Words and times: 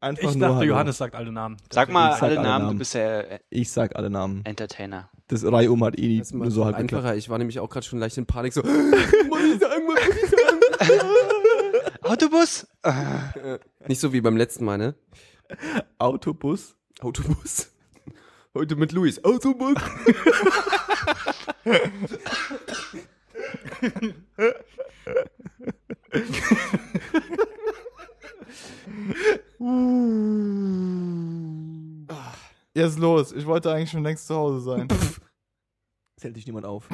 Einfach 0.00 0.30
Ich 0.30 0.36
nur 0.36 0.46
dachte, 0.48 0.60
Hallo. 0.60 0.68
Johannes 0.68 0.96
sagt 0.98 1.16
alle 1.16 1.32
Namen. 1.32 1.56
Sag 1.72 1.90
mal 1.90 2.12
sag 2.12 2.22
alle 2.22 2.38
alle 2.38 2.48
Namen, 2.48 2.64
Namen. 2.66 2.76
du 2.76 2.78
bist 2.78 2.94
der 2.94 3.40
Ich 3.50 3.70
sag 3.72 3.96
alle 3.96 4.10
Namen. 4.10 4.44
Entertainer. 4.44 5.10
Das 5.26 5.44
Reihum 5.44 5.82
hat 5.84 5.98
eh 5.98 6.18
Das 6.18 6.28
ist 6.28 6.34
nur 6.34 6.50
so 6.52 6.64
halb 6.64 6.76
geklappt. 6.76 7.02
einfacher. 7.04 7.16
Ich 7.16 7.28
war 7.28 7.38
nämlich 7.38 7.58
auch 7.58 7.68
gerade 7.68 7.84
schon 7.84 7.98
leicht 7.98 8.16
in 8.16 8.24
Panik. 8.26 8.52
So, 8.52 8.62
muss 8.62 9.42
ich 9.42 9.58
sagen, 9.60 9.84
muss 9.86 9.98
ich 9.98 10.30
sagen. 10.30 10.60
Autobus? 12.02 12.66
Äh, 12.82 13.58
Nicht 13.88 14.00
so 14.00 14.12
wie 14.12 14.20
beim 14.20 14.36
letzten 14.36 14.64
Mal, 14.64 14.78
ne? 14.78 14.94
Autobus. 15.98 16.76
Autobus. 17.00 17.72
Heute 18.54 18.76
mit 18.76 18.92
Luis. 18.92 19.22
Autobus. 19.24 19.74
Jetzt 32.74 32.98
los. 32.98 33.32
Ich 33.32 33.44
wollte 33.46 33.72
eigentlich 33.72 33.90
schon 33.90 34.04
längst 34.04 34.26
zu 34.26 34.34
Hause 34.34 34.60
sein. 34.60 34.88
Es 36.16 36.24
hält 36.24 36.34
dich 36.34 36.46
niemand 36.46 36.66
auf. 36.66 36.88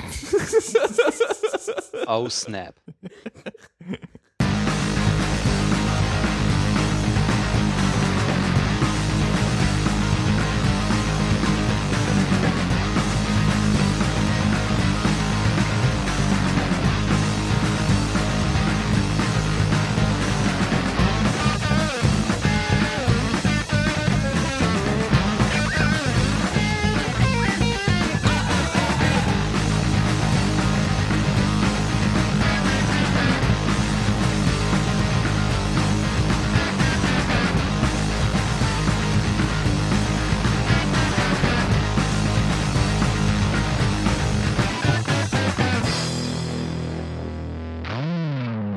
Oh, 2.07 2.29
snap. 2.29 2.75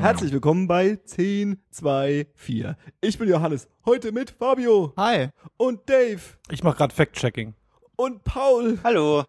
Herzlich 0.07 0.31
willkommen 0.31 0.67
bei 0.69 0.95
10, 1.03 1.61
2, 1.69 2.27
4. 2.33 2.77
Ich 3.01 3.17
bin 3.19 3.27
Johannes. 3.27 3.67
Heute 3.85 4.13
mit 4.13 4.29
Fabio 4.29 4.93
Hi. 4.95 5.31
und 5.57 5.81
Dave 5.89 6.21
Ich 6.49 6.63
mache 6.63 6.77
gerade 6.77 6.95
Fact-Checking. 6.95 7.53
und 7.97 8.23
Paul 8.23 8.79
Hallo. 8.85 9.25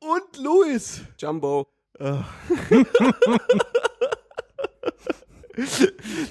und 0.00 0.42
Luis. 0.42 1.02
Jumbo. 1.18 1.66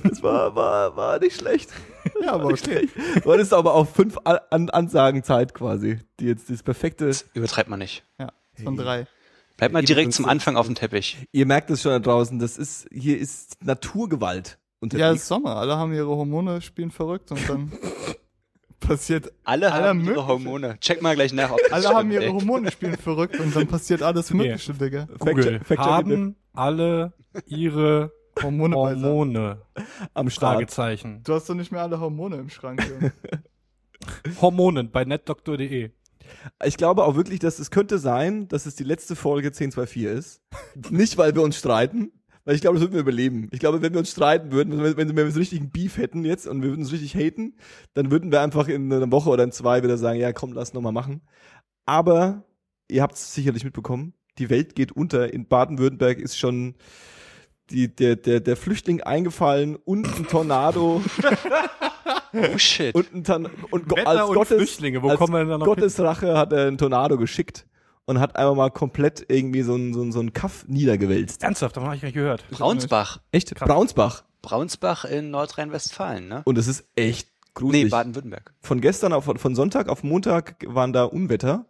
Das 0.04 0.22
war, 0.24 0.56
war, 0.56 0.96
war 0.98 1.20
nicht 1.20 1.38
schlecht. 1.40 1.70
Ja, 2.20 2.34
aber 2.34 2.46
okay. 2.46 2.90
Du 3.24 3.32
hattest 3.32 3.54
aber 3.54 3.76
auch 3.76 3.88
fünf 3.88 4.18
An 4.24 4.40
An 4.50 4.70
Ansagen 4.72 5.24
Zeit 5.24 5.54
quasi, 5.54 6.00
die 6.20 6.26
jetzt 6.26 6.50
das 6.50 6.64
perfekte. 6.64 7.12
Übertreibt 7.36 7.70
man 7.70 7.78
nicht. 7.80 8.04
Ja, 8.20 8.34
von 8.64 8.76
drei. 8.76 9.06
Bleib 9.64 9.72
mal 9.74 9.84
direkt 9.84 10.14
zum 10.14 10.26
Anfang 10.26 10.56
auf 10.58 10.66
dem 10.66 10.76
Teppich. 10.76 11.26
Ihr 11.32 11.46
merkt 11.46 11.70
es 11.70 11.82
schon 11.82 11.92
da 11.92 12.00
draußen, 12.00 12.40
das 12.40 12.58
ist, 12.58 12.88
hier 12.92 13.18
ist 13.18 13.64
Naturgewalt 13.64 14.48
Ja, 14.48 14.54
es 14.54 14.82
unterwegs. 14.82 15.22
ist 15.22 15.28
Sommer. 15.28 15.56
Alle 15.58 15.78
haben 15.78 15.94
ihre 15.94 16.08
Hormone, 16.08 16.62
spielen 16.62 16.92
verrückt 16.92 17.32
und 17.32 17.48
dann 17.50 17.72
passiert. 18.80 19.32
Alle 19.44 19.74
haben 19.74 20.00
ihre 20.02 20.06
mögliche. 20.10 20.28
Hormone. 20.28 20.78
Check 20.80 21.02
mal 21.02 21.16
gleich 21.16 21.32
nach, 21.34 21.52
ob 21.52 21.60
das 21.62 21.72
Alle 21.72 21.84
stimmt, 21.84 21.96
haben 21.98 22.12
ihre 22.12 22.24
ey. 22.26 22.32
Hormone, 22.32 22.72
spielen 22.72 22.98
verrückt 22.98 23.40
und 23.40 23.56
dann 23.56 23.68
passiert 23.68 24.02
alles 24.02 24.34
Mögliche, 24.34 24.74
Digga. 24.74 25.08
Google. 25.20 25.60
Fact- 25.60 25.68
Fact- 25.68 25.80
haben 25.80 26.36
alle 26.54 27.14
ihre 27.48 28.12
Hormone. 28.42 28.76
Hormone? 28.76 29.62
am 30.14 30.30
Start. 30.30 30.56
Fragezeichen. 30.56 31.22
Du 31.24 31.34
hast 31.34 31.50
doch 31.50 31.56
nicht 31.56 31.72
mehr 31.72 31.82
alle 31.82 32.00
Hormone 32.00 32.36
im 32.38 32.50
Schrank. 32.50 32.82
Hormonen 34.42 34.92
bei 34.92 35.06
netdoktor.de. 35.06 35.92
Ich 36.64 36.78
glaube 36.78 37.04
auch 37.04 37.16
wirklich, 37.16 37.40
dass 37.40 37.60
es 37.60 37.72
könnte 37.72 37.98
sein, 37.98 38.48
dass 38.48 38.66
es 38.66 38.76
die 38.76 38.84
letzte 38.84 39.16
Folge 39.16 39.48
1024 39.48 40.04
ist. 40.04 40.42
Nicht, 40.90 41.18
weil 41.18 41.36
wir 41.36 41.42
uns 41.42 41.58
streiten, 41.58 42.12
weil 42.46 42.56
ich 42.56 42.62
glaube, 42.62 42.76
das 42.76 42.82
würden 42.82 42.94
wir 42.94 43.02
überleben. 43.02 43.48
Ich 43.52 43.60
glaube, 43.60 43.82
wenn 43.82 43.94
wir 43.94 44.00
uns 44.00 44.12
streiten 44.12 44.52
würden, 44.52 44.84
wenn, 44.84 44.98
wenn 44.98 45.16
wir 45.16 45.32
so 45.32 45.40
richtigen 45.40 45.72
Beef 45.72 45.98
hätten 45.98 46.26
jetzt 46.26 46.48
und 46.48 46.62
wir 46.62 46.70
würden 46.70 46.82
uns 46.82 46.92
richtig 46.92 47.16
haten, 47.16 47.56
dann 47.94 48.12
würden 48.12 48.32
wir 48.32 48.42
einfach 48.42 48.68
in 48.68 48.92
einer 48.92 49.12
Woche 49.12 49.30
oder 49.30 49.44
in 49.44 49.52
zwei 49.52 49.84
wieder 49.84 49.98
sagen, 49.98 50.20
ja 50.20 50.34
komm, 50.34 50.54
lass 50.54 50.74
noch 50.74 50.82
mal 50.82 50.92
machen. 50.92 51.22
Aber 51.86 52.44
ihr 52.90 53.02
habt 53.02 53.16
es 53.16 53.34
sicherlich 53.34 53.64
mitbekommen, 53.64 54.14
die 54.38 54.50
Welt 54.50 54.76
geht 54.76 54.92
unter. 54.92 55.34
In 55.34 55.48
Baden-Württemberg 55.48 56.20
ist 56.20 56.38
schon 56.38 56.76
die, 57.70 57.94
der, 57.94 58.16
der, 58.16 58.40
der 58.40 58.58
Flüchtling 58.58 59.02
eingefallen 59.02 59.76
und 59.76 60.06
ein 60.06 60.28
Tornado 60.28 61.02
Oh 62.34 62.58
shit. 62.58 62.94
und 62.96 63.30
ein 63.30 63.48
und 63.72 63.88
Go- 63.88 63.96
Wetter 63.96 64.10
als 64.10 64.30
und 64.30 64.36
Gottes, 64.36 64.58
Flüchtlinge, 64.58 65.02
wo 65.04 65.10
als 65.10 65.20
kommen 65.20 65.34
wir 65.34 65.40
denn 65.40 65.50
da 65.50 65.58
noch 65.60 65.66
Gottes 65.66 66.00
Rache 66.00 66.38
hat 66.38 66.52
er 66.54 66.68
einen 66.68 66.78
Tornado 66.78 67.18
geschickt 67.18 67.66
und 68.06 68.20
hat 68.20 68.36
einfach 68.36 68.56
mal 68.56 68.70
komplett 68.72 69.26
irgendwie 69.30 69.62
so 69.62 69.76
ein, 69.76 69.94
so 69.94 70.02
ein, 70.02 70.12
so 70.12 70.20
ein 70.20 70.34
Kaff 70.34 70.66
niedergewälzt. 70.68 71.44
Ernsthaft, 71.44 71.76
davon 71.78 71.88
habe 71.88 71.96
ich 71.96 72.02
gar 72.02 72.08
nicht 72.08 72.16
gehört. 72.16 72.44
Braunsbach. 72.52 73.20
Echt? 73.32 73.54
Krass. 73.56 73.68
Braunsbach. 73.70 74.24
Braunsbach 74.42 75.06
in 75.06 75.32
Nordrhein-Westfalen, 75.32 76.28
ne? 76.28 76.42
Und 76.46 76.58
es 76.58 76.68
ist 76.68 76.86
echt 76.96 77.30
gruselig. 77.54 77.86
Nee, 77.86 77.90
Baden-Württemberg. 77.90 78.54
von 78.62 78.82
gestern 78.82 79.14
auf, 79.14 79.26
von 79.36 79.56
Sonntag 79.56 79.88
auf 79.88 80.04
Montag 80.04 80.56
waren 80.68 80.92
da 80.92 81.04
Unwetter 81.06 81.66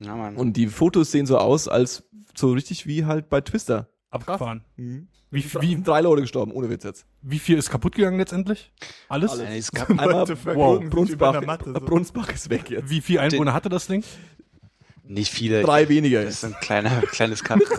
Ja, 0.00 0.14
Mann. 0.14 0.36
und 0.36 0.54
die 0.58 0.66
Fotos 0.66 1.10
sehen 1.10 1.24
so 1.26 1.38
aus, 1.38 1.68
als 1.68 2.04
so 2.34 2.52
richtig 2.52 2.86
wie 2.86 3.04
halt 3.06 3.30
bei 3.30 3.40
Twister. 3.40 3.88
Abgefahren. 4.10 4.64
Mhm. 4.76 5.08
Wie, 5.30 5.44
wie, 5.60 5.82
Drei 5.82 6.00
Leute 6.00 6.22
gestorben, 6.22 6.52
ohne 6.52 6.70
Witz 6.70 6.84
jetzt. 6.84 7.06
wie 7.20 7.38
viel 7.38 7.58
ist 7.58 7.68
kaputt 7.68 7.94
gegangen 7.94 8.18
letztendlich? 8.18 8.72
Alles? 9.08 9.32
Alles. 9.32 9.48
Es 9.50 9.70
gab 9.72 9.90
Einmal, 9.90 10.12
What 10.14 10.28
the 10.28 10.36
fuck, 10.36 10.54
wow, 10.56 10.82
Brunsbach, 10.88 11.44
Matte 11.44 11.72
so. 11.74 11.80
Brunsbach 11.80 12.32
ist 12.32 12.48
weg 12.48 12.70
jetzt. 12.70 12.88
Wie 12.88 13.02
viel 13.02 13.18
Einwohner 13.18 13.52
hatte 13.52 13.68
das 13.68 13.86
Ding? 13.86 14.02
nicht 15.08 15.32
viele. 15.32 15.62
Drei 15.62 15.88
weniger 15.88 16.24
Das 16.24 16.34
ist 16.34 16.44
ein 16.44 16.56
kleiner, 16.60 17.00
kleines 17.10 17.42
Kampf. 17.44 17.68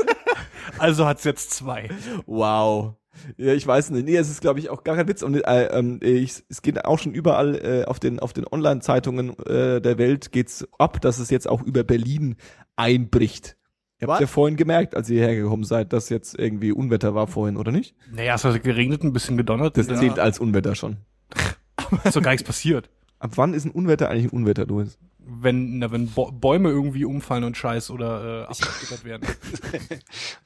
Also 0.78 1.06
hat's 1.07 1.25
jetzt 1.25 1.51
zwei. 1.51 1.89
Wow. 2.25 2.94
Ja, 3.38 3.53
ich 3.53 3.68
weiß 3.68 3.89
nicht. 3.89 4.06
Nee, 4.06 4.16
es 4.16 4.29
ist, 4.29 4.39
glaube 4.39 4.59
ich, 4.59 4.69
auch 4.69 4.84
gar 4.84 4.95
kein 4.95 5.07
Witz. 5.09 5.23
Und 5.23 5.35
äh, 5.35 5.66
ähm, 5.66 6.00
ich, 6.01 6.44
es 6.47 6.62
geht 6.62 6.85
auch 6.85 7.00
schon 7.00 7.12
überall 7.12 7.56
äh, 7.56 7.85
auf 7.85 8.00
den, 8.00 8.19
auf 8.19 8.31
den 8.31 8.45
Online-Zeitungen 8.47 9.38
äh, 9.39 9.81
der 9.81 9.97
Welt 9.97 10.31
geht's 10.31 10.66
ab, 10.78 11.01
dass 11.01 11.19
es 11.19 11.31
jetzt 11.31 11.50
auch 11.50 11.62
über 11.63 11.84
Berlin 11.84 12.38
einbricht. 12.78 13.57
Ihr 14.02 14.08
habt 14.08 14.22
ja 14.22 14.28
vorhin 14.28 14.56
gemerkt, 14.56 14.96
als 14.96 15.10
ihr 15.10 15.22
hergekommen 15.22 15.66
seid, 15.66 15.92
dass 15.92 16.10
jetzt 16.10 16.38
irgendwie 16.38 16.72
Unwetter 16.72 17.16
war 17.16 17.28
vorhin, 17.28 17.58
oder 17.58 17.72
nicht? 17.72 17.96
Naja, 18.12 18.36
es 18.36 18.46
hat 18.46 18.64
geregnet, 18.64 19.04
ein 19.04 19.12
bisschen 19.12 19.36
gedonnert. 19.36 19.78
Das 19.78 19.88
ja. 19.88 19.96
zählt 19.96 20.20
als 20.20 20.40
Unwetter 20.40 20.76
schon. 20.76 20.98
ist 22.06 22.16
doch 22.16 22.22
gar 22.22 22.32
nichts 22.32 22.46
passiert. 22.46 22.90
Ab 23.20 23.32
wann 23.36 23.54
ist 23.54 23.66
ein 23.66 23.72
Unwetter 23.72 24.10
eigentlich 24.10 24.32
ein 24.32 24.38
Unwetter, 24.38 24.66
Louis? 24.66 24.98
Wenn, 25.18 25.80
na, 25.80 25.92
wenn 25.92 26.08
Bo 26.08 26.32
Bäume 26.32 26.70
irgendwie 26.70 27.04
umfallen 27.06 27.44
und 27.44 27.58
Scheiß 27.58 27.92
oder 27.92 28.44
äh, 28.44 28.46
abgeschüttert 28.46 29.04
werden. 29.04 29.28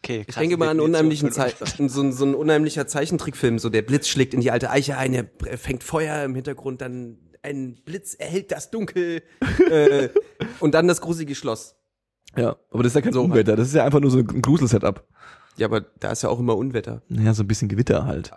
Okay, 0.03 0.25
Ich 0.27 0.35
denke 0.35 0.57
mal 0.57 0.65
an 0.65 0.71
einen 0.71 0.79
unheimlichen 0.81 1.31
so, 1.31 1.41
ein- 1.41 2.11
so 2.11 2.25
ein 2.25 2.35
unheimlicher 2.35 2.87
Zeichentrickfilm, 2.87 3.59
so 3.59 3.69
der 3.69 3.83
Blitz 3.83 4.09
schlägt 4.09 4.33
in 4.33 4.41
die 4.41 4.51
alte 4.51 4.69
Eiche 4.69 4.97
ein, 4.97 5.13
er 5.13 5.27
fängt 5.57 5.83
Feuer 5.83 6.23
im 6.25 6.35
Hintergrund, 6.35 6.81
dann 6.81 7.19
ein 7.43 7.77
Blitz 7.85 8.15
erhellt 8.15 8.51
das 8.51 8.71
Dunkel 8.71 9.21
äh, 9.69 10.09
und 10.59 10.73
dann 10.73 10.87
das 10.87 10.99
gruselige 10.99 11.35
Schloss. 11.35 11.75
Ja, 12.35 12.55
aber 12.71 12.83
das 12.83 12.91
ist 12.91 12.95
ja 12.95 13.01
kein 13.01 13.13
So 13.13 13.21
halt. 13.21 13.31
Unwetter, 13.31 13.55
das 13.55 13.67
ist 13.67 13.73
ja 13.75 13.85
einfach 13.85 13.99
nur 13.99 14.11
so 14.11 14.17
ein 14.17 14.25
Grusel-Setup. 14.41 15.05
Ja, 15.57 15.67
aber 15.67 15.81
da 15.81 16.11
ist 16.11 16.23
ja 16.23 16.29
auch 16.29 16.39
immer 16.39 16.57
Unwetter. 16.57 17.01
Naja, 17.09 17.33
so 17.33 17.43
ein 17.43 17.47
bisschen 17.47 17.69
Gewitter 17.69 18.05
halt. 18.05 18.31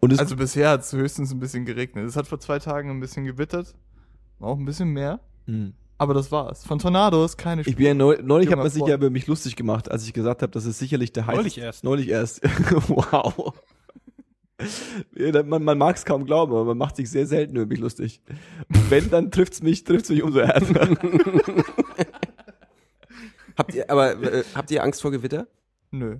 Und 0.00 0.12
es, 0.12 0.18
Also 0.18 0.36
bisher 0.36 0.70
hat 0.70 0.82
es 0.82 0.92
höchstens 0.92 1.32
ein 1.32 1.40
bisschen 1.40 1.64
geregnet. 1.64 2.06
Es 2.06 2.16
hat 2.16 2.26
vor 2.26 2.38
zwei 2.38 2.58
Tagen 2.58 2.90
ein 2.90 3.00
bisschen 3.00 3.24
gewittert. 3.24 3.74
Auch 4.38 4.56
ein 4.56 4.64
bisschen 4.64 4.90
mehr. 4.90 5.20
Hm. 5.46 5.72
Aber 5.96 6.14
das 6.14 6.30
war's. 6.30 6.64
Von 6.64 6.78
Tornados 6.78 7.36
keine 7.36 7.62
Ich 7.62 7.74
bin 7.74 7.86
ja 7.86 7.94
neu, 7.94 8.18
neulich 8.22 8.50
hat 8.50 8.58
man 8.58 8.70
sich 8.70 8.86
ja 8.86 8.94
über 8.94 9.10
mich 9.10 9.26
lustig 9.26 9.56
gemacht, 9.56 9.90
als 9.90 10.06
ich 10.06 10.12
gesagt 10.12 10.42
habe, 10.42 10.52
das 10.52 10.64
ist 10.64 10.78
sicherlich 10.78 11.12
der 11.12 11.26
heißeste. 11.26 11.42
Neulich 11.42 11.58
erst. 11.58 11.84
Neulich 11.84 12.08
erst. 12.08 12.40
wow. 12.88 13.52
Man 15.44 15.62
man 15.62 15.78
mag 15.78 15.96
es 15.96 16.04
kaum 16.04 16.24
glauben, 16.24 16.52
aber 16.52 16.64
man 16.64 16.78
macht 16.78 16.96
sich 16.96 17.10
sehr 17.10 17.26
selten 17.26 17.56
über 17.56 17.66
mich 17.66 17.78
lustig. 17.78 18.20
Wenn, 18.68 19.10
dann 19.10 19.30
trifft's 19.30 19.62
mich, 19.62 19.84
trifft's 19.84 20.08
mich 20.10 20.22
umso 20.22 20.40
härter. 20.40 20.88
Habt 23.58 23.74
ihr, 23.74 23.90
aber 23.90 24.22
äh, 24.22 24.44
habt 24.54 24.70
ihr 24.70 24.82
Angst 24.82 25.02
vor 25.02 25.10
Gewitter? 25.10 25.48
Nö. 25.90 26.18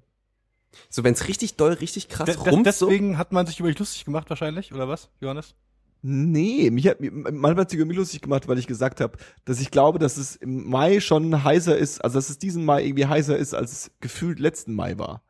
So, 0.90 1.05
wenn 1.05 1.14
es 1.14 1.29
richtig 1.29 1.56
doll, 1.56 1.73
richtig 1.73 2.08
krass 2.08 2.26
De 2.26 2.35
de 2.37 2.50
rummt, 2.50 2.73
so. 2.73 2.87
deswegen 2.87 3.17
hat 3.17 3.32
man 3.32 3.46
sich 3.46 3.58
über 3.61 3.69
dich 3.69 3.79
lustig 3.79 4.05
gemacht 4.05 4.29
wahrscheinlich, 4.29 4.73
oder 4.75 4.88
was, 4.88 5.08
Johannes? 5.20 5.55
Nee, 6.02 6.70
mich 6.70 6.87
hat, 6.87 6.99
manchmal 7.00 7.56
hat 7.56 7.70
sich 7.70 7.79
über 7.79 7.87
mich 7.87 7.96
lustig 7.96 8.20
gemacht, 8.20 8.46
weil 8.46 8.58
ich 8.58 8.67
gesagt 8.67 9.00
habe, 9.00 9.19
dass 9.44 9.61
ich 9.61 9.70
glaube, 9.70 9.99
dass 9.99 10.17
es 10.17 10.37
im 10.37 10.69
Mai 10.69 11.00
schon 11.00 11.43
heißer 11.43 11.76
ist, 11.76 12.05
also 12.05 12.19
dass 12.19 12.29
es 12.29 12.38
diesen 12.38 12.64
Mai 12.64 12.85
irgendwie 12.85 13.06
heißer 13.06 13.37
ist, 13.37 13.55
als 13.55 13.73
es 13.73 13.90
gefühlt 14.00 14.38
letzten 14.38 14.75
Mai 14.75 14.99
war. 14.99 15.23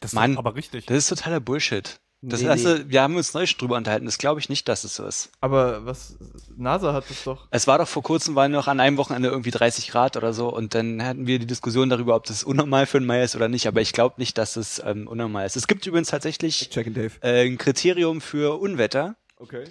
Das 0.00 0.14
Mann, 0.14 0.32
ist 0.32 0.38
aber 0.38 0.56
richtig. 0.56 0.86
Das 0.86 0.96
ist 0.96 1.08
totaler 1.08 1.40
Bullshit. 1.40 2.00
Das 2.22 2.40
Nee, 2.40 2.48
also, 2.48 2.88
wir 2.88 3.02
haben 3.02 3.16
uns 3.16 3.34
neulich 3.34 3.56
drüber 3.56 3.76
unterhalten. 3.76 4.06
Das 4.06 4.18
glaube 4.18 4.40
ich 4.40 4.48
nicht, 4.48 4.66
dass 4.68 4.84
es 4.84 4.96
so 4.96 5.06
ist. 5.06 5.30
Aber 5.40 5.84
was, 5.84 6.16
NASA 6.56 6.92
hat 6.92 7.08
das 7.10 7.24
doch. 7.24 7.46
Es 7.50 7.66
war 7.66 7.78
doch 7.78 7.86
vor 7.86 8.02
kurzem, 8.02 8.34
waren 8.34 8.52
noch 8.52 8.68
an 8.68 8.80
einem 8.80 8.96
Wochenende 8.96 9.28
irgendwie 9.28 9.50
30 9.50 9.88
Grad 9.88 10.16
oder 10.16 10.32
so 10.32 10.48
und 10.52 10.74
dann 10.74 11.04
hatten 11.04 11.26
wir 11.26 11.38
die 11.38 11.46
Diskussion 11.46 11.90
darüber, 11.90 12.16
ob 12.16 12.24
das 12.24 12.42
unnormal 12.42 12.86
für 12.86 12.96
einen 12.98 13.06
Mai 13.06 13.22
ist 13.22 13.36
oder 13.36 13.48
nicht, 13.48 13.68
aber 13.68 13.80
ich 13.80 13.92
glaube 13.92 14.14
nicht, 14.18 14.38
dass 14.38 14.56
es 14.56 14.82
ähm, 14.84 15.06
unnormal 15.06 15.46
ist. 15.46 15.56
Es 15.56 15.66
gibt 15.66 15.86
übrigens 15.86 16.08
tatsächlich 16.08 16.74
äh, 16.76 17.46
ein 17.46 17.58
Kriterium 17.58 18.20
für 18.20 18.58
Unwetter 18.60 19.16
Okay. 19.38 19.64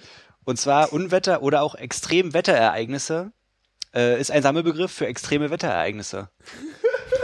und 0.44 0.58
zwar 0.58 0.92
Unwetter 0.92 1.42
oder 1.42 1.62
auch 1.62 1.74
Extremwetterereignisse 1.74 3.32
äh, 3.94 4.20
ist 4.20 4.30
ein 4.30 4.42
Sammelbegriff 4.42 4.92
für 4.92 5.06
extreme 5.06 5.50
Wetterereignisse. 5.50 6.28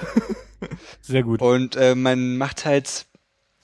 Sehr 1.01 1.23
gut. 1.23 1.41
Und 1.41 1.77
äh, 1.77 1.95
man 1.95 2.37
macht 2.37 2.65
halt, 2.65 3.07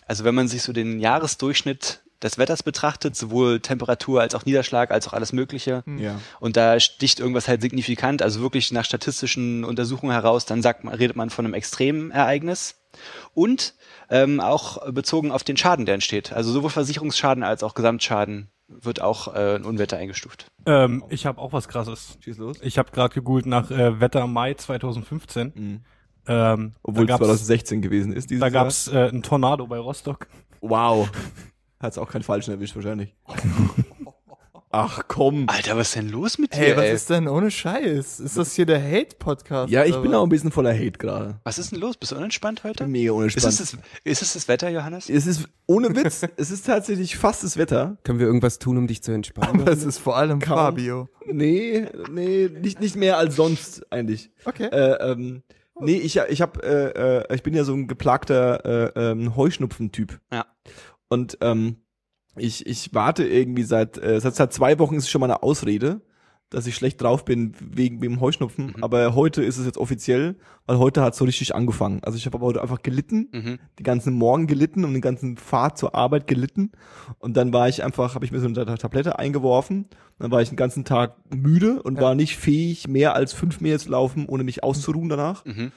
also 0.09 0.25
wenn 0.25 0.35
man 0.35 0.49
sich 0.49 0.63
so 0.63 0.73
den 0.73 0.99
Jahresdurchschnitt 0.99 2.01
des 2.21 2.37
Wetters 2.37 2.65
betrachtet, 2.65 3.15
sowohl 3.15 3.61
Temperatur 3.61 4.21
als 4.21 4.35
auch 4.35 4.45
Niederschlag, 4.45 4.91
als 4.91 5.07
auch 5.07 5.13
alles 5.13 5.33
Mögliche, 5.33 5.85
Ja. 5.87 6.21
und 6.41 6.57
da 6.57 6.81
sticht 6.81 7.21
irgendwas 7.21 7.47
halt 7.47 7.63
signifikant, 7.63 8.23
also 8.23 8.41
wirklich 8.41 8.73
nach 8.73 8.85
statistischen 8.85 9.63
Untersuchungen 9.65 10.11
heraus, 10.13 10.45
dann 10.45 10.61
sagt 10.61 10.83
man, 10.83 10.95
redet 10.95 11.17
man 11.17 11.31
von 11.31 11.45
einem 11.45 11.55
extremen 11.55 12.11
Ereignis. 12.11 12.75
Und 13.35 13.75
ähm, 14.11 14.41
auch 14.41 14.91
bezogen 14.91 15.31
auf 15.31 15.45
den 15.45 15.57
Schaden, 15.57 15.87
der 15.87 15.95
entsteht. 15.95 16.33
Also 16.33 16.51
sowohl 16.51 16.71
Versicherungsschaden 16.71 17.45
als 17.45 17.63
auch 17.63 17.75
Gesamtschaden 17.75 18.49
wird 18.67 19.01
auch 19.01 19.35
äh, 19.35 19.55
ein 19.57 19.65
Unwetter 19.65 19.97
eingestuft. 19.99 20.47
Ähm, 20.67 21.05
ich 21.11 21.25
habe 21.27 21.41
auch 21.41 21.53
was 21.53 21.69
krasses. 21.69 22.19
Schieß 22.25 22.39
los. 22.39 22.57
Ich 22.63 22.79
habe 22.79 22.91
gerade 22.91 23.15
gegoogelt 23.15 23.47
nach 23.47 23.71
äh, 23.71 24.01
Wetter 24.01 24.27
Mai 24.27 24.55
2015. 24.55 25.53
Mhm. 25.55 25.81
Ähm, 26.29 26.73
Obwohl 26.83 27.05
es 27.05 27.09
gab's, 27.09 27.19
2016 27.21 27.83
gewesen 27.83 28.13
ist. 28.13 28.31
Dieses 28.31 28.41
da 28.41 28.47
Jahr. 28.49 28.65
gab's 28.65 28.89
äh, 28.89 29.09
einen 29.09 29.23
Tornado 29.23 29.67
bei 29.67 29.79
Rostock. 29.79 30.27
Wow. 30.61 31.11
Hat's 31.81 31.97
auch 31.99 32.11
keinen 32.11 32.23
Falschen 32.23 32.51
erwischt 32.53 32.75
wahrscheinlich. 32.77 33.15
Ach 34.71 35.01
komm. 35.09 35.47
Alter, 35.49 35.79
was 35.79 35.89
ist 35.89 35.97
denn 35.97 36.11
los 36.11 36.37
mit 36.37 36.53
dir, 36.53 36.59
Hey, 36.59 36.77
was 36.77 36.85
ey? 36.85 36.93
ist 36.95 37.09
denn 37.09 37.27
ohne 37.27 37.51
Scheiß? 37.51 38.21
Ist 38.21 38.37
das 38.37 38.53
hier 38.53 38.67
der 38.67 38.83
Hate-Podcast? 38.83 39.73
Ja, 39.73 39.85
ich 39.87 39.97
bin 39.97 40.11
was? 40.11 40.19
auch 40.19 40.25
ein 40.25 40.29
bisschen 40.29 40.51
voller 40.53 40.75
Hate 40.75 40.99
gerade. 40.99 41.41
Was 41.45 41.59
ist 41.59 41.73
denn 41.73 41.81
los? 41.81 41.97
Bist 41.97 42.13
du 42.13 42.17
unentspannt 42.17 42.65
heute? 42.65 42.87
Mega 42.87 43.13
Ist 43.13 43.17
unentspannt. 43.17 43.47
es, 43.55 43.59
das, 43.59 43.79
ist 44.05 44.23
es 44.23 44.33
das 44.35 44.47
Wetter, 44.47 44.69
Johannes? 44.69 45.09
es 45.09 45.27
ist 45.27 45.49
ohne 45.67 45.97
Witz, 45.97 46.21
es 46.37 46.51
ist 46.51 46.67
tatsächlich 46.67 47.17
fast 47.17 47.45
das 47.45 47.57
Wetter. 47.57 47.97
Können 48.05 48.19
wir 48.19 48.27
irgendwas 48.27 48.59
tun, 48.59 48.77
um 48.77 48.87
dich 48.87 49.03
zu 49.03 49.11
entspannen? 49.13 49.61
Aber 49.63 49.73
es 49.73 49.85
ist 49.85 49.99
vor 49.99 50.19
allem 50.19 50.39
Kaum. 50.39 50.59
Fabio. 50.59 51.09
Nee, 51.25 51.87
nee, 52.11 52.51
nicht, 52.61 52.79
nicht 52.79 52.95
mehr 52.95 53.17
als 53.17 53.37
sonst 53.37 53.91
eigentlich. 53.91 54.31
Okay. 54.45 54.65
Äh, 54.71 55.13
ähm, 55.13 55.43
nee, 55.81 55.97
ich, 55.97 56.17
ich 56.17 56.43
hab, 56.43 56.63
äh, 56.63 57.19
äh, 57.21 57.35
ich 57.35 57.43
bin 57.43 57.55
ja 57.55 57.65
so 57.65 57.75
ein 57.75 57.87
geplagter 57.87 58.95
äh, 58.97 59.11
ähm, 59.11 59.37
Heuschnupfen-Typ. 59.37 60.21
Ja. 60.33 60.47
Und 61.09 61.39
ähm, 61.41 61.77
ich, 62.37 62.67
ich 62.67 62.95
warte 62.95 63.27
irgendwie 63.27 63.65
seit, 63.65 63.99
äh, 63.99 64.21
seit, 64.21 64.35
seit 64.35 64.53
zwei 64.53 64.79
Wochen 64.79 64.97
ist 64.97 65.05
es 65.05 65.11
schon 65.11 65.21
mal 65.21 65.27
eine 65.27 65.43
Ausrede, 65.43 66.01
dass 66.51 66.67
ich 66.67 66.75
schlecht 66.75 67.03
drauf 67.03 67.25
bin 67.25 67.55
wegen 67.61 68.01
dem 68.01 68.21
Heuschnupfen. 68.21 68.75
Mhm. 68.77 68.83
Aber 68.85 69.15
heute 69.15 69.43
ist 69.43 69.59
es 69.59 69.67
jetzt 69.67 69.77
offiziell, 69.79 70.37
weil 70.67 70.79
heute 70.79 71.03
hat 71.03 71.15
so 71.15 71.25
richtig 71.25 71.55
angefangen. 71.55 72.01
Also 72.03 72.17
ich 72.17 72.25
habe 72.27 72.39
aber 72.39 72.47
heute 72.47 72.63
einfach 72.63 72.83
gelitten, 72.83 73.29
Mhm. 73.33 73.59
die 73.79 73.83
ganzen 73.83 74.15
Morgen 74.15 74.47
gelitten 74.47 74.85
und 74.85 74.93
den 74.95 75.03
ganzen 75.03 75.37
Fahrt 75.37 75.77
zur 75.79 75.95
Arbeit 75.95 76.27
gelitten. 76.27 76.73
Und 77.19 77.37
dann 77.37 77.53
war 77.53 77.69
ich 77.69 77.85
einfach, 77.85 78.15
habe 78.15 78.25
ich 78.25 78.33
mir 78.33 78.41
so 78.41 78.47
eine 78.47 78.79
Tablette 78.79 79.19
eingeworfen. 79.19 79.87
Dann 80.19 80.31
war 80.31 80.41
ich 80.41 80.49
den 80.49 80.57
ganzen 80.57 80.85
Tag 80.85 81.17
müde 81.35 81.83
und 81.83 82.01
war 82.01 82.15
nicht 82.15 82.37
fähig, 82.37 82.89
mehr 82.89 83.15
als 83.15 83.33
fünf 83.33 83.61
Meter 83.61 83.79
zu 83.79 83.91
laufen, 83.91 84.27
ohne 84.27 84.45
mich 84.45 84.65
auszuruhen 84.65 85.09
danach. 85.09 85.45
Mhm. 85.45 85.71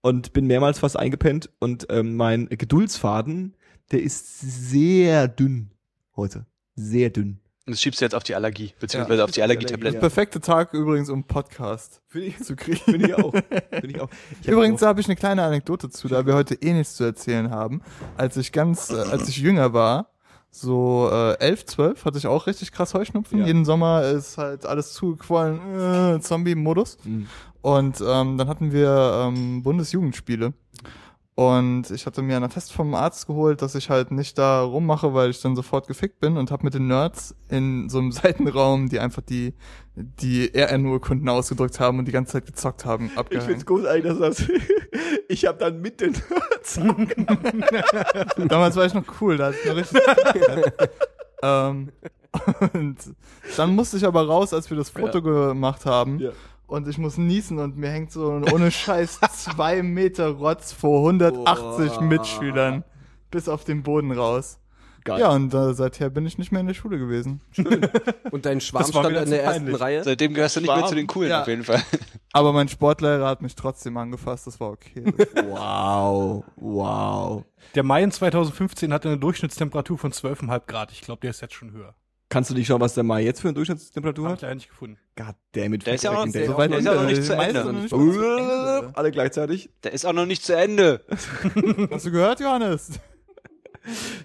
Und 0.00 0.32
bin 0.32 0.46
mehrmals 0.46 0.78
fast 0.78 0.98
eingepennt. 0.98 1.50
Und 1.58 1.86
ähm, 1.90 2.16
mein 2.16 2.48
Geduldsfaden, 2.48 3.56
der 3.90 4.02
ist 4.02 4.40
sehr 4.40 5.26
dünn 5.26 5.70
heute. 6.14 6.46
Sehr 6.74 7.10
dünn. 7.10 7.40
Und 7.68 7.72
das 7.72 7.82
schiebst 7.82 8.00
du 8.00 8.06
jetzt 8.06 8.14
auf 8.14 8.22
die 8.22 8.34
Allergie, 8.34 8.72
beziehungsweise 8.80 9.22
auf 9.22 9.30
die 9.30 9.42
Allergietabletten. 9.42 10.00
Perfekte 10.00 10.40
Tag 10.40 10.72
übrigens, 10.72 11.10
um 11.10 11.24
Podcast 11.24 12.00
Finde 12.08 12.28
ich, 12.28 12.38
zu 12.42 12.56
kriegen. 12.56 12.78
find 12.78 13.06
ich 13.06 13.14
auch. 13.14 13.30
Find 13.32 13.84
ich 13.94 14.00
auch. 14.00 14.08
Ich 14.40 14.46
hab 14.48 14.54
Übrigens 14.54 14.82
auch- 14.82 14.86
habe 14.86 15.02
ich 15.02 15.06
eine 15.06 15.16
kleine 15.16 15.42
Anekdote 15.42 15.90
zu, 15.90 16.08
da 16.08 16.24
wir 16.24 16.32
heute 16.32 16.54
eh 16.54 16.72
nichts 16.72 16.94
zu 16.96 17.04
erzählen 17.04 17.50
haben. 17.50 17.82
Als 18.16 18.38
ich 18.38 18.52
ganz, 18.52 18.88
äh, 18.88 18.94
als 18.94 19.28
ich 19.28 19.36
jünger 19.36 19.74
war, 19.74 20.12
so 20.50 21.10
äh, 21.12 21.34
11, 21.40 21.66
12, 21.66 22.04
hatte 22.06 22.16
ich 22.16 22.26
auch 22.26 22.46
richtig 22.46 22.72
krass 22.72 22.94
Heuschnupfen. 22.94 23.40
Ja. 23.40 23.46
Jeden 23.46 23.66
Sommer 23.66 24.02
ist 24.04 24.38
halt 24.38 24.64
alles 24.64 24.94
zugequollen, 24.94 26.16
äh, 26.16 26.20
Zombie-Modus. 26.22 26.96
Mhm. 27.04 27.26
Und 27.60 28.00
ähm, 28.00 28.38
dann 28.38 28.48
hatten 28.48 28.72
wir 28.72 29.26
ähm, 29.28 29.62
Bundesjugendspiele. 29.62 30.54
Und 31.38 31.92
ich 31.92 32.04
hatte 32.04 32.20
mir 32.20 32.34
einen 32.34 32.46
Attest 32.46 32.72
vom 32.72 32.96
Arzt 32.96 33.28
geholt, 33.28 33.62
dass 33.62 33.76
ich 33.76 33.90
halt 33.90 34.10
nicht 34.10 34.36
da 34.38 34.60
rummache, 34.60 35.14
weil 35.14 35.30
ich 35.30 35.40
dann 35.40 35.54
sofort 35.54 35.86
gefickt 35.86 36.18
bin 36.18 36.36
und 36.36 36.50
habe 36.50 36.64
mit 36.64 36.74
den 36.74 36.88
Nerds 36.88 37.32
in 37.48 37.88
so 37.88 37.98
einem 37.98 38.10
Seitenraum, 38.20 38.88
die 38.88 38.98
einfach 38.98 39.22
die 39.22 39.54
die 39.94 40.50
RN-Urkunden 40.52 41.28
ausgedrückt 41.28 41.78
haben 41.78 42.00
und 42.00 42.06
die 42.06 42.12
ganze 42.12 42.32
Zeit 42.32 42.46
gezockt 42.46 42.84
haben, 42.84 43.06
Ich 43.12 43.16
abgehangen. 43.18 43.50
find's 43.50 43.66
großartig, 43.66 44.02
dass 44.02 44.18
das. 44.18 44.48
ich 45.28 45.46
habe 45.46 45.58
dann 45.58 45.80
mit 45.80 46.00
den 46.00 46.10
Nerds. 46.10 46.80
Damals 48.48 48.74
war 48.74 48.86
ich 48.86 48.94
noch 48.94 49.04
cool, 49.20 49.36
da 49.36 49.46
hatte 49.46 49.58
ich 49.62 49.64
noch 49.70 49.76
richtig. 49.76 50.72
ähm, 51.44 51.92
und 52.72 52.96
dann 53.56 53.76
musste 53.76 53.96
ich 53.96 54.04
aber 54.04 54.26
raus, 54.26 54.52
als 54.52 54.68
wir 54.70 54.76
das 54.76 54.90
Foto 54.90 55.22
gemacht 55.22 55.86
haben. 55.86 56.18
Ja. 56.18 56.30
Und 56.68 56.86
ich 56.86 56.98
muss 56.98 57.16
niesen 57.16 57.58
und 57.58 57.76
mir 57.78 57.88
hängt 57.90 58.12
so 58.12 58.30
ein 58.30 58.44
ohne 58.52 58.70
Scheiß 58.70 59.20
zwei 59.32 59.82
Meter 59.82 60.28
Rotz 60.28 60.70
vor 60.70 60.98
180 61.00 61.92
Boah. 61.92 62.02
Mitschülern 62.02 62.84
bis 63.30 63.48
auf 63.48 63.64
den 63.64 63.82
Boden 63.82 64.12
raus. 64.12 64.60
Geil. 65.04 65.20
Ja, 65.20 65.30
und 65.30 65.54
äh, 65.54 65.72
seither 65.72 66.10
bin 66.10 66.26
ich 66.26 66.36
nicht 66.36 66.52
mehr 66.52 66.60
in 66.60 66.66
der 66.66 66.74
Schule 66.74 66.98
gewesen. 66.98 67.40
Und 68.30 68.44
dein 68.44 68.60
Schwarm 68.60 68.84
stand 68.84 69.16
in 69.16 69.30
der 69.30 69.42
ersten 69.42 69.64
peinlich. 69.64 69.80
Reihe? 69.80 70.04
Seitdem 70.04 70.34
gehörst 70.34 70.56
du 70.56 70.60
nicht 70.60 70.74
mehr 70.74 70.84
zu 70.84 70.94
den 70.94 71.06
Coolen 71.06 71.30
Ja. 71.30 71.40
auf 71.42 71.48
jeden 71.48 71.64
Fall. 71.64 71.80
Aber 72.32 72.52
mein 72.52 72.68
Sportlehrer 72.68 73.26
hat 73.26 73.40
mich 73.40 73.54
trotzdem 73.54 73.96
angefasst, 73.96 74.46
das 74.46 74.60
war 74.60 74.70
okay. 74.70 75.04
Wow. 75.46 76.44
Wow. 76.56 77.44
Der 77.74 77.84
Mai 77.84 78.02
in 78.02 78.10
2015 78.10 78.92
hatte 78.92 79.08
eine 79.08 79.16
Durchschnittstemperatur 79.18 79.96
von 79.96 80.12
12,5 80.12 80.66
Grad. 80.66 80.92
Ich 80.92 81.00
glaube, 81.00 81.20
der 81.22 81.30
ist 81.30 81.40
jetzt 81.40 81.54
schon 81.54 81.72
höher. 81.72 81.94
Kannst 82.30 82.50
du 82.50 82.54
nicht 82.54 82.66
schauen, 82.66 82.80
was 82.80 82.92
der 82.94 83.04
Mai 83.04 83.22
jetzt 83.24 83.40
für 83.40 83.48
eine 83.48 83.54
Durchschnittstemperatur 83.54 84.26
ich 84.26 84.32
hat? 84.32 84.42
leider 84.42 84.54
nicht 84.54 84.68
gefunden. 84.68 84.98
God 85.16 85.34
damn 85.52 85.72
it. 85.72 85.86
Der 85.86 85.94
ist 85.94 86.04
ja 86.04 86.10
auch- 86.10 86.24
der 86.24 86.32
Dave. 86.32 86.44
ist 86.44 86.50
auch- 86.50 86.58
der 86.68 86.78
ist 86.78 86.84
ja 86.84 86.94
noch 86.94 87.04
nicht 87.06 87.24
zu 87.24 87.32
Ende. 87.34 88.90
Alle 88.94 89.10
gleichzeitig? 89.10 89.70
Der 89.82 89.92
ist 89.92 90.04
auch 90.04 90.12
noch 90.12 90.26
nicht 90.26 90.44
zu 90.44 90.54
Ende. 90.54 91.04
Hast 91.90 92.04
du 92.06 92.10
gehört, 92.10 92.40
Johannes? 92.40 93.00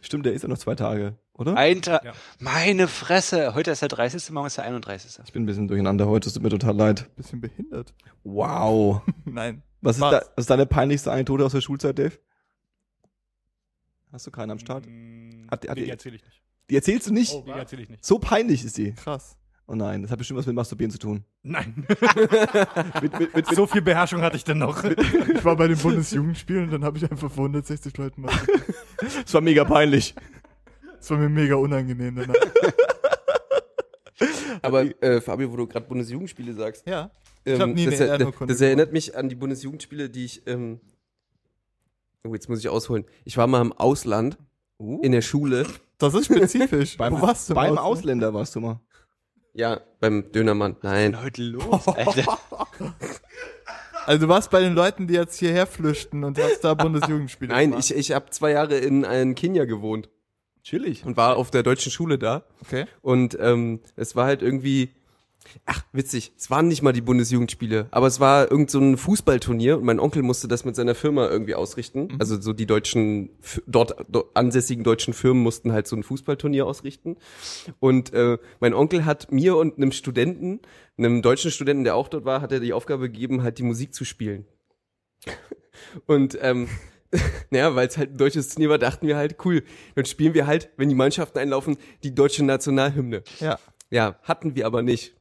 Stimmt, 0.02 0.26
der 0.26 0.34
ist 0.34 0.42
ja 0.42 0.50
noch 0.50 0.58
zwei 0.58 0.76
Tage, 0.76 1.18
oder? 1.34 1.56
Ein 1.56 1.82
Tag. 1.82 2.04
Ja. 2.04 2.12
Meine 2.40 2.90
Fresse. 2.90 3.56
Heute 3.56 3.72
ist 3.72 3.82
der 3.82 3.88
30. 3.88 4.30
Morgen 4.32 4.48
ist 4.48 4.58
der 4.58 4.66
31. 4.66 5.20
Ich 5.26 5.32
bin 5.32 5.44
ein 5.44 5.46
bisschen 5.46 5.70
durcheinander 5.70 6.06
heute, 6.08 6.28
es 6.28 6.34
tut 6.34 6.44
mir 6.44 6.50
total 6.50 6.76
leid. 6.76 7.10
Bisschen 7.16 7.40
behindert. 7.40 7.94
Wow. 8.26 9.02
Nein. 9.26 9.64
Was 9.80 9.96
ist, 9.96 10.02
da, 10.02 10.12
was 10.36 10.44
ist 10.44 10.50
deine 10.50 10.66
peinlichste 10.66 11.12
Anekdote 11.12 11.46
aus 11.46 11.54
der 11.54 11.62
Schulzeit, 11.62 11.98
Dave? 11.98 12.18
Hast 14.12 14.28
du 14.28 14.32
keinen 14.32 14.52
am 14.52 14.60
Start? 14.60 14.86
Mm, 14.86 15.48
Hat- 15.50 15.62
hat 15.68 15.70
nee, 15.70 15.76
die- 15.76 15.84
die 15.86 15.90
erzähle 15.92 16.18
ich 16.18 16.24
nicht. 16.24 16.43
Die 16.70 16.76
erzählst 16.76 17.08
du 17.08 17.14
nicht? 17.14 17.34
Die 17.46 17.52
erzähle 17.52 17.84
ich 17.84 17.90
nicht. 17.90 18.06
So 18.06 18.20
peinlich 18.20 18.64
ist 18.64 18.78
die. 18.78 18.94
Krass. 18.94 19.38
Oh 19.66 19.76
nein, 19.76 20.02
das 20.02 20.12
hat 20.12 20.18
bestimmt 20.18 20.40
was 20.40 20.46
mit 20.46 20.56
Masturbieren 20.56 20.92
zu 20.92 20.98
tun. 21.00 21.24
Nein. 21.42 21.86
Mit, 23.02 23.20
mit, 23.20 23.36
mit, 23.36 23.48
so 23.48 23.66
viel 23.66 23.82
Beherrschung 23.82 24.22
hatte 24.22 24.36
ich 24.36 24.44
denn 24.44 24.58
noch. 24.60 24.84
Ich 25.34 25.44
war 25.46 25.56
bei 25.56 25.68
den 25.68 25.78
Bundesjugendspielen 25.78 26.66
und 26.66 26.72
dann 26.72 26.84
habe 26.84 26.98
ich 26.98 27.10
einfach 27.10 27.32
vor 27.32 27.46
160 27.46 27.96
Leuten 27.98 28.22
mal. 28.22 28.34
das 29.24 29.34
war 29.34 29.42
mega 29.42 29.64
peinlich. 29.66 30.16
Das 30.98 31.10
war 31.10 31.18
mir 31.18 31.30
mega 31.30 31.56
unangenehm 31.56 32.16
danach. 32.16 32.36
Aber 34.62 35.04
äh, 35.04 35.20
Fabio, 35.22 35.52
wo 35.52 35.58
du 35.58 35.68
gerade 35.68 35.86
Bundesjugendspiele 35.86 36.54
sagst, 36.54 36.88
Ja. 36.88 37.12
ähm, 37.46 37.60
hab 37.60 37.70
nie 37.70 37.86
das, 37.86 38.00
eine 38.00 38.32
das 38.48 38.62
erinnert 38.62 38.94
mich 38.94 39.16
an 39.16 39.28
die 39.28 39.36
Bundesjugendspiele, 39.36 40.10
die 40.10 40.26
ich. 40.26 40.48
Ähm, 40.48 40.80
oh, 42.24 42.34
jetzt 42.34 42.48
muss 42.48 42.60
ich 42.60 42.70
ausholen. 42.70 43.06
Ich 43.26 43.36
war 43.38 43.48
mal 43.48 43.62
im 43.62 43.74
Ausland 43.74 44.38
in 45.02 45.12
der 45.12 45.22
Schule, 45.22 45.66
Das 46.04 46.14
ist 46.16 46.26
spezifisch. 46.26 46.98
Beim, 46.98 47.14
Wo 47.14 47.22
warst 47.22 47.50
du? 47.50 47.54
im 47.54 47.56
beim? 47.56 47.78
Ausländer 47.78 48.34
warst 48.34 48.56
du 48.56 48.60
mal. 48.60 48.80
ja, 49.54 49.80
beim 50.00 50.32
Dönermann. 50.32 50.76
Nein. 50.82 51.22
Heute 51.24 51.42
los, 51.44 51.88
Alter. 51.88 52.38
Also 54.06 54.26
du 54.26 54.28
warst 54.30 54.52
bei 54.52 54.60
den 54.60 54.74
Leuten, 54.74 55.08
die 55.08 55.14
jetzt 55.14 55.40
hierher 55.40 55.66
flüchten 55.66 56.24
und 56.26 56.38
hast 56.38 56.62
da 56.62 56.74
Bundesjugendspiele 56.74 57.54
Nein, 57.54 57.70
gemacht. 57.72 57.90
ich, 57.90 57.96
ich 57.96 58.12
habe 58.12 58.30
zwei 58.32 58.52
Jahre 58.52 58.76
in, 58.78 59.04
in 59.06 59.34
Kenia 59.36 59.64
gewohnt 59.64 60.10
Chillig. 60.62 61.06
und 61.06 61.16
war 61.16 61.38
auf 61.38 61.52
der 61.52 61.64
deutschen 61.64 61.92
Schule 61.92 62.18
da. 62.18 62.44
Okay. 62.62 62.86
Und 63.02 63.38
ähm, 63.40 63.80
es 63.96 64.16
war 64.18 64.26
halt 64.26 64.42
irgendwie, 64.42 64.90
ach 65.66 65.84
witzig, 65.92 66.34
es 66.38 66.50
waren 66.50 66.68
nicht 66.68 66.82
mal 66.82 66.94
die 66.94 67.02
Bundesjugendspiele, 67.02 67.88
aber 67.92 68.08
es 68.08 68.20
war 68.20 68.50
irgend 68.52 68.72
so 68.72 68.80
ein 68.80 68.98
Fußballturnier 68.98 69.78
und 69.78 69.86
mein 69.86 70.00
Onkel 70.00 70.24
musste 70.24 70.48
das 70.48 70.66
mit 70.66 70.76
seiner 70.76 70.96
Firma 70.96 71.28
irgendwie 71.28 71.56
ausrichten. 71.56 72.10
Also 72.20 72.40
so 72.40 72.54
die 72.54 72.66
deutschen, 72.66 73.30
dort, 73.68 73.96
dort 74.10 74.36
ansässigen 74.36 74.84
deutschen 74.84 75.14
Firmen 75.14 75.44
mussten 75.44 75.72
halt 75.72 75.88
so 75.88 75.96
ein 75.96 76.04
Fußballturnier 76.04 76.66
ausrichten. 76.66 77.18
Und 77.80 78.14
äh, 78.14 78.38
mein 78.60 78.74
Onkel 78.74 79.06
hat 79.06 79.32
mir 79.32 79.56
und 79.58 79.78
einem 79.78 79.92
Studenten, 79.92 80.60
einem 80.98 81.22
deutschen 81.22 81.52
Studenten, 81.52 81.84
der 81.84 81.96
auch 81.96 82.08
dort 82.08 82.26
war, 82.26 82.42
hat 82.42 82.52
er 82.52 82.60
die 82.60 82.74
Aufgabe 82.74 83.10
gegeben, 83.10 83.44
halt 83.44 83.58
die 83.58 83.64
Musik 83.64 83.94
zu 83.94 84.06
spielen. 84.06 84.46
Und 86.06 86.38
ähm, 86.42 86.68
Naja, 87.50 87.76
weil 87.76 87.88
es 87.88 87.98
halt 87.98 88.12
ein 88.12 88.18
deutsches 88.18 88.50
Turnier 88.50 88.70
war, 88.70 88.78
dachten 88.78 89.08
wir 89.08 89.18
halt, 89.18 89.38
cool, 89.46 89.64
dann 89.96 90.06
spielen 90.06 90.34
wir 90.34 90.48
halt, 90.48 90.70
wenn 90.78 90.90
die 90.90 90.96
Mannschaften 90.96 91.40
einlaufen, 91.40 91.78
die 92.04 92.14
deutsche 92.14 92.44
Nationalhymne. 92.44 93.24
Ja. 93.40 93.60
Ja, 93.90 94.16
hatten 94.24 94.56
wir 94.56 94.66
aber 94.66 94.82
nicht. 94.82 95.14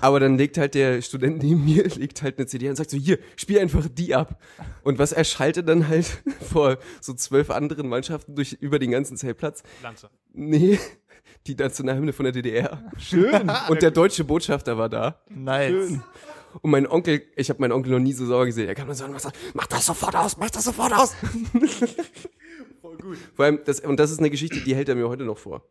Aber 0.00 0.20
dann 0.20 0.36
legt 0.36 0.58
halt 0.58 0.74
der 0.74 1.02
Student 1.02 1.42
neben 1.42 1.64
mir, 1.64 1.84
legt 1.96 2.22
halt 2.22 2.38
eine 2.38 2.46
CD 2.46 2.68
und 2.68 2.76
sagt 2.76 2.90
so, 2.90 2.96
hier, 2.96 3.18
spiel 3.36 3.58
einfach 3.58 3.86
die 3.90 4.14
ab. 4.14 4.40
Und 4.82 4.98
was 4.98 5.12
erschallte 5.12 5.64
dann 5.64 5.88
halt 5.88 6.06
vor 6.50 6.78
so 7.00 7.14
zwölf 7.14 7.50
anderen 7.50 7.88
Mannschaften 7.88 8.34
durch, 8.34 8.52
über 8.60 8.78
den 8.78 8.90
ganzen 8.90 9.16
Zeltplatz? 9.16 9.62
Lanze. 9.82 10.10
Nee, 10.32 10.78
die 11.46 11.54
Nationalhymne 11.54 12.12
von 12.12 12.24
der 12.24 12.32
DDR. 12.32 12.90
Schön. 12.98 13.50
Und 13.68 13.82
der 13.82 13.90
deutsche 13.90 14.24
Botschafter 14.24 14.78
war 14.78 14.88
da. 14.88 15.22
Nice. 15.28 15.98
Und 16.62 16.70
mein 16.70 16.86
Onkel, 16.86 17.22
ich 17.36 17.48
habe 17.48 17.60
meinen 17.60 17.72
Onkel 17.72 17.92
noch 17.92 18.00
nie 18.00 18.12
so 18.12 18.26
sauer 18.26 18.46
gesehen. 18.46 18.68
Er 18.68 18.74
kam 18.74 18.88
dann 18.88 18.96
so 18.96 19.04
an 19.04 19.12
und 19.12 19.20
sagt, 19.20 19.36
mach 19.54 19.66
das 19.66 19.86
sofort 19.86 20.16
aus, 20.16 20.36
mach 20.36 20.50
das 20.50 20.64
sofort 20.64 20.92
aus. 20.92 21.14
Voll 22.80 22.96
gut. 22.96 23.18
Vor 23.34 23.44
allem, 23.44 23.60
das, 23.64 23.78
und 23.80 24.00
das 24.00 24.10
ist 24.10 24.18
eine 24.18 24.30
Geschichte, 24.30 24.60
die 24.60 24.74
hält 24.74 24.88
er 24.88 24.96
mir 24.96 25.08
heute 25.08 25.24
noch 25.24 25.38
vor. 25.38 25.62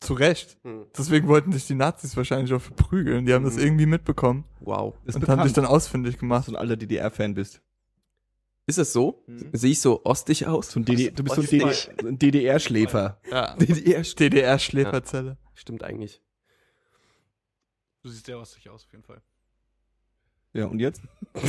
Zu 0.00 0.14
Recht. 0.14 0.58
Hm. 0.62 0.86
Deswegen 0.96 1.26
wollten 1.26 1.52
sich 1.52 1.66
die 1.66 1.74
Nazis 1.74 2.16
wahrscheinlich 2.16 2.52
auch 2.52 2.60
verprügeln. 2.60 3.24
Die 3.24 3.32
haben 3.32 3.44
das 3.44 3.56
irgendwie 3.56 3.86
mitbekommen 3.86 4.44
Wow. 4.60 4.94
Ist 5.04 5.14
und 5.14 5.22
bekannt, 5.22 5.40
haben 5.40 5.48
sich 5.48 5.54
dann 5.54 5.64
ausfindig 5.64 6.14
dass 6.14 6.20
gemacht. 6.20 6.48
du 6.48 6.52
ein 6.52 6.56
alter 6.56 6.76
DDR-Fan 6.76 7.34
bist. 7.34 7.62
Ist 8.66 8.78
das 8.78 8.92
so? 8.92 9.24
Sehe 9.52 9.70
ich 9.70 9.80
so 9.80 10.04
ostig 10.04 10.46
aus? 10.46 10.72
So 10.72 10.80
ein 10.80 10.84
DD 10.84 11.12
du 11.12 11.22
bist 11.22 11.36
so 11.36 11.42
ein 12.06 12.18
DDR-Schläfer. 12.18 13.20
Ja. 13.30 13.54
DDR 13.58 14.02
DDR-Schläferzelle. 14.02 15.38
Stimmt 15.54 15.84
eigentlich. 15.84 16.20
Du 18.02 18.10
siehst 18.10 18.26
sehr 18.26 18.38
ostig 18.38 18.68
aus, 18.68 18.84
auf 18.84 18.92
jeden 18.92 19.04
Fall. 19.04 19.22
Ja, 20.52 20.66
und 20.66 20.80
jetzt? 20.80 21.00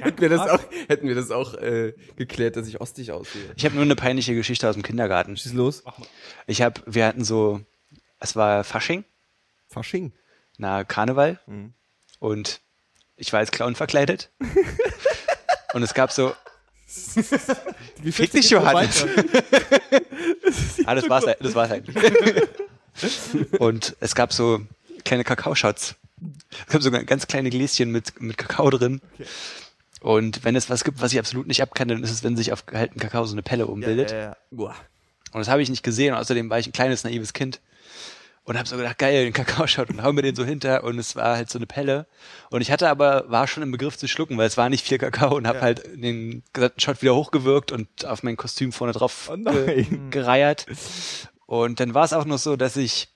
Hätten 0.00 0.20
wir 0.20 0.28
das 0.28 0.40
auch, 0.48 0.60
hätten 0.88 1.08
wir 1.08 1.14
das 1.14 1.30
auch 1.30 1.54
äh, 1.54 1.92
geklärt, 2.16 2.56
dass 2.56 2.66
ich 2.68 2.80
ostig 2.80 3.10
aussehe. 3.12 3.42
Ich 3.56 3.64
habe 3.64 3.74
nur 3.74 3.84
eine 3.84 3.96
peinliche 3.96 4.34
Geschichte 4.34 4.68
aus 4.68 4.74
dem 4.74 4.82
Kindergarten. 4.82 5.36
Schieß 5.36 5.52
los. 5.54 5.82
Ich 6.46 6.62
habe, 6.62 6.80
wir 6.86 7.06
hatten 7.06 7.24
so, 7.24 7.60
es 8.20 8.36
war 8.36 8.64
Fasching, 8.64 9.04
Fasching. 9.68 10.12
na 10.58 10.84
Karneval 10.84 11.40
Mhm. 11.46 11.74
und 12.20 12.60
ich 13.16 13.32
war 13.32 13.40
als 13.40 13.50
Clown 13.50 13.74
verkleidet. 13.74 14.30
und 15.74 15.82
es 15.82 15.94
gab 15.94 16.12
so, 16.12 16.32
fick 16.86 18.30
dich 18.32 18.50
Johannes. 18.50 19.04
ah, 20.86 20.94
das 20.94 21.08
war's, 21.08 21.24
das 21.40 21.54
war's 21.54 21.70
eigentlich. 21.70 21.96
und 23.58 23.96
es 24.00 24.14
gab 24.14 24.32
so 24.32 24.60
kleine 25.04 25.24
Kakaoshots. 25.24 25.96
Es 26.66 26.72
gab 26.72 26.82
sogar 26.82 27.02
ganz 27.04 27.26
kleine 27.26 27.50
Gläschen 27.50 27.90
mit, 27.90 28.20
mit 28.20 28.38
Kakao 28.38 28.70
drin. 28.70 29.00
Und 30.02 30.44
wenn 30.44 30.56
es 30.56 30.68
was 30.68 30.82
gibt, 30.82 31.00
was 31.00 31.12
ich 31.12 31.18
absolut 31.18 31.46
nicht 31.46 31.62
abkann, 31.62 31.88
dann 31.88 32.02
ist 32.02 32.10
es, 32.10 32.24
wenn 32.24 32.36
sich 32.36 32.52
auf 32.52 32.66
gehaltenen 32.66 33.00
Kakao 33.00 33.24
so 33.24 33.34
eine 33.34 33.42
Pelle 33.42 33.66
umbildet. 33.66 34.12
Boah. 34.50 34.74
Und 35.32 35.38
das 35.38 35.48
habe 35.48 35.62
ich 35.62 35.70
nicht 35.70 35.82
gesehen. 35.84 36.12
Und 36.12 36.20
außerdem 36.20 36.50
war 36.50 36.58
ich 36.58 36.66
ein 36.66 36.72
kleines, 36.72 37.04
naives 37.04 37.32
Kind. 37.32 37.60
Und 38.44 38.58
habe 38.58 38.68
so 38.68 38.76
gedacht, 38.76 38.98
geil, 38.98 39.22
den 39.22 39.32
Kakaoshot 39.32 39.90
und 39.90 40.02
hau 40.02 40.12
mir 40.12 40.22
den 40.22 40.34
so 40.34 40.44
hinter. 40.44 40.82
Und 40.82 40.98
es 40.98 41.14
war 41.14 41.36
halt 41.36 41.48
so 41.48 41.60
eine 41.60 41.66
Pelle. 41.66 42.06
Und 42.50 42.60
ich 42.60 42.72
hatte 42.72 42.88
aber, 42.88 43.30
war 43.30 43.46
schon 43.46 43.62
im 43.62 43.70
Begriff 43.70 43.96
zu 43.96 44.08
schlucken, 44.08 44.36
weil 44.36 44.48
es 44.48 44.56
war 44.56 44.68
nicht 44.68 44.84
viel 44.84 44.98
Kakao 44.98 45.36
und 45.36 45.46
habe 45.46 45.60
halt 45.60 45.84
den 45.94 46.42
gesamten 46.52 46.80
Shot 46.80 47.00
wieder 47.02 47.14
hochgewirkt 47.14 47.70
und 47.70 48.04
auf 48.04 48.24
mein 48.24 48.36
Kostüm 48.36 48.72
vorne 48.72 48.92
drauf 48.92 49.30
Oh 49.32 49.36
nein. 49.36 50.08
gereiert. 50.10 50.66
Und 51.46 51.78
dann 51.78 51.94
war 51.94 52.04
es 52.04 52.12
auch 52.12 52.24
noch 52.24 52.38
so, 52.38 52.56
dass 52.56 52.76
ich, 52.76 53.08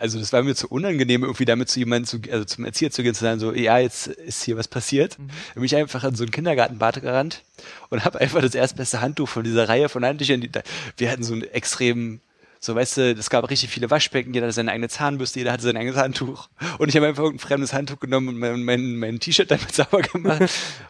also 0.00 0.18
das 0.18 0.32
war 0.32 0.42
mir 0.42 0.54
zu 0.54 0.68
unangenehm, 0.68 1.22
irgendwie 1.22 1.44
damit 1.44 1.68
zu 1.68 1.78
jemandem, 1.78 2.06
zu, 2.06 2.32
also 2.32 2.44
zum 2.44 2.64
Erzieher 2.64 2.90
zu 2.90 3.02
gehen, 3.02 3.14
zu 3.14 3.22
sagen, 3.24 3.40
so, 3.40 3.52
ja, 3.52 3.78
jetzt 3.78 4.06
ist 4.06 4.42
hier 4.44 4.56
was 4.56 4.68
passiert. 4.68 5.18
Mhm. 5.18 5.28
Bin 5.54 5.64
ich 5.64 5.76
einfach 5.76 6.04
in 6.04 6.14
so 6.14 6.24
einen 6.24 6.30
Kindergartenbad 6.30 7.00
gerannt 7.02 7.42
und 7.90 8.04
habe 8.04 8.20
einfach 8.20 8.40
das 8.40 8.54
erstbeste 8.54 9.00
Handtuch 9.00 9.28
von 9.28 9.44
dieser 9.44 9.68
Reihe 9.68 9.88
von 9.88 10.04
Handtüchern. 10.04 10.40
die- 10.40 10.50
Wir 10.96 11.10
hatten 11.10 11.22
so 11.22 11.32
einen 11.34 11.42
extremen, 11.42 12.20
so 12.60 12.74
weißt 12.74 12.96
du, 12.96 13.12
es 13.12 13.30
gab 13.30 13.48
richtig 13.50 13.70
viele 13.70 13.88
Waschbecken, 13.90 14.34
jeder 14.34 14.46
hatte 14.46 14.54
seine 14.54 14.72
eigene 14.72 14.88
Zahnbürste, 14.88 15.38
jeder 15.38 15.52
hatte 15.52 15.62
sein 15.62 15.76
eigenes 15.76 15.96
Handtuch. 15.96 16.48
Und 16.78 16.88
ich 16.88 16.96
habe 16.96 17.06
einfach 17.06 17.22
irgendein 17.22 17.46
fremdes 17.46 17.72
Handtuch 17.72 18.00
genommen 18.00 18.28
und 18.28 18.38
mein, 18.38 18.64
mein, 18.64 18.96
mein 18.96 19.20
T-Shirt 19.20 19.50
damit 19.50 19.72
sauber 19.74 20.02
gemacht. 20.02 20.42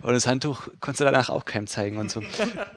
Und 0.02 0.12
das 0.14 0.26
Handtuch 0.26 0.68
konntest 0.80 1.00
du 1.00 1.04
danach 1.04 1.28
auch 1.28 1.44
keinem 1.44 1.66
zeigen 1.66 1.98
und 1.98 2.10
so. 2.10 2.20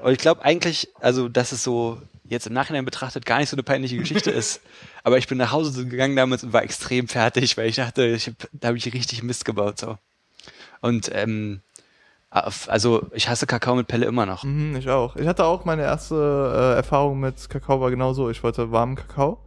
Und 0.03 0.11
ich 0.11 0.17
glaube 0.17 0.43
eigentlich, 0.43 0.89
also, 0.99 1.29
dass 1.29 1.51
es 1.53 1.63
so 1.63 2.01
jetzt 2.31 2.47
im 2.47 2.53
Nachhinein 2.53 2.85
betrachtet 2.85 3.25
gar 3.25 3.39
nicht 3.39 3.49
so 3.49 3.55
eine 3.55 3.63
peinliche 3.63 3.97
Geschichte 3.97 4.31
ist. 4.41 4.61
Aber 5.03 5.17
ich 5.17 5.27
bin 5.27 5.37
nach 5.37 5.51
Hause 5.51 5.85
gegangen 5.85 6.15
damals 6.15 6.43
und 6.43 6.53
war 6.53 6.63
extrem 6.63 7.07
fertig, 7.07 7.57
weil 7.57 7.67
ich 7.67 7.75
dachte, 7.75 8.05
ich 8.07 8.27
hab, 8.27 8.33
da 8.53 8.69
habe 8.69 8.77
ich 8.77 8.91
richtig 8.91 9.21
Mist 9.21 9.45
gebaut. 9.45 9.79
so. 9.79 9.97
Und 10.81 11.11
ähm, 11.13 11.61
also 12.29 13.07
ich 13.11 13.27
hasse 13.27 13.45
Kakao 13.45 13.75
mit 13.75 13.87
Pelle 13.87 14.05
immer 14.05 14.25
noch. 14.25 14.43
Mhm, 14.43 14.77
ich 14.77 14.89
auch. 14.89 15.17
Ich 15.17 15.27
hatte 15.27 15.45
auch 15.45 15.65
meine 15.65 15.81
erste 15.81 16.15
äh, 16.15 16.77
Erfahrung 16.77 17.19
mit 17.19 17.49
Kakao 17.49 17.81
war 17.81 17.91
genau 17.91 18.13
so. 18.13 18.29
Ich 18.29 18.41
wollte 18.41 18.71
warmen 18.71 18.95
Kakao, 18.95 19.39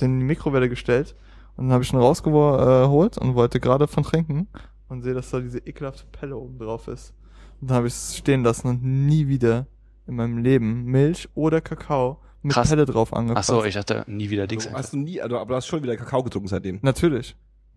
den 0.00 0.14
in 0.14 0.18
die 0.20 0.26
Mikrowelle 0.26 0.68
gestellt 0.68 1.14
und 1.56 1.66
dann 1.66 1.74
habe 1.74 1.84
ich 1.84 1.92
ihn 1.92 1.98
rausgeholt 1.98 3.18
und 3.18 3.34
wollte 3.36 3.60
gerade 3.60 3.86
von 3.86 4.02
trinken 4.02 4.48
und 4.88 5.02
sehe, 5.02 5.14
dass 5.14 5.30
da 5.30 5.38
diese 5.38 5.58
ekelhafte 5.58 6.04
Pelle 6.10 6.36
oben 6.36 6.58
drauf 6.58 6.88
ist. 6.88 7.14
Und 7.60 7.70
dann 7.70 7.76
habe 7.76 7.86
ich 7.86 7.94
es 7.94 8.16
stehen 8.16 8.42
lassen 8.42 8.66
und 8.68 8.82
nie 8.82 9.28
wieder 9.28 9.66
in 10.06 10.16
meinem 10.16 10.38
Leben 10.38 10.84
Milch 10.84 11.28
oder 11.34 11.60
Kakao 11.60 12.20
mit 12.42 12.52
Krass. 12.52 12.68
Pelle 12.68 12.84
drauf 12.84 13.10
Ach 13.12 13.18
angefasst. 13.18 13.48
so, 13.48 13.64
ich 13.64 13.74
dachte 13.74 14.04
nie 14.06 14.28
wieder 14.30 14.46
Dings. 14.46 14.68
Du 14.68 14.74
hast 14.74 14.92
du 14.92 14.98
nie, 14.98 15.20
also, 15.20 15.38
aber 15.38 15.50
du 15.50 15.54
hast 15.56 15.66
schon 15.66 15.82
wieder 15.82 15.96
Kakao 15.96 16.22
getrunken 16.22 16.48
seitdem. 16.48 16.78
Natürlich. 16.82 17.36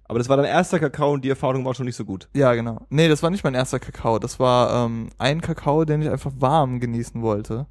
Aber 0.09 0.19
das 0.19 0.29
war 0.29 0.37
dein 0.37 0.45
erster 0.45 0.79
Kakao 0.79 1.11
und 1.13 1.23
die 1.25 1.29
Erfahrung 1.29 1.65
war 1.65 1.73
schon 1.73 1.85
nicht 1.85 1.95
so 1.95 2.05
gut. 2.05 2.29
Ja, 2.33 2.53
genau. 2.53 2.85
Nee, 2.89 3.09
das 3.09 3.23
war 3.23 3.29
nicht 3.29 3.43
mein 3.43 3.55
erster 3.55 3.79
Kakao. 3.79 4.19
Das 4.19 4.39
war 4.39 4.85
ähm, 4.85 5.09
ein 5.17 5.41
Kakao, 5.41 5.83
den 5.85 6.01
ich 6.01 6.09
einfach 6.09 6.31
warm 6.39 6.79
genießen 6.79 7.21
wollte 7.21 7.65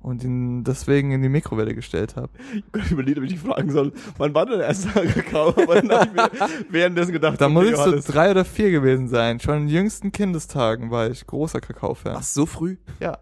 und 0.00 0.22
ihn 0.24 0.62
deswegen 0.64 1.10
in 1.12 1.20
die 1.22 1.28
Mikrowelle 1.28 1.74
gestellt 1.74 2.16
habe. 2.16 2.30
Ich 2.76 2.90
überlegt, 2.90 3.18
ob 3.18 3.24
ich 3.24 3.32
dich 3.32 3.40
fragen 3.40 3.70
soll, 3.70 3.92
wann 4.18 4.34
war 4.34 4.46
dein 4.46 4.60
erster 4.60 5.04
Kakao? 5.06 5.48
Aber 5.48 5.82
dann 5.82 5.90
habe 5.90 6.06
ich 6.32 6.40
mir 6.40 6.50
währenddessen 6.70 7.12
gedacht, 7.12 7.40
Da 7.40 7.48
muss 7.48 7.66
ich 7.66 7.76
so 7.76 7.98
drei 8.12 8.30
oder 8.30 8.44
vier 8.44 8.70
gewesen 8.70 9.08
sein. 9.08 9.40
Schon 9.40 9.62
in 9.62 9.68
jüngsten 9.68 10.12
Kindestagen 10.12 10.90
war 10.90 11.10
ich 11.10 11.26
großer 11.26 11.60
Kakao-Fan. 11.60 12.16
Ach, 12.18 12.22
so 12.22 12.46
früh? 12.46 12.76
Ja. 13.00 13.18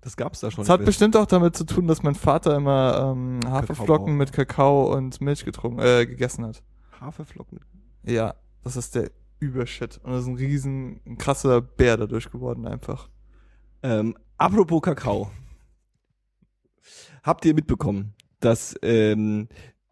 Das 0.00 0.16
gab's 0.16 0.40
da 0.40 0.50
schon. 0.50 0.62
Das 0.62 0.70
hat 0.70 0.84
bestimmt 0.84 1.16
auch 1.16 1.26
damit 1.26 1.56
zu 1.56 1.64
tun, 1.64 1.86
dass 1.86 2.02
mein 2.02 2.14
Vater 2.14 2.56
immer 2.56 3.12
ähm, 3.12 3.40
Haferflocken 3.44 4.16
mit 4.16 4.32
Kakao 4.32 4.94
und 4.94 5.20
Milch 5.20 5.44
getrunken, 5.44 5.80
äh, 5.80 6.06
gegessen 6.06 6.46
hat. 6.46 6.62
Haferflocken. 7.00 7.60
Ja, 8.04 8.34
das 8.62 8.76
ist 8.76 8.94
der 8.94 9.10
Übershit. 9.40 10.00
Und 10.02 10.12
das 10.12 10.22
ist 10.22 10.28
ein 10.28 10.36
riesen, 10.36 11.00
ein 11.06 11.18
krasser 11.18 11.60
Bär 11.60 11.96
dadurch 11.96 12.30
geworden 12.30 12.66
einfach. 12.66 13.08
Ähm, 13.82 14.16
apropos 14.36 14.82
Kakao. 14.82 15.30
Habt 17.22 17.44
ihr 17.44 17.54
mitbekommen, 17.54 18.14
dass 18.40 18.76
ähm, 18.82 19.48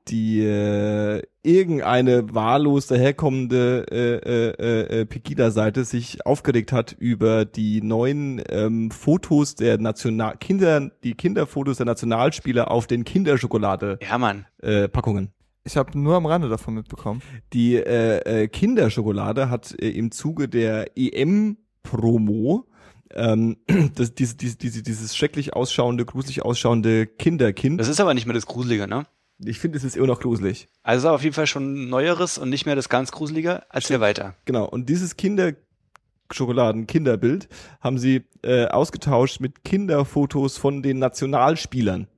die 0.08 0.40
äh, 0.44 1.22
irgendeine 1.42 2.34
wahllos 2.34 2.86
daherkommende 2.86 3.86
äh, 3.90 4.16
äh, 4.16 4.50
äh, 4.50 5.00
äh, 5.00 5.06
Pegida-Seite 5.06 5.84
sich 5.84 6.24
aufgeregt 6.26 6.72
hat 6.72 6.94
über 6.98 7.44
die 7.44 7.82
neuen 7.82 8.42
ähm, 8.48 8.90
Fotos 8.90 9.54
der 9.54 9.78
National 9.78 10.36
Kinder, 10.38 10.90
die 11.02 11.14
Kinderfotos 11.14 11.78
der 11.78 11.86
Nationalspieler 11.86 12.70
auf 12.70 12.86
den 12.86 13.04
Kinderschokolade 13.04 13.98
Ja, 14.02 14.18
Mann. 14.18 14.46
äh, 14.62 14.88
Packungen. 14.88 15.32
Ich 15.64 15.76
habe 15.76 15.98
nur 15.98 16.14
am 16.14 16.26
Rande 16.26 16.48
davon 16.48 16.74
mitbekommen. 16.74 17.22
Die 17.52 17.74
äh, 17.74 18.42
äh, 18.44 18.48
Kinderschokolade 18.48 19.50
hat 19.50 19.74
äh, 19.80 19.88
im 19.90 20.12
Zuge 20.12 20.48
der 20.48 20.96
EM-Promo 20.96 22.66
ähm, 23.14 23.56
das, 23.94 24.14
diese, 24.14 24.36
diese, 24.36 24.56
diese, 24.56 24.82
dieses 24.82 25.16
schrecklich 25.16 25.54
ausschauende, 25.54 26.04
gruselig 26.04 26.44
ausschauende 26.44 27.06
Kinderkind. 27.06 27.80
Das 27.80 27.88
ist 27.88 28.00
aber 28.00 28.14
nicht 28.14 28.26
mehr 28.26 28.34
das 28.34 28.46
Gruselige, 28.46 28.86
ne? 28.86 29.06
Ich 29.38 29.58
finde, 29.58 29.78
es 29.78 29.84
ist 29.84 29.96
immer 29.96 30.06
noch 30.06 30.20
gruselig. 30.20 30.68
Also 30.82 31.08
auf 31.10 31.22
jeden 31.22 31.34
Fall 31.34 31.46
schon 31.46 31.74
ein 31.74 31.88
Neueres 31.88 32.38
und 32.38 32.48
nicht 32.48 32.66
mehr 32.66 32.76
das 32.76 32.88
ganz 32.88 33.12
Gruselige. 33.12 33.62
Erzähl 33.70 34.00
weiter. 34.00 34.34
Genau. 34.44 34.66
Und 34.66 34.88
dieses 34.88 35.16
Kinderschokoladen-Kinderbild 35.16 37.48
haben 37.80 37.98
sie 37.98 38.24
äh, 38.42 38.66
ausgetauscht 38.66 39.40
mit 39.40 39.64
Kinderfotos 39.64 40.56
von 40.56 40.82
den 40.82 40.98
Nationalspielern. 40.98 42.08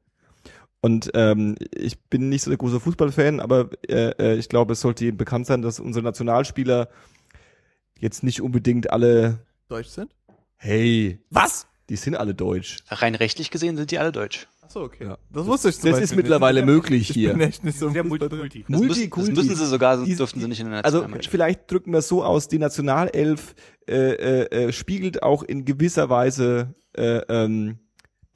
Und 0.81 1.11
ähm, 1.15 1.57
ich 1.75 2.01
bin 2.05 2.29
nicht 2.29 2.43
so 2.43 2.51
der 2.51 2.59
große 2.59 2.79
Fußballfan, 2.79 3.41
aber 3.41 3.71
äh, 3.89 4.11
äh, 4.11 4.37
ich 4.37 4.49
glaube, 4.49 4.75
es 4.75 4.81
sollte 4.81 5.05
jedem 5.05 5.17
bekannt 5.17 5.47
sein, 5.47 5.61
dass 5.61 5.81
unsere 5.81 6.05
Nationalspieler 6.05 6.89
jetzt 7.99 8.23
nicht 8.23 8.41
unbedingt 8.41 8.91
alle, 8.91 9.41
Deutsch 9.69 9.89
sind? 9.89 10.13
hey, 10.57 11.21
was? 11.31 11.67
Die 11.89 11.97
sind 11.97 12.17
alle 12.17 12.35
deutsch. 12.35 12.79
Rein 12.89 13.15
rechtlich 13.15 13.51
gesehen 13.51 13.77
sind 13.77 13.91
die 13.91 13.99
alle 13.99 14.13
deutsch. 14.13 14.47
Achso, 14.69 14.83
okay. 14.85 15.05
Ja. 15.07 15.19
Das 15.33 15.47
wusste 15.47 15.71
ich 15.71 15.77
zum 15.77 15.85
Das 15.91 15.93
Beispiel 16.01 16.05
ist 16.05 16.17
mittlerweile 16.17 16.61
nicht. 16.61 16.75
möglich 16.75 17.09
Ich 17.09 17.15
hier. 17.15 17.33
bin 17.33 17.41
echt 17.41 17.65
nicht 17.65 17.79
so 17.79 17.89
Sehr 17.89 18.05
multikulti. 18.05 18.65
Das, 18.69 18.69
müssen, 18.69 18.89
das 18.89 18.97
Multikulti. 18.99 19.33
müssen 19.33 19.57
sie 19.57 19.67
sogar, 19.67 19.97
sonst 19.97 20.09
Die- 20.11 20.17
dürften 20.17 20.41
sie 20.41 20.49
nicht 20.49 20.61
in 20.61 20.71
der 20.71 20.85
Also 20.85 21.07
vielleicht 21.31 21.71
drücken 21.73 21.93
wir 21.93 22.01
es 22.01 22.09
so 22.09 22.23
aus, 22.23 22.49
die 22.49 22.59
Nationalelf 22.59 23.55
äh, 23.89 23.95
äh, 23.95 24.65
äh, 24.67 24.73
spiegelt 24.73 25.23
auch 25.23 25.43
in 25.43 25.65
gewisser 25.65 26.11
Weise 26.11 26.75
äh, 26.95 27.23
ähm, 27.31 27.79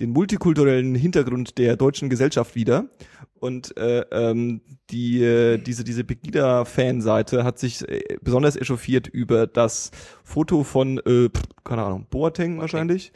den 0.00 0.08
multikulturellen 0.10 0.94
Hintergrund 0.94 1.58
der 1.58 1.76
deutschen 1.76 2.08
Gesellschaft 2.08 2.54
wieder. 2.54 2.86
Und 3.34 3.76
äh, 3.76 4.00
ähm, 4.12 4.62
die, 4.90 5.22
äh, 5.22 5.58
diese, 5.58 5.84
diese 5.84 6.04
Pegida-Fanseite 6.04 7.44
hat 7.44 7.58
sich 7.58 7.86
äh, 7.88 8.00
besonders 8.22 8.56
echauffiert 8.56 9.08
über 9.08 9.46
das 9.46 9.90
Foto 10.24 10.62
von, 10.64 10.98
äh, 10.98 11.28
pff, 11.28 11.42
keine 11.64 11.82
Ahnung, 11.82 12.06
Boateng 12.08 12.58
wahrscheinlich. 12.58 13.12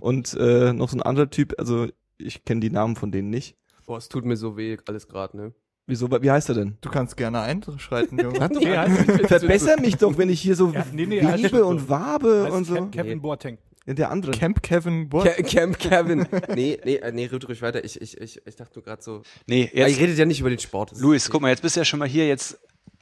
Und 0.00 0.34
äh, 0.38 0.72
noch 0.72 0.90
so 0.90 0.98
ein 0.98 1.02
anderer 1.02 1.30
Typ, 1.30 1.54
also 1.58 1.88
ich 2.20 2.44
kenne 2.44 2.60
die 2.60 2.70
Namen 2.70 2.96
von 2.96 3.10
denen 3.12 3.30
nicht. 3.30 3.56
Boah, 3.86 3.98
es 3.98 4.08
tut 4.08 4.24
mir 4.24 4.36
so 4.36 4.56
weh, 4.56 4.76
alles 4.86 5.08
gerade, 5.08 5.36
ne? 5.36 5.52
Wieso, 5.86 6.08
wie 6.10 6.30
heißt 6.30 6.48
er 6.50 6.54
denn? 6.54 6.78
Du 6.82 6.88
kannst 6.90 7.16
gerne 7.16 7.40
einschreiten, 7.40 8.18
Junge. 8.22 8.48
Nee, 8.52 8.76
heißt, 8.76 9.10
Verbesser 9.26 9.80
mich 9.80 9.96
doch, 9.96 10.16
wenn 10.18 10.28
ich 10.28 10.40
hier 10.40 10.54
so 10.54 10.70
Ja, 10.70 10.86
nee, 10.92 11.06
nee, 11.06 11.20
schon 11.48 11.62
und 11.62 11.78
so. 11.80 11.88
Wabe 11.88 12.42
heißt 12.44 12.54
und 12.54 12.64
so. 12.64 12.86
Kevin 12.86 13.14
Nee. 13.14 13.14
Boateng. 13.16 13.58
Der 13.86 14.10
andere. 14.10 14.30
Camp 14.30 14.62
Kevin. 14.62 15.08
Ke- 15.10 15.42
Camp 15.42 15.78
Kevin. 15.80 16.28
nee, 16.54 16.78
nee, 16.84 16.96
äh, 16.96 17.10
nee, 17.10 17.26
red 17.26 17.48
ruhig 17.48 17.60
weiter. 17.62 17.82
Ich, 17.82 18.00
ich, 18.00 18.16
ich, 18.20 18.40
ich 18.46 18.54
dachte 18.54 18.78
nur 18.78 18.84
gerade 18.84 19.02
so. 19.02 19.22
Nee, 19.48 19.68
Ja, 19.72 19.88
jetzt, 19.88 19.96
ihr 19.98 20.04
redet 20.04 20.18
ja 20.18 20.26
nicht 20.26 20.38
über 20.38 20.50
den 20.50 20.60
Sport. 20.60 20.92
Luis, 21.00 21.28
guck 21.28 21.40
mal, 21.42 21.48
jetzt 21.48 21.62
bist 21.62 21.74
du 21.74 21.80
ja 21.80 21.84
schon 21.84 21.98
mal 21.98 22.06
hier, 22.06 22.28
jetzt 22.28 22.60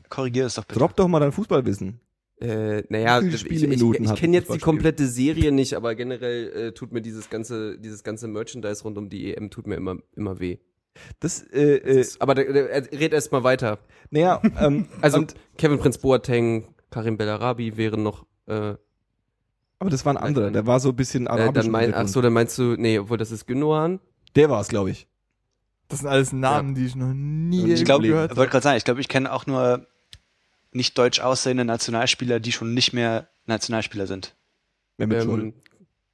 korrigier 0.09 0.47
es 0.47 0.55
doch 0.55 0.65
bitte. 0.65 0.79
Drop 0.79 0.97
doch 0.97 1.09
mal 1.09 1.21
dein 1.21 1.33
Fußballwissen. 1.33 2.01
Äh, 2.41 2.85
naja, 2.89 3.21
ich, 3.21 3.47
ich, 3.47 3.63
ich 3.65 4.09
hat 4.09 4.19
kenne 4.19 4.37
jetzt 4.37 4.53
die 4.53 4.59
komplette 4.59 5.09
Serie 5.09 5.51
nicht, 5.51 5.75
aber 5.75 5.95
generell 5.97 6.69
äh, 6.69 6.73
tut 6.73 6.93
mir 6.93 7.01
dieses 7.03 7.31
ganze, 7.31 7.79
dieses 7.79 8.05
ganze 8.05 8.29
Merchandise 8.29 8.85
rund 8.85 8.97
um 8.97 9.09
die 9.09 9.35
EM 9.35 9.51
tut 9.51 9.67
mir 9.67 9.75
immer, 9.75 9.97
immer 10.15 10.39
weh. 10.39 10.59
Das, 11.21 11.43
äh, 11.53 11.77
äh, 11.77 11.97
Das, 11.97 12.21
aber 12.21 12.35
da, 12.35 12.45
da, 12.45 12.61
red 12.61 13.13
erst 13.13 13.33
mal 13.33 13.43
weiter. 13.43 13.79
naja, 14.11 14.41
ähm, 14.61 14.87
Also 15.01 15.19
und, 15.19 15.35
Kevin 15.57 15.79
Prinz 15.79 15.99
Boateng, 15.99 16.75
Karim 16.91 17.17
Bellarabi 17.17 17.77
wären 17.77 18.03
noch. 18.03 18.25
Äh, 18.47 18.75
aber 19.81 19.91
das 19.91 20.05
war 20.05 20.13
ein 20.15 20.17
anderer, 20.17 20.51
der 20.51 20.67
war 20.67 20.81
so 20.81 20.91
ein 20.91 20.97
bisschen 20.97 21.27
äh, 21.27 21.31
arabisch. 21.31 21.63
dann 21.65 21.73
mein, 21.73 21.95
ach 21.95 22.09
so, 22.09 22.21
dann 22.21 22.33
meinst 22.33 22.59
du, 22.59 22.77
nee, 22.77 22.99
obwohl 22.99 23.17
das 23.17 23.31
ist 23.31 23.47
Gündogan. 23.47 24.01
Der 24.37 24.51
war 24.51 24.61
es, 24.61 24.69
glaube 24.69 24.91
ich. 24.91 25.09
Das 25.89 26.01
sind 26.01 26.09
alles 26.09 26.33
Namen, 26.33 26.75
die 26.75 26.87
ich 26.87 26.97
noch 26.97 27.15
nie 27.15 27.73
Ich 27.73 27.83
ich 27.83 27.85
gehört 27.85 28.31
habe. 28.31 28.37
wollte 28.37 28.51
gerade 28.51 28.63
sagen, 28.63 28.77
ich 28.77 28.85
glaube, 28.85 29.01
ich 29.01 29.09
kenne 29.09 29.33
auch 29.33 29.47
nur 29.47 29.87
nicht 30.73 30.97
deutsch 30.99 31.21
aussehende 31.21 31.65
Nationalspieler, 31.65 32.41
die 32.41 32.53
schon 32.53 32.75
nicht 32.75 32.93
mehr 32.93 33.29
Nationalspieler 33.47 34.07
sind. 34.07 34.37
Mehmet. 34.99 35.25
Ähm, 35.25 35.55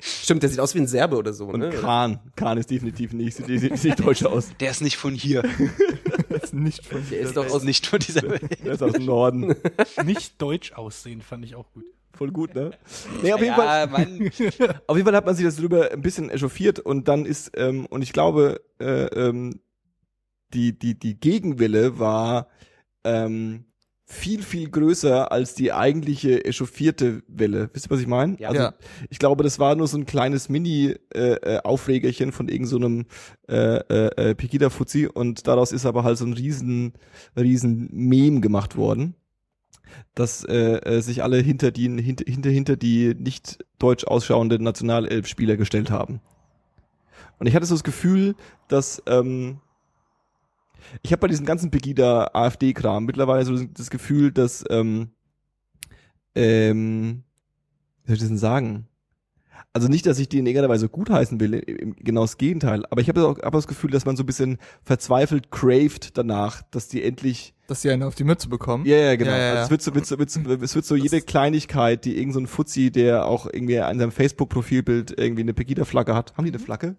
stimmt, 0.00 0.42
der 0.42 0.50
sieht 0.50 0.60
aus 0.60 0.74
wie 0.74 0.78
ein 0.78 0.86
Serbe 0.86 1.16
oder 1.16 1.32
so, 1.32 1.46
Und 1.46 1.60
ne? 1.60 1.70
Kahn. 1.70 2.20
Kahn 2.36 2.58
ist 2.58 2.70
definitiv 2.70 3.12
nicht, 3.12 3.36
sieht, 3.36 3.46
sieht 3.46 3.84
nicht 3.84 4.00
deutsch 4.00 4.24
aus. 4.24 4.50
Der 4.60 4.70
ist 4.70 4.82
nicht 4.82 4.96
von 4.96 5.14
hier. 5.14 5.42
Das 6.28 6.44
ist 6.44 6.54
nicht 6.54 6.84
von 6.84 7.02
Der 7.10 7.20
ist 7.20 7.36
Der 7.36 7.44
doch 7.44 7.54
aus. 7.54 7.62
nicht 7.62 7.86
von 7.86 7.98
dieser 8.00 8.22
Welt. 8.22 8.64
Der 8.64 8.72
ist 8.72 8.82
aus 8.82 8.92
dem 8.92 9.04
Norden. 9.04 9.54
Nicht 10.04 10.42
deutsch 10.42 10.72
aussehen, 10.72 11.22
fand 11.22 11.44
ich 11.44 11.54
auch 11.54 11.70
gut. 11.72 11.84
Voll 12.14 12.32
gut, 12.32 12.54
ne? 12.54 12.72
Nee, 13.22 13.32
auf 13.32 13.40
jeden 13.40 13.54
Fall. 13.54 13.86
Mann. 13.86 14.30
Auf 14.86 14.96
jeden 14.96 15.06
Fall 15.06 15.14
hat 15.14 15.24
man 15.24 15.36
sich 15.36 15.44
das 15.44 15.56
drüber 15.56 15.92
ein 15.92 16.02
bisschen 16.02 16.28
echauffiert 16.28 16.80
und 16.80 17.06
dann 17.08 17.26
ist, 17.26 17.52
ähm, 17.56 17.86
und 17.86 18.02
ich 18.02 18.12
glaube, 18.12 18.60
äh, 18.80 19.04
ähm, 19.06 19.60
die, 20.52 20.76
die, 20.78 20.98
die 20.98 21.18
Gegenwelle 21.18 21.98
war 21.98 22.48
ähm, 23.06 23.64
viel, 24.08 24.42
viel 24.42 24.70
größer 24.70 25.32
als 25.32 25.54
die 25.54 25.72
eigentliche 25.72 26.44
echauffierte 26.44 27.22
Welle. 27.26 27.70
Wisst 27.72 27.86
ihr, 27.86 27.90
was 27.90 28.00
ich 28.00 28.06
meine? 28.06 28.36
Ja. 28.38 28.48
Also, 28.50 28.62
Ja. 28.62 28.74
ich 29.10 29.18
glaube, 29.18 29.42
das 29.42 29.58
war 29.58 29.74
nur 29.74 29.88
so 29.88 29.98
ein 29.98 30.06
kleines 30.06 30.48
Mini-Aufregerchen 30.48 32.30
von 32.30 32.48
irgend 32.48 32.68
so 32.68 32.76
einem 32.76 33.06
äh, 33.48 33.78
äh, 33.78 34.30
äh, 34.30 34.34
Pegida-Fuzzi 34.34 35.08
und 35.08 35.48
daraus 35.48 35.72
ist 35.72 35.86
aber 35.86 36.04
halt 36.04 36.18
so 36.18 36.24
ein 36.24 36.34
riesen, 36.34 36.92
riesen 37.36 37.88
Mem 37.92 38.40
gemacht 38.40 38.76
worden 38.76 39.16
dass 40.14 40.44
äh, 40.44 40.78
äh, 40.78 41.00
sich 41.00 41.22
alle 41.22 41.38
hinter 41.38 41.70
die 41.70 41.88
hinter, 42.02 42.24
hinter 42.26 42.50
hinter 42.50 42.76
die 42.76 43.14
nicht 43.14 43.64
deutsch 43.78 44.04
ausschauenden 44.04 44.62
Nationalelf-Spieler 44.62 45.56
gestellt 45.56 45.90
haben. 45.90 46.20
Und 47.38 47.46
ich 47.46 47.54
hatte 47.54 47.66
so 47.66 47.74
das 47.74 47.84
Gefühl, 47.84 48.34
dass 48.68 49.02
ähm, 49.06 49.60
ich 51.02 51.12
habe 51.12 51.20
bei 51.20 51.28
diesem 51.28 51.46
ganzen 51.46 51.70
Pegida 51.70 52.30
AfD-Kram 52.32 53.04
mittlerweile 53.04 53.44
so 53.44 53.56
das 53.64 53.90
Gefühl, 53.90 54.32
dass 54.32 54.64
ähm, 54.70 55.08
ähm, 56.34 57.22
wie 58.04 58.08
soll 58.08 58.14
ich 58.14 58.20
das 58.20 58.28
denn 58.28 58.38
sagen? 58.38 58.86
Also 59.72 59.88
nicht, 59.88 60.06
dass 60.06 60.18
ich 60.18 60.28
die 60.30 60.38
in 60.38 60.46
irgendeiner 60.46 60.72
Weise 60.72 60.88
gutheißen 60.88 61.38
will, 61.38 61.52
im- 61.54 61.94
genau 61.96 62.22
das 62.22 62.38
Gegenteil. 62.38 62.84
Aber 62.90 63.02
ich 63.02 63.08
habe 63.10 63.26
auch 63.26 63.38
hab 63.38 63.52
das 63.52 63.66
Gefühl, 63.66 63.90
dass 63.90 64.06
man 64.06 64.16
so 64.16 64.22
ein 64.22 64.26
bisschen 64.26 64.56
verzweifelt 64.82 65.50
craved 65.50 66.16
danach, 66.16 66.62
dass 66.70 66.88
die 66.88 67.02
endlich 67.02 67.54
Dass 67.66 67.82
sie 67.82 67.90
einen 67.90 68.02
auf 68.02 68.14
die 68.14 68.24
Mütze 68.24 68.48
bekommen. 68.48 68.86
ja, 68.86 68.96
ja, 68.96 69.16
genau. 69.16 69.32
Ja, 69.32 69.36
ja, 69.38 69.48
Also 69.50 69.58
ja. 69.58 69.64
es 69.64 69.70
wird 69.70 69.82
so, 69.82 69.94
wird 69.94 70.06
so, 70.06 70.18
wird 70.18 70.30
so, 70.30 70.40
es 70.64 70.74
wird 70.74 70.84
so 70.86 70.96
jede 70.96 71.20
Kleinigkeit, 71.20 72.06
die 72.06 72.16
irgend 72.18 72.32
so 72.32 72.40
ein 72.40 72.46
Fuzzi, 72.46 72.90
der 72.90 73.26
auch 73.26 73.46
irgendwie 73.52 73.78
an 73.80 73.98
seinem 73.98 74.12
Facebook-Profilbild 74.12 75.18
irgendwie 75.18 75.42
eine 75.42 75.52
Pegida-Flagge 75.52 76.14
hat. 76.14 76.34
Haben 76.38 76.44
die 76.46 76.52
eine 76.52 76.58
Flagge? 76.58 76.96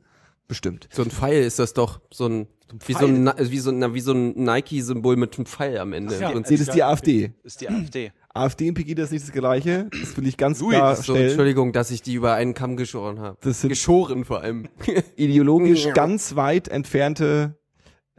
Bestimmt. 0.48 0.88
So 0.92 1.04
ein 1.04 1.12
Pfeil 1.12 1.44
ist 1.44 1.60
das 1.60 1.74
doch. 1.74 2.00
So 2.12 2.28
ein, 2.28 2.48
wie, 2.86 2.94
so 2.94 3.06
ein, 3.06 3.32
wie, 3.38 3.60
so, 3.60 3.72
na, 3.72 3.94
wie 3.94 4.00
so 4.00 4.14
ein 4.14 4.34
Nike-Symbol 4.44 5.18
mit 5.18 5.38
einem 5.38 5.46
Pfeil 5.46 5.78
am 5.78 5.94
Ende. 5.94 6.16
Ach 6.16 6.22
ja. 6.22 6.34
Nee, 6.34 6.42
das 6.42 6.52
ist 6.52 6.74
die 6.74 6.84
AfD. 6.84 7.34
Das 7.44 7.54
ist 7.54 7.62
die 7.62 7.70
AfD. 7.70 8.12
AfD 8.34 8.70
und 8.70 8.76
Pegida 8.76 9.04
ist 9.04 9.12
nicht 9.12 9.26
das 9.26 9.32
Gleiche. 9.32 9.90
Das 9.92 10.16
will 10.16 10.28
ich 10.28 10.38
ganz 10.38 10.62
Ui, 10.62 10.74
klar 10.74 10.96
so, 10.96 11.04
stellen. 11.04 11.30
Entschuldigung, 11.30 11.74
dass 11.74 11.92
ich 11.92 12.02
die 12.02 12.14
über 12.14 12.34
einen 12.34 12.54
Kamm 12.54 12.78
geschoren 12.78 13.20
habe. 13.20 13.38
Das 13.42 13.62
sind 13.62 13.70
Geschoren 13.70 14.26
vor 14.26 14.42
allem. 14.42 14.70
ideologisch 15.16 15.88
ganz 15.94 16.36
weit 16.36 16.68
entfernte 16.68 17.58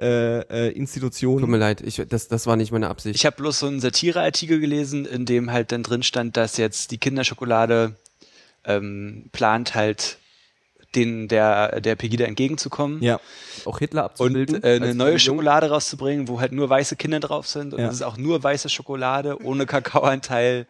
äh, 0.01 0.39
äh, 0.39 0.43
Tut 0.43 0.51
mir 0.51 0.71
Institutionen. 0.77 1.55
leid, 1.55 1.81
ich, 1.81 2.03
das, 2.09 2.29
das 2.29 2.47
war 2.47 2.57
nicht 2.57 2.71
meine 2.73 2.89
Absicht. 2.89 3.17
Ich 3.17 3.27
habe 3.27 3.37
bloß 3.37 3.59
so 3.61 3.67
einen 3.67 3.81
Satireartikel 3.81 4.61
gelesen, 4.61 5.07
in 5.07 5.25
dem 5.25 5.51
halt 5.51 5.73
dann 5.73 5.83
drin 5.83 6.03
stand, 6.03 6.37
dass 6.37 6.57
jetzt 6.57 6.91
die 6.93 6.99
Kinderschokolade 6.99 7.97
ähm, 8.65 9.29
plant 9.33 9.75
halt 9.75 10.19
den 10.95 11.29
der 11.29 11.81
der 11.83 11.97
Pegida 11.97 12.25
entgegenzukommen 12.25 13.03
Ja. 13.03 13.21
auch 13.67 13.79
Hitler 13.79 14.05
und 14.05 14.11
abzubilden. 14.37 14.63
äh, 14.63 14.77
eine 14.77 14.95
neue 14.95 15.11
Jung- 15.13 15.19
Schokolade 15.19 15.69
rauszubringen, 15.69 16.29
wo 16.29 16.41
halt 16.41 16.53
nur 16.53 16.71
weiße 16.71 16.97
Kinder 16.97 17.21
drauf 17.21 17.47
sind 17.47 17.75
und 17.75 17.81
Ja. 17.81 17.89
es 17.89 17.97
ist 17.97 18.03
auch 18.03 18.17
nur 18.17 18.43
weiße 18.43 18.69
Schokolade 18.71 19.43
ohne 19.45 19.67
Kakaoanteil 19.67 20.67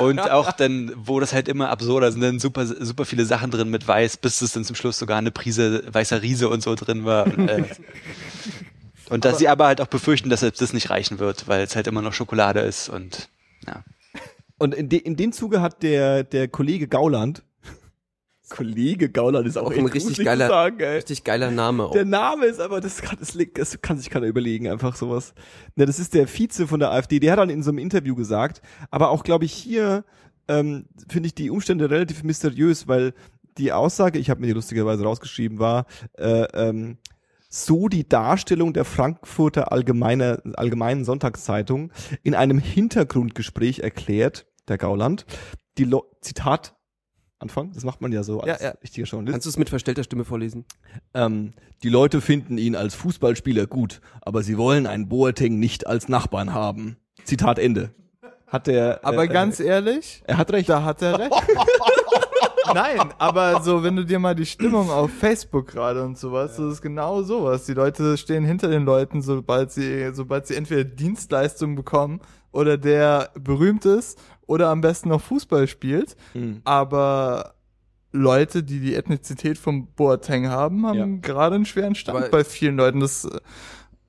und 0.00 0.20
auch 0.20 0.52
dann, 0.52 0.92
wo 0.96 1.18
das 1.18 1.32
halt 1.32 1.48
immer 1.48 1.70
absurder 1.70 2.12
sind, 2.12 2.20
dann 2.20 2.38
super 2.40 2.66
super 2.66 3.04
viele 3.06 3.24
Sachen 3.24 3.50
drin 3.50 3.70
mit 3.70 3.88
weiß, 3.88 4.18
bis 4.18 4.42
es 4.42 4.52
dann 4.52 4.64
zum 4.64 4.76
Schluss 4.76 4.98
sogar 4.98 5.16
eine 5.18 5.30
Prise 5.30 5.82
weißer 5.90 6.20
Riese 6.20 6.48
und 6.50 6.62
so 6.62 6.74
drin 6.74 7.04
war. 7.06 7.26
Und, 7.26 7.48
äh, 7.48 7.64
und 9.10 9.24
dass 9.24 9.38
sie 9.38 9.48
aber 9.48 9.66
halt 9.66 9.80
auch 9.80 9.86
befürchten, 9.86 10.28
dass 10.30 10.40
selbst 10.40 10.60
das 10.60 10.72
nicht 10.72 10.90
reichen 10.90 11.18
wird, 11.18 11.48
weil 11.48 11.62
es 11.62 11.74
halt 11.76 11.86
immer 11.86 12.02
noch 12.02 12.12
Schokolade 12.12 12.60
ist 12.60 12.88
und 12.88 13.28
ja. 13.66 13.82
Und 14.58 14.74
in, 14.74 14.88
de, 14.88 14.98
in 15.00 15.16
dem 15.16 15.32
Zuge 15.32 15.60
hat 15.60 15.82
der, 15.82 16.22
der 16.22 16.46
Kollege 16.48 16.86
Gauland, 16.86 17.42
Kollege 18.52 19.08
Gauland 19.08 19.46
ist 19.46 19.56
auch, 19.56 19.64
Auch 19.66 19.70
echt 19.72 19.80
ein 19.80 19.86
richtig 19.86 20.24
geiler- 20.24 20.48
sagen. 20.48 20.76
Richtig 20.82 21.24
geiler 21.24 21.50
Name 21.50 21.84
auch. 21.84 21.92
Der 21.92 22.04
Name 22.04 22.44
ist 22.44 22.60
aber, 22.60 22.82
das 22.82 23.00
kann, 23.00 23.16
das, 23.18 23.36
das 23.54 23.80
kann 23.80 23.96
sich 23.96 24.10
keiner 24.10 24.26
überlegen, 24.26 24.68
einfach 24.68 24.94
sowas. 24.94 25.32
Ne, 25.74 25.86
das 25.86 25.98
ist 25.98 26.12
der 26.12 26.28
Vize 26.28 26.66
von 26.66 26.78
der 26.78 26.90
AfD, 26.92 27.18
der 27.18 27.32
hat 27.32 27.38
dann 27.38 27.48
in 27.50 27.62
so 27.62 27.70
einem 27.70 27.78
Interview 27.78 28.14
gesagt, 28.14 28.60
aber 28.90 29.08
auch, 29.10 29.24
glaube 29.24 29.46
ich, 29.46 29.54
hier 29.54 30.04
ähm, 30.48 30.84
finde 31.08 31.28
ich 31.28 31.34
die 31.34 31.48
Umstände 31.50 31.88
relativ 31.90 32.22
mysteriös, 32.24 32.86
weil 32.88 33.14
die 33.56 33.72
Aussage, 33.72 34.18
ich 34.18 34.28
habe 34.28 34.40
mir 34.40 34.48
die 34.48 34.52
lustigerweise 34.52 35.02
rausgeschrieben, 35.04 35.58
war, 35.58 35.86
äh, 36.18 36.42
ähm, 36.52 36.98
so 37.48 37.88
die 37.88 38.06
Darstellung 38.08 38.72
der 38.74 38.84
Frankfurter 38.84 39.72
Allgemeine, 39.72 40.42
Allgemeinen 40.56 41.04
Sonntagszeitung 41.04 41.90
in 42.22 42.34
einem 42.34 42.58
Hintergrundgespräch 42.58 43.80
erklärt, 43.80 44.46
der 44.68 44.78
Gauland, 44.78 45.24
die 45.78 45.84
Lo 45.84 46.04
Zitat 46.20 46.74
Anfang, 47.42 47.72
das 47.74 47.84
macht 47.84 48.00
man 48.00 48.12
ja 48.12 48.22
so 48.22 48.40
als 48.40 48.60
Ja, 48.60 48.68
ja. 48.68 48.74
richtiger 48.82 49.06
Journalist. 49.06 49.32
Kannst 49.34 49.46
du 49.46 49.50
es 49.50 49.58
mit 49.58 49.68
verstellter 49.68 50.04
Stimme 50.04 50.24
vorlesen? 50.24 50.64
Ähm, 51.14 51.52
die 51.82 51.88
Leute 51.88 52.20
finden 52.20 52.56
ihn 52.58 52.74
als 52.76 52.94
Fußballspieler 52.94 53.66
gut, 53.66 54.00
aber 54.22 54.42
sie 54.42 54.56
wollen 54.56 54.86
einen 54.86 55.08
Boateng 55.08 55.58
nicht 55.58 55.86
als 55.86 56.08
Nachbarn 56.08 56.54
haben. 56.54 56.96
Zitat 57.24 57.58
Ende. 57.58 57.90
Hat 58.46 58.66
der. 58.66 59.00
Aber 59.02 59.24
äh, 59.24 59.28
ganz 59.28 59.60
ehrlich, 59.60 60.22
er 60.26 60.36
hat 60.38 60.52
recht. 60.52 60.68
da 60.68 60.84
hat 60.84 61.02
er 61.02 61.18
recht. 61.18 61.32
Nein, 62.74 63.00
aber 63.18 63.62
so, 63.62 63.82
wenn 63.82 63.96
du 63.96 64.04
dir 64.04 64.18
mal 64.18 64.34
die 64.34 64.46
Stimmung 64.46 64.88
auf 64.90 65.10
Facebook 65.10 65.66
gerade 65.68 66.02
und 66.04 66.16
sowas, 66.16 66.56
das 66.56 66.74
ist 66.74 66.82
genau 66.82 67.22
sowas. 67.22 67.66
Die 67.66 67.74
Leute 67.74 68.16
stehen 68.16 68.44
hinter 68.44 68.68
den 68.68 68.84
Leuten, 68.84 69.20
sobald 69.20 69.72
sie, 69.72 70.10
sobald 70.14 70.46
sie 70.46 70.54
entweder 70.54 70.84
Dienstleistungen 70.84 71.74
bekommen 71.74 72.20
oder 72.52 72.78
der 72.78 73.30
berühmt 73.38 73.84
ist 73.84 74.18
oder 74.52 74.68
am 74.68 74.80
besten 74.80 75.08
noch 75.08 75.20
Fußball 75.22 75.66
spielt. 75.66 76.16
Hm. 76.34 76.60
Aber 76.64 77.54
Leute, 78.12 78.62
die 78.62 78.80
die 78.80 78.94
Ethnizität 78.94 79.56
vom 79.56 79.86
Boateng 79.96 80.48
haben, 80.48 80.86
haben 80.86 80.98
Ja. 80.98 81.06
gerade 81.22 81.54
einen 81.56 81.64
schweren 81.64 81.94
Stand 81.94 82.18
Aber- 82.18 82.28
bei 82.28 82.44
vielen 82.44 82.76
Leuten. 82.76 83.00
Das, 83.00 83.24
äh, 83.24 83.40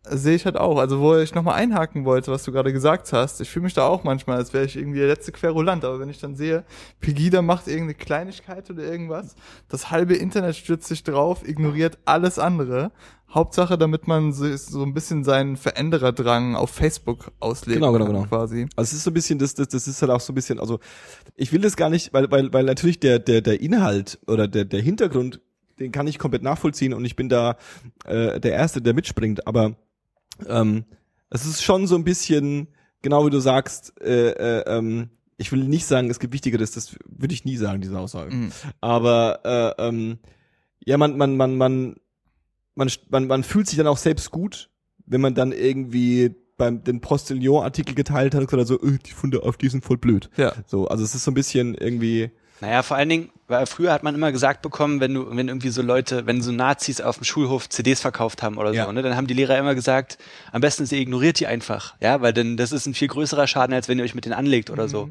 sehe 0.05 0.35
ich 0.35 0.45
halt 0.45 0.57
auch. 0.57 0.77
Also 0.77 0.99
wo 0.99 1.15
ich 1.15 1.33
nochmal 1.33 1.55
einhaken 1.55 2.05
wollte, 2.05 2.31
was 2.31 2.43
du 2.43 2.51
gerade 2.51 2.73
gesagt 2.73 3.13
hast, 3.13 3.39
ich 3.41 3.49
fühle 3.49 3.63
mich 3.63 3.73
da 3.73 3.87
auch 3.87 4.03
manchmal, 4.03 4.37
als 4.37 4.53
wäre 4.53 4.65
ich 4.65 4.75
irgendwie 4.75 4.99
der 4.99 5.07
letzte 5.07 5.31
Querulant. 5.31 5.85
Aber 5.85 5.99
wenn 5.99 6.09
ich 6.09 6.19
dann 6.19 6.35
sehe, 6.35 6.63
Pegida 6.99 7.41
macht 7.41 7.67
irgendeine 7.67 7.95
Kleinigkeit 7.95 8.69
oder 8.69 8.83
irgendwas, 8.83 9.35
das 9.69 9.91
halbe 9.91 10.15
Internet 10.15 10.55
stürzt 10.55 10.87
sich 10.87 11.03
drauf, 11.03 11.47
ignoriert 11.47 11.97
alles 12.05 12.39
andere. 12.39 12.91
Hauptsache, 13.33 13.79
damit 13.79 14.07
man 14.07 14.31
so, 14.31 14.55
so 14.57 14.83
ein 14.83 14.93
bisschen 14.93 15.23
seinen 15.23 15.57
Verändererdrang 15.57 16.55
auf 16.55 16.69
Facebook 16.69 17.31
auslegt. 17.39 17.79
Genau, 17.79 17.91
genau, 17.91 18.05
genau. 18.05 18.23
Quasi. 18.23 18.67
Also 18.75 18.89
es 18.89 18.93
ist 18.93 19.03
so 19.05 19.09
ein 19.09 19.15
bisschen, 19.15 19.39
das, 19.39 19.55
das, 19.55 19.69
das 19.69 19.87
ist 19.87 20.01
halt 20.03 20.11
auch 20.11 20.19
so 20.19 20.33
ein 20.33 20.35
bisschen, 20.35 20.59
also 20.59 20.79
ich 21.35 21.51
will 21.51 21.61
das 21.61 21.75
gar 21.75 21.89
nicht, 21.89 22.13
weil, 22.13 22.29
weil, 22.29 22.53
weil 22.53 22.63
natürlich 22.63 22.99
der, 22.99 23.17
der, 23.17 23.41
der 23.41 23.59
Inhalt 23.59 24.19
oder 24.27 24.47
der, 24.47 24.65
der 24.65 24.81
Hintergrund, 24.81 25.41
den 25.79 25.91
kann 25.91 26.05
ich 26.05 26.19
komplett 26.19 26.43
nachvollziehen 26.43 26.93
und 26.93 27.05
ich 27.05 27.15
bin 27.15 27.27
da 27.27 27.57
äh, 28.05 28.39
der 28.39 28.51
Erste, 28.53 28.83
der 28.83 28.93
mitspringt, 28.93 29.47
aber 29.47 29.75
ähm, 30.47 30.85
es 31.29 31.45
ist 31.45 31.63
schon 31.63 31.87
so 31.87 31.95
ein 31.95 32.03
bisschen, 32.03 32.67
genau 33.01 33.25
wie 33.25 33.31
du 33.31 33.39
sagst, 33.39 33.93
äh, 34.01 34.31
äh, 34.31 34.63
ähm, 34.67 35.09
ich 35.37 35.51
will 35.51 35.63
nicht 35.63 35.85
sagen, 35.85 36.09
es 36.09 36.19
gibt 36.19 36.33
Wichtigeres, 36.33 36.71
das 36.71 36.95
würde 37.05 37.33
ich 37.33 37.45
nie 37.45 37.57
sagen, 37.57 37.81
diese 37.81 37.99
Aussage. 37.99 38.33
Mhm. 38.33 38.51
Aber 38.81 39.39
äh, 39.77 39.87
ähm, 39.87 40.19
ja, 40.85 40.97
man, 40.97 41.17
man, 41.17 41.35
man, 41.35 41.55
man, 41.55 41.95
man, 42.75 42.91
man, 43.09 43.27
man 43.27 43.43
fühlt 43.43 43.67
sich 43.67 43.77
dann 43.77 43.87
auch 43.87 43.97
selbst 43.97 44.31
gut, 44.31 44.69
wenn 45.05 45.21
man 45.21 45.33
dann 45.35 45.51
irgendwie 45.51 46.35
beim 46.57 46.83
den 46.83 47.01
Postillon-Artikel 47.01 47.95
geteilt 47.95 48.35
hat 48.35 48.53
oder 48.53 48.65
so, 48.65 48.79
äh, 48.81 48.99
die 49.05 49.11
Funde 49.11 49.43
auf 49.43 49.57
die 49.57 49.69
sind 49.69 49.83
voll 49.83 49.97
blöd. 49.97 50.29
Ja. 50.37 50.53
So, 50.67 50.87
also 50.87 51.03
es 51.03 51.15
ist 51.15 51.23
so 51.23 51.31
ein 51.31 51.35
bisschen 51.35 51.75
irgendwie. 51.75 52.31
Naja, 52.61 52.83
vor 52.83 52.97
allen 52.97 53.09
Dingen, 53.09 53.29
weil 53.53 53.65
früher 53.65 53.91
hat 53.93 54.03
man 54.03 54.13
immer 54.15 54.31
gesagt 54.31 54.61
bekommen, 54.61 54.99
wenn 54.99 55.13
du, 55.13 55.35
wenn 55.35 55.47
irgendwie 55.47 55.69
so 55.69 55.81
Leute, 55.81 56.25
wenn 56.25 56.41
so 56.41 56.51
Nazis 56.51 56.99
auf 57.01 57.17
dem 57.17 57.23
Schulhof 57.23 57.69
CDs 57.69 58.01
verkauft 58.01 58.43
haben 58.43 58.57
oder 58.57 58.73
Ja. 58.73 58.85
so, 58.85 58.91
ne, 58.91 59.01
dann 59.01 59.15
haben 59.15 59.27
die 59.27 59.33
Lehrer 59.33 59.57
immer 59.57 59.75
gesagt, 59.75 60.17
am 60.51 60.61
besten 60.61 60.83
ist 60.83 60.91
ihr 60.91 60.99
ignoriert 60.99 61.39
die 61.39 61.47
einfach, 61.47 61.95
ja, 62.01 62.21
weil 62.21 62.33
denn 62.33 62.57
das 62.57 62.71
ist 62.71 62.85
ein 62.85 62.93
viel 62.93 63.07
größerer 63.07 63.47
Schaden, 63.47 63.73
als 63.73 63.87
wenn 63.87 63.97
ihr 63.97 64.03
euch 64.03 64.15
mit 64.15 64.25
denen 64.25 64.33
anlegt 64.35 64.69
oder 64.69 64.87
so. 64.87 65.03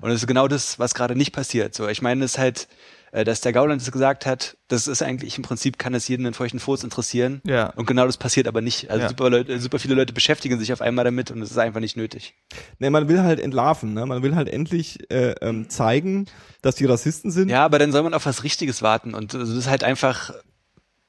Und 0.00 0.08
das 0.10 0.14
ist 0.20 0.26
genau 0.26 0.48
das, 0.48 0.78
was 0.78 0.94
gerade 0.94 1.14
nicht 1.16 1.32
passiert. 1.32 1.74
So, 1.74 1.88
ich 1.88 2.02
meine, 2.02 2.24
es 2.24 2.32
ist 2.32 2.38
halt, 2.38 2.68
dass 3.12 3.40
der 3.40 3.52
Gauland 3.52 3.80
das 3.80 3.90
gesagt 3.90 4.24
hat, 4.26 4.56
das 4.68 4.86
ist 4.86 5.02
eigentlich 5.02 5.36
im 5.36 5.42
Prinzip 5.42 5.78
kann 5.78 5.94
es 5.94 6.06
jeden 6.06 6.24
einen 6.26 6.34
feuchten 6.34 6.60
Furz 6.60 6.84
interessieren. 6.84 7.40
Ja. 7.44 7.70
Und 7.70 7.86
genau 7.86 8.06
das 8.06 8.16
passiert 8.16 8.46
aber 8.46 8.60
nicht. 8.60 8.90
Also 8.90 9.02
Ja. 9.02 9.08
super 9.08 9.30
Leute, 9.30 9.58
super 9.58 9.78
viele 9.78 9.94
Leute 9.96 10.12
beschäftigen 10.12 10.58
sich 10.58 10.72
auf 10.72 10.80
einmal 10.80 11.04
damit 11.04 11.30
und 11.30 11.42
es 11.42 11.50
ist 11.50 11.58
einfach 11.58 11.80
nicht 11.80 11.96
nötig. 11.96 12.34
Ne, 12.78 12.90
man 12.90 13.08
will 13.08 13.20
halt 13.20 13.40
entlarven, 13.40 13.94
ne? 13.94 14.06
Man 14.06 14.22
will 14.22 14.36
halt 14.36 14.48
endlich 14.48 15.10
äh, 15.10 15.34
ähm, 15.40 15.68
zeigen, 15.68 16.26
dass 16.62 16.76
die 16.76 16.84
Rassisten 16.86 17.30
sind. 17.30 17.48
Ja, 17.48 17.64
aber 17.64 17.78
dann 17.78 17.90
soll 17.92 18.02
man 18.02 18.14
auf 18.14 18.26
was 18.26 18.44
Richtiges 18.44 18.80
warten 18.82 19.14
und 19.14 19.34
also 19.34 19.52
das 19.54 19.64
ist 19.64 19.70
halt 19.70 19.82
einfach, 19.84 20.32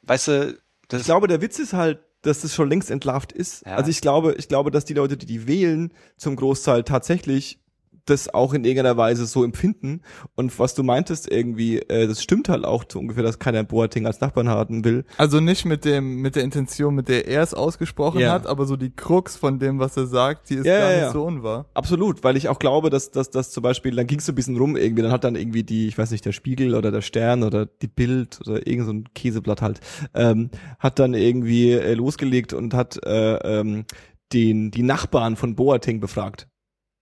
weißt 0.03 0.27
du, 0.27 0.57
das 0.87 1.01
Ich 1.01 1.05
glaube, 1.05 1.27
der 1.27 1.41
Witz 1.41 1.59
ist 1.59 1.73
halt, 1.73 1.99
dass 2.23 2.41
das 2.41 2.53
schon 2.53 2.69
längst 2.69 2.91
entlarvt 2.91 3.31
ist. 3.31 3.65
Ja. 3.65 3.75
Also 3.75 3.89
ich 3.89 4.01
glaube, 4.01 4.35
ich 4.37 4.47
glaube, 4.47 4.71
dass 4.71 4.85
die 4.85 4.93
Leute, 4.93 5.17
die 5.17 5.25
die 5.25 5.47
wählen, 5.47 5.93
zum 6.17 6.35
Großteil 6.35 6.83
tatsächlich 6.83 7.60
das 8.05 8.33
auch 8.33 8.53
in 8.53 8.63
irgendeiner 8.65 8.97
Weise 8.97 9.25
so 9.25 9.43
empfinden. 9.43 10.01
Und 10.35 10.57
was 10.59 10.73
du 10.75 10.83
meintest 10.83 11.31
irgendwie, 11.31 11.79
äh, 11.79 12.07
das 12.07 12.21
stimmt 12.23 12.49
halt 12.49 12.65
auch 12.65 12.83
so 12.91 12.99
ungefähr, 12.99 13.23
dass 13.23 13.39
keiner 13.39 13.63
Boateng 13.63 14.05
als 14.05 14.21
Nachbarn 14.21 14.49
haben 14.49 14.83
will. 14.83 15.05
Also 15.17 15.39
nicht 15.39 15.65
mit 15.65 15.85
dem, 15.85 16.21
mit 16.21 16.35
der 16.35 16.43
Intention, 16.43 16.95
mit 16.95 17.07
der 17.09 17.27
er 17.27 17.43
es 17.43 17.53
ausgesprochen 17.53 18.21
Ja. 18.21 18.31
hat, 18.33 18.47
aber 18.47 18.65
so 18.65 18.75
die 18.75 18.89
Krux 18.91 19.35
von 19.35 19.59
dem, 19.59 19.79
was 19.79 19.97
er 19.97 20.07
sagt, 20.07 20.49
die 20.49 20.55
ist 20.55 20.65
Ja, 20.65 20.79
gar 20.79 20.89
nicht 20.89 21.01
ja. 21.01 21.11
so 21.11 21.23
unwahr. 21.23 21.65
Absolut, 21.73 22.23
weil 22.23 22.37
ich 22.37 22.49
auch 22.49 22.59
glaube, 22.59 22.89
dass 22.89 23.11
dass 23.11 23.29
dass 23.29 23.51
zum 23.51 23.63
Beispiel, 23.63 23.95
dann 23.95 24.07
ging 24.07 24.19
es 24.19 24.25
so 24.25 24.31
ein 24.31 24.35
bisschen 24.35 24.57
rum 24.57 24.75
irgendwie, 24.77 25.01
dann 25.03 25.11
hat 25.11 25.23
dann 25.23 25.35
irgendwie 25.35 25.63
die, 25.63 25.87
ich 25.87 25.97
weiß 25.97 26.11
nicht, 26.11 26.25
der 26.25 26.31
Spiegel 26.31 26.75
oder 26.75 26.91
der 26.91 27.01
Stern 27.01 27.43
oder 27.43 27.65
die 27.65 27.87
Bild 27.87 28.39
oder 28.45 28.65
irgend 28.67 28.85
so 28.85 28.93
ein 28.93 29.03
Käseblatt 29.13 29.61
halt, 29.61 29.79
ähm, 30.13 30.49
hat 30.79 30.99
dann 30.99 31.13
irgendwie 31.13 31.71
äh, 31.71 31.93
losgelegt 31.93 32.53
und 32.53 32.73
hat 32.73 32.99
äh, 33.05 33.35
ähm, 33.59 33.85
den 34.33 34.71
die 34.71 34.83
Nachbarn 34.83 35.35
von 35.35 35.55
Boateng 35.55 35.99
befragt. 35.99 36.47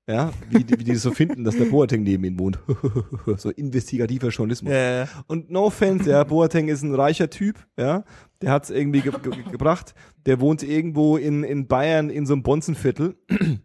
Ja, 0.10 0.34
wie, 0.50 0.63
die- 0.63 0.80
wie 0.80 0.84
die 0.84 0.93
das 0.93 1.04
so 1.04 1.12
finden, 1.12 1.43
dass 1.43 1.56
der 1.56 1.65
Boateng 1.65 2.02
neben 2.02 2.24
ihnen 2.24 2.39
wohnt. 2.39 2.58
so 3.38 3.52
investigativer 3.52 4.30
Journalismus. 4.30 4.72
Ja, 4.74 5.04
ja. 5.04 5.08
Und 5.28 5.52
no 5.52 5.65
offense, 5.65 6.10
ja, 6.10 6.24
Boateng 6.24 6.67
ist 6.67 6.82
ein 6.82 6.95
reicher 6.95 7.30
Typ, 7.30 7.67
ja. 7.78 8.04
Der 8.41 8.52
hat's 8.52 8.72
irgendwie 8.72 9.02
ge 9.02 9.12
ge 9.22 9.43
gebracht. 9.52 9.93
Der 10.26 10.39
wohnt 10.39 10.63
irgendwo 10.63 11.15
in, 11.17 11.43
in 11.43 11.67
Bayern 11.67 12.10
in 12.10 12.26
so 12.26 12.34
einem 12.34 12.41
Bonzenviertel. 12.41 13.17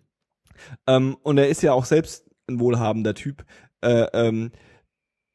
ähm, 0.87 1.17
und 1.23 1.39
er 1.39 1.49
ist 1.49 1.63
ja 1.63 1.73
auch 1.73 1.85
selbst 1.87 2.29
ein 2.49 2.61
wohlhabender 2.61 3.15
Typ. 3.15 3.45
Äh, 3.81 4.07
ähm, 4.13 4.51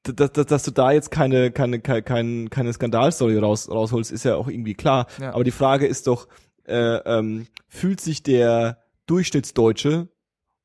dass, 0.04 0.32
dass, 0.32 0.46
dass 0.46 0.64
du 0.64 0.72
da 0.72 0.92
jetzt 0.92 1.10
keine, 1.12 1.52
keine, 1.52 1.80
keine, 1.80 2.02
keine, 2.04 2.50
keine 2.50 2.74
Skandalstory 2.74 3.38
raus, 3.38 3.70
rausholst, 3.70 4.12
ist 4.12 4.26
ja 4.26 4.36
auch 4.36 4.48
irgendwie 4.48 4.74
klar. 4.76 5.08
Ja. 5.20 5.34
Aber 5.34 5.44
die 5.44 5.52
Frage 5.52 5.88
ist 5.88 6.08
doch, 6.08 6.28
äh, 6.68 6.98
ähm, 6.98 7.48
fühlt 7.68 8.00
sich 8.00 8.22
der 8.24 8.84
Durchschnittsdeutsche 9.08 10.08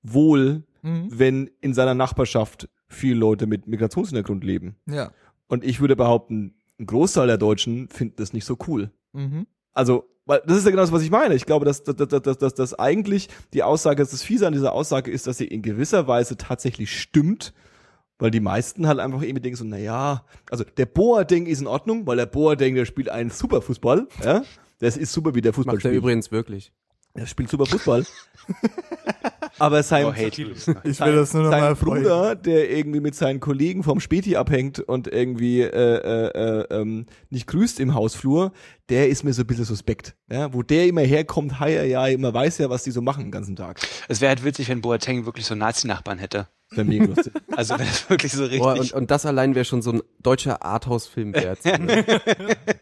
wohl, 0.04 0.62
Mhm. 0.82 1.08
wenn 1.10 1.50
in 1.62 1.72
seiner 1.74 1.94
Nachbarschaft 1.94 2.68
viele 2.88 3.16
Leute 3.16 3.46
mit 3.46 3.66
Migrationshintergrund 3.66 4.44
leben? 4.44 4.76
Ja. 4.86 5.10
Und 5.48 5.64
ich 5.64 5.80
würde 5.80 5.96
behaupten, 5.96 6.54
ein 6.78 6.86
Großteil 6.86 7.26
der 7.26 7.38
Deutschen 7.38 7.88
finden 7.88 8.16
das 8.16 8.32
nicht 8.32 8.44
so 8.44 8.56
cool. 8.68 8.90
Mhm. 9.12 9.46
Also, 9.72 10.04
weil 10.26 10.42
das 10.46 10.58
ist 10.58 10.64
ja 10.64 10.70
genau 10.70 10.82
das, 10.82 10.92
was 10.92 11.02
ich 11.02 11.10
meine. 11.10 11.34
Ich 11.34 11.46
glaube, 11.46 11.64
dass, 11.64 11.82
dass, 11.84 11.96
dass, 11.96 12.08
dass, 12.22 12.38
dass, 12.38 12.54
dass 12.54 12.74
eigentlich 12.78 13.28
die 13.54 13.62
Aussage, 13.62 14.02
dass 14.02 14.10
das 14.10 14.22
Fiese 14.22 14.46
an 14.46 14.52
dieser 14.52 14.72
Aussage 14.72 15.10
ist, 15.10 15.26
dass 15.26 15.38
sie 15.38 15.46
in 15.46 15.62
gewisser 15.62 16.06
Weise 16.06 16.36
tatsächlich 16.36 16.98
stimmt, 17.00 17.54
weil 18.18 18.30
die 18.30 18.40
meisten 18.40 18.86
halt 18.86 18.98
einfach 19.00 19.22
irgendwie 19.22 19.42
denken 19.42 19.56
so, 19.56 19.64
na 19.64 19.78
ja, 19.78 20.24
also 20.50 20.64
der 20.64 20.86
Boateng 20.86 21.46
ist 21.46 21.60
in 21.60 21.66
Ordnung, 21.66 22.06
weil 22.06 22.16
der 22.16 22.26
Boateng, 22.26 22.74
der 22.74 22.84
spielt 22.84 23.08
einen 23.08 23.30
super 23.30 23.60
Fußball, 23.62 24.06
ja. 24.22 24.42
Das 24.80 24.96
ist 24.96 25.12
super, 25.12 25.34
wie 25.34 25.40
der 25.40 25.52
Fußball 25.52 25.76
Macht 25.76 25.84
er 25.84 25.90
spielt. 25.90 26.02
übrigens 26.02 26.30
wirklich. 26.30 26.72
Er 27.14 27.26
spielt 27.26 27.48
super 27.48 27.64
Fußball. 27.66 28.04
Aber 29.58 29.82
sein, 29.82 30.04
Oh. 30.06 30.12
Ich 30.16 30.28
will 30.28 31.14
das 31.14 31.32
nur 31.34 31.44
noch 31.44 31.50
sein. 31.50 31.76
Bruder, 31.76 32.34
der 32.34 32.70
irgendwie 32.70 33.00
mit 33.00 33.14
seinen 33.14 33.40
Kollegen 33.40 33.82
vom 33.82 34.00
Späti 34.00 34.36
abhängt 34.36 34.80
und 34.80 35.06
irgendwie 35.08 35.62
äh, 35.62 35.68
äh, 35.68 36.28
äh, 36.28 36.66
ähm, 36.80 37.06
nicht 37.30 37.46
grüßt 37.46 37.80
im 37.80 37.94
Hausflur, 37.94 38.52
der 38.88 39.08
ist 39.08 39.24
mir 39.24 39.32
so 39.32 39.42
ein 39.42 39.46
bisschen 39.46 39.64
suspekt. 39.64 40.14
Ja, 40.30 40.52
wo 40.52 40.62
der 40.62 40.86
immer 40.86 41.02
herkommt, 41.02 41.60
hi, 41.60 41.74
ja, 41.74 41.82
ja, 41.84 42.06
immer 42.08 42.34
weiß 42.34 42.58
ja, 42.58 42.70
was 42.70 42.82
die 42.84 42.90
so 42.90 43.00
machen 43.00 43.24
den 43.24 43.30
ganzen 43.30 43.56
Tag. 43.56 43.80
Es 44.08 44.20
wäre 44.20 44.30
halt 44.30 44.44
witzig, 44.44 44.68
wenn 44.68 44.80
Boateng 44.80 45.26
wirklich 45.26 45.46
so 45.46 45.54
Nazi-Nachbarn 45.54 46.18
hätte. 46.18 46.48
Das 46.70 46.78
wär 46.78 46.84
mega 46.84 47.04
lustig. 47.04 47.32
Also 47.56 47.78
wenn 47.78 47.86
es 47.86 48.10
wirklich 48.10 48.32
so 48.32 48.42
richtig. 48.42 48.60
Boah, 48.60 48.78
und, 48.78 48.92
und 48.92 49.10
das 49.10 49.26
allein 49.26 49.54
wäre 49.54 49.64
schon 49.64 49.80
so 49.82 49.92
ein 49.92 50.02
deutscher 50.22 50.62
Arthouse-Film 50.64 51.34
wert. 51.34 51.60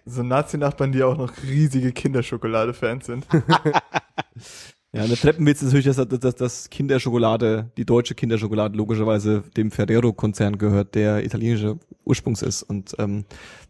So 0.04 0.22
Nazi-Nachbarn, 0.22 0.92
die 0.92 1.02
auch 1.02 1.16
noch 1.16 1.32
riesige 1.42 1.92
Kinderschokolade-Fans 1.92 3.06
sind. 3.06 3.26
Ja, 4.94 5.06
der 5.06 5.16
Treppenwitz 5.16 5.62
ist 5.62 5.72
natürlich, 5.72 5.96
dass, 5.96 6.06
dass, 6.06 6.34
dass 6.34 6.68
Kinderschokolade, 6.68 7.70
die 7.78 7.86
deutsche 7.86 8.14
Kinderschokolade 8.14 8.76
logischerweise 8.76 9.42
dem 9.56 9.70
Ferrero-Konzern 9.70 10.58
gehört, 10.58 10.94
der 10.94 11.24
italienische 11.24 11.78
Ursprungs 12.04 12.42
ist 12.42 12.62
und 12.62 12.94
ähm, 12.98 13.24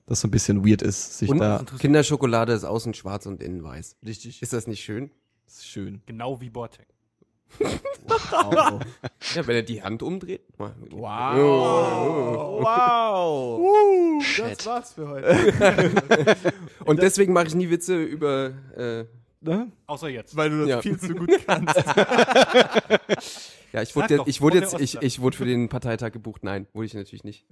das 0.06 0.20
so 0.20 0.26
ein 0.26 0.32
bisschen 0.32 0.66
weird 0.66 0.82
ist, 0.82 1.18
sich 1.18 1.30
Und 1.30 1.38
da. 1.38 1.64
Kinderschokolade 1.78 2.52
ist 2.52 2.64
außen 2.64 2.92
schwarz 2.94 3.26
und 3.26 3.40
innen 3.40 3.62
weiß. 3.62 3.98
Richtig. 4.04 4.42
Ist 4.42 4.52
das 4.52 4.66
nicht 4.66 4.82
schön? 4.82 5.12
Ist 5.46 5.64
schön. 5.64 6.02
Genau 6.06 6.40
wie 6.40 6.50
Boateng. 6.50 6.86
Wow. 7.60 8.80
Ja, 9.34 9.46
wenn 9.46 9.56
er 9.56 9.62
die 9.62 9.82
Hand 9.82 10.02
umdreht. 10.02 10.42
Mal- 10.58 10.74
wow. 10.90 11.36
Das 14.38 14.66
war's 14.66 14.92
für 14.94 15.08
heute. 15.08 15.34
Und 16.84 17.00
deswegen 17.00 17.32
mache 17.32 17.46
ich 17.46 17.54
nie 17.54 17.70
Witze 17.70 18.02
über. 18.02 18.50
Äh, 18.76 19.04
Ne? 19.42 19.72
Außer 19.86 20.08
jetzt. 20.08 20.36
Weil 20.36 20.50
du 20.50 20.58
das 20.60 20.68
Ja. 20.68 20.82
viel 20.82 20.98
zu 20.98 21.14
gut 21.14 21.30
kannst. 21.46 21.76
ja, 23.72 23.82
ich 23.82 23.96
wurde, 23.96 24.16
doch, 24.16 24.26
ich 24.26 24.40
wurde 24.40 24.58
jetzt, 24.58 24.78
ich, 24.80 24.98
ich 25.00 25.20
wurde 25.20 25.36
für 25.36 25.44
den 25.44 25.68
Parteitag 25.68 26.12
gebucht. 26.12 26.44
Nein, 26.44 26.66
wurde 26.72 26.86
ich 26.86 26.94
natürlich 26.94 27.24
nicht. 27.24 27.44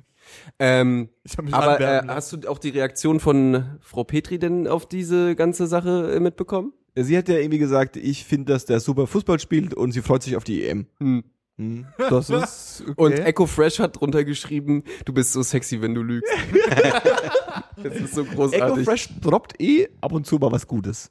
Ähm, 0.59 1.09
Ich 1.25 1.37
aber 1.55 1.81
äh, 1.81 2.03
hast 2.07 2.33
du 2.33 2.49
auch 2.49 2.59
die 2.59 2.71
Reaktion 2.71 3.21
von 3.21 3.79
Frau 3.81 4.05
Petri 4.05 4.39
denn 4.39 4.69
auf 4.69 4.87
diese 4.87 5.35
ganze 5.37 5.67
Sache 5.67 6.13
äh, 6.15 6.21
mitbekommen? 6.21 6.73
Sie 6.95 7.17
hat 7.17 7.29
ja 7.29 7.37
irgendwie 7.39 7.59
gesagt, 7.59 7.97
ich 7.97 8.25
finde, 8.25 8.53
dass 8.53 8.67
der 8.67 8.81
super 8.81 9.07
Fußball 9.07 9.39
spielt 9.41 9.75
und 9.75 9.93
sie 9.93 10.03
freut 10.03 10.23
sich 10.23 10.37
auf 10.37 10.45
die 10.45 10.65
EM. 10.65 10.87
Hm. 10.99 11.25
Hm. 11.57 11.87
Das 12.11 12.31
ist 12.31 12.83
okay. 12.83 12.95
Und 12.97 13.13
Echo 13.19 13.47
Fresh 13.47 13.79
hat 13.81 14.01
drunter 14.01 14.25
geschrieben, 14.25 14.83
du 15.05 15.13
bist 15.13 15.33
so 15.33 15.43
sexy, 15.43 15.81
wenn 15.83 15.95
du 15.95 16.03
lügst. 16.03 16.33
das 17.83 17.97
ist 17.97 18.15
so 18.15 18.23
Echo 18.23 18.35
großartig. 18.35 18.85
Fresh 18.85 19.09
droppt 19.21 19.61
eh 19.61 19.89
ab 20.01 20.13
und 20.13 20.27
zu 20.27 20.37
mal 20.37 20.51
was 20.53 20.67
Gutes. 20.67 21.11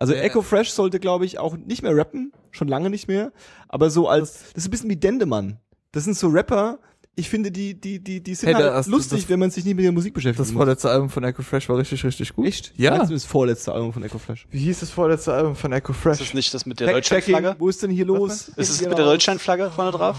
Also 0.00 0.14
Ja. 0.14 0.20
Echo 0.20 0.42
Fresh 0.42 0.70
sollte, 0.70 1.00
glaube 1.00 1.24
ich, 1.26 1.38
auch 1.38 1.56
nicht 1.56 1.82
mehr 1.82 1.94
rappen, 1.96 2.32
schon 2.50 2.68
lange 2.68 2.88
nicht 2.90 3.08
mehr, 3.08 3.32
aber 3.68 3.90
so 3.90 4.08
als, 4.08 4.52
das 4.54 4.64
ist 4.64 4.68
ein 4.68 4.70
bisschen 4.70 4.90
wie 4.90 4.96
Dendemann. 4.96 5.58
Das 5.92 6.04
sind 6.04 6.16
so 6.16 6.28
Rapper, 6.28 6.78
ich 7.16 7.28
finde, 7.28 7.50
die, 7.50 7.74
die, 7.80 7.98
die, 7.98 8.22
die 8.22 8.34
sind 8.36 8.54
Hey, 8.54 8.62
halt 8.62 8.86
du 8.86 8.90
lustig, 8.92 9.22
das- 9.22 9.28
wenn 9.28 9.40
man 9.40 9.50
sich 9.50 9.64
nicht 9.64 9.74
mit 9.74 9.84
der 9.84 9.90
Musik 9.90 10.14
beschäftigt. 10.14 10.38
das 10.48 10.52
vorletzte 10.54 10.88
Album 10.88 11.10
von 11.10 11.24
Echo 11.24 11.42
Fresh 11.42 11.68
war 11.68 11.76
richtig, 11.78 12.04
richtig 12.04 12.32
gut. 12.32 12.46
Echt? 12.46 12.72
Ja. 12.76 12.96
Das 12.96 13.10
ist 13.10 13.24
das 13.24 13.30
vorletzte 13.30 13.72
Album 13.72 13.92
von 13.92 14.04
Echo 14.04 14.18
Fresh. 14.18 14.46
Wie 14.50 14.60
hieß 14.60 14.78
das 14.80 14.90
vorletzte 14.90 15.32
Album 15.34 15.56
von 15.56 15.72
Echo 15.72 15.90
ist 15.92 15.98
Fresh? 15.98 16.18
das 16.20 16.32
nicht 16.34 16.54
das 16.54 16.64
mit 16.64 16.78
der 16.78 16.92
Deutschlandflagge? 16.92 17.56
wo 17.58 17.68
ist 17.68 17.82
denn 17.82 17.90
hier 17.90 18.04
los? 18.06 18.50
Ist 18.50 18.70
es 18.70 18.80
mit 18.82 18.96
der 18.96 19.04
Deutschlandflagge 19.04 19.68
vorne 19.72 19.90
drauf? 19.90 20.16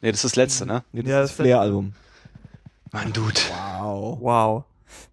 Nee, 0.00 0.10
das 0.10 0.18
ist 0.18 0.24
das 0.32 0.36
letzte, 0.36 0.66
ne? 0.66 0.82
Nee, 0.92 1.02
das 1.02 1.10
Ja, 1.10 1.22
ist 1.22 1.30
das 1.30 1.36
das- 1.36 1.44
Flair-Album. 1.44 1.92
Mann, 2.92 3.12
Dude. 3.12 3.40
Wow. 3.80 4.18
Wow. 4.20 4.64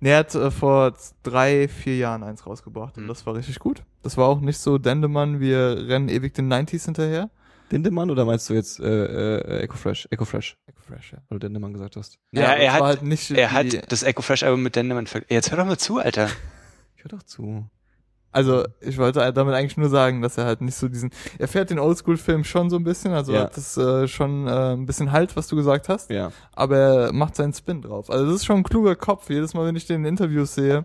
Nee, 0.04 0.10
er 0.12 0.18
hat 0.18 0.36
äh, 0.36 0.52
vor 0.52 0.94
drei, 1.24 1.70
vier 1.70 1.96
Jahren 1.96 2.24
eins 2.24 2.46
rausgebracht 2.46 2.98
und 2.98 3.06
Mhm. 3.06 3.08
das 3.08 3.26
war 3.26 3.36
richtig 3.36 3.58
gut. 3.60 3.84
Das 4.02 4.18
war 4.18 4.28
auch 4.28 4.42
nicht 4.42 4.58
so 4.58 4.78
Dendemann, 4.78 5.40
wir 5.40 5.88
rennen 5.88 6.10
ewig 6.10 6.34
den 6.34 6.52
90s 6.52 6.84
hinterher. 6.86 7.30
Dendemann 7.72 8.12
oder 8.12 8.26
meinst 8.26 8.50
du 8.50 8.54
jetzt 8.54 8.82
äh, 8.82 9.38
äh, 9.38 9.62
Ecofresh? 9.64 10.08
Ecofresh, 10.12 10.58
Fresh, 10.86 11.14
ja. 11.14 11.20
weil 11.30 11.40
du 11.40 11.46
Dendemann 11.48 11.72
gesagt 11.72 11.96
hast. 11.96 12.20
Ja, 12.34 12.48
aber 12.48 12.58
er 12.58 12.74
hat- 12.74 12.82
halt 12.82 13.02
nicht 13.04 13.32
Er 13.32 13.54
hat 13.54 13.90
das 13.92 14.04
Echo 14.04 14.22
Fresh 14.22 14.44
Album 14.44 14.62
mit 14.62 14.76
Dendemann 14.76 15.08
ver 15.08 15.22
Jetzt 15.30 15.52
hör 15.52 15.58
doch 15.58 15.66
mal 15.66 15.78
zu, 15.78 15.98
Alter. 16.00 16.28
Ich 16.98 17.04
hör 17.06 17.18
doch 17.18 17.24
zu. 17.24 17.70
Also, 18.34 18.66
ich 18.82 18.98
wollte 18.98 19.32
damit 19.32 19.54
eigentlich 19.56 19.78
nur 19.78 19.90
sagen, 19.90 20.22
dass 20.22 20.38
er 20.38 20.46
halt 20.46 20.62
nicht 20.62 20.76
so 20.76 20.88
diesen, 20.90 21.12
er 21.40 21.48
fährt 21.48 21.70
den 21.70 21.80
Oldschool-Film 21.80 22.44
schon 22.44 22.70
so 22.70 22.76
ein 22.78 22.84
bisschen, 22.84 23.14
also 23.14 23.32
Ja. 23.34 23.42
hat 23.44 23.56
das 23.56 23.78
äh, 23.78 24.08
schon 24.08 24.48
äh, 24.48 24.74
ein 24.74 24.86
bisschen 24.86 25.12
Halt, 25.12 25.36
was 25.38 25.48
du 25.48 25.56
gesagt 25.56 25.88
hast, 25.88 26.10
Ja. 26.10 26.32
aber 26.54 26.78
er 26.78 27.14
macht 27.14 27.36
seinen 27.36 27.54
Spin 27.54 27.82
drauf. 27.82 28.10
Also, 28.10 28.26
das 28.26 28.36
ist 28.38 28.46
schon 28.46 28.58
ein 28.58 28.64
kluger 28.64 28.96
Kopf. 28.96 29.30
Jedes 29.30 29.54
Mal, 29.54 29.66
wenn 29.68 29.76
ich 29.76 29.86
den 29.86 30.02
in 30.02 30.06
Interviews 30.06 30.56
sehe 30.56 30.84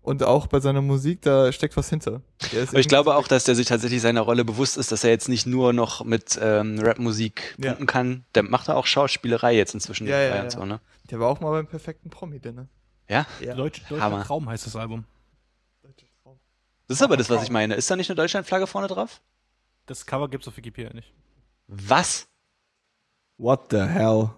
und 0.00 0.22
auch 0.22 0.46
bei 0.46 0.60
seiner 0.60 0.80
Musik, 0.82 1.20
da 1.22 1.50
steckt 1.52 1.76
was 1.76 1.90
hinter. 1.90 2.22
Aber 2.68 2.78
ich 2.78 2.88
glaube 2.88 3.14
auch, 3.16 3.28
dass 3.28 3.44
der 3.44 3.54
sich 3.56 3.66
tatsächlich 3.66 4.00
seiner 4.00 4.20
Rolle 4.22 4.44
bewusst 4.44 4.76
ist, 4.78 4.90
dass 4.92 5.04
er 5.04 5.10
jetzt 5.10 5.28
nicht 5.28 5.46
nur 5.46 5.72
noch 5.72 6.04
mit 6.04 6.38
ähm, 6.40 6.78
Rapmusik 6.80 7.56
Ja. 7.58 7.70
punkten 7.72 7.86
kann. 7.86 8.24
Der 8.34 8.42
macht 8.44 8.70
auch 8.70 8.86
Schauspielerei 8.86 9.54
jetzt 9.56 9.74
inzwischen 9.74 10.06
Ja, 10.06 10.18
ja, 10.20 10.36
ja. 10.36 10.42
und 10.44 10.50
so, 10.52 10.64
ne? 10.64 10.80
Der 11.10 11.20
war 11.20 11.28
auch 11.28 11.40
mal 11.40 11.50
beim 11.50 11.66
perfekten 11.66 12.08
Promi, 12.08 12.40
ne? 12.42 12.68
Ja? 13.08 13.26
Ja. 13.40 13.54
Deutsch, 13.54 13.82
Deutscher 13.88 14.02
Hammer. 14.02 14.24
Traum 14.24 14.48
heißt 14.48 14.64
das 14.66 14.76
Album. 14.76 15.04
Das 16.88 16.98
ist 16.98 17.02
aber 17.02 17.16
das, 17.16 17.30
was 17.30 17.42
ich 17.42 17.50
meine. 17.50 17.74
Ist 17.74 17.90
da 17.90 17.96
nicht 17.96 18.10
eine 18.10 18.16
Deutschlandflagge 18.16 18.66
vorne 18.66 18.86
drauf? 18.88 19.20
Das 19.86 20.06
Cover 20.06 20.28
gibt's 20.28 20.46
auf 20.48 20.56
Wikipedia 20.56 20.92
nicht. 20.92 21.12
Was? 21.66 22.28
What 23.38 23.66
the 23.70 23.80
hell? 23.82 24.30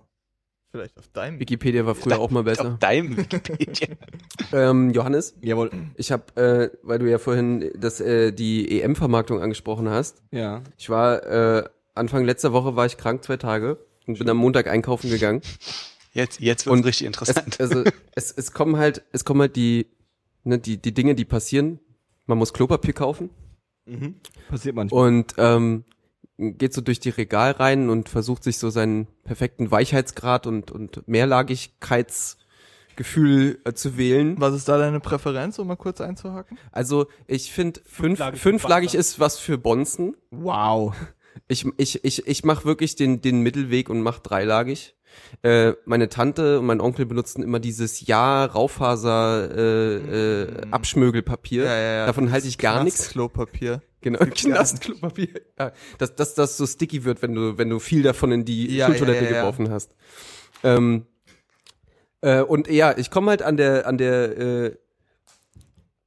Vielleicht 0.71 0.99
auf 0.99 1.09
deinem 1.09 1.41
Wikipedia 1.41 1.87
war 1.87 1.95
früher 1.95 2.19
auch 2.19 2.31
mal 2.31 2.43
besser. 2.45 2.73
Auf 2.75 2.79
deinem 2.79 3.17
Wikipedia. 3.17 3.89
Ähm, 4.51 4.91
Johannes, 4.93 5.35
Jawohl. 5.43 5.71
ich 5.97 6.11
habe, 6.11 6.35
äh, 6.41 6.71
weil 6.83 6.99
du 6.99 7.11
ja 7.11 7.19
vorhin 7.19 7.71
das, 7.79 8.01
äh, 8.01 8.33
die 8.33 8.81
EM-Vermarktung 8.81 9.43
angesprochen 9.43 9.91
hast, 9.91 10.23
Ja. 10.31 10.63
ich 10.79 10.89
war 10.89 11.23
äh, 11.27 11.69
Anfang 11.95 12.25
letzter 12.25 12.55
Woche 12.55 12.75
war 12.75 12.87
ich 12.87 12.97
krank 12.97 13.23
zwei 13.25 13.37
Tage 13.37 13.77
und 14.07 14.19
bin 14.19 14.31
am 14.31 14.39
Montag 14.39 14.67
einkaufen 14.69 15.11
gegangen. 15.11 15.43
Jetzt, 16.15 16.41
jetzt 16.41 16.65
wird's 16.65 16.79
Und 16.79 16.85
richtig 16.87 17.03
Es, 17.03 17.07
interessant. 17.09 17.61
also 17.61 17.85
es, 18.15 18.31
es 18.33 18.53
kommen 18.53 18.79
halt, 18.79 19.03
es 19.13 19.27
kommen 19.27 19.43
halt 19.43 19.57
die, 19.57 19.87
ne, 20.45 20.59
die, 20.59 20.79
die 20.79 20.95
Dinge, 20.95 21.15
die 21.15 21.27
passieren. 21.27 21.79
Man 22.29 22.39
muss 22.39 22.53
Klopapier 22.53 22.95
kaufen 22.95 23.31
Mhm. 23.87 24.17
Passiert 24.51 24.77
manchmal. 24.77 25.09
und 25.09 25.35
ähm, 25.39 25.85
geht 26.37 26.75
so 26.75 26.83
durch 26.83 27.01
die 27.01 27.09
Regalreihen 27.09 27.89
und 27.89 28.11
versucht 28.11 28.45
sich 28.45 28.59
so 28.59 28.69
seinen 28.69 29.07
perfekten 29.25 29.71
Weichheitsgrad 29.71 30.47
und, 30.47 30.71
und 30.71 31.09
Mehrlagigkeitsgefühl 31.09 33.61
äh, 33.65 33.73
zu 33.73 33.97
wählen. 33.97 34.35
Was 34.39 34.55
ist 34.55 34.69
da 34.69 34.77
deine 34.77 35.01
Präferenz, 35.01 35.59
um 35.59 35.69
mal 35.69 35.77
kurz 35.77 36.03
einzuhaken? 36.03 36.59
Also 36.71 37.07
ich 37.27 37.51
finde, 37.51 37.81
fünf, 37.87 38.19
Fünflagig 38.19 38.41
fünflagig 38.41 38.95
ist 38.95 39.19
was 39.21 39.39
für 39.39 39.57
Bonzen. 39.59 40.15
wow. 40.31 40.95
Ich, 41.47 41.65
ich, 41.77 42.05
ich, 42.05 42.27
ich 42.27 42.45
mache 42.45 42.65
wirklich 42.65 42.97
den, 42.97 43.21
den 43.23 43.43
Mittelweg 43.43 43.89
und 43.89 44.03
mach 44.03 44.19
dreilagig. 44.19 44.97
Äh, 45.43 45.73
meine 45.85 46.09
Tante 46.09 46.59
und 46.59 46.67
mein 46.67 46.81
Onkel 46.81 47.07
benutzen 47.07 47.43
immer 47.43 47.61
dieses 47.61 48.07
Ja 48.07 48.45
Raufaser 48.45 49.51
äh, 49.57 50.43
äh, 50.43 50.71
Abschmögelpapier. 50.71 51.65
Davon 52.07 52.31
halte 52.31 52.49
ich 52.49 52.59
gar 52.59 52.85
nichts. 52.85 53.11
Klopapier. 53.11 53.83
Genau, 54.01 54.21
Knastklopapier. 54.21 55.41
Ja, 55.59 55.73
dass, 55.99 56.15
dass 56.15 56.35
das 56.35 56.57
so 56.57 56.67
sticky 56.67 57.05
wird, 57.05 57.23
wenn 57.23 57.35
du 57.35 57.59
wenn 57.59 57.69
du 57.69 57.79
viel 57.79 58.03
davon 58.03 58.33
in 58.33 58.45
die 58.45 58.77
Ja, 58.77 58.87
Schultoilette 58.87 59.25
ja, 59.25 59.31
ja, 59.31 59.37
ja. 59.37 59.41
geworfen 59.43 59.71
hast. 59.71 59.93
Ähm, 60.63 61.07
äh, 62.21 62.43
und 62.43 62.69
ja, 62.69 62.97
ich 62.97 63.11
komme 63.11 63.31
halt 63.31 63.43
an 63.43 63.57
der 63.57 63.87
an 63.87 63.99
der 63.99 64.39
äh, 64.39 64.77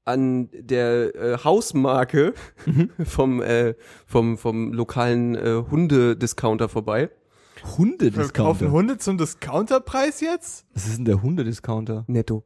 an 0.06 0.50
der 0.54 1.16
äh, 1.16 1.38
Hausmarke 1.44 2.34
vom 3.04 3.42
äh, 3.42 3.76
vom 4.06 4.38
vom 4.38 4.74
lokalen 4.74 5.36
äh, 5.36 5.64
Hundediscounter 5.70 6.70
vorbei. 6.70 7.10
Wir 7.64 7.68
kaufen 7.70 7.78
Hundediscounter. 7.78 8.72
Hunde 8.72 8.98
zum 8.98 9.18
Discounterpreis 9.18 10.22
jetzt? 10.22 10.66
Was 10.74 10.88
ist 10.88 10.98
denn 10.98 11.06
der 11.06 11.22
Hundediscounter? 11.22 12.06
Netto. 12.08 12.44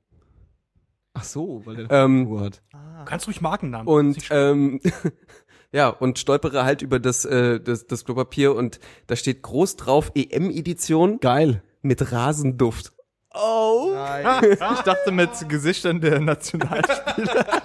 Ach 1.13 1.23
so, 1.23 1.61
weil 1.65 1.75
der 1.87 1.91
Ähm, 1.91 2.27
Uhr 2.27 2.41
hat. 2.41 2.61
Du 2.71 3.05
kannst 3.05 3.27
ruhig 3.27 3.39
Markennamen. 3.39 3.87
Und 3.87 4.17
ähm, 4.31 4.81
ja, 5.71 5.87
und 5.87 6.19
stolpere 6.19 6.65
halt 6.65 6.81
über 6.81 6.99
das, 6.99 7.23
äh, 7.23 7.61
das, 7.61 7.87
das 7.87 8.03
Klopapier 8.03 8.53
und 8.53 8.79
da 9.07 9.15
steht 9.15 9.41
groß 9.41 9.77
drauf 9.77 10.11
EM-Edition 10.15 11.19
Geil. 11.21 11.63
mit 11.81 12.11
Rasenduft. 12.11 12.91
Oh. 13.33 13.93
ich 14.41 14.59
dachte 14.81 15.11
mit 15.11 15.29
Gesichtern 15.47 16.01
der 16.01 16.19
Nationalspieler. 16.19 17.45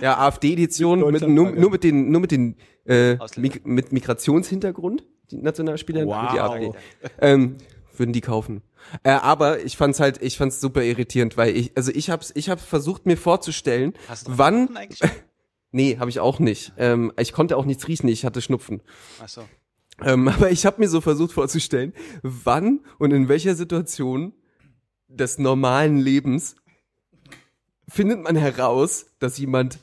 Ja, 0.00 0.18
AfD-Edition 0.18 1.00
mit, 1.10 1.26
nur, 1.26 1.50
nur 1.50 1.70
mit 1.70 1.82
den, 1.82 2.12
nur 2.12 2.20
mit 2.20 2.30
den 2.30 2.54
äh, 2.84 3.16
Ausländer. 3.18 3.58
Mit 3.64 3.90
Migrationshintergrund, 3.90 5.02
die 5.30 5.36
Nationalspieler 5.36 6.06
Wow. 6.06 6.32
die 6.32 6.40
AfD. 6.40 6.72
Ähm, 7.20 7.56
würden 7.96 8.12
die 8.12 8.20
kaufen. 8.20 8.62
Äh, 9.02 9.10
aber 9.10 9.64
ich 9.64 9.76
fand's 9.76 10.00
halt, 10.00 10.22
ich 10.22 10.38
fand's 10.38 10.60
super 10.60 10.82
irritierend, 10.82 11.36
weil 11.36 11.56
ich, 11.56 11.76
also 11.76 11.90
ich 11.92 12.10
hab's, 12.10 12.32
ich 12.34 12.48
hab 12.48 12.60
versucht 12.60 13.06
mir 13.06 13.16
vorzustellen, 13.16 13.94
wann, 14.26 14.78
nee, 15.72 15.98
habe 15.98 16.10
ich 16.10 16.20
auch 16.20 16.38
nicht. 16.38 16.72
Ähm, 16.78 17.12
ich 17.18 17.32
konnte 17.32 17.56
auch 17.56 17.64
nichts 17.64 17.88
riechen, 17.88 18.08
ich 18.08 18.24
hatte 18.24 18.40
Schnupfen. 18.40 18.82
Ach 19.22 19.28
so. 19.28 19.42
Ähm, 20.02 20.28
aber 20.28 20.50
ich 20.50 20.64
habe 20.64 20.80
mir 20.80 20.88
so 20.88 21.00
versucht 21.00 21.32
vorzustellen, 21.32 21.92
wann 22.22 22.80
und 22.98 23.12
in 23.12 23.28
welcher 23.28 23.54
Situation 23.54 24.32
des 25.08 25.38
normalen 25.38 25.98
Lebens 25.98 26.56
findet 27.88 28.22
man 28.22 28.36
heraus, 28.36 29.06
dass 29.18 29.38
jemand 29.38 29.78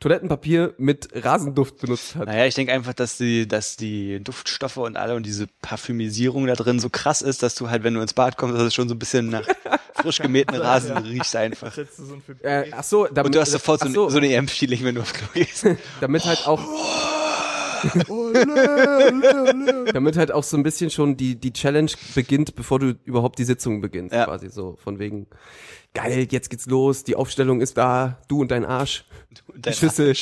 Toilettenpapier 0.00 0.74
mit 0.78 1.08
Rasenduft 1.12 1.78
benutzt 1.78 2.14
hat. 2.14 2.26
Naja, 2.26 2.46
ich 2.46 2.54
denke 2.54 2.72
einfach, 2.72 2.92
dass 2.94 3.16
die, 3.18 3.48
dass 3.48 3.76
die 3.76 4.22
Duftstoffe 4.22 4.76
und 4.76 4.96
alle 4.96 5.14
und 5.16 5.26
diese 5.26 5.46
Parfümisierung 5.60 6.46
da 6.46 6.54
drin 6.54 6.78
so 6.78 6.88
krass 6.88 7.20
ist, 7.22 7.42
dass 7.42 7.54
du 7.56 7.68
halt, 7.68 7.82
wenn 7.82 7.94
du 7.94 8.00
ins 8.00 8.14
Bad 8.14 8.36
kommst, 8.36 8.54
dass 8.56 8.62
es 8.62 8.74
schon 8.74 8.88
so 8.88 8.94
ein 8.94 8.98
bisschen 8.98 9.28
nach 9.30 9.42
frisch 9.94 10.18
gemähten 10.20 10.54
Rasen 10.56 10.96
riecht 10.98 11.34
einfach. 11.34 11.76
Äh, 12.42 12.70
ach 12.72 12.84
so, 12.84 13.06
damit, 13.06 13.26
Und 13.26 13.34
du 13.34 13.40
hast 13.40 13.50
sofort 13.50 13.80
so, 13.80 13.86
ein- 13.86 13.92
so 14.10 14.16
eine 14.18 14.28
EM-Feeling, 14.32 14.84
wenn 14.84 14.94
du 14.94 15.00
aufs 15.00 15.12
Klo 15.14 15.26
gehst. 15.34 15.66
damit 16.00 16.24
halt 16.24 16.46
auch 16.46 16.60
damit 19.92 20.16
halt 20.16 20.32
auch 20.32 20.42
so 20.42 20.56
ein 20.56 20.62
bisschen 20.62 20.90
schon 20.90 21.16
die 21.16 21.36
die 21.36 21.52
Challenge 21.52 21.90
beginnt, 22.14 22.54
bevor 22.54 22.78
du 22.78 22.94
überhaupt 23.04 23.38
die 23.38 23.44
Sitzung 23.44 23.80
beginnst, 23.80 24.14
Ja. 24.14 24.24
quasi 24.24 24.48
so 24.50 24.76
von 24.76 24.98
wegen 24.98 25.26
geil, 25.94 26.26
jetzt 26.30 26.50
geht's 26.50 26.66
los, 26.66 27.04
die 27.04 27.16
Aufstellung 27.16 27.60
ist 27.60 27.76
da, 27.76 28.20
du 28.28 28.40
und 28.40 28.50
dein 28.50 28.64
Arsch. 28.64 29.04
Und 29.46 29.56
Die 29.56 29.60
dein 29.62 29.74
Schüssel. 29.74 30.14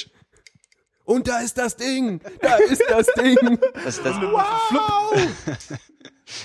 Und 1.05 1.29
da 1.29 1.39
ist 1.41 1.57
das 1.57 1.77
Ding! 1.77 2.21
Da 2.41 2.57
ist 2.57 2.83
das 2.89 3.07
Ding! 3.15 3.37
Das, 3.85 4.03
das, 4.03 4.17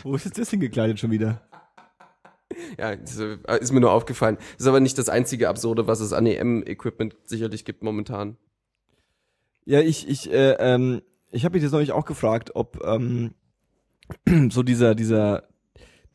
Wo 0.03 0.13
ist 0.15 0.25
jetzt 0.25 0.37
das 0.37 0.49
hingekleidet 0.51 0.99
schon 0.99 1.09
wieder? 1.09 1.41
Ja, 2.77 2.91
ist 2.91 3.71
mir 3.71 3.79
nur 3.79 3.91
aufgefallen. 3.91 4.37
Ist 4.59 4.67
aber 4.67 4.79
nicht 4.79 4.97
das 4.97 5.09
einzige 5.09 5.49
Absurde, 5.49 5.87
was 5.87 5.99
es 5.99 6.13
an 6.13 6.27
EM-Equipment 6.27 7.15
sicherlich 7.25 7.65
gibt 7.65 7.81
momentan. 7.81 8.37
Ja, 9.65 9.79
ich, 9.79 10.07
ich, 10.07 10.31
äh, 10.31 10.53
ähm, 10.59 11.01
ich 11.31 11.45
habe 11.45 11.53
mich 11.53 11.63
jetzt 11.63 11.71
neulich 11.71 11.91
auch 11.91 12.05
gefragt, 12.05 12.51
ob 12.55 12.83
ähm, 12.83 13.33
so 14.49 14.63
dieser, 14.63 14.95
dieser, 14.95 15.43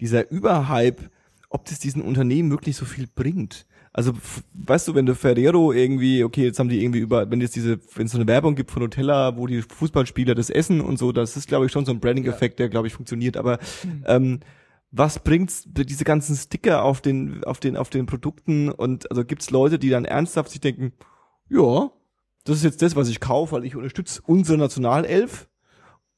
dieser 0.00 0.30
Überhype, 0.30 1.10
ob 1.48 1.64
das 1.66 1.78
diesen 1.78 2.02
Unternehmen 2.02 2.50
wirklich 2.50 2.76
so 2.76 2.84
viel 2.84 3.06
bringt. 3.06 3.66
Also, 3.92 4.12
weißt 4.52 4.88
du, 4.88 4.94
wenn 4.94 5.06
du 5.06 5.14
Ferrero 5.14 5.72
irgendwie, 5.72 6.22
okay, 6.22 6.44
jetzt 6.44 6.58
haben 6.58 6.68
die 6.68 6.82
irgendwie 6.82 6.98
über, 6.98 7.30
wenn 7.30 7.40
jetzt 7.40 7.56
diese, 7.56 7.80
wenn 7.94 8.04
es 8.04 8.12
so 8.12 8.18
eine 8.18 8.26
Werbung 8.26 8.54
gibt 8.54 8.70
von 8.70 8.82
Nutella, 8.82 9.38
wo 9.38 9.46
die 9.46 9.62
Fußballspieler 9.62 10.34
das 10.34 10.50
essen 10.50 10.82
und 10.82 10.98
so, 10.98 11.12
das 11.12 11.34
ist, 11.36 11.48
glaube 11.48 11.64
ich, 11.64 11.72
schon 11.72 11.86
so 11.86 11.92
ein 11.92 12.00
Branding-Effekt, 12.00 12.58
der, 12.58 12.68
glaube 12.68 12.88
ich, 12.88 12.92
funktioniert. 12.92 13.38
Aber 13.38 13.58
ähm, 14.04 14.40
was 14.90 15.18
bringt's 15.18 15.64
diese 15.66 16.04
ganzen 16.04 16.36
Sticker 16.36 16.82
auf 16.82 17.00
den, 17.00 17.42
auf 17.44 17.58
den, 17.58 17.76
auf 17.78 17.88
den 17.88 18.04
Produkten 18.04 18.70
und 18.70 19.10
also 19.10 19.24
gibt's 19.24 19.50
Leute, 19.50 19.78
die 19.78 19.88
dann 19.88 20.04
ernsthaft 20.04 20.50
sich 20.50 20.60
denken, 20.60 20.92
ja, 21.48 21.90
das 22.46 22.56
ist 22.58 22.64
jetzt 22.64 22.82
das, 22.82 22.96
was 22.96 23.08
ich 23.08 23.20
kaufe, 23.20 23.52
weil 23.52 23.64
ich 23.64 23.76
unterstütze 23.76 24.22
unsere 24.26 24.58
Nationalelf. 24.58 25.48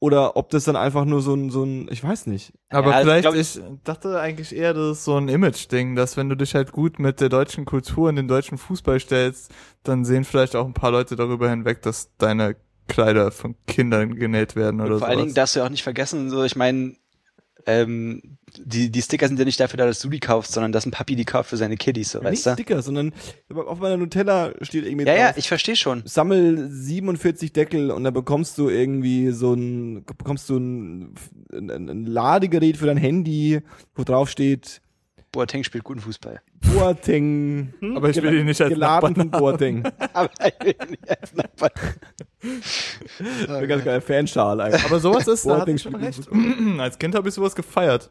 Oder 0.01 0.37
ob 0.37 0.51
das 0.51 0.63
dann 0.63 0.77
einfach 0.77 1.05
nur 1.05 1.21
so 1.23 1.35
ein, 1.35 1.51
so 1.51 1.65
ein, 1.65 1.89
ich 1.91 2.05
weiß 2.05 2.29
nicht. 2.29 2.53
Aber 2.69 2.93
Ja, 2.93 3.01
vielleicht, 3.01 3.23
glaub 3.23 3.35
ich, 3.35 3.57
ich- 3.57 3.63
dachte 3.83 4.21
eigentlich 4.21 4.55
eher, 4.55 4.73
das 4.73 4.99
ist 4.99 5.05
so 5.05 5.17
ein 5.17 5.29
Image-Ding, 5.29 5.97
dass 5.97 6.17
wenn 6.17 6.29
du 6.29 6.37
dich 6.37 6.55
halt 6.55 6.71
gut 6.71 7.01
mit 7.01 7.21
der 7.21 7.29
deutschen 7.29 7.65
Kultur 7.65 8.09
und 8.09 8.15
dem 8.15 8.29
deutschen 8.29 8.59
Fußball 8.59 9.01
stellst, 9.01 9.51
dann 9.83 10.05
sehen 10.05 10.23
vielleicht 10.23 10.55
auch 10.55 10.67
ein 10.67 10.73
paar 10.73 10.93
Leute 10.93 11.17
darüber 11.17 11.51
hinweg, 11.51 11.83
dass 11.83 12.15
deine 12.17 12.55
Kleider 12.87 13.33
von 13.33 13.57
Kindern 13.67 14.15
genäht 14.15 14.55
werden 14.55 14.81
oder 14.81 14.93
und 14.93 14.99
vor 15.01 15.09
allen 15.09 15.19
Dingen 15.19 15.31
sowas. 15.31 15.35
darfst 15.35 15.57
du 15.57 15.61
ja 15.61 15.67
auch 15.67 15.71
nicht 15.71 15.83
vergessen, 15.83 16.31
so, 16.31 16.45
ich 16.45 16.55
meine, 16.55 16.95
ähm, 17.69 18.23
die, 18.57 18.91
die 18.91 19.03
Sticker 19.03 19.29
sind 19.29 19.39
ja 19.39 19.45
nicht 19.45 19.61
dafür 19.61 19.77
da, 19.77 19.85
dass 19.85 20.01
du 20.01 20.09
die 20.09 20.21
kaufst, 20.21 20.53
sondern 20.53 20.73
dass 20.73 20.87
ein 20.87 20.91
Papi 20.91 21.17
die 21.17 21.27
kauft 21.27 21.51
für 21.51 21.59
seine 21.59 21.77
Kiddies, 21.77 22.13
so, 22.13 22.19
Nicht 22.21 22.31
weißt 22.31 22.47
du? 22.47 22.53
Sticker, 22.55 22.81
sondern 22.81 23.13
auf 23.55 23.79
meiner 23.79 23.99
Nutella 23.99 24.53
steht 24.63 24.87
irgendwie 24.87 25.07
Ja, 25.07 25.15
ja, 25.15 25.27
drauf, 25.27 25.37
ich 25.37 25.49
verstehe 25.49 25.77
schon. 25.77 26.03
sammel 26.07 26.71
47 26.71 27.53
Deckel 27.53 27.91
und 27.91 28.05
dann 28.05 28.15
bekommst 28.15 28.57
du 28.57 28.71
irgendwie 28.71 29.33
so 29.33 29.53
ein, 29.53 30.03
bekommst 30.05 30.49
du 30.49 30.57
ein, 30.57 31.15
ein, 31.53 31.91
ein 31.91 32.07
Ladegerät 32.07 32.79
für 32.79 32.87
dein 32.87 32.97
Handy, 32.97 33.61
wo 33.95 34.03
drauf 34.03 34.31
steht, 34.31 34.81
Boateng 35.31 35.63
spielt 35.63 35.85
guten 35.85 36.01
Fußball. 36.01 36.41
Boateng. 36.61 37.73
Aber 37.97 38.11
ich 38.11 38.23
will 38.23 38.35
ihn 38.35 38.47
nicht 38.47 38.61
als 38.61 38.77
Nachbarn 38.77 39.15
geladenen 39.15 39.31
Boateng. 39.31 39.85
Aber 40.13 40.31
ich 40.47 40.65
will 40.67 40.89
nicht 40.91 41.09
als 41.11 41.35
Nachbarn. 41.35 41.71
Ganz 43.69 43.85
geil, 43.85 44.01
Fanschal 44.01 44.61
eigentlich. 44.61 44.85
Aber 44.85 45.01
sowas 45.01 45.27
ist, 45.29 45.47
da 45.47 45.61
hat 45.67 45.81
schon 45.81 45.95
recht. 45.95 46.29
Als 46.79 46.99
Kind 46.99 47.15
habe 47.15 47.29
ich 47.29 47.35
sowas 47.35 47.55
gefeiert. 47.55 48.11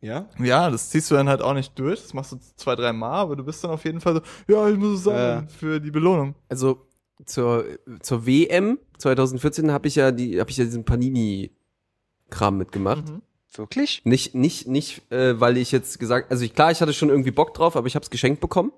Ja? 0.00 0.26
Ja, 0.38 0.70
das 0.70 0.90
ziehst 0.90 1.10
du 1.10 1.16
dann 1.16 1.28
halt 1.28 1.42
auch 1.42 1.54
nicht 1.54 1.76
durch. 1.78 2.00
Das 2.02 2.14
machst 2.14 2.32
du 2.32 2.36
zwei, 2.56 2.76
drei 2.76 2.92
Mal, 2.92 3.20
aber 3.20 3.36
du 3.36 3.44
bist 3.44 3.62
dann 3.64 3.72
auf 3.72 3.84
jeden 3.84 4.00
Fall 4.00 4.14
so, 4.14 4.20
ja, 4.52 4.68
ich 4.68 4.76
muss 4.76 4.98
es 4.98 5.04
sammeln 5.04 5.42
Ja. 5.42 5.46
für 5.48 5.80
die 5.80 5.90
Belohnung. 5.90 6.34
Also 6.48 6.86
zur, 7.24 7.64
zur 8.00 8.24
WM 8.26 8.78
2014 8.98 9.72
habe 9.72 9.88
ich 9.88 9.96
ja 9.96 10.12
die, 10.12 10.38
habe 10.38 10.50
ich 10.50 10.56
ja 10.56 10.64
diesen 10.64 10.84
Panini-Kram 10.84 12.56
mitgemacht. 12.58 13.04
Wirklich? 13.52 14.02
Nicht, 14.04 14.34
nicht, 14.34 14.66
nicht, 14.66 15.10
äh, 15.10 15.40
weil 15.40 15.56
ich 15.56 15.72
jetzt 15.72 15.98
gesagt, 15.98 16.30
also 16.30 16.44
ich, 16.44 16.54
klar, 16.54 16.70
ich 16.70 16.80
hatte 16.80 16.92
schon 16.92 17.08
irgendwie 17.08 17.30
Bock 17.30 17.54
drauf, 17.54 17.76
aber 17.76 17.86
ich 17.86 17.94
habe 17.94 18.04
es 18.04 18.10
geschenkt 18.10 18.40
bekommen. 18.40 18.72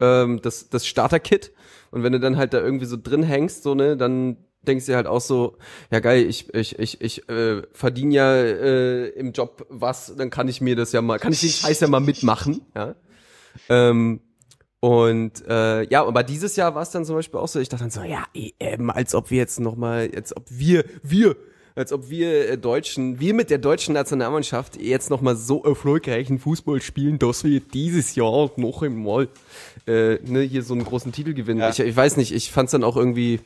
Ähm, 0.00 0.40
das, 0.42 0.68
das 0.68 0.86
Starter-Kit. 0.86 1.52
Und 1.90 2.02
wenn 2.02 2.12
du 2.12 2.20
dann 2.20 2.36
halt 2.36 2.52
da 2.52 2.60
irgendwie 2.60 2.86
so 2.86 2.96
drin 3.00 3.22
hängst, 3.22 3.62
so, 3.62 3.74
ne, 3.74 3.96
dann 3.96 4.36
denkst 4.62 4.86
du 4.86 4.92
dir 4.92 4.96
halt 4.96 5.06
auch 5.06 5.20
so, 5.20 5.56
ja 5.90 6.00
geil, 6.00 6.26
ich, 6.26 6.52
ich, 6.54 6.78
ich, 6.78 7.00
ich 7.00 7.28
äh, 7.28 7.62
verdiene 7.72 8.14
ja 8.14 8.34
äh, 8.34 9.08
im 9.08 9.32
Job 9.32 9.66
was, 9.70 10.14
dann 10.16 10.30
kann 10.30 10.48
ich 10.48 10.60
mir 10.60 10.76
das 10.76 10.92
ja 10.92 11.00
mal, 11.00 11.18
kann 11.18 11.32
ich 11.32 11.40
den 11.40 11.50
Scheiß 11.50 11.80
ja 11.80 11.88
mal 11.88 12.00
mitmachen, 12.00 12.62
ja. 12.74 12.94
Ähm, 13.68 14.20
und 14.80 15.46
äh, 15.46 15.82
ja, 15.90 16.04
aber 16.04 16.22
dieses 16.22 16.56
Jahr 16.56 16.74
war 16.74 16.82
es 16.82 16.90
dann 16.90 17.04
zum 17.04 17.16
Beispiel 17.16 17.38
auch 17.38 17.48
so, 17.48 17.60
ich 17.60 17.68
dachte 17.68 17.84
dann 17.84 17.90
so, 17.90 18.02
ja, 18.02 18.24
EM, 18.34 18.90
als 18.90 19.14
ob 19.14 19.30
wir 19.30 19.38
jetzt 19.38 19.60
nochmal, 19.60 20.10
als 20.14 20.34
ob 20.36 20.44
wir, 20.48 20.84
wir, 21.02 21.36
als 21.80 21.92
ob 21.92 22.10
wir 22.10 22.50
äh, 22.50 22.58
Deutschen, 22.58 23.20
wir 23.20 23.32
mit 23.32 23.48
der 23.48 23.58
deutschen 23.58 23.94
Nationalmannschaft 23.94 24.80
jetzt 24.80 25.08
nochmal 25.08 25.34
so 25.34 25.64
erfolgreichen 25.64 26.38
Fußball 26.38 26.82
spielen, 26.82 27.18
dass 27.18 27.42
wir 27.42 27.60
dieses 27.60 28.14
Jahr 28.14 28.50
noch 28.56 28.82
einmal 28.82 29.28
äh, 29.86 30.16
ne, 30.16 30.42
hier 30.42 30.62
so 30.62 30.74
einen 30.74 30.84
großen 30.84 31.10
Titel 31.10 31.32
gewinnen. 31.32 31.60
Ja. 31.60 31.70
Ich, 31.70 31.80
ich 31.80 31.96
weiß 31.96 32.18
nicht, 32.18 32.32
ich 32.32 32.52
fand's 32.52 32.72
dann 32.72 32.84
auch 32.84 32.96
irgendwie 32.96 33.40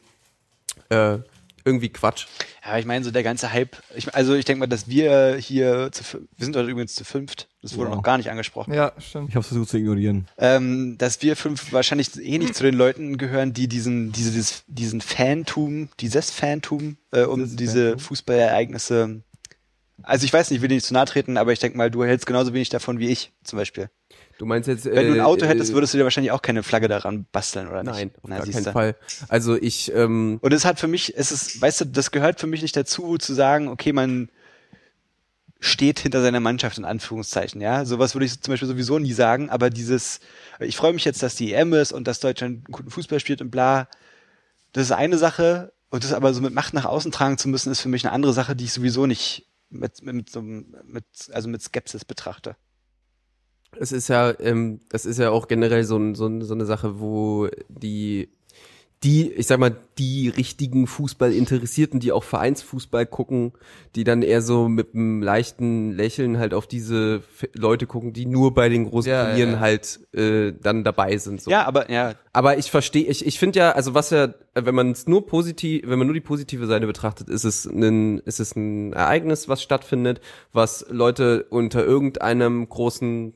äh, 0.88 1.18
irgendwie 1.64 1.88
Quatsch. 1.88 2.27
Ja, 2.62 2.70
aber 2.70 2.79
ich 2.79 2.87
meine, 2.87 3.05
so 3.05 3.11
der 3.11 3.22
ganze 3.22 3.53
Hype. 3.53 3.77
Ich, 3.96 4.14
also 4.14 4.35
ich 4.35 4.44
denke 4.44 4.61
mal, 4.61 4.66
dass 4.66 4.88
wir 4.88 5.37
hier 5.37 5.90
zu 5.92 6.05
wir 6.37 6.44
sind 6.44 6.55
heute 6.57 6.68
übrigens 6.68 6.94
zu 6.94 7.05
fünft, 7.05 7.48
das 7.62 7.77
wurde 7.77 7.90
Wow. 7.90 7.96
noch 7.96 8.03
gar 8.03 8.18
nicht 8.18 8.31
angesprochen. 8.31 8.74
Ja, 8.74 8.92
stimmt. 8.98 9.31
Ich 9.31 9.35
habe 9.37 9.44
versucht 9.44 9.70
zu 9.70 9.79
ignorieren. 9.79 10.29
Ähm, 10.38 10.96
dass 10.98 11.22
wir 11.22 11.37
fünf 11.37 11.72
wahrscheinlich 11.72 12.14
eh 12.20 12.38
nicht 12.38 12.55
zu 12.55 12.62
den 12.64 12.74
Leuten 12.74 13.16
gehören, 13.16 13.53
die 13.55 13.68
diesen, 13.68 14.12
diese, 14.12 14.33
dieses, 14.33 14.64
diesen 14.66 15.00
Fantum, 15.00 15.88
dieses 16.00 16.31
Fantum, 16.31 16.96
äh, 17.12 17.22
um 17.22 17.40
Dieses 17.40 17.57
diese 17.57 17.88
Fantum. 17.90 18.00
Fußballereignisse. 18.00 19.22
Also 20.03 20.24
ich 20.27 20.33
weiß 20.33 20.50
nicht, 20.50 20.59
ich 20.59 20.62
will 20.62 20.68
dir 20.68 20.74
nicht 20.74 20.87
zu 20.87 20.92
nahe 20.94 21.07
treten, 21.07 21.37
aber 21.37 21.53
ich 21.53 21.61
denke 21.61 21.79
mal, 21.79 21.90
du 21.90 22.05
hältst 22.05 22.27
genauso 22.27 22.53
wenig 22.53 22.68
davon 22.68 22.98
wie 22.98 23.09
ich, 23.09 23.33
zum 23.44 23.59
Beispiel. 23.59 23.88
Du 24.38 24.47
meinst 24.47 24.68
jetzt 24.68 24.85
Wenn 24.85 25.07
du 25.07 25.12
ein 25.12 25.18
äh, 25.18 25.23
Auto 25.23 25.47
hättest, 25.47 25.70
äh, 25.70 25.75
würdest 25.75 25.94
du 25.94 25.99
dir 25.99 26.05
wahrscheinlich 26.05 26.33
auch 26.33 26.42
keine 26.42 26.62
Flagge 26.62 26.88
daran 26.88 27.27
basteln, 27.31 27.68
oder 27.68 27.83
nicht? 27.83 27.94
Nein, 27.94 28.11
auf 28.16 28.29
Na, 28.29 28.38
gar 28.38 28.47
keinen 28.47 28.64
Fall. 28.64 28.97
Also 29.29 29.57
ich 29.57 29.92
ähm, 29.94 30.38
Und 30.42 30.53
es 30.53 30.64
hat 30.64 30.81
für 30.81 30.88
mich, 30.88 31.16
es 31.16 31.31
ist, 31.33 31.61
weißt 31.61 31.83
du, 31.83 31.85
das 31.87 32.11
gehört 32.11 32.40
für 32.40 32.47
mich 32.47 32.62
nicht 32.62 32.77
dazu, 32.77 33.16
zu 33.18 33.33
sagen, 33.35 33.68
okay, 33.68 33.92
man 33.92 34.29
steht 35.61 36.01
hinter 36.01 36.20
seiner 36.20 36.40
Mannschaft 36.40 36.79
in 36.79 36.85
Anführungszeichen, 36.85 37.61
ja. 37.61 37.85
Sowas 37.85 38.14
würde 38.14 38.27
ich 38.27 38.40
zum 38.40 38.53
Beispiel 38.53 38.68
sowieso 38.68 38.99
nie 38.99 39.12
sagen, 39.12 39.51
aber 39.51 39.70
dieses, 39.70 40.20
ich 40.61 40.77
freue 40.77 40.92
mich 40.92 41.05
jetzt, 41.05 41.23
dass 41.23 41.37
die 41.37 41.55
EM 41.55 41.73
ist 41.73 41.92
und 41.92 42.07
dass 42.07 42.20
Deutschland 42.20 42.66
guten 42.70 42.90
Fußball 42.90 43.20
spielt 43.20 43.40
und 43.40 43.51
bla, 43.51 43.88
das 44.73 44.85
ist 44.85 44.92
eine 44.92 45.16
Sache 45.16 45.73
und 45.90 46.05
das 46.05 46.12
aber 46.12 46.35
so 46.35 46.42
mit 46.42 46.53
Macht 46.53 46.75
nach 46.75 46.85
außen 46.85 47.12
tragen 47.12 47.38
zu 47.38 47.49
müssen, 47.49 47.70
ist 47.70 47.81
für 47.81 47.88
mich 47.88 48.05
eine 48.05 48.12
andere 48.12 48.33
Sache, 48.33 48.57
die 48.57 48.64
ich 48.64 48.73
sowieso 48.73 49.07
nicht 49.07 49.47
mit, 49.70 50.03
mit, 50.03 50.35
mit, 50.35 50.85
mit 50.85 51.05
also 51.33 51.49
mit 51.49 51.62
Skepsis 51.62 52.05
betrachte. 52.05 52.57
Es 53.79 53.93
ist 53.93 54.09
ja, 54.09 54.33
ähm, 54.41 54.81
das 54.89 55.07
ist 55.07 55.19
ja 55.19 55.31
auch 55.31 55.49
generell 55.49 55.85
so, 55.85 55.97
ein, 55.97 56.15
so, 56.15 56.27
ein, 56.27 56.43
so 56.43 56.55
eine 56.55 56.67
Sache, 56.67 57.01
wo 57.01 57.49
die, 57.69 58.29
die, 59.05 59.31
ich 59.33 59.47
sag 59.47 59.61
mal, 59.61 59.77
die 59.99 60.29
richtigen 60.31 60.87
Fußballinteressierten, 60.87 62.01
die 62.01 62.11
auch 62.11 62.25
Vereinsfußball 62.25 63.05
gucken, 63.05 63.53
die 63.95 64.03
dann 64.03 64.23
eher 64.23 64.41
so 64.41 64.67
mit 64.67 64.95
einem 64.95 65.23
leichten 65.23 65.93
Lächeln 65.93 66.39
halt 66.39 66.55
auf 66.55 66.67
diese 66.67 67.17
F 67.17 67.49
Leute 67.53 67.87
gucken, 67.87 68.15
die 68.15 68.25
nur 68.25 68.55
bei 68.55 68.71
den 68.71 68.89
großen 68.89 69.11
Ja, 69.11 69.17
ja, 69.17 69.29
Turnieren 69.29 69.53
ja. 69.53 69.61
halt 69.61 70.01
äh, 70.15 70.53
dann 70.59 70.85
dabei 70.85 71.19
sind. 71.19 71.43
So. 71.43 71.51
Ja, 71.51 71.67
aber 71.67 71.91
ja, 71.91 72.15
Aber 72.33 72.57
ich 72.57 72.71
verstehe, 72.71 73.05
ich, 73.05 73.27
ich 73.27 73.39
finde 73.39 73.59
ja, 73.59 73.73
also 73.73 73.93
was 73.93 74.09
ja, 74.09 74.33
wenn 74.55 74.75
man 74.75 74.93
es 74.93 75.07
nur 75.07 75.27
positiv, 75.27 75.83
wenn 75.87 75.99
man 75.99 76.07
nur 76.07 76.15
die 76.15 76.23
positive 76.23 76.67
Seite 76.67 76.87
betrachtet, 76.87 77.29
ist 77.29 77.45
es 77.45 77.67
ein, 77.67 78.21
ist 78.21 78.41
es 78.41 78.57
ein 78.57 78.95
Ereignis, 78.95 79.51
was 79.51 79.63
stattfindet, 79.63 80.23
was 80.53 80.87
Leute 80.89 81.45
unter 81.51 81.85
irgendeinem 81.85 82.67
großen 82.67 83.35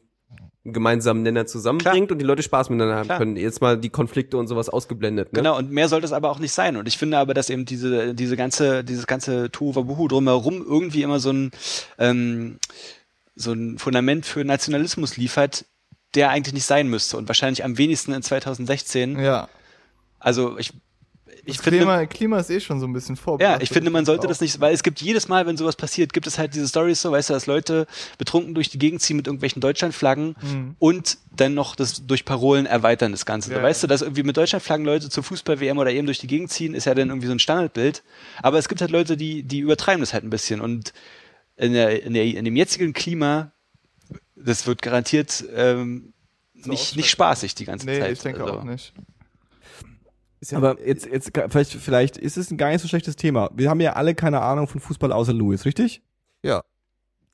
gemeinsamen 0.64 1.22
Nenner 1.22 1.46
zusammenbringt 1.46 2.12
und 2.12 2.18
die 2.18 2.24
Leute 2.24 2.42
Spaß 2.42 2.70
miteinander 2.70 2.96
haben 2.96 3.06
Klar. 3.06 3.18
können. 3.18 3.36
Jetzt 3.36 3.60
mal 3.60 3.78
die 3.78 3.90
Konflikte 3.90 4.36
und 4.36 4.48
sowas 4.48 4.68
ausgeblendet. 4.68 5.32
Ne? 5.32 5.38
Genau, 5.38 5.56
und 5.56 5.70
mehr 5.70 5.88
sollte 5.88 6.06
es 6.06 6.12
aber 6.12 6.30
auch 6.30 6.38
nicht 6.38 6.52
sein. 6.52 6.76
Und 6.76 6.88
ich 6.88 6.98
finde 6.98 7.18
aber, 7.18 7.34
dass 7.34 7.50
eben 7.50 7.64
diese, 7.64 8.14
diese 8.14 8.36
ganze, 8.36 8.84
dieses 8.84 9.06
ganze 9.06 9.50
Tohuwabohu 9.50 10.08
drumherum 10.08 10.64
irgendwie 10.66 11.02
immer 11.02 11.20
so 11.20 11.32
ein, 11.32 11.50
ähm, 11.98 12.58
so 13.34 13.52
ein 13.52 13.78
Fundament 13.78 14.26
für 14.26 14.44
Nationalismus 14.44 15.16
liefert, 15.16 15.64
der 16.14 16.30
eigentlich 16.30 16.54
nicht 16.54 16.66
sein 16.66 16.88
müsste. 16.88 17.16
Und 17.16 17.28
wahrscheinlich 17.28 17.64
am 17.64 17.78
wenigsten 17.78 18.12
in 18.12 18.22
2016. 18.22 19.18
Ja. 19.18 19.48
Also 20.18 20.58
ich, 20.58 20.72
ich 21.50 21.58
finde, 21.58 21.78
Klima, 21.78 22.06
Klima 22.06 22.38
ist 22.38 22.50
eh 22.50 22.61
schon 22.61 22.78
so 22.80 22.87
ein 22.87 22.92
bisschen 22.92 23.14
ja, 23.16 23.20
vorbereitet. 23.22 23.62
ich 23.62 23.70
finde, 23.70 23.90
man 23.90 24.04
sollte 24.04 24.26
das 24.26 24.40
nicht, 24.40 24.61
weil 24.61 24.72
es 24.74 24.82
gibt 24.82 25.00
jedes 25.00 25.28
Mal, 25.28 25.46
wenn 25.46 25.56
sowas 25.56 25.76
passiert, 25.76 26.12
gibt 26.12 26.26
es 26.26 26.38
halt 26.38 26.54
diese 26.54 26.68
Stories 26.68 27.00
so, 27.02 27.11
weißt 27.12 27.30
du, 27.30 27.34
dass 27.34 27.46
Leute 27.46 27.87
betrunken 28.18 28.54
durch 28.54 28.68
die 28.70 28.78
Gegend 28.78 29.00
ziehen 29.02 29.16
mit 29.16 29.26
irgendwelchen 29.26 29.61
Deutschlandflaggen 29.61 30.37
Mhm. 30.42 30.76
und 30.78 31.18
dann 31.34 31.54
noch 31.54 31.74
das 31.76 32.06
durch 32.06 32.24
Parolen 32.24 32.66
erweitern, 32.66 33.12
das 33.12 33.24
Ganze. 33.26 33.52
Ja, 33.52 33.62
weißt 33.62 33.82
ja. 33.82 33.87
du, 33.87 33.90
dass 33.92 34.02
irgendwie 34.02 34.22
mit 34.22 34.37
Deutschlandflaggen 34.37 34.84
Leute 34.84 35.08
zur 35.11 35.22
Fußball-WM 35.24 35.78
oder 35.78 35.90
EM 35.90 36.06
durch 36.06 36.18
die 36.18 36.26
Gegend 36.26 36.50
ziehen, 36.50 36.74
ist 36.74 36.84
ja 36.87 36.94
dann 36.94 37.08
irgendwie 37.08 37.26
so 37.28 37.32
ein 37.32 37.38
Standardbild. 37.38 38.02
Aber 38.42 38.58
es 38.58 38.68
gibt 38.68 38.80
halt 38.80 38.90
Leute, 38.90 39.16
die, 39.16 39.42
die 39.42 39.61
übertreiben 39.61 40.00
das 40.00 40.12
halt 40.14 40.24
ein 40.24 40.30
bisschen 40.30 40.61
und 40.61 40.92
in, 41.56 41.72
der, 41.72 42.02
in, 42.04 42.14
der, 42.14 42.24
in 42.24 42.44
dem 42.44 42.54
jetzigen 42.56 42.92
Klima, 42.92 43.52
das 44.37 44.66
wird 44.66 44.82
garantiert 44.82 45.44
ähm, 45.54 46.12
nicht, 46.54 46.96
nicht 46.96 47.11
spaßig 47.11 47.54
die 47.54 47.64
ganze 47.64 47.87
Nee, 47.87 48.00
Zeit. 48.00 48.12
ich 48.12 48.18
denke 48.20 48.42
Also, 48.44 48.58
auch 48.61 48.64
nicht. 48.64 48.92
Aber 50.53 50.77
jetzt, 50.87 51.07
jetzt 51.07 51.33
vielleicht, 51.48 51.72
vielleicht 51.72 52.16
ist 52.16 52.37
es 52.37 52.51
ein 52.51 52.57
gar 52.59 52.70
nicht 52.70 52.81
so 52.81 52.88
schlechtes 52.88 53.16
Thema. 53.16 53.51
Wir 53.55 53.70
haben 53.70 53.81
ja 53.81 53.94
alle 53.94 54.14
keine 54.14 54.40
Ahnung 54.40 54.68
von 54.68 54.81
Fußball 54.81 55.12
außer 55.12 55.33
Louis, 55.33 55.64
richtig? 55.64 56.03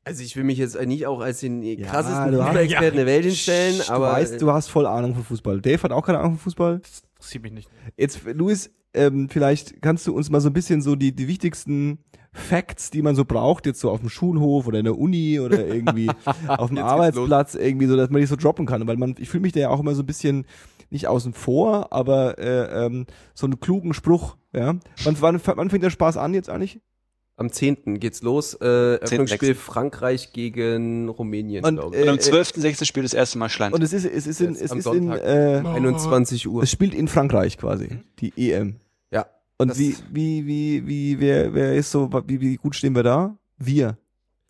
Also 0.04 0.22
ich 0.22 0.36
will 0.36 0.44
mich 0.44 0.58
jetzt 0.58 0.78
nicht 0.84 1.06
auch 1.06 1.20
als 1.20 1.40
den 1.40 1.62
Ja, 1.62 1.86
krassesten 1.86 2.32
du 2.32 2.38
Fußballexperten 2.38 2.96
der 2.96 3.06
Welt 3.06 3.24
hinstellen, 3.24 3.78
du 3.78 3.90
aber 3.90 4.12
weißt, 4.12 4.40
du 4.40 4.52
hast 4.52 4.68
voll 4.68 4.86
Ahnung 4.86 5.14
von 5.14 5.24
Fußball. 5.24 5.62
Dave 5.62 5.82
hat 5.82 5.92
auch 5.92 6.04
keine 6.04 6.18
Ahnung 6.18 6.32
von 6.32 6.40
Fußball. 6.40 6.82
Interessiert 7.14 7.42
mich 7.42 7.52
nicht. 7.52 7.70
Jetzt, 7.96 8.20
Luis, 8.24 8.70
ähm, 8.92 9.28
vielleicht 9.30 9.80
kannst 9.80 10.06
du 10.06 10.14
uns 10.14 10.28
mal 10.28 10.42
so 10.42 10.50
ein 10.50 10.52
bisschen 10.52 10.82
so 10.82 10.94
die, 10.94 11.16
die 11.16 11.26
wichtigsten 11.26 12.00
Facts, 12.32 12.90
die 12.90 13.00
man 13.00 13.14
so 13.14 13.24
braucht, 13.24 13.64
jetzt 13.64 13.80
so 13.80 13.90
auf 13.90 14.00
dem 14.00 14.10
Schulhof 14.10 14.66
oder 14.66 14.78
in 14.78 14.84
der 14.84 14.98
Uni 14.98 15.40
oder 15.40 15.66
irgendwie 15.66 16.10
auf 16.48 16.68
dem 16.68 16.78
Arbeitsplatz, 16.78 17.54
irgendwie 17.54 17.86
so, 17.86 17.96
dass 17.96 18.10
man 18.10 18.20
die 18.20 18.26
so 18.26 18.36
droppen 18.36 18.66
kann. 18.66 18.86
Weil 18.86 18.98
man, 18.98 19.14
ich 19.18 19.30
fühle 19.30 19.42
mich 19.42 19.52
da 19.52 19.60
ja 19.60 19.68
auch 19.70 19.80
immer 19.80 19.94
so 19.94 20.02
ein 20.02 20.06
bisschen 20.06 20.44
nicht 20.90 21.06
außen 21.06 21.32
vor, 21.32 21.92
aber 21.92 22.38
äh, 22.38 22.86
ähm, 22.86 23.06
so 23.34 23.46
einen 23.46 23.60
klugen 23.60 23.94
Spruch, 23.94 24.36
ja. 24.52 24.76
Wann, 25.04 25.16
wann, 25.20 25.40
wann 25.44 25.70
fängt 25.70 25.82
der 25.84 25.90
Spaß 25.90 26.16
an 26.16 26.34
jetzt 26.34 26.50
eigentlich? 26.50 26.80
am 27.36 27.50
10. 27.50 27.98
geht's 27.98 28.22
los. 28.22 28.54
Äh, 28.54 28.64
Eröffnungsspiel 28.66 29.52
10.6.. 29.52 29.54
Frankreich 29.54 30.32
gegen 30.32 31.08
Rumänien, 31.08 31.64
Und, 31.64 31.76
glaube 31.76 31.96
ich. 31.96 32.02
äh, 32.06 32.08
Und 32.08 32.10
am 32.10 32.16
12.6. 32.16 32.84
spielt 32.84 33.04
das 33.04 33.14
erste 33.14 33.38
Mal 33.38 33.48
Schland. 33.48 33.74
Und 33.74 33.82
es 33.82 33.92
ist, 33.92 34.04
es 34.04 34.26
ist 34.26 34.40
in, 34.40 34.52
es 34.54 34.60
ist 34.60 34.72
in, 34.72 34.80
Sonntag. 34.82 35.22
äh, 35.24 35.62
21 35.64 36.48
Uhr. 36.48 36.62
es 36.62 36.70
spielt 36.70 36.94
in 36.94 37.08
Frankreich 37.08 37.58
quasi, 37.58 37.98
die 38.20 38.32
EM. 38.36 38.76
Ja. 39.10 39.26
Und 39.58 39.78
wie, 39.78 39.96
wie, 40.12 40.46
wie, 40.46 40.86
wie, 40.86 41.20
wer, 41.20 41.54
wer 41.54 41.74
ist 41.74 41.90
so, 41.90 42.10
wie, 42.26 42.40
wie 42.40 42.56
gut 42.56 42.76
stehen 42.76 42.94
wir 42.94 43.02
da? 43.02 43.36
Wir. 43.58 43.98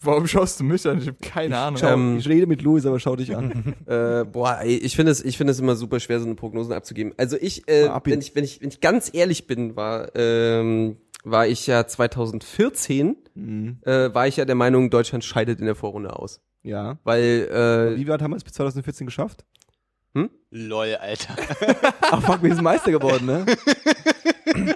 Warum 0.05 0.27
schaust 0.27 0.61
du 0.61 0.64
mich 0.64 0.87
an? 0.87 0.99
Ich 0.99 1.07
habe 1.09 1.17
keine 1.21 1.59
Ahnung. 1.59 1.79
Schau, 1.81 1.93
Ähm, 1.95 2.19
ich 2.19 2.29
rede 2.29 2.47
mit 2.47 2.62
Louis, 2.62 2.85
aber 2.87 3.01
schau 3.01 3.17
dich 3.17 3.35
an. 3.37 3.75
Äh, 3.87 4.25
boah, 4.25 4.59
ey, 4.62 4.77
ich 4.77 4.97
finde 4.97 5.12
es, 5.12 5.23
ich 5.25 5.37
finde 5.37 5.51
es 5.53 5.59
immer 5.61 5.77
super 5.77 6.01
schwer, 6.01 6.19
so 6.21 6.27
eine 6.27 6.35
Prognosen 6.35 6.73
abzugeben. 6.73 7.12
Also 7.17 7.37
ich, 7.40 7.69
äh, 7.69 7.87
ihn. 7.87 8.01
wenn 8.05 8.21
ich, 8.21 8.35
wenn 8.35 8.45
ich, 8.45 8.61
wenn 8.62 8.69
ich 8.69 8.81
ganz 8.81 9.11
ehrlich 9.12 9.47
bin, 9.47 9.77
war, 9.77 10.09
ähm, 10.14 10.97
war 11.25 11.47
ich 11.47 11.67
ja 11.67 11.87
2014, 11.87 13.17
Mhm. 13.35 13.79
äh, 13.85 14.14
war 14.14 14.29
ich 14.29 14.37
ja 14.37 14.45
der 14.45 14.55
Meinung, 14.55 14.90
Deutschland 14.90 15.25
scheidet 15.25 15.59
in 15.59 15.67
der 15.67 15.75
Vorrunde 15.75 16.14
aus, 16.17 16.40
Ja. 16.62 16.99
weil, 17.05 17.49
äh, 17.95 17.97
Wie 17.99 18.07
weit 18.09 18.23
haben 18.23 18.31
wir 18.33 18.37
es 18.37 18.45
bis 18.45 18.53
2014 18.55 19.07
geschafft? 19.07 19.45
Lol, 20.51 20.95
Alter. 21.01 21.35
Ach 22.03 22.23
fuck, 22.23 22.40
wir 22.45 22.55
sind 22.55 22.62
Meister 22.62 22.93
geworden, 22.93 23.27
ne? 23.27 23.45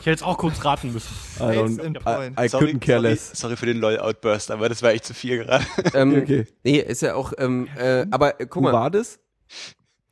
Ich 0.00 0.06
hätte 0.06 0.10
jetzt 0.10 0.22
auch 0.22 0.38
kurz 0.38 0.64
raten 0.64 0.92
müssen. 0.92 1.14
I, 1.40 1.42
I. 1.42 2.46
I 2.46 2.48
couldn't 2.48 2.80
care 2.80 3.00
sorry, 3.00 3.10
less. 3.10 3.30
sorry 3.34 3.56
für 3.56 3.66
den 3.66 3.78
LOL-Outburst, 3.78 4.50
aber 4.50 4.68
das 4.68 4.82
war 4.82 4.90
echt 4.90 5.04
zu 5.04 5.14
viel 5.14 5.38
gerade. 5.38 5.64
ähm, 5.94 6.14
Okay. 6.22 6.46
nee, 6.62 6.78
ist 6.78 7.02
ja 7.02 7.14
auch, 7.14 7.32
ähm, 7.38 7.68
äh, 7.76 8.06
aber 8.10 8.40
äh, 8.40 8.46
guck 8.46 8.62
Wo 8.62 8.66
mal, 8.68 8.72
war 8.72 8.90
das? 8.90 9.18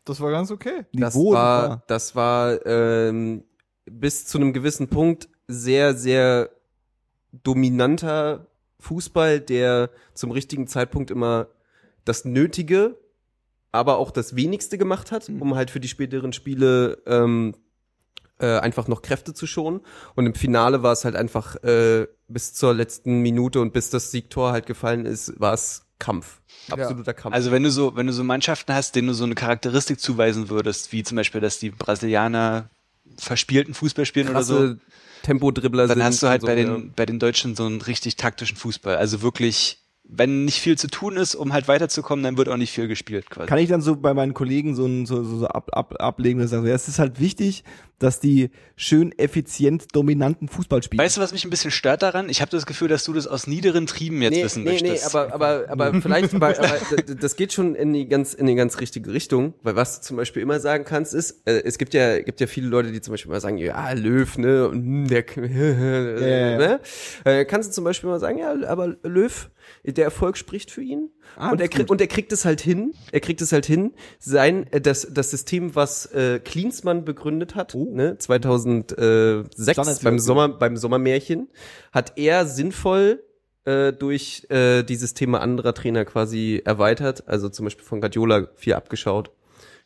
Das 0.04 0.20
war 0.20 0.30
ganz 0.30 0.50
okay. 0.50 0.84
das 0.92 1.14
Niveau, 1.14 1.32
war, 1.32 1.82
das 1.86 2.14
war 2.14 2.64
ähm, 2.66 3.44
bis 3.84 4.26
zu 4.26 4.38
einem 4.38 4.52
gewissen 4.52 4.88
Punkt 4.88 5.28
sehr, 5.48 5.94
sehr 5.94 6.50
dominanter 7.32 8.46
Fußball, 8.80 9.40
der 9.40 9.90
zum 10.14 10.30
richtigen 10.30 10.66
Zeitpunkt 10.66 11.10
immer 11.10 11.48
das 12.04 12.24
Nötige 12.24 12.96
aber 13.76 13.98
auch 13.98 14.10
das 14.10 14.34
wenigste 14.34 14.78
gemacht 14.78 15.12
hat, 15.12 15.28
um 15.28 15.54
halt 15.54 15.70
für 15.70 15.80
die 15.80 15.88
späteren 15.88 16.32
Spiele 16.32 17.02
ähm, 17.06 17.54
äh, 18.38 18.58
einfach 18.58 18.88
noch 18.88 19.02
Kräfte 19.02 19.34
zu 19.34 19.46
schonen. 19.46 19.80
Und 20.14 20.26
im 20.26 20.34
Finale 20.34 20.82
war 20.82 20.92
es 20.92 21.04
halt 21.04 21.16
einfach 21.16 21.56
äh, 21.62 22.06
bis 22.28 22.54
zur 22.54 22.74
letzten 22.74 23.20
Minute 23.20 23.60
und 23.60 23.72
bis 23.72 23.90
das 23.90 24.10
Siegtor 24.10 24.52
halt 24.52 24.66
gefallen 24.66 25.06
ist, 25.06 25.38
war 25.40 25.54
es 25.54 25.86
Kampf. 25.98 26.40
Absoluter 26.70 27.14
Kampf. 27.14 27.34
Also 27.34 27.50
wenn 27.50 27.62
du 27.62 27.70
so, 27.70 27.96
wenn 27.96 28.06
du 28.06 28.12
so 28.12 28.24
Mannschaften 28.24 28.74
hast, 28.74 28.96
denen 28.96 29.08
du 29.08 29.14
so 29.14 29.24
eine 29.24 29.34
Charakteristik 29.34 30.00
zuweisen 30.00 30.50
würdest, 30.50 30.92
wie 30.92 31.02
zum 31.02 31.16
Beispiel, 31.16 31.40
dass 31.40 31.58
die 31.58 31.70
Brasilianer 31.70 32.70
verspielten 33.18 33.72
Fußball 33.72 34.04
spielen 34.04 34.28
oder 34.28 34.42
so, 34.42 34.54
krasse 34.54 34.78
Tempodribbler 35.22 35.86
dann 35.86 35.98
sind 35.98 36.04
hast 36.04 36.22
du 36.22 36.28
halt 36.28 36.42
und 36.42 36.46
bei 36.46 36.64
so, 36.64 36.74
den, 36.74 36.92
bei 36.94 37.06
den 37.06 37.18
Deutschen 37.18 37.56
so 37.56 37.64
einen 37.64 37.80
richtig 37.80 38.16
taktischen 38.16 38.56
Fußball. 38.56 38.96
Also 38.96 39.22
wirklich, 39.22 39.80
wenn 40.04 40.44
nicht 40.44 40.60
viel 40.60 40.78
zu 40.78 40.86
tun 40.88 41.16
ist, 41.16 41.34
um 41.34 41.52
halt 41.52 41.66
weiterzukommen, 41.68 42.22
dann 42.22 42.36
wird 42.36 42.48
auch 42.48 42.56
nicht 42.56 42.72
viel 42.72 42.88
gespielt 42.88 43.28
quasi. 43.28 43.48
Kann 43.48 43.58
ich 43.58 43.68
dann 43.68 43.80
so 43.80 43.96
bei 43.96 44.14
meinen 44.14 44.34
Kollegen 44.34 44.74
so, 44.74 44.86
ein, 44.86 45.06
so, 45.06 45.24
so, 45.24 45.38
so 45.38 45.48
ab, 45.48 45.70
ab, 45.72 45.94
ablegen 45.98 46.40
und 46.40 46.48
sagen, 46.48 46.66
ja, 46.66 46.74
es 46.74 46.88
ist 46.88 46.98
halt 46.98 47.18
wichtig, 47.18 47.64
dass 47.98 48.20
die 48.20 48.50
schön 48.76 49.16
effizient 49.18 49.94
dominanten 49.94 50.48
Fußball 50.48 50.82
spielen. 50.82 51.02
Weißt 51.02 51.16
du, 51.16 51.20
was 51.20 51.32
mich 51.32 51.44
ein 51.44 51.50
bisschen 51.50 51.70
stört 51.70 52.02
daran? 52.02 52.28
Ich 52.28 52.42
habe 52.42 52.50
das 52.50 52.66
Gefühl, 52.66 52.88
dass 52.88 53.04
du 53.04 53.12
das 53.14 53.26
aus 53.26 53.46
niederen 53.46 53.86
Trieben 53.86 54.20
jetzt 54.20 54.34
nee, 54.34 54.44
wissen 54.44 54.64
nee, 54.64 54.72
möchtest. 54.72 55.14
Nee, 55.14 55.18
aber, 55.18 55.32
aber, 55.32 55.64
aber 55.68 56.00
vielleicht, 56.02 56.34
aber, 56.34 56.48
aber 56.48 56.78
das 57.20 57.36
geht 57.36 57.52
schon 57.52 57.74
in 57.74 57.92
die 57.94 58.06
ganz, 58.06 58.34
in 58.34 58.46
die 58.46 58.54
ganz 58.54 58.80
richtige 58.80 59.12
Richtung, 59.12 59.54
weil 59.62 59.76
was 59.76 60.00
du 60.00 60.06
zum 60.06 60.16
Beispiel 60.18 60.42
immer 60.42 60.60
sagen 60.60 60.84
kannst, 60.84 61.14
ist, 61.14 61.42
äh, 61.46 61.62
es 61.64 61.78
gibt 61.78 61.94
ja, 61.94 62.20
gibt 62.20 62.40
ja 62.40 62.46
viele 62.46 62.68
Leute, 62.68 62.92
die 62.92 63.00
zum 63.00 63.12
Beispiel 63.12 63.30
immer 63.30 63.40
sagen, 63.40 63.56
ja, 63.56 63.92
Löw, 63.92 64.36
ne, 64.36 64.68
und 64.68 64.78
hm, 64.78 65.08
der, 65.08 65.24
ja. 65.36 66.58
ne, 66.58 66.80
äh, 67.24 67.44
kannst 67.46 67.70
du 67.70 67.74
zum 67.74 67.84
Beispiel 67.84 68.10
mal 68.10 68.20
sagen, 68.20 68.38
ja, 68.38 68.54
aber 68.68 68.96
Löw, 69.02 69.50
der 69.84 70.04
Erfolg 70.04 70.36
spricht 70.36 70.70
für 70.70 70.82
ihn. 70.82 71.10
Ah, 71.36 71.50
und 71.50 71.60
er 71.60 71.68
gut. 71.68 71.90
und 71.90 72.00
er 72.00 72.06
kriegt 72.06 72.32
es 72.32 72.44
halt 72.44 72.60
hin, 72.60 72.94
er 73.10 73.20
kriegt 73.20 73.40
es 73.40 73.52
halt 73.52 73.66
hin, 73.66 73.94
sein, 74.18 74.70
äh, 74.70 74.80
das, 74.80 75.08
das 75.10 75.30
System, 75.30 75.74
was 75.74 76.06
äh, 76.06 76.40
Klinsmann 76.40 77.04
begründet 77.04 77.54
hat, 77.54 77.74
Oh. 77.74 77.85
Ne, 77.94 78.18
2006 78.18 78.96
Standardsituation. 79.72 79.98
beim 80.02 80.18
Sommer, 80.18 80.48
beim 80.48 80.76
Sommermärchen, 80.76 81.48
hat 81.92 82.12
er 82.16 82.46
sinnvoll 82.46 83.22
äh, 83.64 83.92
durch 83.92 84.46
äh, 84.48 84.82
dieses 84.82 85.14
Thema 85.14 85.40
anderer 85.40 85.74
Trainer 85.74 86.04
quasi 86.04 86.62
erweitert. 86.64 87.28
Also 87.28 87.48
zum 87.48 87.66
Beispiel 87.66 87.84
von 87.84 88.00
Guardiola 88.00 88.48
viel 88.54 88.74
abgeschaut. 88.74 89.30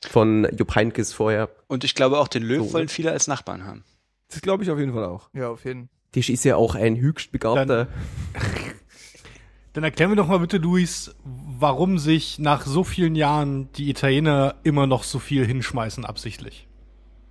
Von 0.08 0.48
Jupp 0.56 0.74
Heynckes 0.74 1.12
vorher. 1.12 1.50
Und 1.66 1.84
ich 1.84 1.94
glaube 1.94 2.18
auch 2.18 2.28
den 2.28 2.42
Löw 2.42 2.66
So. 2.66 2.72
wollen 2.72 2.88
viele 2.88 3.12
als 3.12 3.26
Nachbarn 3.26 3.64
haben. 3.64 3.84
Das 4.30 4.40
glaube 4.40 4.62
ich 4.64 4.70
auf 4.70 4.78
jeden 4.78 4.94
Fall 4.94 5.04
auch. 5.04 5.28
Ja, 5.34 5.48
auf 5.48 5.64
jeden 5.64 5.88
Fall. 5.88 5.96
Der 6.14 6.28
ist 6.28 6.44
ja 6.44 6.56
auch 6.56 6.74
ein 6.74 6.96
höchst 6.98 7.30
begabter. 7.32 7.88
Dann 9.72 9.84
erklär 9.84 10.08
mir 10.08 10.16
doch 10.16 10.26
mal 10.26 10.38
bitte, 10.40 10.56
Luis, 10.56 11.14
warum 11.24 11.98
sich 11.98 12.38
nach 12.38 12.66
so 12.66 12.82
vielen 12.82 13.14
Jahren 13.14 13.70
die 13.72 13.90
Italiener 13.90 14.56
immer 14.62 14.86
noch 14.86 15.04
so 15.04 15.18
viel 15.18 15.46
hinschmeißen 15.46 16.04
absichtlich. 16.04 16.66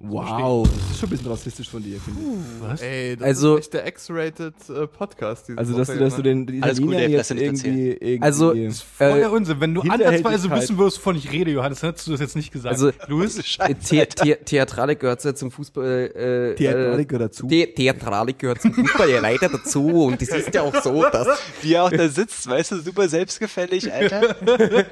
Wow, 0.02 0.66
das 0.66 0.92
ist 0.92 1.00
schon 1.00 1.08
ein 1.08 1.10
bisschen 1.12 1.28
rassistisch 1.32 1.70
von 1.70 1.84
dir, 1.84 2.00
finde 2.00 2.22
ich. 2.22 2.62
Was? 2.70 2.82
Ey, 2.82 3.18
das 3.18 3.28
Also- 3.28 3.56
ist 3.58 3.66
echt 3.66 3.74
der 3.74 3.88
X-rated 3.88 4.54
äh, 4.70 4.88
Podcast. 4.88 5.52
Also, 5.58 5.76
dass 5.78 5.88
du, 5.90 5.98
dass 6.00 6.16
du 6.16 6.22
ne? 6.22 6.24
den 6.24 6.48
die 6.48 6.64
Alles 6.64 6.80
gut, 6.80 6.94
Dave, 6.94 7.08
jetzt 7.12 7.32
irgendwie, 7.32 7.90
irgendwie 7.92 8.22
Also, 8.22 8.54
Voll 8.98 9.08
Äh, 9.10 9.16
der 9.20 9.32
Unsinn. 9.34 9.60
Wenn 9.60 9.74
du 9.74 9.82
ansatzweise 9.82 10.14
Hinterhältigkeit. 10.14 10.62
wissen 10.62 10.78
würdest, 10.78 10.98
wovon 11.00 11.16
ich 11.18 11.30
rede, 11.32 11.52
Johannes, 11.52 11.82
dann 11.82 11.90
hättest 11.90 12.08
du 12.08 12.12
das 12.12 12.22
jetzt 12.22 12.36
nicht 12.38 12.52
gesagt. 12.54 12.72
Also, 12.74 12.92
Luis? 13.08 13.36
The 13.36 14.06
The 14.24 14.36
Theatralik 14.46 15.02
gehört 15.02 15.22
ja 15.26 15.36
zum 15.36 15.52
Fußball. 15.52 16.12
Äh, 16.16 16.56
Theatralik 16.56 17.00
äh, 17.02 17.06
gehört 17.06 17.32
dazu. 17.32 17.48
The 17.50 17.66
Theatralik 17.74 18.40
gehört 18.40 18.62
zum 18.62 18.74
Fußball 18.74 19.10
ja 19.10 19.20
leider 19.20 19.50
dazu. 19.50 20.06
Und 20.06 20.22
es 20.22 20.30
ist 20.30 20.54
ja 20.56 20.62
auch 20.62 20.82
so, 20.82 21.04
dass. 21.12 21.28
Wie 21.62 21.74
er 21.74 21.84
auch 21.84 21.92
da 21.92 22.08
sitzt, 22.08 22.48
weißt 22.48 22.72
du, 22.72 22.78
super 22.80 23.10
selbstgefällig, 23.10 23.92
Alter. 23.92 24.36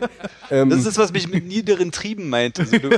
Ähm, 0.50 0.70
Das 0.70 0.86
ist, 0.86 0.98
was 0.98 1.12
mich 1.12 1.28
mit 1.28 1.46
niederen 1.46 1.92
Trieben 1.92 2.30
meinte. 2.30 2.62
Also 2.62 2.78
du, 2.78 2.90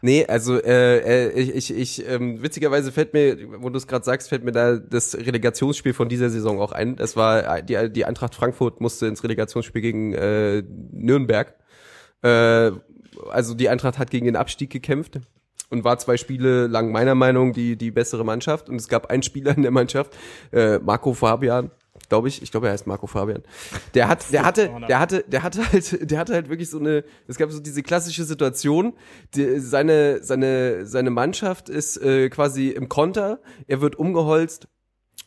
Nee, 0.00 0.26
also 0.26 0.62
äh, 0.62 1.28
äh, 1.28 1.30
ich, 1.30 1.54
ich, 1.54 1.76
ich 1.76 2.08
ähm, 2.08 2.42
witzigerweise 2.42 2.92
fällt 2.92 3.14
mir, 3.14 3.36
wo 3.60 3.68
du 3.68 3.76
es 3.76 3.86
gerade 3.86 4.04
sagst, 4.04 4.28
fällt 4.28 4.44
mir 4.44 4.52
da 4.52 4.76
das 4.76 5.16
Relegationsspiel 5.16 5.92
von 5.92 6.08
dieser 6.08 6.30
Saison 6.30 6.60
auch 6.60 6.72
ein. 6.72 6.96
Das 6.96 7.16
war 7.16 7.58
äh, 7.58 7.64
die, 7.64 7.92
die 7.92 8.04
Eintracht 8.04 8.34
Frankfurt 8.34 8.80
musste 8.80 9.06
ins 9.06 9.24
Relegationsspiel 9.24 9.82
gegen 9.82 10.14
äh, 10.14 10.62
Nürnberg. 10.92 11.54
Äh, 12.22 12.70
also 13.30 13.54
die 13.54 13.68
Eintracht 13.68 13.98
hat 13.98 14.10
gegen 14.10 14.26
den 14.26 14.36
Abstieg 14.36 14.70
gekämpft 14.70 15.18
und 15.70 15.82
war 15.82 15.98
zwei 15.98 16.16
Spiele 16.16 16.68
lang 16.68 16.92
meiner 16.92 17.16
Meinung 17.16 17.52
die 17.52 17.76
die 17.76 17.90
bessere 17.90 18.24
Mannschaft 18.24 18.68
und 18.68 18.76
es 18.76 18.88
gab 18.88 19.10
einen 19.10 19.24
Spieler 19.24 19.56
in 19.56 19.62
der 19.62 19.72
Mannschaft, 19.72 20.16
äh, 20.52 20.78
Marco 20.78 21.12
Fabian, 21.12 21.72
glaube 22.08 22.28
ich, 22.28 22.42
ich 22.42 22.50
glaube 22.50 22.66
er 22.66 22.72
heißt 22.72 22.86
Marco 22.86 23.06
Fabian. 23.06 23.42
Der 23.94 24.08
hat 24.08 24.32
der 24.32 24.44
hatte 24.44 24.70
der 24.88 25.00
hatte 25.00 25.24
der 25.26 25.42
hatte 25.42 25.72
halt 25.72 26.10
der 26.10 26.18
hatte 26.18 26.34
halt 26.34 26.48
wirklich 26.48 26.70
so 26.70 26.78
eine 26.78 27.04
es 27.26 27.36
gab 27.36 27.50
so 27.50 27.60
diese 27.60 27.82
klassische 27.82 28.24
Situation, 28.24 28.94
die, 29.34 29.60
seine 29.60 30.22
seine 30.22 30.86
seine 30.86 31.10
Mannschaft 31.10 31.68
ist 31.68 31.96
äh, 31.98 32.28
quasi 32.30 32.68
im 32.68 32.88
Konter, 32.88 33.40
er 33.66 33.80
wird 33.80 33.96
umgeholzt 33.96 34.68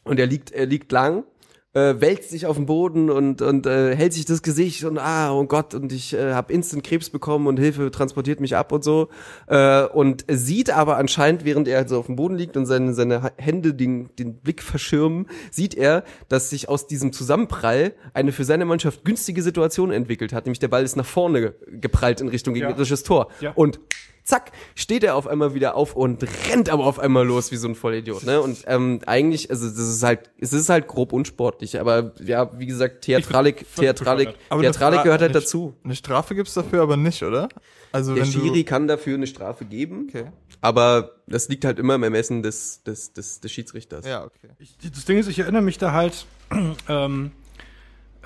und 0.03 0.19
er 0.19 0.27
liegt 0.27 0.51
er 0.51 0.65
liegt 0.65 0.91
lang 0.91 1.23
äh, 1.73 1.95
wälzt 2.01 2.29
sich 2.31 2.45
auf 2.45 2.57
den 2.57 2.65
Boden 2.65 3.09
und 3.09 3.41
und 3.41 3.65
äh, 3.65 3.95
hält 3.95 4.13
sich 4.13 4.25
das 4.25 4.41
Gesicht 4.41 4.83
und 4.83 4.97
ah 4.97 5.31
oh 5.33 5.45
Gott 5.45 5.73
und 5.73 5.93
ich 5.93 6.13
äh, 6.13 6.33
habe 6.33 6.51
instant 6.51 6.83
Krebs 6.83 7.09
bekommen 7.09 7.47
und 7.47 7.57
Hilfe 7.57 7.91
transportiert 7.91 8.41
mich 8.41 8.55
ab 8.57 8.71
und 8.71 8.83
so. 8.83 9.07
Äh, 9.47 9.83
und 9.85 10.25
sieht 10.29 10.69
aber 10.69 10.97
anscheinend 10.97 11.45
während 11.45 11.67
er 11.67 11.87
so 11.87 11.97
auf 11.99 12.07
dem 12.07 12.15
Boden 12.17 12.35
liegt 12.35 12.57
und 12.57 12.65
seine 12.65 12.93
seine 12.93 13.31
Hände 13.37 13.73
den 13.73 14.09
den 14.19 14.35
Blick 14.41 14.61
verschirmen 14.61 15.27
sieht 15.49 15.75
er 15.75 16.03
dass 16.27 16.49
sich 16.49 16.67
aus 16.67 16.87
diesem 16.87 17.13
Zusammenprall 17.13 17.93
eine 18.13 18.31
für 18.33 18.43
seine 18.43 18.65
Mannschaft 18.65 19.05
günstige 19.05 19.41
Situation 19.41 19.91
entwickelt 19.91 20.33
hat. 20.33 20.45
Nämlich 20.45 20.59
der 20.59 20.67
Ball 20.67 20.83
ist 20.83 20.97
nach 20.97 21.05
vorne 21.05 21.39
ge- 21.41 21.53
geprallt 21.79 22.19
in 22.21 22.27
Richtung 22.27 22.53
gegnerisches 22.53 23.03
Tor. 23.03 23.29
Ja. 23.39 23.51
und 23.55 23.79
zack, 24.23 24.51
steht 24.75 25.03
er 25.03 25.15
auf 25.15 25.27
einmal 25.27 25.53
wieder 25.53 25.75
auf 25.75 25.95
und 25.95 26.23
rennt 26.49 26.69
aber 26.69 26.85
auf 26.85 26.99
einmal 26.99 27.25
los 27.25 27.51
wie 27.51 27.55
so 27.55 27.67
ein 27.67 27.75
Vollidiot, 27.75 28.23
ne? 28.23 28.41
Und 28.41 28.63
ähm, 28.67 28.99
eigentlich, 29.05 29.49
also 29.49 29.67
das 29.67 29.77
ist 29.77 30.03
halt, 30.03 30.29
es 30.39 30.53
ist 30.53 30.69
halt 30.69 30.87
grob 30.87 31.13
unsportlich, 31.13 31.79
aber 31.79 32.13
ja, 32.23 32.51
wie 32.59 32.65
gesagt, 32.65 33.01
Theatralik, 33.01 33.65
Theatralik, 33.75 34.35
Theatralik 34.49 35.03
gehört 35.03 35.21
halt 35.21 35.35
dazu. 35.35 35.75
Eine 35.83 35.95
Strafe 35.95 36.35
gibt's 36.35 36.53
dafür 36.53 36.81
aber 36.83 36.97
nicht, 36.97 37.23
oder? 37.23 37.49
Also 37.91 38.15
Der 38.15 38.25
Schiri 38.25 38.63
kann 38.63 38.87
dafür 38.87 39.15
eine 39.15 39.27
Strafe 39.27 39.65
geben, 39.65 40.07
Okay. 40.09 40.31
aber 40.61 41.11
das 41.27 41.49
liegt 41.49 41.65
halt 41.65 41.77
immer 41.77 41.95
im 41.95 42.03
Ermessen 42.03 42.41
des, 42.41 42.83
des, 42.83 43.13
des, 43.13 43.41
des 43.41 43.51
Schiedsrichters. 43.51 44.05
Ja, 44.05 44.23
okay. 44.23 44.49
Ich, 44.59 44.77
das 44.77 45.03
Ding 45.05 45.17
ist, 45.17 45.27
ich 45.27 45.39
erinnere 45.39 45.61
mich 45.61 45.77
da 45.77 45.91
halt, 45.91 46.25
ähm, 46.89 47.31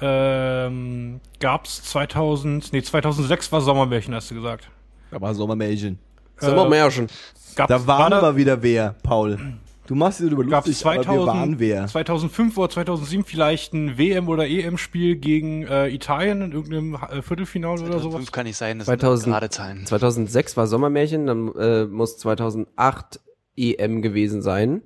ähm, 0.01 1.21
gab's 1.39 1.81
2000, 1.83 2.73
nee, 2.73 2.81
2006 2.83 3.51
war 3.51 3.61
Sommermärchen, 3.61 4.13
hast 4.13 4.29
du 4.29 4.35
gesagt. 4.35 4.69
Da 5.15 5.21
war 5.21 5.33
Sommermärchen. 5.33 5.97
Sommermärchen. 6.39 7.07
Gab's, 7.55 7.69
Da 7.69 7.87
waren 7.87 7.99
war 7.99 8.09
da, 8.09 8.17
aber 8.17 8.35
wieder 8.35 8.61
wer, 8.61 8.95
Paul. 9.01 9.39
Du 9.87 9.95
machst 9.95 10.19
dir 10.19 10.25
darüber 10.25 10.43
gab's 10.43 10.67
lustig, 10.67 10.85
aber 10.85 10.95
wir 10.97 11.03
2000, 11.03 11.27
waren 11.27 11.59
wer. 11.59 11.87
2005 11.87 12.57
oder 12.57 12.69
2007 12.69 13.23
vielleicht 13.23 13.73
ein 13.73 13.97
WM- 13.97 14.27
oder 14.27 14.45
EM-Spiel 14.45 15.15
gegen 15.15 15.63
äh, 15.67 15.87
Italien 15.87 16.41
in 16.41 16.51
irgendeinem 16.51 16.95
äh, 16.95 17.21
Viertelfinale 17.21 17.81
oder 17.83 17.99
sowas? 17.99 18.17
fünf 18.17 18.31
kann 18.33 18.45
nicht 18.45 18.57
sein, 18.57 18.79
das 18.79 18.87
2000. 18.87 19.23
sind 19.23 19.31
gerade 19.31 19.49
Zahlen. 19.49 19.85
2006 19.85 20.57
war 20.57 20.67
Sommermärchen, 20.67 21.27
dann 21.27 21.55
äh, 21.55 21.85
muss 21.85 22.17
2008 22.17 23.21
EM 23.55 24.01
gewesen 24.01 24.41
sein. 24.41 24.81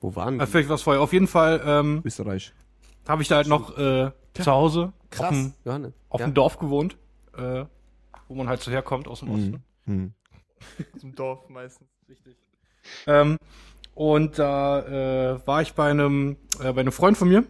Wo 0.00 0.16
waren 0.16 0.34
Äh, 0.34 0.40
wir? 0.40 0.46
vielleicht 0.48 0.68
was 0.68 0.82
vorher. 0.82 1.00
Auf 1.00 1.12
jeden 1.12 1.28
Fall 1.28 1.62
ähm, 1.64 2.02
Österreich. 2.04 2.52
habe 3.06 3.22
ich 3.22 3.28
da 3.28 3.36
halt 3.36 3.46
noch 3.46 3.78
äh, 3.78 4.10
zu 4.32 4.50
Hause 4.50 4.92
auf 5.16 5.28
dem, 5.28 5.52
auf 6.08 6.18
ja. 6.20 6.26
dem 6.26 6.34
Dorf 6.34 6.58
gewohnt, 6.58 6.96
äh, 7.38 7.66
wo 8.28 8.34
man 8.34 8.48
halt 8.48 8.60
so 8.60 8.70
herkommt 8.70 9.08
aus 9.08 9.20
dem 9.20 9.30
Osten. 9.30 9.62
Hm. 9.86 10.14
Zum 10.98 11.14
Dorf 11.14 11.48
meistens. 11.48 11.88
Ähm, 13.06 13.38
und 13.94 14.38
da 14.38 15.34
äh, 15.34 15.46
war 15.46 15.62
ich 15.62 15.74
bei 15.74 15.90
einem, 15.90 16.36
äh, 16.60 16.72
bei 16.72 16.80
einem 16.80 16.92
Freund 16.92 17.16
von 17.16 17.28
mir. 17.28 17.44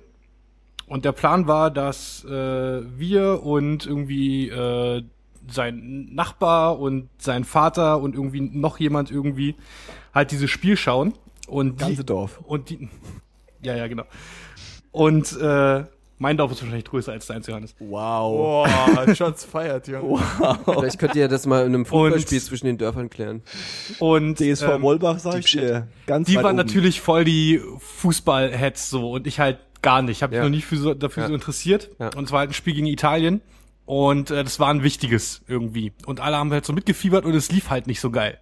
Und 0.86 1.04
der 1.04 1.12
Plan 1.12 1.46
war, 1.46 1.70
dass 1.70 2.24
äh, 2.24 2.30
wir 2.30 3.42
und 3.42 3.86
irgendwie 3.86 4.50
äh, 4.50 5.02
sein 5.48 6.08
Nachbar 6.12 6.78
und 6.78 7.08
sein 7.18 7.44
Vater 7.44 8.00
und 8.00 8.14
irgendwie 8.14 8.40
noch 8.40 8.78
jemand 8.78 9.10
irgendwie 9.10 9.56
halt 10.12 10.30
dieses 10.30 10.50
Spiel 10.50 10.76
schauen. 10.76 11.14
Und 11.46 11.78
Ganze 11.78 11.96
die, 11.96 12.06
Dorf. 12.06 12.40
und 12.44 12.70
die, 12.70 12.88
ja, 13.62 13.74
ja, 13.76 13.86
genau. 13.86 14.04
Und 14.92 15.36
äh, 15.38 15.84
mein 16.18 16.36
Dorf 16.36 16.52
ist 16.52 16.62
wahrscheinlich 16.62 16.84
größer 16.84 17.12
als 17.12 17.26
deins, 17.26 17.46
Johannes. 17.46 17.74
Wow. 17.78 18.66
Boah, 18.96 19.14
Shots 19.14 19.44
feiert, 19.50 19.88
Junge. 19.88 20.22
Vielleicht 20.64 20.98
könnt 20.98 21.14
ihr 21.16 21.28
das 21.28 21.46
mal 21.46 21.66
in 21.66 21.74
einem 21.74 21.86
Fußballspiel 21.86 22.38
Und- 22.38 22.44
zwischen 22.44 22.66
den 22.66 22.78
Dörfern 22.78 23.10
klären. 23.10 23.42
Und 23.98 24.38
DSV 24.38 24.62
ähm, 24.74 24.82
Wolbach, 24.82 25.18
sag 25.18 25.38
ich 25.40 25.50
dir. 25.52 25.88
Ganz 26.06 26.26
die 26.28 26.36
waren 26.36 26.46
oben. 26.46 26.56
natürlich 26.56 27.00
voll 27.00 27.24
die 27.24 27.60
Fußball-Heads 27.78 28.90
so 28.90 29.10
und 29.10 29.26
ich 29.26 29.40
halt 29.40 29.58
gar 29.82 30.02
nicht. 30.02 30.22
Habe 30.22 30.30
mich 30.32 30.38
Ja. 30.38 30.44
noch 30.44 30.50
nie 30.50 30.60
für 30.62 30.76
so, 30.76 30.94
dafür 30.94 31.24
Ja. 31.24 31.28
so 31.28 31.34
interessiert. 31.34 31.90
Ja. 31.98 32.10
Und 32.16 32.24
es 32.24 32.32
war 32.32 32.40
halt 32.40 32.50
ein 32.50 32.54
Spiel 32.54 32.74
gegen 32.74 32.86
Italien 32.86 33.40
und 33.86 34.30
äh, 34.30 34.44
das 34.44 34.60
war 34.60 34.68
ein 34.68 34.82
wichtiges 34.82 35.42
irgendwie. 35.48 35.92
Und 36.06 36.20
alle 36.20 36.36
haben 36.36 36.50
halt 36.52 36.64
so 36.64 36.72
mitgefiebert 36.72 37.24
und 37.24 37.34
es 37.34 37.50
lief 37.50 37.70
halt 37.70 37.86
nicht 37.86 38.00
so 38.00 38.10
geil. 38.10 38.38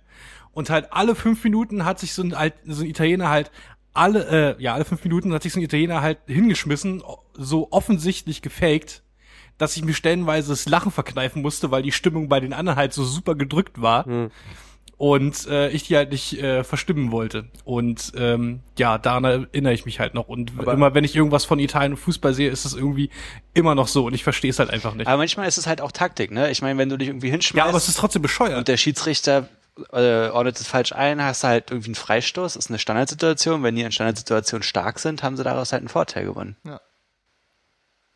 Und 0.52 0.68
halt 0.70 0.88
alle 0.92 1.14
fünf 1.14 1.42
Minuten 1.44 1.84
hat 1.84 1.98
sich 1.98 2.12
so 2.12 2.22
ein, 2.22 2.34
alt, 2.34 2.54
so 2.66 2.82
ein 2.82 2.88
Italiener 2.90 3.28
halt 3.30 3.50
alle, 3.94 4.56
äh, 4.58 4.62
ja, 4.62 4.74
alle 4.74 4.84
fünf 4.86 5.04
Minuten 5.04 5.32
hat 5.34 5.42
sich 5.42 5.52
so 5.52 5.60
ein 5.60 5.62
Italiener 5.62 6.00
halt 6.00 6.18
hingeschmissen, 6.26 7.02
so 7.36 7.68
offensichtlich 7.70 8.42
gefaked, 8.42 9.02
dass 9.58 9.76
ich 9.76 9.84
mir 9.84 9.94
stellenweise 9.94 10.50
das 10.50 10.68
Lachen 10.68 10.90
verkneifen 10.90 11.42
musste, 11.42 11.70
weil 11.70 11.82
die 11.82 11.92
Stimmung 11.92 12.28
bei 12.28 12.40
den 12.40 12.52
anderen 12.52 12.78
halt 12.78 12.92
so 12.92 13.04
super 13.04 13.34
gedrückt 13.34 13.80
war. 13.80 14.04
Hm. 14.06 14.30
Und 14.98 15.48
äh, 15.48 15.68
ich 15.70 15.84
die 15.88 15.96
halt 15.96 16.12
nicht 16.12 16.40
äh, 16.40 16.62
verstimmen 16.62 17.10
wollte. 17.10 17.48
Und 17.64 18.12
ähm, 18.16 18.60
ja, 18.78 18.98
daran 18.98 19.24
erinnere 19.24 19.72
ich 19.72 19.84
mich 19.84 19.98
halt 19.98 20.14
noch. 20.14 20.28
Und 20.28 20.52
Aber- 20.58 20.72
immer 20.72 20.94
wenn 20.94 21.02
ich 21.02 21.16
irgendwas 21.16 21.44
von 21.44 21.58
Italien 21.58 21.92
und 21.92 21.98
Fußball 21.98 22.34
sehe, 22.34 22.48
ist 22.50 22.64
es 22.64 22.74
irgendwie 22.74 23.10
immer 23.52 23.74
noch 23.74 23.88
so. 23.88 24.04
Und 24.06 24.14
ich 24.14 24.22
verstehe 24.22 24.50
es 24.50 24.60
halt 24.60 24.70
einfach 24.70 24.94
nicht. 24.94 25.08
Aber 25.08 25.16
manchmal 25.16 25.48
ist 25.48 25.58
es 25.58 25.66
halt 25.66 25.80
auch 25.80 25.90
Taktik, 25.90 26.30
ne? 26.30 26.52
Ich 26.52 26.62
meine, 26.62 26.78
wenn 26.78 26.88
du 26.88 26.96
dich 26.98 27.08
irgendwie 27.08 27.30
hinschmeißt 27.30 27.58
ja, 27.58 27.64
aber 27.68 27.78
es 27.78 27.88
ist 27.88 27.98
trotzdem 27.98 28.20
und 28.20 28.24
bescheuert. 28.28 28.68
der 28.68 28.76
Schiedsrichter 28.76 29.48
äh, 29.92 30.28
ordnet 30.28 30.60
es 30.60 30.68
falsch 30.68 30.92
ein, 30.92 31.20
hast 31.20 31.42
du 31.42 31.48
halt 31.48 31.70
irgendwie 31.72 31.88
einen 31.88 31.94
Freistoß, 31.96 32.54
ist 32.54 32.68
eine 32.70 32.78
Standardsituation. 32.78 33.62
Wenn 33.64 33.74
die 33.74 33.82
in 33.82 33.90
Standardsituationen 33.90 34.62
stark 34.62 35.00
sind, 35.00 35.24
haben 35.24 35.36
sie 35.36 35.42
daraus 35.42 35.72
halt 35.72 35.80
einen 35.80 35.88
Vorteil 35.88 36.26
gewonnen. 36.26 36.56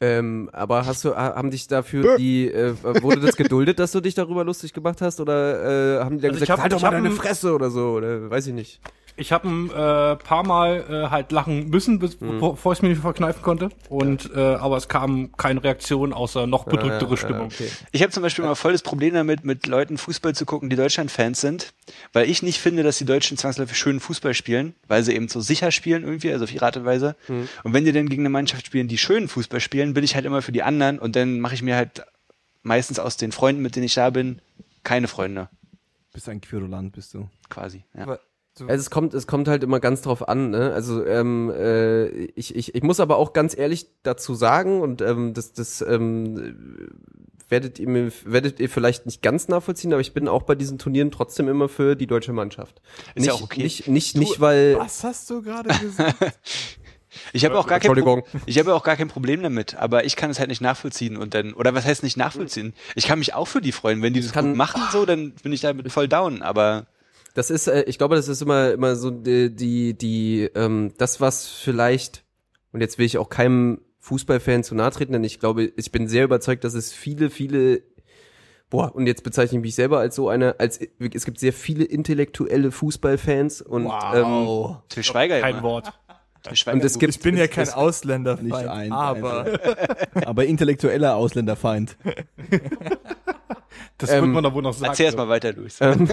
Ähm, 0.01 0.51
aber 0.53 0.85
hast 0.85 1.05
du, 1.05 1.17
ha- 1.17 1.35
haben 1.37 1.51
dich 1.51 1.69
dafür 1.69 2.19
die, 2.19 2.51
äh, 2.51 2.75
wurde 3.03 3.21
das 3.21 3.35
geduldet, 3.37 3.79
dass 3.79 3.93
du 3.93 4.01
dich 4.01 4.15
darüber 4.15 4.45
lustig 4.45 4.75
gemacht 4.75 5.01
hast? 5.01 5.21
Oder 5.21 6.01
äh, 6.01 6.05
haben 6.05 6.17
die 6.19 6.23
dann 6.23 6.33
Also 6.33 6.43
ich 6.43 6.49
gesagt, 6.49 6.51
hab- 6.59 6.63
halt 6.65 6.73
doch 6.75 6.83
mal 6.83 6.91
deine 6.91 7.09
ein- 7.09 7.15
Fresse 7.17 7.55
oder 7.55 7.71
so? 7.71 7.93
Oder 7.93 8.29
weiß 8.31 8.47
ich 8.49 8.53
nicht. 8.55 8.81
Ich 9.19 9.33
habe 9.33 9.49
ein 9.49 9.71
äh, 9.71 10.17
paar 10.17 10.45
Mal 10.47 10.85
äh, 10.91 11.11
halt 11.11 11.33
lachen 11.33 11.71
müssen, 11.71 11.99
bis, 11.99 12.21
Hm. 12.21 12.39
bevor 12.41 12.73
ich 12.73 12.79
es 12.81 12.83
mir 12.83 12.91
nicht 12.91 13.01
verkneifen 13.01 13.41
konnte. 13.43 13.71
Und 13.89 14.31
äh, 14.35 14.39
aber 14.39 14.77
es 14.77 14.89
kam 14.89 15.33
keine 15.39 15.65
Reaktion 15.65 16.13
außer 16.13 16.47
noch 16.47 16.65
bedrücktere 16.67 17.15
Äh, 17.15 17.17
Stimmung. 17.17 17.47
okay. 17.47 17.71
Ich 17.93 18.03
habe 18.03 18.13
zum 18.13 18.23
Beispiel 18.23 18.45
immer 18.45 18.57
voll 18.57 18.73
das 18.73 18.83
Problem 18.83 19.15
damit, 19.15 19.43
mit 19.45 19.67
Leuten 19.67 19.97
Fußball 19.97 20.35
zu 20.35 20.45
gucken, 20.45 20.69
die 20.69 20.77
Deutschland-Fans 20.77 21.41
sind, 21.41 21.73
weil 22.13 22.29
ich 22.29 22.43
nicht 22.43 22.59
finde, 22.61 22.83
dass 22.83 22.99
die 22.99 23.07
Deutschen 23.07 23.39
zwangsläufig 23.39 23.79
schönen 23.79 24.01
Fußball 24.01 24.35
spielen, 24.35 24.75
weil 24.87 25.03
sie 25.03 25.15
eben 25.15 25.29
so 25.29 25.41
sicher 25.41 25.71
spielen 25.73 26.05
irgendwie, 26.05 26.31
also 26.31 26.45
auf 26.45 26.53
ihre 26.53 26.67
Art 26.67 26.77
und 26.77 26.85
Weise. 26.85 27.17
Und 27.65 27.73
wenn 27.73 27.87
die 27.87 27.93
dann 27.93 28.11
gegen 28.11 28.23
eine 28.23 28.29
Mannschaft 28.31 28.67
spielen, 28.67 28.87
die 28.87 28.99
schönen 28.99 29.29
Fußball 29.29 29.61
spielen, 29.61 29.95
bin 29.95 30.05
ich 30.05 30.15
halt 30.15 30.27
immer 30.27 30.43
für 30.43 30.53
die 30.53 30.63
anderen 30.63 30.99
und 30.99 31.17
dann 31.17 31.41
mache 31.41 31.55
ich 31.55 31.63
mir 31.63 31.77
halt 31.77 32.05
meistens 32.63 32.99
aus 32.99 33.17
den 33.17 33.33
Freunden, 33.33 33.63
mit 33.63 33.77
denen 33.77 33.87
ich 33.87 33.95
da 33.95 34.11
bin, 34.11 34.41
keine 34.83 35.09
Freunde, 35.09 35.49
Bist 36.13 36.29
ein 36.29 36.41
Querulant, 36.43 36.93
bist 36.93 37.15
du. 37.15 37.29
quasi. 37.49 37.83
Ja. 37.95 38.03
Aber 38.03 38.21
du- 38.59 38.67
Also 38.67 38.81
es 38.81 38.91
kommt, 38.91 39.15
es 39.15 39.27
kommt 39.27 39.49
halt 39.49 39.63
immer 39.63 39.81
ganz 39.81 40.03
drauf 40.03 40.29
an, 40.29 40.51
ne? 40.51 40.73
Also 40.73 41.05
ähm, 41.07 41.51
äh, 41.51 42.07
ich, 42.09 42.55
ich, 42.57 42.75
ich 42.75 42.83
muss 42.83 43.01
aber 43.01 43.17
auch 43.17 43.33
ganz 43.33 43.57
ehrlich 43.57 43.87
dazu 44.03 44.35
sagen 44.35 44.81
und 44.81 45.01
ähm, 45.03 45.35
das, 45.35 45.53
das 45.53 45.81
ähm, 45.83 46.91
werdet 47.49 47.79
ihr 47.79 47.89
mir, 47.89 48.11
werdet 48.25 48.59
ihr 48.59 48.69
vielleicht 48.69 49.07
nicht 49.07 49.23
ganz 49.23 49.47
nachvollziehen, 49.49 49.93
aber 49.93 50.01
ich 50.01 50.13
bin 50.15 50.27
auch 50.29 50.43
bei 50.43 50.55
diesen 50.57 50.79
Turnieren 50.79 51.11
trotzdem 51.13 51.49
immer 51.49 51.69
für 51.69 51.95
die 51.95 52.07
deutsche 52.09 52.33
Mannschaft. 52.33 52.81
Ist 53.15 53.17
nicht, 53.19 53.27
ja 53.27 53.33
auch 53.35 53.43
okay. 53.43 53.63
Nicht, 53.63 53.87
nicht, 53.89 54.17
nicht 54.17 54.41
weil. 54.41 54.77
was 54.79 55.05
hast 55.05 55.31
du 55.31 55.43
gerade 55.43 55.69
gesagt? 55.79 56.17
Ich 57.33 57.47
habe 57.47 57.59
auch 57.59 57.67
gar 57.67 57.79
kein 57.81 57.87
Entschuldigung. 57.93 58.25
Pro 58.31 58.39
ich 58.45 58.59
habe 58.59 58.75
auch 58.75 58.83
gar 58.83 58.95
kein 58.95 59.09
Problem 59.09 59.43
damit, 59.43 59.75
aber 59.77 60.05
ich 60.05 60.17
kann 60.17 60.29
es 60.31 60.39
halt 60.39 60.51
nicht 60.51 60.61
nachvollziehen 60.61 61.17
und 61.17 61.33
dann 61.33 61.55
oder 61.55 61.75
was 61.75 61.87
heißt 61.87 62.03
nicht 62.03 62.19
nachvollziehen? 62.19 62.75
Ich 62.95 63.07
kann 63.07 63.19
mich 63.19 63.33
auch 63.33 63.49
für 63.49 63.63
die 63.63 63.73
freuen, 63.73 64.03
wenn 64.03 64.13
die 64.13 64.21
das 64.21 64.33
kann- 64.33 64.49
gut 64.49 64.57
machen 64.57 64.83
so, 64.93 65.07
dann 65.07 65.31
bin 65.43 65.51
ich 65.51 65.63
damit 65.63 65.91
voll 65.91 66.09
down, 66.09 66.43
aber 66.43 66.85
Das 67.37 67.51
ist, 67.51 67.67
äh, 67.67 67.83
ich 67.83 67.99
glaube, 67.99 68.17
das 68.17 68.29
ist 68.29 68.41
immer, 68.41 68.73
immer 68.73 68.97
so 68.97 69.11
die, 69.11 69.55
die, 69.55 69.93
die 69.93 70.51
ähm, 70.55 70.95
das, 70.97 71.21
was 71.21 71.47
vielleicht, 71.47 72.25
und 72.73 72.81
jetzt 72.81 72.97
will 72.97 73.05
ich 73.05 73.19
auch 73.19 73.29
keinem 73.29 73.83
Fußballfan 74.01 74.65
zu 74.65 74.75
nahe 74.75 74.91
treten, 74.91 75.13
denn 75.13 75.23
ich 75.23 75.39
glaube, 75.39 75.65
ich 75.77 75.93
bin 75.93 76.09
sehr 76.09 76.25
überzeugt, 76.25 76.65
dass 76.65 76.73
es 76.73 76.95
viele, 76.95 77.29
viele, 77.29 77.83
boah, 78.71 78.95
und 78.95 79.07
jetzt 79.07 79.23
bezeichne 79.23 79.59
ich 79.59 79.63
mich 79.63 79.75
selber 79.75 79.99
als 79.99 80.15
so 80.15 80.31
eine, 80.31 80.59
als 80.61 80.81
es 80.81 81.25
gibt 81.27 81.39
sehr 81.39 81.53
viele 81.53 81.85
intellektuelle 81.85 82.73
Fußballfans 82.73 83.61
und 83.61 83.93
ähm, 84.15 84.77
Till 84.89 85.03
Schweiger 85.03 85.39
Kein 85.41 85.57
immer. 85.57 85.63
Wort. 85.63 85.93
Und 86.73 86.85
es 86.85 86.99
gibt 86.99 87.15
Ich 87.17 87.21
bin 87.21 87.37
ja 87.37 87.47
kein 87.49 87.65
es- 87.65 87.75
Ausländer, 87.75 88.37
Nicht 88.41 88.55
ein, 88.55 88.93
aber 88.93 89.47
Aber 90.25 90.45
intellektueller 90.45 91.17
Ausländerfeind. 91.17 91.97
Das 93.99 94.11
Ähm, 94.11 94.25
wird 94.25 94.33
man 94.35 94.45
da 94.45 94.53
wohl 94.55 94.63
noch 94.63 94.75
sagen. 94.75 94.91
Erzähl 94.91 95.07
erst 95.07 95.17
mal 95.17 95.29
weiter, 95.29 95.53
Luis. 95.53 95.79
Ähm, 95.81 96.09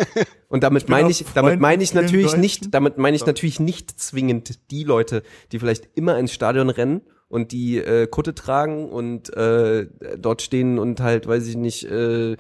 und 0.50 0.64
damit 0.64 0.88
meine 0.90 1.10
ich, 1.10 1.26
damit 1.34 1.60
meine 1.60 1.84
ich 1.84 1.94
natürlich 1.94 2.36
nicht, 2.38 2.74
damit 2.74 2.98
meine 2.98 3.16
ich 3.16 3.26
natürlich 3.26 3.60
nicht 3.60 4.00
zwingend 4.00 4.72
die 4.72 4.84
Leute, 4.84 5.24
die 5.52 5.60
vielleicht 5.60 5.90
immer 5.96 6.18
ins 6.18 6.34
Stadion 6.34 6.70
rennen 6.70 7.02
und 7.30 7.52
die 7.52 7.78
äh, 7.78 8.08
Kutte 8.08 8.36
tragen 8.36 8.90
und 8.90 9.36
äh, 9.36 9.88
dort 10.18 10.42
stehen 10.42 10.80
und 10.80 11.00
halt, 11.02 11.28
weiß 11.28 11.48
ich 11.48 11.56
nicht, 11.56 11.84
äh, 11.86 12.34
äh, 12.34 12.38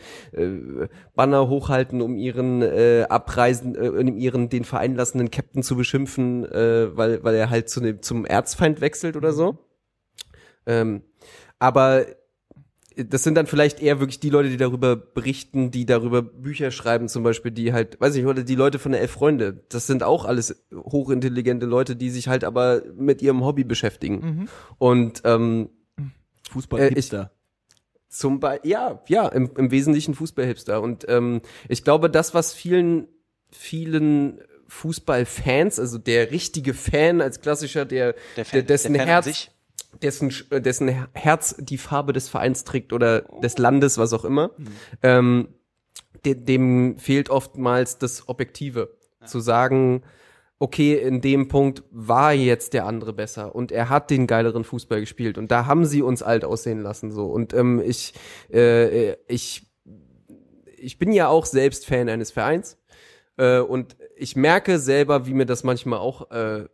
Banner 1.15 1.47
hochhalten, 1.47 2.01
um 2.01 2.15
ihren 2.15 2.61
äh, 2.61 3.05
Abreisen, 3.09 3.75
äh, 3.75 3.89
um 3.89 4.17
ihren 4.17 4.49
den 4.49 4.65
vereinlassenen 4.65 5.31
Captain 5.31 5.63
zu 5.63 5.75
beschimpfen, 5.75 6.45
äh, 6.45 6.95
weil 6.95 7.23
weil 7.23 7.35
er 7.35 7.49
halt 7.49 7.69
zu 7.69 7.81
dem, 7.81 8.01
zum 8.01 8.25
Erzfeind 8.25 8.81
wechselt 8.81 9.15
oder 9.15 9.33
so. 9.33 9.57
Ähm, 10.65 11.03
aber 11.59 12.05
das 12.95 13.23
sind 13.23 13.35
dann 13.35 13.47
vielleicht 13.47 13.81
eher 13.81 13.99
wirklich 13.99 14.19
die 14.19 14.29
Leute, 14.29 14.49
die 14.49 14.57
darüber 14.57 14.95
berichten, 14.95 15.71
die 15.71 15.85
darüber 15.85 16.21
Bücher 16.21 16.71
schreiben, 16.71 17.07
zum 17.09 17.23
Beispiel, 17.23 17.51
die 17.51 17.73
halt, 17.73 17.99
weiß 17.99 18.15
ich, 18.15 18.25
oder 18.25 18.43
die 18.43 18.55
Leute 18.55 18.79
von 18.79 18.91
der 18.91 19.01
Elf 19.01 19.11
Freunde. 19.11 19.63
Das 19.69 19.87
sind 19.87 20.03
auch 20.03 20.25
alles 20.25 20.63
hochintelligente 20.73 21.65
Leute, 21.65 21.95
die 21.95 22.09
sich 22.09 22.27
halt 22.27 22.43
aber 22.43 22.81
mit 22.95 23.21
ihrem 23.21 23.43
Hobby 23.43 23.63
beschäftigen. 23.63 24.49
Und 24.77 25.21
ähm, 25.25 25.69
Fußball 26.51 26.79
Äh, 26.81 27.27
zum 28.09 28.39
Beispiel, 28.39 28.69
ja, 28.71 29.01
ja, 29.07 29.27
im, 29.27 29.49
im 29.57 29.71
Wesentlichen 29.71 30.13
Fußballhipster. 30.13 30.81
Und 30.81 31.05
ähm, 31.09 31.41
ich 31.67 31.83
glaube, 31.83 32.09
das, 32.11 32.33
was 32.35 32.53
vielen, 32.53 33.07
vielen 33.51 34.39
Fußballfans, 34.67 35.79
also 35.79 35.97
der 35.97 36.31
richtige 36.31 36.73
Fan 36.73 37.21
als 37.21 37.41
klassischer, 37.41 37.85
der, 37.85 38.13
Der 38.35 38.45
Fan- 38.45 38.51
der 38.57 38.63
dessen 38.63 38.93
der 38.93 39.01
Fan 39.01 39.07
an 39.07 39.13
Herz, 39.13 39.25
sich. 39.25 39.51
Dessen, 40.01 40.33
äh, 40.49 40.61
dessen 40.61 40.87
Herz 41.13 41.55
die 41.59 41.77
Farbe 41.77 42.13
des 42.13 42.29
Vereins 42.29 42.63
trägt 42.63 42.93
oder 42.93 43.21
des 43.41 43.57
Landes, 43.57 43.97
was 43.97 44.13
auch 44.13 44.25
immer, 44.25 44.51
ähm, 45.01 45.49
de, 46.25 46.35
dem 46.35 46.97
fehlt 46.97 47.29
oftmals 47.29 47.97
das 47.97 48.27
Objektive. 48.27 48.95
Zu 49.25 49.39
sagen, 49.39 50.03
okay, 50.59 50.95
in 50.95 51.21
dem 51.21 51.47
Punkt 51.47 51.83
war 51.91 52.33
jetzt 52.33 52.73
der 52.73 52.85
andere 52.85 53.13
besser 53.13 53.53
und 53.53 53.71
er 53.71 53.89
hat 53.89 54.09
den 54.09 54.27
geileren 54.27 54.63
Fußball 54.63 54.99
gespielt 55.01 55.37
und 55.37 55.51
da 55.51 55.65
haben 55.65 55.85
sie 55.85 56.01
uns 56.01 56.23
alt 56.23 56.45
aussehen 56.45 56.81
lassen 56.81 57.11
so. 57.11 57.25
Und 57.25 57.53
ähm, 57.53 57.81
ich 57.85 58.13
äh, 58.51 59.13
ich 59.27 59.67
ich 60.77 60.99
bin 60.99 61.11
ja 61.11 61.27
auch 61.27 61.45
selbst 61.45 61.85
Fan 61.85 62.09
eines 62.09 62.31
Vereins 62.31 62.77
äh, 63.37 63.59
und 63.59 63.95
ich 64.15 64.35
merke 64.35 64.79
selber, 64.79 65.25
wie 65.25 65.33
mir 65.33 65.45
das 65.45 65.63
manchmal 65.63 65.99
auch 65.99 66.31
äh, 66.31 66.65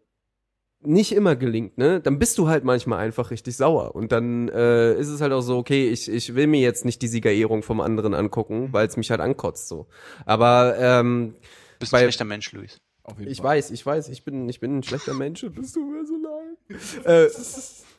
nicht 0.81 1.11
immer 1.11 1.35
gelingt, 1.35 1.77
ne? 1.77 1.99
Dann 1.99 2.19
bist 2.19 2.37
du 2.37 2.47
halt 2.47 2.63
manchmal 2.63 2.99
einfach 2.99 3.31
richtig 3.31 3.57
sauer 3.57 3.95
und 3.95 4.11
dann 4.11 4.47
äh, 4.49 4.93
ist 4.97 5.09
es 5.09 5.19
halt 5.21 5.33
auch 5.33 5.41
so, 5.41 5.57
okay, 5.57 5.89
ich, 5.89 6.09
ich 6.09 6.35
will 6.35 6.47
mir 6.47 6.61
jetzt 6.61 6.85
nicht 6.85 7.01
die 7.01 7.07
Siegerehrung 7.07 7.63
vom 7.63 7.81
anderen 7.81 8.13
angucken, 8.13 8.69
weil 8.71 8.87
es 8.87 8.95
mich 8.95 9.11
halt 9.11 9.19
ankotzt 9.19 9.67
so. 9.67 9.87
Aber 10.25 10.75
ähm, 10.79 11.35
Bist 11.79 11.91
du 11.91 11.95
bei- 11.95 11.99
ein 11.99 12.03
schlechter 12.05 12.25
Mensch, 12.25 12.51
Luis. 12.53 12.77
Auf 13.03 13.19
jeden 13.19 13.31
ich 13.31 13.39
Fall. 13.39 13.57
weiß, 13.57 13.71
ich 13.71 13.85
weiß, 13.85 14.09
ich 14.09 14.23
bin, 14.23 14.47
ich 14.47 14.59
bin 14.59 14.77
ein 14.77 14.83
schlechter 14.83 15.13
Mensch 15.13 15.43
und 15.43 15.57
das 15.57 15.71
tut 15.73 15.83
mir 15.89 16.05
so 16.05 16.15
leid. 16.15 17.05
äh, 17.05 17.29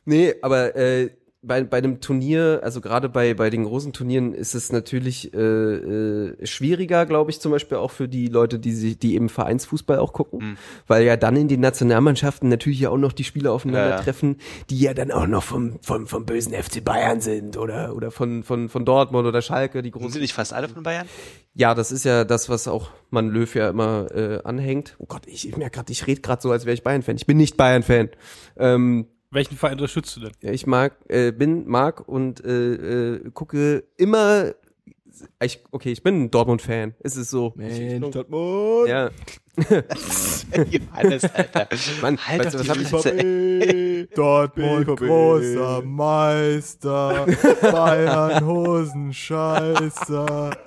nee, 0.05 0.35
aber 0.41 0.75
äh, 0.77 1.11
bei, 1.43 1.65
bei 1.65 1.79
einem 1.79 2.01
Turnier, 2.03 2.61
also 2.63 2.83
gerade 2.83 3.09
bei, 3.09 3.33
bei 3.33 3.49
den 3.49 3.65
großen 3.65 3.95
Turnieren 3.95 4.35
ist 4.35 4.55
es 4.55 4.73
natürlich 4.73 5.33
äh, 5.33 5.39
äh, 5.39 6.47
schwieriger, 6.47 7.07
glaube 7.07 7.31
ich, 7.31 7.41
zum 7.41 7.51
Beispiel 7.53 7.79
auch 7.79 7.91
für 7.93 8.09
die 8.09 8.27
Leute, 8.29 8.59
die 8.59 8.73
sich, 8.73 8.99
die 8.99 9.15
eben 9.15 9.31
Vereinsfußball 9.31 9.99
auch 9.99 10.13
gucken, 10.13 10.39
Mhm. 10.41 10.57
weil 10.87 11.03
ja 11.05 11.17
dann 11.17 11.37
in 11.37 11.49
den 11.49 11.61
Nationalmannschaften 11.61 12.49
natürlich 12.51 12.81
ja 12.81 12.91
auch 12.91 12.99
noch 12.99 13.13
die 13.13 13.25
Spieler 13.25 13.53
aufeinandertreffen, 13.53 14.37
Ja, 14.39 14.65
die 14.69 14.81
ja 14.81 14.93
dann 14.95 15.11
auch 15.11 15.27
noch 15.27 15.43
vom, 15.43 15.79
vom, 15.81 16.07
vom 16.07 16.27
bösen 16.27 16.53
FC 16.53 16.85
Bayern 16.85 17.23
sind 17.23 17.57
oder, 17.57 17.97
oder 17.97 18.11
von, 18.11 18.43
von, 18.43 18.69
von 18.69 18.85
Dortmund 18.85 19.27
oder 19.27 19.41
Schalke, 19.41 19.81
die 19.81 19.89
Sind 19.91 19.99
großen 19.99 20.13
sie 20.13 20.21
nicht 20.21 20.35
fast 20.35 20.53
alle 20.53 20.69
von 20.69 20.83
Bayern? 20.83 21.07
ja, 21.55 21.75
das 21.75 21.91
ist 21.91 22.05
ja 22.05 22.25
das, 22.25 22.51
was 22.51 22.69
auch 22.69 22.91
man 23.09 23.29
Löw 23.31 23.53
ja 23.55 23.71
immer 23.71 24.09
äh, 24.15 24.41
anhängt. 24.45 24.95
Oh 24.99 25.07
Gott, 25.07 25.23
ich, 25.27 25.49
ich 25.49 25.57
merke 25.57 25.77
gerade, 25.77 25.91
ich 25.91 26.07
rede 26.07 26.21
gerade 26.21 26.43
so, 26.43 26.51
als 26.53 26.67
wäre 26.67 26.75
ich 26.75 26.83
Bayern-Fan. 26.83 27.17
Ich 27.17 27.27
bin 27.27 27.39
nicht 27.39 27.57
Bayern-Fan. 27.57 28.11
Ähm, 28.59 29.07
Welchen 29.33 29.57
Verein 29.57 29.75
unterstützt 29.75 30.17
du 30.17 30.21
denn? 30.21 30.33
ja, 30.41 30.51
ich 30.51 30.67
mag, 30.67 30.97
äh, 31.09 31.31
bin, 31.31 31.69
mag 31.69 32.09
und 32.09 32.45
äh, 32.45 33.13
äh, 33.15 33.31
gucke 33.33 33.85
immer. 33.97 34.55
Ich, 35.43 35.63
okay, 35.71 35.93
ich 35.93 36.03
bin 36.03 36.23
ein 36.25 36.31
Dortmund-Fan. 36.31 36.95
Es 37.01 37.17
ist 37.17 37.31
so. 37.31 37.53
Mensch, 37.55 38.13
Dortmund. 38.13 38.89
Ja, 38.89 39.11
Johannes, 40.71 41.25
Alter. 41.35 41.69
Mann, 42.01 42.17
Halt 42.19 42.45
weißt 42.45 42.55
doch 42.55 42.65
du, 42.65 42.73
die 42.73 42.93
was 42.93 43.05
hab 43.05 43.15
ich. 43.15 44.09
Dortmund 44.15 44.87
BVB. 44.87 44.99
großer 44.99 45.83
Meister, 45.83 47.27
Bayern 47.61 48.47
Hosenscheißer. 48.47 50.51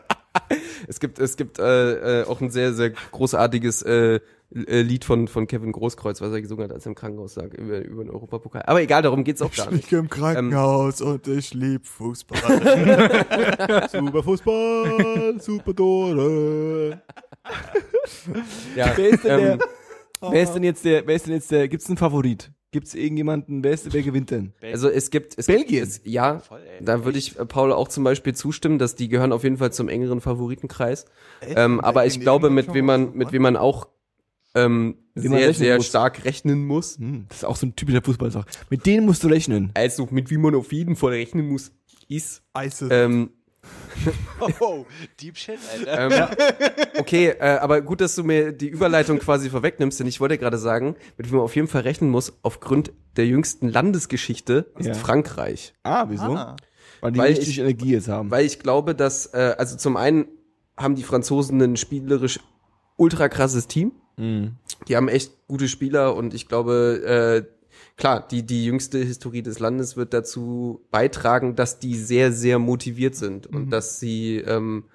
Es 0.87 0.99
gibt, 0.99 1.19
es 1.19 1.37
gibt 1.37 1.59
äh, 1.59 2.21
äh, 2.21 2.25
auch 2.25 2.41
ein 2.41 2.49
sehr, 2.49 2.73
sehr 2.73 2.89
großartiges 2.89 3.83
äh, 3.83 4.19
Lied 4.55 5.03
von, 5.03 5.27
von 5.27 5.47
Kevin 5.47 5.71
Großkreuz, 5.71 6.21
was 6.21 6.31
er 6.31 6.41
gesungen 6.41 6.65
hat, 6.65 6.71
als 6.71 6.85
er 6.85 6.89
im 6.91 6.95
Krankenhaus 6.95 7.35
lag, 7.35 7.53
über, 7.55 7.83
über 7.83 8.03
den 8.03 8.11
Europapokal. 8.11 8.61
Aber 8.67 8.81
egal, 8.81 9.01
darum 9.01 9.23
geht's 9.23 9.41
auch 9.41 9.49
Ich 9.51 9.57
gar 9.57 9.71
nicht. 9.71 9.85
liege 9.89 9.97
im 9.97 10.09
Krankenhaus 10.09 11.01
und 11.01 11.27
ich 11.27 11.53
lieb 11.55 11.87
Fußball. 11.87 13.87
Super 13.91 14.23
Fußball, 14.23 15.35
super 15.39 15.75
Tore. 15.75 17.01
Ja, 18.75 18.93
Wer 18.95 19.09
ist 19.09 19.23
denn 19.23 19.39
ähm, 19.39 19.59
der? 19.59 20.31
Wer 20.31 20.43
ist 20.43 20.53
denn 20.53 20.63
jetzt 20.63 20.85
der? 20.85 21.05
Wer 21.07 21.15
ist 21.15 21.25
denn 21.25 21.33
jetzt 21.33 21.51
der? 21.51 21.67
Gibt's 21.67 21.87
einen 21.87 21.97
Favorit? 21.97 22.51
Gibt's 22.71 22.95
irgendjemanden, 22.95 23.63
wer, 23.63 23.71
ist, 23.71 23.93
wer 23.93 24.01
gewinnt 24.01 24.31
denn? 24.31 24.53
Also 24.63 24.89
es 24.89 25.11
gibt 25.11 25.37
es 25.37 25.45
Belgien. 25.45 25.83
Es, 25.83 26.01
ja, 26.05 26.39
Voll, 26.39 26.59
ey. 26.61 26.83
da 26.83 27.05
würde 27.05 27.19
ich 27.19 27.37
äh, 27.37 27.45
Paul 27.45 27.71
auch 27.71 27.87
zum 27.87 28.03
Beispiel 28.03 28.33
zustimmen, 28.33 28.79
dass 28.79 28.95
die 28.95 29.09
gehören 29.09 29.31
auf 29.31 29.43
jeden 29.43 29.57
Fall 29.57 29.71
zum 29.71 29.89
engeren 29.89 30.21
Favoritenkreis. 30.21 31.05
Ähm, 31.55 31.79
aber 31.81 32.07
ich 32.07 32.19
glaube, 32.19 32.49
mit 32.49 32.73
wem 32.73 32.85
man 32.85 33.13
mit 33.13 33.31
wem 33.31 33.43
man 33.43 33.57
auch 33.57 33.87
ähm, 34.55 34.97
Wie 35.15 35.29
man 35.29 35.39
sehr 35.39 35.53
sehr 35.53 35.75
muss. 35.77 35.87
stark 35.87 36.25
rechnen 36.25 36.65
muss. 36.65 36.97
Hm, 36.97 37.25
das 37.29 37.37
ist 37.39 37.43
auch 37.45 37.55
so 37.55 37.65
ein 37.67 37.75
typischer 37.75 38.01
Fußballsach. 38.01 38.45
Mit 38.69 38.85
denen 38.85 39.05
musst 39.05 39.23
du 39.23 39.27
rechnen. 39.27 39.71
Also 39.73 40.07
mit 40.11 40.29
wie 40.29 40.37
man 40.37 40.55
auf 40.55 40.71
jeden 40.71 40.95
Fall 40.95 41.11
rechnen 41.11 41.47
muss, 41.49 41.71
ist 42.07 42.41
ISIS. 42.57 42.89
ähm, 42.91 43.31
Oh, 44.59 44.85
Deep 45.21 45.37
Shit, 45.37 45.57
Alter. 45.87 46.31
Ähm, 46.37 46.97
okay, 46.99 47.29
äh, 47.39 47.57
aber 47.61 47.81
gut, 47.81 48.01
dass 48.01 48.15
du 48.15 48.23
mir 48.23 48.51
die 48.51 48.67
Überleitung 48.67 49.19
quasi 49.19 49.49
vorwegnimmst, 49.49 49.99
denn 49.99 50.07
ich 50.07 50.19
wollte 50.19 50.37
gerade 50.37 50.57
sagen, 50.57 50.95
mit 51.17 51.27
wem 51.29 51.37
man 51.37 51.45
auf 51.45 51.55
jeden 51.55 51.67
Fall 51.69 51.81
rechnen 51.83 52.09
muss, 52.09 52.33
aufgrund 52.41 52.91
der 53.15 53.25
jüngsten 53.25 53.69
Landesgeschichte, 53.69 54.71
ist 54.77 54.87
Ja. 54.87 54.93
Frankreich. 54.95 55.73
Ah, 55.83 56.05
wieso? 56.09 56.35
Ah. 56.35 56.55
Weil 56.99 57.11
die 57.13 57.19
Weil 57.19 57.29
richtig 57.29 57.49
ich- 57.49 57.59
Energie 57.59 57.91
jetzt 57.91 58.09
haben. 58.09 58.31
Weil 58.31 58.45
ich 58.45 58.59
glaube, 58.59 58.95
dass, 58.95 59.27
äh, 59.27 59.55
also 59.57 59.77
zum 59.77 59.95
einen 59.97 60.25
haben 60.75 60.95
die 60.95 61.03
Franzosen 61.03 61.61
ein 61.61 61.77
spielerisch 61.77 62.39
ultra 62.97 63.29
krasses 63.29 63.67
Team. 63.67 63.93
Mhm. 64.17 64.55
Die 64.87 64.95
haben 64.95 65.07
echt 65.07 65.31
gute 65.47 65.67
Spieler 65.67 66.15
und 66.15 66.33
ich 66.33 66.47
glaube, 66.47 67.45
äh, 67.47 67.73
klar, 67.97 68.25
die, 68.27 68.43
die 68.43 68.65
jüngste 68.65 68.99
Historie 68.99 69.41
des 69.41 69.59
Landes 69.59 69.97
wird 69.97 70.13
dazu 70.13 70.81
beitragen, 70.91 71.55
dass 71.55 71.79
die 71.79 71.95
sehr, 71.95 72.31
sehr 72.31 72.59
motiviert 72.59 73.15
sind 73.15 73.47
und 73.47 73.69
dass 73.69 73.99
sie, 73.99 74.37
ähm, 74.37 74.85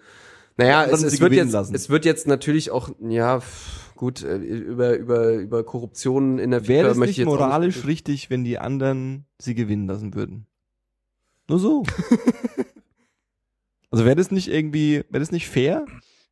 naja, 0.57 0.85
es, 0.85 1.03
es 1.03 1.21
wird 1.21 1.33
jetzt, 1.33 1.53
lassen. 1.53 1.75
es 1.75 1.89
wird 1.89 2.05
jetzt 2.05 2.27
natürlich 2.27 2.71
auch, 2.71 2.91
ja, 3.01 3.41
pff, 3.41 3.95
gut, 3.95 4.23
äh, 4.23 4.37
über, 4.37 4.97
über, 4.97 5.33
über 5.35 5.65
Korruption 5.65 6.39
in 6.39 6.51
der 6.51 6.67
Wäre 6.69 6.89
es 6.89 6.97
möchte 6.97 7.21
nicht 7.21 7.27
moralisch 7.27 7.87
richtig, 7.87 8.31
wenn 8.31 8.45
die 8.45 8.59
anderen 8.59 9.25
sie 9.39 9.55
gewinnen 9.55 9.87
lassen 9.87 10.15
würden? 10.15 10.47
Nur 11.49 11.59
so. 11.59 11.83
also 13.91 14.05
wäre 14.05 14.17
das 14.17 14.31
nicht 14.31 14.49
irgendwie, 14.49 15.05
wäre 15.11 15.21
das 15.21 15.33
nicht 15.33 15.49
fair? 15.49 15.87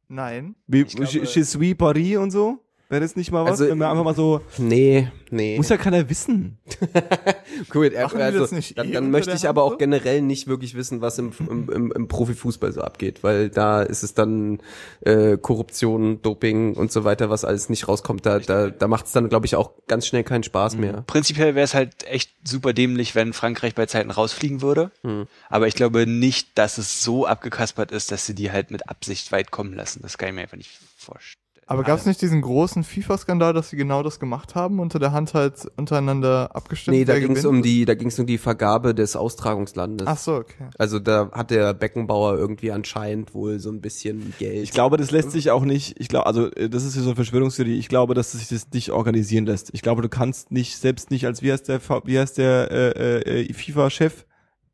Nein. 0.09 0.55
Wie 0.67 0.83
Ich 0.83 0.95
glaube- 0.95 1.11
Je 1.11 1.21
Je 1.23 1.43
suis 1.43 1.75
Paris 1.77 2.17
und 2.17 2.31
so? 2.31 2.63
Wäre 2.89 3.01
das 3.01 3.17
nicht 3.17 3.33
mal 3.33 3.45
was? 3.45 3.53
Also, 3.53 3.69
wenn 3.69 3.79
wir 3.79 3.91
einfach 3.91 4.05
mal 4.05 4.15
so, 4.15 4.43
Nee, 4.59 5.09
nee. 5.31 5.57
muss 5.57 5.69
ja 5.71 5.77
keiner 5.77 6.09
wissen. 6.09 6.59
Gut, 7.71 7.93
die 7.93 7.97
also, 7.97 8.39
das 8.39 8.53
nicht 8.53 8.79
dann, 8.79 8.89
eh 8.89 8.93
dann 8.93 9.11
möchte 9.11 9.33
ich 9.33 9.49
aber 9.49 9.65
auch 9.65 9.77
generell 9.77 10.23
nicht 10.23 10.47
wirklich 10.47 10.77
wissen, 10.77 11.01
was 11.01 11.19
im, 11.19 11.33
im, 11.41 11.69
im, 11.69 11.93
im 11.93 12.09
Profifußball 12.09 12.73
so 12.73 12.83
abgeht, 12.83 13.25
weil 13.25 13.51
da 13.51 13.83
ist 13.83 14.05
es 14.05 14.15
dann 14.15 14.61
äh, 15.01 15.37
Korruption, 15.37 16.23
Doping 16.23 16.75
und 16.75 16.93
so 16.93 17.03
weiter, 17.03 17.29
was 17.29 17.45
alles 17.45 17.69
nicht 17.69 17.89
rauskommt. 17.89 18.25
Da, 18.25 18.39
da, 18.39 18.71
da 18.71 18.87
macht 18.87 19.07
es 19.07 19.13
dann, 19.13 19.29
glaube 19.29 19.47
ich, 19.47 19.57
auch 19.57 19.73
ganz 19.89 20.07
schnell 20.07 20.23
keinen 20.23 20.45
Spaß 20.45 20.77
mehr. 20.77 21.03
Prinzipiell 21.09 21.57
wäre 21.57 21.65
es 21.65 21.75
halt 21.75 22.07
echt 22.07 22.31
super 22.45 22.73
dämlich, 22.73 23.17
wenn 23.17 23.33
Frankreich 23.33 23.75
bei 23.75 23.87
Zeiten 23.87 24.13
rausfliegen 24.13 24.63
würde. 24.63 24.93
Hm. 25.03 25.27
Aber 25.49 25.67
ich 25.67 25.75
glaube 25.75 26.07
nicht, 26.07 26.57
dass 26.57 26.79
es 26.79 27.03
so 27.03 27.27
abgekaspert 27.27 27.91
ist, 27.91 28.13
dass 28.13 28.27
sie 28.27 28.35
die 28.35 28.53
halt 28.53 28.71
mit 28.71 28.89
Absicht 28.89 29.33
weit 29.33 29.51
kommen 29.51 29.75
lassen. 29.75 30.03
Das 30.03 30.19
kann 30.19 30.29
ich 30.29 30.35
mir 30.37 30.43
einfach 30.43 30.57
nicht 30.57 30.79
vorstellen. 30.97 31.46
Aber 31.69 31.83
gab 31.83 31.99
es 31.99 32.07
nicht 32.07 32.23
diesen 32.23 32.43
großen 32.43 32.85
FIFA-Skandal, 32.85 33.53
dass 33.53 33.71
sie 33.71 33.77
genau 33.77 34.05
das 34.05 34.21
gemacht 34.21 34.55
haben, 34.55 34.79
unter 34.79 35.01
der 35.01 35.11
Hand 35.11 35.35
halt 35.35 35.67
untereinander 35.77 36.55
abgestimmt? 36.55 36.97
Nee, 36.97 37.05
da 37.05 37.19
ging 37.19 37.35
es 37.35 37.45
um 37.45 37.61
die, 37.61 37.85
da 37.85 37.95
ging 37.95 38.07
es 38.07 38.19
um 38.21 38.27
die 38.27 38.39
Vergabe 38.39 38.95
des 38.95 39.17
Austragungslandes. 39.17 40.07
Ach 40.07 40.17
so, 40.17 40.37
okay. 40.37 40.69
Also 40.79 41.01
da 41.01 41.31
hat 41.33 41.51
der 41.51 41.75
Beckenbauer 41.75 42.39
irgendwie 42.39 42.71
anscheinend 42.71 43.35
wohl 43.35 43.59
so 43.59 43.71
ein 43.71 43.81
bisschen 43.81 44.33
Geld. 44.39 44.63
Ich 44.63 44.71
glaube, 44.71 44.97
das 44.97 45.11
lässt 45.11 45.33
sich 45.33 45.51
auch 45.51 45.65
nicht, 45.65 45.99
ich 45.99 46.09
glaube, 46.09 46.27
also 46.27 46.53
äh, 46.53 46.69
das 46.69 46.85
ist 46.85 46.95
ja 46.95 47.03
so 47.03 47.09
eine 47.09 47.17
Verschwörungstheorie, 47.17 47.77
ich 47.77 47.89
glaube, 47.89 48.15
dass 48.15 48.31
sich 48.31 48.47
das 48.49 48.69
nicht 48.73 48.93
organisieren 48.93 49.47
lässt. 49.47 49.71
Ich 49.73 49.83
glaube, 49.83 50.03
du 50.03 50.09
kannst 50.09 50.53
nicht, 50.53 50.79
selbst 50.79 51.11
nicht 51.11 51.27
als, 51.27 51.43
wie 51.43 51.51
heißt 51.51 51.69
der, 51.69 51.81
wie 52.05 52.19
heißt 52.19 52.39
der 52.39 52.71
äh, 52.71 53.41
äh, 53.41 53.53
FIFA-Chef? 53.53 54.25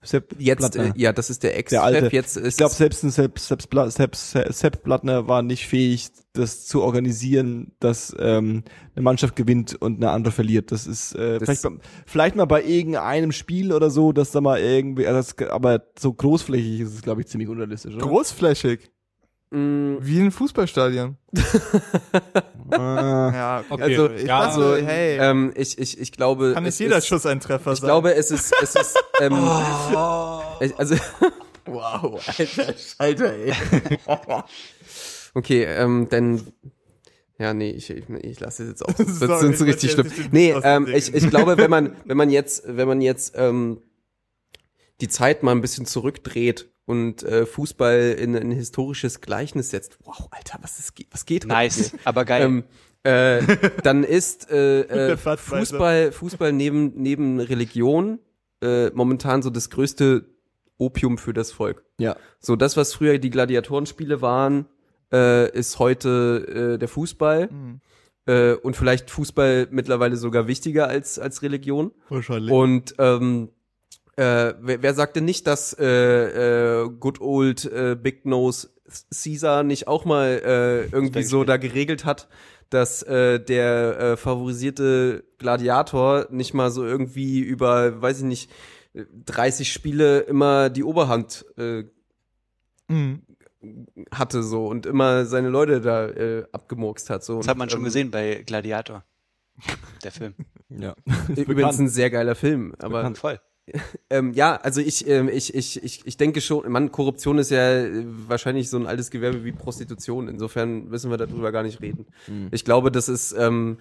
Sepp 0.04 0.34
jetzt, 0.38 0.76
äh, 0.76 0.92
ja, 0.96 1.12
das 1.12 1.30
ist 1.30 1.42
der 1.42 1.52
der 1.62 1.82
alte. 1.82 1.98
Ex-Chef. 1.98 2.12
Jetzt 2.12 2.36
ist 2.36 2.48
ich 2.54 2.56
glaube, 2.56 2.74
selbst 2.74 3.04
ein 3.04 3.10
Sepp, 3.10 3.38
Sepp, 3.38 3.62
Sepp, 3.62 4.16
Sepp, 4.16 4.52
Sepp 4.52 4.82
Blattner 4.82 5.28
war 5.28 5.42
nicht 5.42 5.66
fähig, 5.66 6.08
das 6.32 6.66
zu 6.66 6.82
organisieren, 6.82 7.72
dass 7.78 8.14
ähm, 8.18 8.64
eine 8.96 9.02
Mannschaft 9.02 9.36
gewinnt 9.36 9.80
und 9.80 9.96
eine 9.96 10.10
andere 10.10 10.32
verliert. 10.32 10.72
Das 10.72 10.86
ist 10.86 11.14
äh, 11.14 11.38
Das- 11.38 11.60
vielleicht, 11.60 11.82
vielleicht 12.06 12.36
mal 12.36 12.46
bei 12.46 12.62
irgendeinem 12.64 13.32
Spiel 13.32 13.72
oder 13.72 13.90
so, 13.90 14.12
dass 14.12 14.30
da 14.32 14.40
mal 14.40 14.58
irgendwie, 14.60 15.06
also 15.06 15.32
das, 15.34 15.50
aber 15.50 15.82
so 15.98 16.12
großflächig 16.12 16.80
ist 16.80 16.94
es, 16.94 17.02
glaube 17.02 17.20
ich, 17.20 17.26
ziemlich 17.28 17.48
unrealistisch. 17.48 17.94
Oder? 17.94 18.06
Großflächig. 18.06 18.90
Mh, 19.52 19.98
Wie 20.00 20.20
ein 20.20 20.30
Fußballstadion. 20.32 21.16
Äh, 21.34 21.40
Ja, 22.72 23.64
Okay. 23.68 23.82
Also, 23.82 24.10
ja, 24.10 24.38
also, 24.40 24.76
hey, 24.76 25.18
ähm, 25.18 25.52
ich, 25.54 25.78
ich, 25.78 26.00
ich 26.00 26.12
glaube, 26.12 26.52
kann 26.54 26.64
es 26.64 26.74
nicht 26.78 26.86
jeder 26.86 26.98
ist, 26.98 27.06
Schuss 27.06 27.26
ein 27.26 27.40
Treffer 27.40 27.72
Ich 27.72 27.80
sein. 27.80 27.88
glaube, 27.88 28.14
es 28.14 28.30
ist, 28.30 28.52
es 28.62 28.74
ist, 28.74 28.98
ähm, 29.20 29.32
ich, 30.60 30.76
also, 30.78 30.94
wow, 31.66 32.20
alter 32.38 32.74
Schalter, 32.78 33.32
ey. 33.34 33.52
okay, 35.34 35.64
ähm, 35.64 36.08
denn, 36.10 36.42
ja, 37.38 37.52
nee, 37.54 37.70
ich, 37.70 37.90
ich, 37.90 38.08
ich 38.08 38.40
lasse 38.40 38.62
es 38.64 38.68
jetzt 38.70 38.82
auch. 38.88 38.92
Das 38.94 39.18
Sorry, 39.18 39.40
sind 39.40 39.58
so 39.58 39.64
ich 39.64 39.72
richtig 39.74 39.92
schlimm. 39.92 40.10
Nee, 40.30 40.54
ähm, 40.62 40.86
ich, 40.92 41.12
ich 41.14 41.28
glaube, 41.28 41.56
wenn 41.58 41.70
man, 41.70 41.96
wenn 42.04 42.16
man 42.16 42.30
jetzt, 42.30 42.62
wenn 42.66 42.88
man 42.88 43.00
jetzt, 43.00 43.34
ähm, 43.36 43.82
die 45.00 45.08
Zeit 45.08 45.42
mal 45.42 45.50
ein 45.52 45.60
bisschen 45.60 45.84
zurückdreht 45.84 46.71
und 46.84 47.22
äh, 47.22 47.46
Fußball 47.46 48.16
in 48.18 48.36
ein 48.36 48.50
historisches 48.50 49.20
Gleichnis 49.20 49.70
setzt. 49.70 49.98
Wow, 50.04 50.28
Alter, 50.30 50.58
was 50.62 50.78
ist, 50.78 50.94
was 51.10 51.26
geht 51.26 51.46
Nice, 51.46 51.92
aber 52.04 52.24
geil. 52.24 52.42
Ähm, 52.42 52.64
äh, 53.04 53.42
dann 53.82 54.04
ist 54.04 54.50
äh, 54.50 55.12
äh. 55.12 55.16
Fußball, 55.16 56.12
Fußball 56.12 56.52
neben, 56.52 56.94
neben 56.94 57.40
Religion 57.40 58.18
äh, 58.62 58.90
momentan 58.90 59.42
so 59.42 59.50
das 59.50 59.70
größte 59.70 60.24
Opium 60.78 61.18
für 61.18 61.32
das 61.32 61.52
Volk. 61.52 61.84
ja. 61.98 62.16
So, 62.40 62.56
das, 62.56 62.76
was 62.76 62.94
früher 62.94 63.18
die 63.18 63.30
Gladiatorenspiele 63.30 64.20
waren, 64.20 64.66
äh, 65.12 65.50
ist 65.56 65.78
heute 65.78 66.74
äh, 66.74 66.78
der 66.78 66.88
Fußball. 66.88 67.50
Hm. 67.50 67.80
Äh, 68.24 68.54
und 68.54 68.76
vielleicht 68.76 69.10
Fußball 69.10 69.68
mittlerweile 69.70 70.16
sogar 70.16 70.46
wichtiger 70.46 70.88
als, 70.88 71.18
als 71.18 71.42
Religion. 71.42 71.92
Wahrscheinlich. 72.08 72.52
Und 72.52 72.94
ähm, 72.98 73.50
äh, 74.16 74.54
wer, 74.60 74.82
wer 74.82 74.94
sagte 74.94 75.20
nicht, 75.20 75.46
dass 75.46 75.72
äh, 75.78 76.82
äh, 76.82 76.88
Good 77.00 77.20
Old 77.20 77.64
äh, 77.64 77.96
Big 78.00 78.26
Nose 78.26 78.68
Caesar 79.10 79.62
nicht 79.62 79.88
auch 79.88 80.04
mal 80.04 80.40
äh, 80.44 80.82
irgendwie 80.94 81.22
so 81.22 81.44
da 81.44 81.56
geregelt 81.56 82.04
hat, 82.04 82.28
dass 82.68 83.02
äh, 83.02 83.38
der 83.40 83.98
äh, 83.98 84.16
favorisierte 84.16 85.24
Gladiator 85.38 86.26
nicht 86.30 86.52
mal 86.54 86.70
so 86.70 86.84
irgendwie 86.84 87.40
über, 87.40 88.00
weiß 88.02 88.18
ich 88.18 88.24
nicht, 88.24 88.50
30 88.94 89.72
Spiele 89.72 90.20
immer 90.20 90.68
die 90.70 90.84
Oberhand 90.84 91.46
äh, 91.56 91.84
Hm. 92.88 93.22
hatte 94.10 94.42
so 94.42 94.66
und 94.66 94.84
immer 94.86 95.24
seine 95.24 95.48
Leute 95.48 95.80
da 95.80 96.08
äh, 96.08 96.44
abgemurkst 96.52 97.08
hat. 97.10 97.24
So. 97.24 97.38
das 97.38 97.48
hat 97.48 97.56
man 97.56 97.70
schon 97.70 97.80
Ähm, 97.80 97.84
gesehen 97.84 98.10
bei 98.10 98.42
Gladiator. 98.44 99.04
Der 100.02 100.10
Film. 100.12 100.34
Ja. 100.68 100.94
Übrigens 101.28 101.78
ein 101.78 101.88
sehr 101.88 102.10
geiler 102.10 102.34
Film, 102.34 102.74
aber 102.80 102.98
bekannt. 102.98 103.18
Voll. 103.18 103.40
Ähm, 104.10 104.32
ja, 104.32 104.56
also 104.56 104.80
ich, 104.80 105.06
ähm, 105.08 105.28
ich, 105.28 105.54
ich, 105.54 105.82
ich, 105.82 106.04
ich 106.04 106.16
denke 106.16 106.40
schon, 106.40 106.70
man, 106.70 106.90
Korruption 106.90 107.38
ist 107.38 107.50
ja 107.50 107.84
äh, 107.84 108.04
wahrscheinlich 108.26 108.68
so 108.68 108.76
ein 108.76 108.86
altes 108.86 109.10
Gewerbe 109.10 109.44
wie 109.44 109.52
Prostitution. 109.52 110.28
Insofern 110.28 110.88
müssen 110.88 111.10
wir 111.10 111.16
darüber 111.16 111.52
gar 111.52 111.62
nicht 111.62 111.80
reden. 111.80 112.06
Ich 112.50 112.64
glaube, 112.64 112.90
das 112.90 113.08
ist, 113.08 113.32
ähm, 113.32 113.78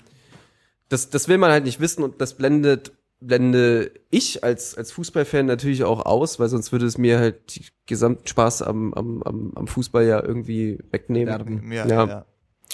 das, 0.89 1.09
das 1.09 1.27
will 1.27 1.37
man 1.37 1.51
halt 1.51 1.63
nicht 1.65 1.79
wissen 1.79 2.03
und 2.03 2.21
das 2.21 2.35
blendet, 2.35 2.91
blende 3.19 3.91
ich 4.09 4.43
als, 4.43 4.75
als 4.75 4.91
Fußballfan 4.91 5.45
natürlich 5.45 5.83
auch 5.83 6.05
aus, 6.05 6.39
weil 6.39 6.49
sonst 6.49 6.71
würde 6.71 6.85
es 6.85 6.97
mir 6.97 7.19
halt 7.19 7.55
die 7.55 7.65
gesamten 7.85 8.27
Spaß 8.27 8.61
am, 8.61 8.93
am, 8.93 9.23
am, 9.23 9.51
am 9.55 9.67
Fußball 9.67 10.05
ja 10.05 10.23
irgendwie 10.23 10.79
wegnehmen. 10.91 11.27
Ja, 11.71 11.87
Ja. 11.87 12.07
ja. 12.07 12.25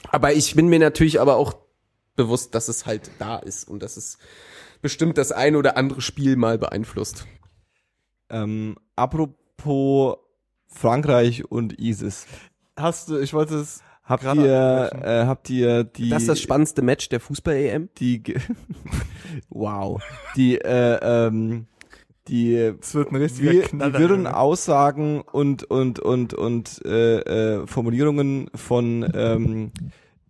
Aber 0.10 0.34
ich 0.34 0.55
bin 0.55 0.68
mir 0.68 0.80
natürlich 0.80 1.20
aber 1.20 1.38
auch 1.38 1.55
bewusst, 2.16 2.55
dass 2.55 2.68
es 2.68 2.86
halt 2.86 3.12
da 3.20 3.38
ist 3.38 3.68
und 3.68 3.82
dass 3.82 3.97
es 3.97 4.18
bestimmt 4.82 5.18
das 5.18 5.32
ein 5.32 5.56
oder 5.56 5.78
andere 5.78 6.02
Spiel 6.02 6.36
mal 6.36 6.58
beeinflusst. 6.58 7.26
Ähm, 8.30 8.76
apropos 8.96 10.18
Frankreich 10.68 11.50
und 11.50 11.80
ISIS. 11.80 12.28
Hast 12.76 13.10
du, 13.10 13.18
ich 13.20 13.34
wollte 13.34 13.56
es. 13.56 13.82
Habt 14.04 14.24
ihr, 14.24 14.90
äh, 15.04 15.26
habt 15.26 15.50
ihr 15.50 15.84
die, 15.84 16.10
Das 16.10 16.22
ist 16.24 16.30
das 16.30 16.40
spannendste 16.40 16.82
Match 16.82 17.10
der 17.10 17.20
Fußball-EM. 17.20 17.90
die, 17.98 18.24
ge- 18.24 18.40
wow, 19.50 20.02
die, 20.38 20.58
äh, 20.62 21.00
ähm, 21.02 21.68
die, 22.30 22.56
Es 22.56 22.94
wird 22.96 23.12
ein 23.12 23.18
richtiger 23.18 23.52
wir, 23.52 23.64
Knaller. 23.64 23.92
die 23.92 24.00
wirren. 24.00 24.28
Aussagen 24.28 25.22
und, 25.22 25.64
und, 25.66 26.00
und, 26.00 26.34
und, 26.34 26.82
äh, 26.86 27.20
äh, 27.20 27.68
Formulierungen 27.68 28.50
von, 28.56 29.10
ähm, 29.14 29.72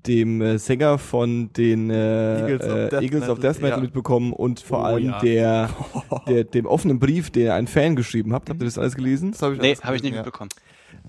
dem 0.08 0.42
äh, 0.42 0.58
Sänger 0.58 0.98
von 0.98 1.52
den 1.54 1.90
äh, 1.90 2.40
Eagles 2.42 2.64
of 2.68 2.76
äh, 2.78 2.90
Death 2.90 3.02
Eagles 3.02 3.30
of 3.30 3.38
Metal, 3.38 3.52
Death 3.54 3.62
Metal 3.62 3.78
ja. 3.78 3.84
mitbekommen 3.84 4.34
und 4.34 4.60
vor 4.62 4.80
Oh, 4.80 4.84
allem 4.84 5.06
ja. 5.10 5.20
der, 5.20 5.70
der, 6.28 6.44
dem 6.46 6.66
offenen 6.66 7.00
Brief, 7.00 7.30
den 7.30 7.52
ein 7.52 7.68
Fan 7.68 7.96
geschrieben 7.96 8.34
hat. 8.34 8.50
Habt 8.50 8.62
ihr 8.62 8.66
das 8.66 8.78
alles 8.78 8.96
gelesen? 8.96 9.32
Das 9.32 9.42
hab 9.42 9.54
ich 9.54 9.60
Nee, 9.62 9.76
habe 9.76 9.96
ich 9.96 10.04
nicht 10.04 10.12
gelesen, 10.14 10.16
mitbekommen. 10.26 10.50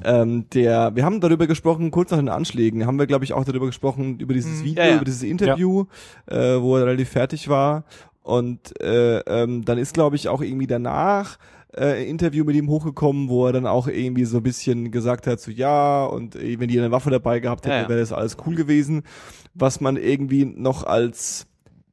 Ähm, 0.05 0.45
der, 0.55 0.95
wir 0.95 1.05
haben 1.05 1.21
darüber 1.21 1.47
gesprochen, 1.47 1.91
kurz 1.91 2.11
nach 2.11 2.19
den 2.19 2.29
Anschlägen, 2.29 2.87
haben 2.87 2.99
wir, 2.99 3.07
glaube 3.07 3.25
ich, 3.25 3.33
auch 3.33 3.45
darüber 3.45 3.67
gesprochen, 3.67 4.19
über 4.21 4.35
dieses 4.35 4.61
Mhm. 4.61 4.65
Video, 4.65 4.83
Ja, 4.85 4.91
ja. 4.91 4.97
über 4.97 5.05
dieses 5.05 5.23
Interview, 5.23 5.85
äh, 6.27 6.37
wo 6.61 6.77
er 6.77 6.87
relativ 6.87 7.09
fertig 7.11 7.49
war. 7.49 7.85
Und 8.23 8.79
äh, 8.81 9.19
ähm, 9.21 9.65
dann 9.65 9.79
ist, 9.79 9.95
glaube 9.95 10.17
ich, 10.17 10.29
auch 10.29 10.43
irgendwie 10.43 10.67
danach 10.67 11.39
äh, 11.77 12.09
Interview 12.09 12.45
mit 12.45 12.57
ihm 12.57 12.69
hochgekommen, 12.69 13.29
wo 13.29 13.47
er 13.47 13.53
dann 13.53 13.67
auch 13.67 13.89
irgendwie 13.89 14.25
so 14.25 14.39
ein 14.39 14.43
bisschen 14.43 14.91
gesagt 14.91 15.27
hat, 15.27 15.41
so 15.41 15.51
ja, 15.51 16.05
und 16.05 16.37
äh, 16.37 16.59
wenn 16.59 16.69
die 16.69 16.79
eine 16.79 16.91
Waffe 16.91 17.11
dabei 17.11 17.41
gehabt 17.41 17.67
hätte, 17.67 17.75
Ja, 17.75 17.83
ja. 17.83 17.89
wäre 17.89 18.01
das 18.01 18.13
alles 18.13 18.37
cool 18.47 18.55
gewesen. 18.55 19.03
Was 19.55 19.81
man 19.81 19.97
irgendwie 19.97 20.45
noch 20.45 20.85
als 20.85 21.47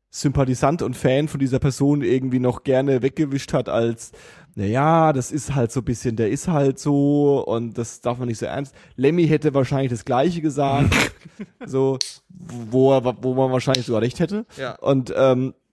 Sympathisant 0.10 0.82
und 0.82 0.96
Fan 0.96 1.28
von 1.28 1.40
dieser 1.40 1.60
Person 1.60 2.02
irgendwie 2.02 2.40
noch 2.40 2.64
gerne 2.64 3.02
weggewischt 3.02 3.54
hat 3.54 3.68
als 3.70 4.12
naja, 4.58 5.12
das 5.12 5.34
ist 5.34 5.54
halt 5.54 5.74
so 5.74 5.82
ein 5.82 5.84
bisschen, 5.84 6.16
der 6.16 6.30
ist 6.30 6.48
halt 6.48 6.80
so 6.80 7.44
und 7.46 7.78
das 7.78 8.00
darf 8.00 8.18
man 8.18 8.30
nicht 8.30 8.38
so 8.38 8.46
ernst. 8.46 8.74
Lemmy 8.96 9.28
hätte 9.28 9.54
wahrscheinlich 9.54 9.92
das 9.92 10.06
Gleiche 10.06 10.42
gesagt, 10.42 10.96
so, 11.66 12.00
wo, 12.30 12.94
er, 12.94 13.04
wo 13.22 13.34
man 13.34 13.52
wahrscheinlich 13.52 13.86
sogar 13.86 14.02
recht 14.02 14.22
hätte. 14.22 14.46
Ja. 14.58 14.76
Und 14.76 15.14
ähm, 15.18 15.50
äh, 15.50 15.65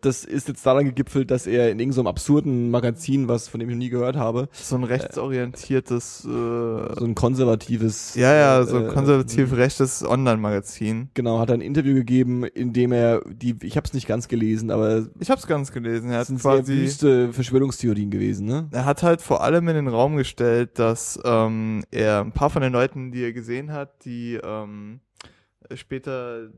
das 0.00 0.24
ist 0.24 0.48
jetzt 0.48 0.64
daran 0.66 0.84
gegipfelt, 0.84 1.30
dass 1.30 1.46
er 1.46 1.70
in 1.70 1.78
irgendeinem 1.78 2.06
absurden 2.08 2.70
Magazin, 2.70 3.28
was 3.28 3.48
von 3.48 3.60
dem 3.60 3.68
ich 3.68 3.74
noch 3.74 3.78
nie 3.78 3.88
gehört 3.88 4.16
habe, 4.16 4.48
So 4.52 4.76
ein 4.76 4.84
rechtsorientiertes, 4.84 6.24
äh, 6.24 6.28
so 6.28 7.04
ein 7.04 7.14
konservatives 7.14 8.14
ja, 8.14 8.34
ja, 8.34 8.64
so 8.64 8.80
äh, 8.80 8.88
konservativ 8.88 9.52
rechtes 9.52 10.04
Online-Magazin. 10.04 11.10
Genau, 11.14 11.38
hat 11.38 11.50
er 11.50 11.54
ein 11.54 11.60
Interview 11.60 11.94
gegeben, 11.94 12.44
in 12.44 12.72
dem 12.72 12.92
er 12.92 13.22
die, 13.26 13.56
ich 13.62 13.76
habe 13.76 13.86
es 13.86 13.94
nicht 13.94 14.06
ganz 14.06 14.28
gelesen, 14.28 14.70
aber 14.70 15.06
Ich 15.20 15.30
hab's 15.30 15.46
ganz 15.46 15.72
gelesen. 15.72 16.10
Er 16.10 16.16
es 16.16 16.20
hat 16.20 16.26
sind 16.28 16.42
sehr 16.42 16.52
quasi, 16.52 16.74
wüste 16.74 17.32
Verschwörungstheorien 17.32 18.10
gewesen, 18.10 18.46
ne? 18.46 18.68
er 18.72 18.84
hat 18.84 19.02
halt 19.02 19.22
vor 19.22 19.42
allem 19.42 19.68
in 19.68 19.76
den 19.76 19.88
Raum 19.88 20.16
gestellt, 20.16 20.78
dass 20.78 21.18
ähm, 21.24 21.84
er 21.90 22.20
ein 22.20 22.32
paar 22.32 22.50
von 22.50 22.62
den 22.62 22.72
Leuten, 22.72 23.12
die 23.12 23.22
er 23.22 23.32
gesehen 23.32 23.72
hat, 23.72 24.04
die 24.04 24.38
ähm, 24.42 25.00
später 25.74 26.50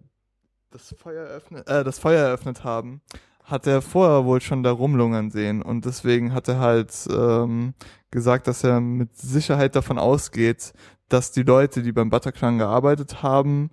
das 0.76 0.94
Feuer 0.98 1.26
eröffnet, 1.26 1.68
äh, 1.68 1.84
das 1.84 1.98
Feuer 1.98 2.26
eröffnet 2.26 2.64
haben, 2.64 3.00
hat 3.44 3.66
er 3.66 3.80
vorher 3.80 4.24
wohl 4.24 4.40
schon 4.40 4.62
da 4.62 4.72
rumlungern 4.72 5.30
sehen 5.30 5.62
und 5.62 5.84
deswegen 5.84 6.34
hat 6.34 6.48
er 6.48 6.58
halt 6.58 6.92
ähm, 7.10 7.74
gesagt, 8.10 8.46
dass 8.46 8.64
er 8.64 8.80
mit 8.80 9.16
Sicherheit 9.16 9.76
davon 9.76 9.98
ausgeht, 9.98 10.72
dass 11.08 11.32
die 11.32 11.42
Leute, 11.44 11.82
die 11.82 11.92
beim 11.92 12.10
Bataclan 12.10 12.58
gearbeitet 12.58 13.22
haben, 13.22 13.70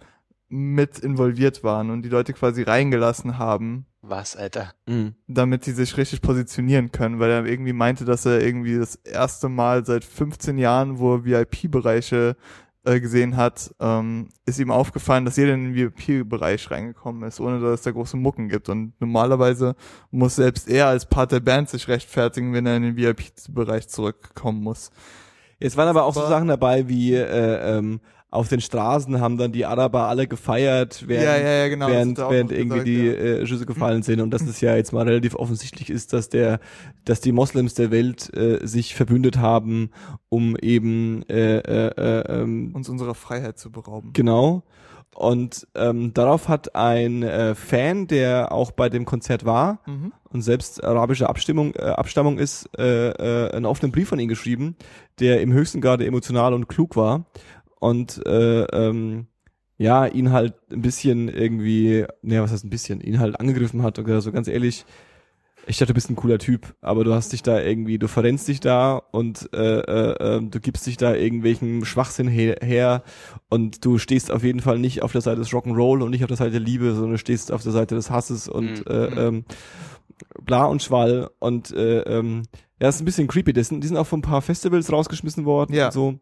mit 0.49 0.99
involviert 0.99 1.64
waren 1.64 1.89
und 1.89 2.04
die 2.04 2.10
Leute 2.10 2.34
quasi 2.34 2.62
reingelassen 2.62 3.39
haben, 3.39 3.88
Was, 4.04 4.36
Alter? 4.36 4.72
Mhm. 4.86 5.16
damit 5.28 5.66
die 5.66 5.72
sich 5.72 5.97
richtig 5.97 6.22
positionieren 6.22 6.91
können, 6.91 7.20
weil 7.20 7.32
er 7.32 7.45
irgendwie 7.45 7.74
meinte, 7.74 8.06
dass 8.06 8.28
er 8.28 8.39
irgendwie 8.41 8.78
das 8.78 8.95
erste 8.97 9.49
Mal 9.49 9.84
seit 9.86 10.06
15 10.06 10.60
Jahren, 10.60 10.99
wo 10.99 11.16
er 11.16 11.26
VIP-Bereiche 11.26 12.36
äh, 12.86 13.00
gesehen 13.00 13.38
hat, 13.38 13.74
ähm, 13.80 14.30
ist 14.46 14.60
ihm 14.60 14.72
aufgefallen, 14.72 15.26
dass 15.26 15.38
jeder 15.38 15.54
in 15.54 15.74
den 15.74 15.76
VIP-Bereich 15.76 16.70
reingekommen 16.70 17.24
ist, 17.24 17.40
ohne 17.40 17.60
dass 17.60 17.80
es 17.80 17.82
da 17.84 17.92
große 17.92 18.18
Mucken 18.18 18.50
gibt. 18.50 18.70
Und 18.70 18.94
normalerweise 19.00 19.76
muss 20.12 20.36
selbst 20.36 20.70
er 20.70 20.88
als 20.88 21.06
Part 21.06 21.32
der 21.32 21.40
Band 21.40 21.70
sich 21.70 21.88
rechtfertigen, 21.88 22.54
wenn 22.54 22.66
er 22.66 22.78
in 22.78 22.84
den 22.84 22.98
VIP-Bereich 22.98 23.88
zurückkommen 23.88 24.62
muss. 24.62 24.92
Jetzt 25.60 25.78
waren 25.78 25.88
aber 25.88 26.04
auch 26.04 26.14
so 26.14 26.28
Sachen 26.28 26.50
dabei 26.50 26.90
wie 26.90 27.14
äh, 27.14 27.78
ähm, 27.78 28.02
auf 28.34 28.50
den 28.50 28.62
Straßen 28.62 29.22
haben 29.22 29.38
dann 29.38 29.52
die 29.52 29.66
Araber 29.66 30.08
alle 30.08 30.28
gefeiert, 30.28 31.04
während, 31.08 31.26
Ja, 31.26 31.38
ja, 31.38 31.54
ja, 31.64 31.68
genau, 31.68 31.88
während, 31.88 32.18
während 32.18 32.52
irgendwie 32.52 32.64
gesagt, 32.64 32.88
die 32.88 33.08
äh, 33.08 33.46
Schüsse 33.46 33.66
gefallen 33.68 34.02
sind 34.02 34.22
und 34.22 34.32
dass 34.32 34.42
es 34.42 34.60
ja 34.60 34.76
jetzt 34.76 34.92
mal 34.92 35.08
relativ 35.08 35.36
offensichtlich 35.36 35.90
ist, 35.92 36.14
dass 36.14 36.30
der, 36.30 36.60
dass 37.06 37.22
die 37.22 37.32
Moslems 37.32 37.76
der 37.76 37.92
Welt 37.92 38.36
äh, 38.36 38.66
sich 38.66 38.96
verbündet 38.96 39.38
haben, 39.38 39.92
um 40.30 40.56
eben 40.58 41.22
äh, 41.30 41.60
äh, 41.60 41.92
äh, 41.96 42.42
ähm, 42.42 42.72
Uns 42.74 42.90
unserer 42.90 43.14
Freiheit 43.14 43.60
zu 43.60 43.72
berauben. 43.72 44.12
Genau. 44.14 44.64
Und 45.16 45.68
ähm, 45.76 46.12
darauf 46.16 46.48
hat 46.50 46.76
ein 46.76 47.22
äh, 47.22 47.54
Fan, 47.54 48.08
der 48.08 48.52
auch 48.52 48.72
bei 48.72 48.90
dem 48.90 49.06
Konzert 49.06 49.46
war 49.46 49.80
Mhm. 49.86 50.12
und 50.32 50.42
selbst 50.42 50.84
arabische 50.84 51.30
Abstimmung, 51.30 51.76
äh, 51.76 51.84
Abstammung 51.84 52.40
ist, 52.40 52.68
äh, 52.80 53.10
äh, 53.10 53.52
einen 53.52 53.68
offenen 53.68 53.92
Brief 53.92 54.10
von 54.10 54.18
ihm 54.18 54.28
geschrieben, 54.28 54.76
der 55.20 55.42
im 55.42 55.54
höchsten 55.54 55.82
Grade 55.82 56.04
emotional 56.08 56.56
und 56.56 56.68
klug 56.68 56.96
war 56.96 57.28
und 57.84 58.26
äh, 58.26 58.64
ähm, 58.64 59.28
ja, 59.78 60.06
ihn 60.06 60.32
halt 60.32 60.54
ein 60.72 60.82
bisschen 60.82 61.28
irgendwie, 61.28 62.06
naja, 62.22 62.42
was 62.44 62.52
heißt 62.52 62.64
ein 62.64 62.70
bisschen, 62.70 63.02
ihn 63.02 63.20
halt 63.20 63.40
angegriffen 63.40 63.84
hat 63.84 63.98
und 64.00 64.06
gesagt, 64.06 64.24
so 64.24 64.32
ganz 64.32 64.48
ehrlich, 64.48 64.86
ich 65.66 65.78
dachte, 65.78 65.94
du 65.94 65.96
bist 65.96 66.10
ein 66.10 66.16
cooler 66.16 66.40
Typ, 66.40 66.76
aber 66.82 67.04
du 67.04 67.14
hast 67.14 67.32
dich 67.34 67.42
da 67.42 67.60
irgendwie, 67.62 67.98
du 67.98 68.08
verrennst 68.08 68.48
dich 68.48 68.60
da 68.60 68.98
und 68.98 69.50
äh, 69.54 69.80
äh, 69.80 70.38
äh, 70.38 70.42
du 70.42 70.60
gibst 70.60 70.86
dich 70.86 70.98
da 70.98 71.16
irgendwelchen 71.16 71.86
Schwachsinn 71.86 72.28
her, 72.28 72.58
her 72.62 73.04
und 73.50 73.84
du 73.86 73.98
stehst 73.98 74.32
auf 74.32 74.44
jeden 74.44 74.60
Fall 74.60 74.78
nicht 74.80 75.02
auf 75.04 75.12
der 75.14 75.22
Seite 75.22 75.40
des 75.40 75.50
Rock'n'Roll 75.52 76.04
und 76.04 76.12
nicht 76.12 76.24
auf 76.24 76.28
der 76.30 76.38
Seite 76.38 76.52
der 76.52 76.60
Liebe, 76.60 76.94
sondern 76.94 77.12
du 77.12 77.18
stehst 77.18 77.52
auf 77.52 77.64
der 77.64 77.72
Seite 77.72 77.96
des 77.96 78.10
Hasses 78.10 78.48
und 78.48 78.80
Mhm. 78.80 78.84
äh, 78.88 79.06
ähm, 79.28 79.46
bla 80.46 80.66
und 80.66 80.82
schwall 80.84 81.30
und 81.40 81.72
äh, 81.72 82.00
ähm, 82.02 82.44
ja, 82.82 82.90
ist 82.90 83.02
ein 83.02 83.06
bisschen 83.06 83.28
creepy. 83.28 83.54
Die 83.54 83.64
sind, 83.64 83.82
die 83.84 83.88
sind 83.88 83.98
auch 83.98 84.08
von 84.08 84.20
ein 84.20 84.24
paar 84.24 84.42
Festivals 84.42 84.92
rausgeschmissen 84.92 85.46
worden 85.46 85.74
Ja. 85.74 85.86
und 85.88 85.94
so. 85.94 86.20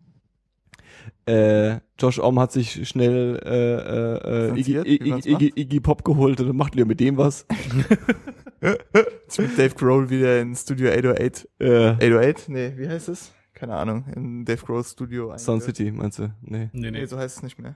Äh, 1.25 1.79
Josh 1.99 2.19
Om 2.19 2.39
hat 2.39 2.51
sich 2.51 2.87
schnell 2.87 3.39
äh, 3.45 4.49
äh, 4.49 4.49
äh, 4.55 4.59
Iggy, 4.59 4.77
Iggy, 4.79 5.31
Iggy, 5.31 5.53
Iggy 5.55 5.79
Pop 5.79 6.03
geholt 6.03 6.41
und 6.41 6.55
macht 6.55 6.75
lieber 6.75 6.87
mit 6.87 6.99
dem 6.99 7.17
was. 7.17 7.45
Jetzt 8.61 9.39
mit 9.39 9.57
Dave 9.57 9.75
Grohl 9.75 10.09
wieder 10.09 10.39
in 10.41 10.55
Studio 10.55 10.91
808. 10.91 11.47
Äh, 11.59 11.87
808? 11.89 12.49
Nee, 12.49 12.73
wie 12.77 12.87
heißt 12.87 13.09
es? 13.09 13.33
Keine 13.53 13.75
Ahnung. 13.75 14.05
In 14.15 14.45
Dave 14.45 14.63
Grohl's 14.65 14.91
Studio. 14.91 15.37
Sound 15.37 15.63
City, 15.63 15.91
meinst 15.91 16.19
du? 16.19 16.33
Nee. 16.41 16.69
Nee, 16.73 16.91
Nee, 16.91 16.91
nee. 16.91 17.05
so 17.05 17.17
heißt 17.17 17.37
es 17.37 17.43
nicht 17.43 17.59
mehr. 17.59 17.75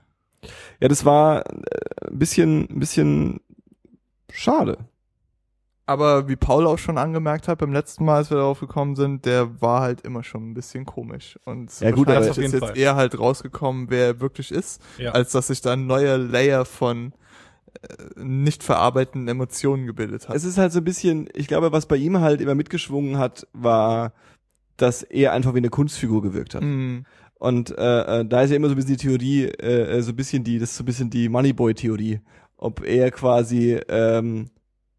Ja, 0.80 0.88
das 0.88 1.04
war 1.04 1.44
äh, 1.46 2.10
ein 2.10 2.18
bisschen, 2.18 2.68
ein 2.70 2.78
bisschen 2.78 3.40
schade. 4.30 4.78
Aber 5.88 6.26
wie 6.28 6.34
Paul 6.34 6.66
auch 6.66 6.78
schon 6.78 6.98
angemerkt 6.98 7.46
hat 7.46 7.58
beim 7.58 7.72
letzten 7.72 8.04
Mal, 8.04 8.16
als 8.16 8.30
wir 8.30 8.38
darauf 8.38 8.58
gekommen 8.58 8.96
sind, 8.96 9.24
der 9.24 9.60
war 9.62 9.82
halt 9.82 10.00
immer 10.00 10.24
schon 10.24 10.50
ein 10.50 10.54
bisschen 10.54 10.84
komisch. 10.84 11.38
Und 11.44 11.78
Ja, 11.80 11.92
gut, 11.92 12.08
aber- 12.08 12.26
ist 12.26 12.36
jetzt 12.36 12.58
Fall. 12.58 12.76
eher 12.76 12.96
halt 12.96 13.16
rausgekommen, 13.18 13.86
wer 13.88 14.06
er 14.06 14.20
wirklich 14.20 14.50
ist, 14.50 14.82
Ja. 14.98 15.12
als 15.12 15.30
dass 15.32 15.46
sich 15.46 15.60
da 15.60 15.74
ein 15.74 15.86
neuer 15.86 16.18
Layer 16.18 16.64
von 16.64 17.12
äh, 17.82 18.24
nicht 18.24 18.62
verarbeitenden 18.64 19.28
Emotionen 19.28 19.86
gebildet 19.86 20.28
hat. 20.28 20.34
Es 20.34 20.44
ist 20.44 20.56
halt 20.58 20.72
so 20.72 20.78
ein 20.80 20.84
bisschen, 20.84 21.28
ich 21.34 21.46
glaube, 21.46 21.70
was 21.72 21.86
bei 21.86 21.96
ihm 21.96 22.18
halt 22.20 22.40
immer 22.40 22.54
mitgeschwungen 22.54 23.18
hat, 23.18 23.46
war, 23.52 24.12
dass 24.78 25.02
er 25.02 25.32
einfach 25.32 25.52
wie 25.54 25.58
eine 25.58 25.68
Kunstfigur 25.68 26.22
gewirkt 26.22 26.54
hat. 26.54 26.62
Mm, 26.62 27.00
Und 27.38 27.76
äh, 27.76 28.20
äh, 28.20 28.24
da 28.24 28.40
ist 28.42 28.48
ja 28.50 28.56
immer 28.56 28.68
so 28.68 28.72
ein 28.74 28.76
bisschen 28.76 28.96
die 28.96 29.06
Theorie, 29.06 29.44
äh, 29.44 29.98
äh, 29.98 30.00
so 30.02 30.12
ein 30.12 30.16
bisschen 30.16 30.42
die, 30.42 30.58
das 30.58 30.70
ist 30.70 30.76
so 30.78 30.82
ein 30.84 30.86
bisschen 30.86 31.10
die 31.10 31.28
Moneyboy-Theorie. 31.28 32.20
Ob 32.56 32.82
er 32.82 33.10
quasi 33.10 33.78
ähm, 33.90 34.48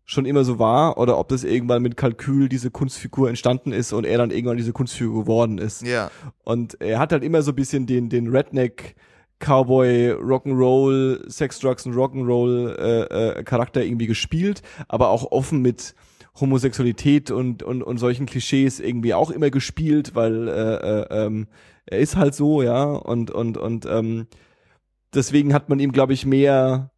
schon 0.10 0.26
immer 0.26 0.46
so 0.46 0.58
war 0.58 0.98
oder 0.98 1.20
ob 1.20 1.28
das 1.28 1.44
irgendwann 1.44 1.82
mit 1.82 1.98
Kalkül 1.98 2.48
diese 2.48 2.72
Kunstfigur 2.72 3.28
entstanden 3.28 3.74
ist 3.74 3.92
und 3.92 4.06
er 4.06 4.18
dann 4.18 4.32
irgendwann 4.32 4.56
diese 4.56 4.72
Kunstfigur 4.72 5.24
geworden 5.24 5.58
ist. 5.58 5.86
ja. 5.86 6.10
Und 6.44 6.80
er 6.82 6.98
hat 6.98 7.12
halt 7.12 7.24
immer 7.24 7.42
so 7.42 7.52
ein 7.52 7.56
bisschen 7.56 7.86
den, 7.86 8.08
den 8.08 8.30
Redneck, 8.30 8.96
Cowboy, 9.40 10.14
Rock'n'Roll, 10.14 11.30
Sex, 11.30 11.60
Drugs 11.60 11.86
und 11.86 11.94
Rock'n'Roll 11.94 12.76
äh, 12.80 13.02
äh, 13.40 13.44
Charakter 13.44 13.84
irgendwie 13.84 14.08
gespielt, 14.08 14.62
aber 14.88 15.10
auch 15.10 15.30
offen 15.32 15.62
mit 15.62 15.94
Homosexualität 16.40 17.30
und, 17.30 17.62
und, 17.62 17.84
und 17.84 17.98
solchen 17.98 18.28
Klischees 18.28 18.80
irgendwie 18.80 19.14
auch 19.14 19.30
immer 19.30 19.50
gespielt, 19.50 20.16
weil 20.16 20.48
äh, 20.48 20.52
äh, 20.52 21.26
ähm, 21.26 21.48
er 21.86 22.00
ist 22.00 22.16
halt 22.16 22.34
so, 22.34 22.62
ja, 22.62 22.86
und, 22.86 23.30
und, 23.30 23.58
und 23.58 23.86
ähm, 23.86 24.28
deswegen 25.14 25.54
hat 25.54 25.68
man 25.68 25.80
ihm, 25.80 25.92
glaube 25.92 26.14
ich, 26.14 26.26
mehr 26.26 26.92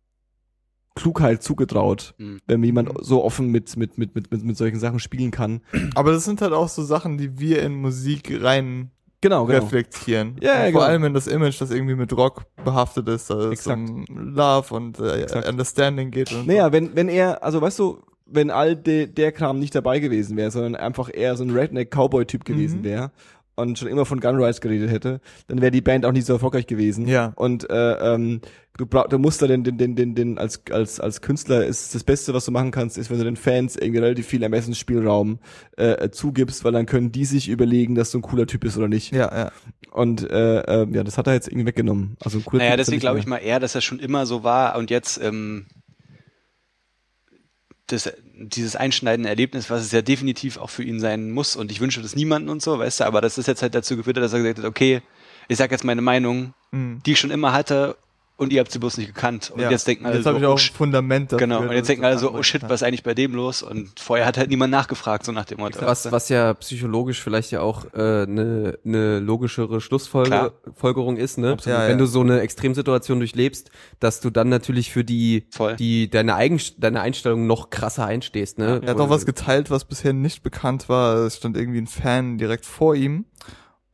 Klugheit 1.00 1.42
zugetraut, 1.42 2.14
Mhm. 2.18 2.40
wenn 2.48 2.64
jemand 2.64 2.90
so 3.02 3.24
offen 3.24 3.48
mit, 3.52 3.76
mit, 3.78 3.98
mit, 3.98 4.14
mit, 4.16 4.32
mit, 4.32 4.44
mit 4.44 4.58
solchen 4.58 4.80
Sachen 4.80 5.00
spielen 5.00 5.32
kann. 5.32 5.62
Aber 5.96 6.12
das 6.12 6.26
sind 6.26 6.42
halt 6.42 6.54
auch 6.54 6.68
so 6.68 6.84
Sachen, 6.84 7.18
die 7.18 7.40
wir 7.40 7.62
in 7.64 7.74
Musik 7.76 8.38
rein 8.44 8.92
Genau, 9.22 9.46
genau. 9.46 9.60
reflektieren. 9.60 10.38
Ja, 10.42 10.52
Und 10.54 10.58
Vor 10.60 10.66
genau. 10.72 10.80
allem 10.84 11.04
in 11.06 11.14
das 11.14 11.28
Image, 11.28 11.60
das 11.60 11.72
irgendwie 11.72 11.96
mit 11.96 12.16
Rock 12.16 12.44
behaftet 12.64 13.08
ist, 13.10 13.30
dass 13.30 13.44
es 13.60 13.68
um 13.68 14.06
Love 14.08 14.74
und 14.74 14.98
äh. 15.00 15.26
Understanding 15.50 16.10
geht. 16.12 16.32
Und 16.32 16.48
Naja, 16.48 16.72
wenn, 16.72 16.96
wenn 16.96 17.10
er, 17.10 17.44
also 17.44 17.62
weißt 17.62 17.80
du, 17.80 18.02
wenn 18.26 18.50
all 18.52 18.76
de, 18.78 19.08
der 19.08 19.32
Kram 19.34 19.60
nicht 19.60 19.74
dabei 19.76 20.00
gewesen 20.00 20.38
wäre, 20.38 20.52
sondern 20.52 20.76
einfach 20.76 21.10
eher 21.14 21.36
so 21.36 21.44
ein 21.44 21.50
Redneck-Cowboy-Typ 21.50 22.46
gewesen 22.46 22.80
Mhm. 22.80 22.84
wäre 22.86 23.12
und 23.60 23.78
schon 23.78 23.88
immer 23.88 24.06
von 24.06 24.20
Gun 24.20 24.42
Rights 24.42 24.62
geredet 24.62 24.90
hätte, 24.90 25.22
dann 25.48 25.62
wäre 25.62 25.72
die 25.72 25.82
Band 25.82 26.06
auch 26.06 26.12
nicht 26.12 26.26
so 26.26 26.34
erfolgreich 26.34 26.68
gewesen. 26.68 27.08
Ja. 27.08 27.34
Und 27.36 27.70
äh, 27.70 28.14
ähm, 28.14 28.42
du, 28.78 28.86
du 28.86 29.18
musst 29.20 29.42
da 29.42 29.48
den, 29.48 29.64
den, 29.64 29.78
den, 29.78 29.96
den, 29.96 30.16
den 30.16 30.38
als, 30.38 30.62
als, 30.72 31.00
als 31.00 31.22
Künstler 31.22 31.66
ist 31.66 31.94
das 31.94 32.04
Beste, 32.04 32.34
was 32.34 32.46
du 32.46 32.52
machen 32.52 32.72
kannst, 32.72 32.98
ist, 32.98 33.10
wenn 33.10 33.18
du 33.18 33.26
den 33.26 33.36
Fans 33.36 33.76
irgendwie 33.76 34.00
relativ 34.00 34.28
viel 34.28 34.44
Ermessensspielraum 34.44 35.40
äh, 35.78 36.10
zugibst, 36.10 36.64
weil 36.64 36.72
dann 36.72 36.86
können 36.86 37.12
die 37.12 37.26
sich 37.26 37.50
überlegen, 37.50 37.96
dass 37.96 38.12
du 38.12 38.20
ein 38.20 38.22
cooler 38.22 38.48
Typ 38.48 38.62
bist 38.62 38.78
oder 38.78 38.88
nicht. 38.88 39.12
ja, 39.12 39.32
ja. 39.36 39.52
Und 39.92 40.30
äh, 40.30 40.60
äh, 40.62 40.88
ja, 40.92 41.04
das 41.04 41.18
hat 41.18 41.26
er 41.28 41.34
jetzt 41.34 41.48
irgendwie 41.48 41.66
weggenommen. 41.66 42.16
Also 42.24 42.38
ein 42.38 42.46
cooler 42.46 42.60
Naja, 42.60 42.72
Typ 42.72 42.86
deswegen 42.86 43.00
glaube 43.00 43.20
ich 43.20 43.26
mal 43.26 43.38
eher, 43.38 43.60
dass 43.60 43.74
er 43.74 43.82
schon 43.82 44.00
immer 44.00 44.26
so 44.28 44.44
war 44.44 44.78
und 44.78 44.92
jetzt 44.92 45.20
ähm, 45.22 45.66
das, 47.88 48.14
dieses 48.40 48.76
einschneidende 48.76 49.30
Erlebnis, 49.30 49.70
was 49.70 49.82
es 49.84 49.92
ja 49.92 50.02
definitiv 50.02 50.58
auch 50.58 50.70
für 50.70 50.84
ihn 50.84 51.00
sein 51.00 51.32
muss 51.32 51.56
und 51.56 51.72
ich 51.72 51.80
wünsche 51.82 52.02
das 52.02 52.16
niemanden 52.16 52.50
und 52.50 52.62
so, 52.62 52.80
weißt 52.80 53.02
du, 53.02 53.04
aber 53.06 53.22
das 53.22 53.38
ist 53.38 53.48
jetzt 53.48 53.62
halt 53.62 53.76
dazu 53.76 53.98
geführt, 53.98 54.18
dass 54.18 54.34
er 54.34 54.40
gesagt 54.40 54.60
hat, 54.60 54.66
okay, 54.66 55.02
ich 55.48 55.58
sag 55.58 55.72
jetzt 55.72 55.84
meine 55.84 56.02
Meinung, 56.02 56.54
Mhm. 56.72 57.02
die 57.04 57.14
ich 57.14 57.20
schon 57.20 57.32
immer 57.32 57.52
hatte 57.52 57.98
und 58.40 58.54
ihr 58.54 58.62
habt 58.62 58.72
sie 58.72 58.80
bloß 58.80 58.98
nicht 58.98 59.14
gekannt. 59.14 59.52
Und 59.54 59.60
Ja. 59.60 59.70
jetzt 59.70 59.86
denken 59.86 60.06
alle 60.06 60.16
jetzt 60.16 60.24
so, 60.24 60.30
habe 60.30 60.40
ich 60.40 60.46
auch 60.46 60.52
oh, 60.52 60.56
ein 60.56 60.58
shit, 60.58 60.74
Fundament 60.74 61.32
dafür. 61.32 61.46
genau, 61.46 61.62
und 61.62 61.72
jetzt 61.74 61.90
denken 61.90 62.06
alle 62.06 62.18
so, 62.18 62.34
oh 62.34 62.42
shit, 62.42 62.62
was 62.64 62.82
ist 62.82 62.84
eigentlich 62.84 63.04
bei 63.04 63.14
dem 63.14 63.36
los? 63.36 63.62
Und 63.62 64.00
vorher 64.00 64.26
hat 64.26 64.38
halt 64.38 64.50
niemand 64.50 64.72
nachgefragt, 64.72 65.26
so 65.26 65.34
nach 65.34 65.44
dem 65.44 65.60
Motto. 65.60 65.82
Was, 65.82 66.10
was 66.10 66.30
ja 66.30 66.54
psychologisch 66.54 67.22
vielleicht 67.22 67.52
ja 67.52 67.60
auch 67.60 67.92
eine 67.94 68.24
äh, 68.24 68.32
ne, 68.32 68.80
ne 68.84 69.20
logischere. 69.20 69.82
Schlussfolgerung 69.82 71.18
ist, 71.18 71.38
ne? 71.38 71.58
Ja, 71.66 71.84
Wenn 71.84 71.92
ja. 71.92 71.98
du 71.98 72.06
so 72.06 72.22
eine 72.22 72.40
Extremsituation 72.40 73.20
durchlebst, 73.20 73.72
dass 74.00 74.22
du 74.22 74.30
dann 74.30 74.48
natürlich 74.48 74.90
für 74.92 75.04
die, 75.04 75.48
Voll. 75.52 75.76
die 75.76 76.10
deine, 76.10 76.36
Eigen, 76.36 76.62
deine 76.78 77.02
Einstellung 77.02 77.46
noch 77.46 77.70
krasser 77.70 78.06
einstehst, 78.06 78.58
ne? 78.58 78.80
Er 78.84 78.92
hat 78.92 79.00
auch 79.00 79.10
was 79.10 79.26
geteilt, 79.26 79.70
was 79.70 79.84
bisher 79.84 80.14
nicht 80.14 80.44
bekannt 80.44 80.88
war. 80.88 81.26
Es 81.26 81.38
stand 81.38 81.58
irgendwie 81.58 81.82
ein 81.82 81.88
Fan 81.88 82.38
direkt 82.38 82.66
vor 82.66 82.96
ihm 82.96 83.26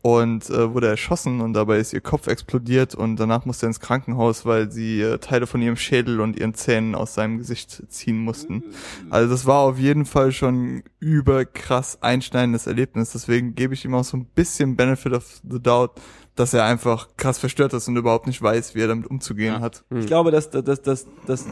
und 0.06 0.51
äh, 0.51 0.72
wurde 0.72 0.88
erschossen 0.88 1.41
und 1.41 1.53
dabei 1.53 1.80
ist 1.80 1.91
ihr 1.91 1.99
Kopf 1.99 2.28
explodiert 2.28 2.93
und 2.93 3.16
danach 3.16 3.45
musste 3.45 3.66
er 3.66 3.70
ins 3.70 3.80
Krankenhaus, 3.80 4.45
weil 4.45 4.72
sie 4.72 5.01
äh, 5.01 5.18
Teile 5.18 5.47
von 5.47 5.64
ihrem 5.64 5.78
Schädel 5.78 6.22
und 6.22 6.38
ihren 6.39 6.53
Zähnen 6.53 6.93
aus 6.93 7.16
seinem 7.16 7.39
Gesicht 7.39 7.82
ziehen 7.89 8.20
mussten. 8.20 8.62
Also 9.10 9.32
das 9.32 9.47
war 9.47 9.62
auf 9.62 9.80
jeden 9.80 10.06
Fall 10.06 10.32
schon 10.32 10.84
überkrass 10.99 12.03
einschneidendes 12.03 12.68
Erlebnis. 12.68 13.14
Deswegen 13.14 13.56
gebe 13.56 13.74
ich 13.74 13.84
ihm 13.84 13.95
auch 13.95 14.03
so 14.03 14.16
ein 14.18 14.26
bisschen 14.26 14.76
Benefit 14.76 15.14
of 15.14 15.41
the 15.49 15.60
Doubt, 15.60 15.93
dass 16.36 16.53
er 16.53 16.66
einfach 16.66 17.08
krass 17.18 17.39
verstört 17.39 17.74
ist 17.74 17.88
und 17.88 17.97
überhaupt 17.97 18.28
nicht 18.28 18.43
weiß, 18.43 18.76
wie 18.76 18.82
er 18.82 18.88
damit 18.89 19.08
umzugehen 19.08 19.56
Ja. 19.56 19.60
hat. 19.62 19.86
Ich 19.89 20.06
glaube, 20.06 20.30
dass, 20.30 20.51
dass, 20.51 20.64
dass, 20.66 20.84
dass, 20.84 21.06
dass 21.26 21.45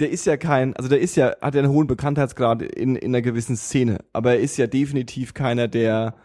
der 0.00 0.10
ist 0.10 0.26
ja 0.26 0.36
kein, 0.36 0.74
also 0.74 0.88
der 0.88 0.98
ist 0.98 1.14
ja, 1.14 1.36
hat 1.40 1.54
ja 1.54 1.62
einen 1.62 1.70
hohen 1.70 1.86
Bekanntheitsgrad 1.86 2.60
in, 2.62 2.96
in 2.96 3.12
einer 3.14 3.22
gewissen 3.22 3.56
Szene, 3.56 4.00
aber 4.12 4.32
er 4.32 4.40
ist 4.40 4.56
ja 4.56 4.66
definitiv 4.66 5.32
keiner, 5.32 5.68
der 5.68 6.16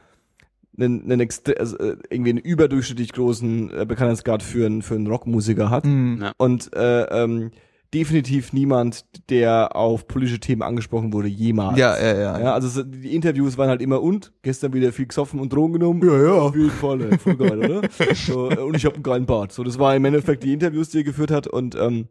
einen, 0.77 1.03
einen 1.03 1.21
extre- 1.21 1.57
also 1.57 1.77
äh, 1.77 1.97
irgendwie 2.09 2.31
einen 2.31 2.39
überdurchschnittlich 2.39 3.13
großen 3.13 3.71
äh, 3.71 3.85
Bekanntheitsgrad 3.85 4.41
für 4.43 4.65
einen, 4.65 4.81
für 4.81 4.95
einen 4.95 5.07
Rockmusiker 5.07 5.69
hat. 5.69 5.85
Mhm. 5.85 6.19
Ja. 6.21 6.31
Und 6.37 6.75
äh, 6.75 7.03
ähm, 7.23 7.51
definitiv 7.93 8.53
niemand, 8.53 9.05
der 9.29 9.75
auf 9.75 10.07
politische 10.07 10.39
Themen 10.39 10.63
angesprochen 10.63 11.13
wurde, 11.13 11.27
jemals. 11.27 11.77
Ja, 11.77 11.95
ja, 11.95 12.17
ja. 12.19 12.39
Ja, 12.39 12.53
also 12.55 12.67
so, 12.67 12.81
die 12.81 13.15
Interviews 13.15 13.57
waren 13.57 13.69
halt 13.69 13.83
immer 13.83 14.01
und 14.01 14.33
gestern 14.41 14.73
wieder 14.73 14.91
viel 14.91 15.05
gesoffen 15.05 15.39
und 15.39 15.53
Drogen 15.53 15.73
genommen. 15.73 16.01
Ja, 16.03 16.23
ja, 16.23 16.31
auf 16.33 16.55
jeden 16.55 16.71
Fall, 16.71 17.01
ey, 17.01 17.17
voll 17.19 17.35
geil, 17.35 17.59
oder? 17.59 17.81
So, 18.15 18.49
äh, 18.49 18.57
und 18.57 18.75
ich 18.75 18.85
habe 18.85 18.95
einen 18.95 19.03
geilen 19.03 19.25
Bart. 19.27 19.51
So, 19.51 19.63
das 19.63 19.77
war 19.77 19.95
im 19.95 20.05
Endeffekt 20.05 20.43
die 20.43 20.53
Interviews, 20.53 20.89
die 20.89 20.99
er 20.99 21.03
geführt 21.03 21.29
hat 21.29 21.45
und 21.45 21.75
ähm, 21.75 22.07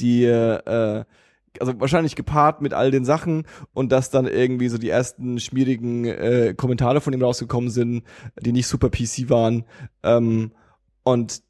die 0.00 0.24
äh, 0.24 1.04
also 1.60 1.78
wahrscheinlich 1.80 2.16
gepaart 2.16 2.60
mit 2.60 2.74
all 2.74 2.90
den 2.90 3.04
Sachen 3.04 3.46
und 3.72 3.92
dass 3.92 4.10
dann 4.10 4.26
irgendwie 4.26 4.68
so 4.68 4.78
die 4.78 4.88
ersten 4.88 5.38
schmierigen 5.38 6.04
äh, 6.04 6.54
Kommentare 6.56 7.00
von 7.00 7.12
ihm 7.12 7.22
rausgekommen 7.22 7.70
sind, 7.70 8.04
die 8.40 8.52
nicht 8.52 8.66
super 8.66 8.90
PC 8.90 9.30
waren 9.30 9.64
ähm, 10.02 10.52
und 11.02 11.42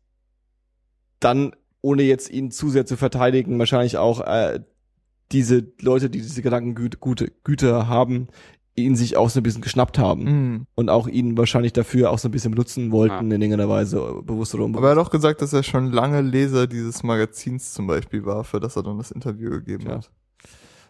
dann 1.21 1.53
ohne 1.81 2.03
jetzt 2.03 2.31
ihn 2.31 2.51
zu 2.51 2.71
sehr 2.71 2.87
zu 2.87 2.97
verteidigen, 2.97 3.59
wahrscheinlich 3.59 3.99
auch 3.99 4.21
äh, 4.21 4.61
diese 5.33 5.73
Leute, 5.81 6.11
die 6.11 6.21
diese 6.21 6.43
Gedankengüte 6.43 6.99
Güter 7.45 7.89
haben, 7.89 8.29
ihn 8.77 8.97
sich 8.97 9.17
auch 9.17 9.31
so 9.31 9.39
ein 9.41 9.43
bisschen 9.45 9.63
geschnappt 9.63 9.99
haben 9.99 10.25
Mhm. 10.25 10.67
und 10.75 10.89
auch 10.91 11.07
ihn 11.07 11.37
wahrscheinlich 11.39 11.73
dafür 11.73 12.11
auch 12.11 12.19
so 12.19 12.29
ein 12.29 12.33
bisschen 12.33 12.51
benutzen 12.51 12.91
wollten 12.91 13.31
in 13.31 13.41
irgendeiner 13.41 13.69
Weise, 13.69 14.21
bewusst 14.25 14.55
oder 14.55 14.65
Aber 14.65 14.73
er 14.73 14.77
unbewusst. 14.79 14.91
hat 14.99 15.07
auch 15.07 15.11
gesagt, 15.11 15.43
dass 15.43 15.53
er 15.53 15.63
schon 15.63 15.93
lange 15.93 16.21
Leser 16.23 16.67
dieses 16.67 17.03
Magazins 17.05 17.73
zum 17.73 17.87
Beispiel 17.87 18.25
war, 18.27 18.43
für 18.45 18.59
das 18.61 18.77
er 18.77 18.83
dann 18.83 18.99
das 18.99 19.11
Interview 19.13 19.51
gegeben 19.51 19.85
Ja. 19.87 19.97
hat. 19.97 20.11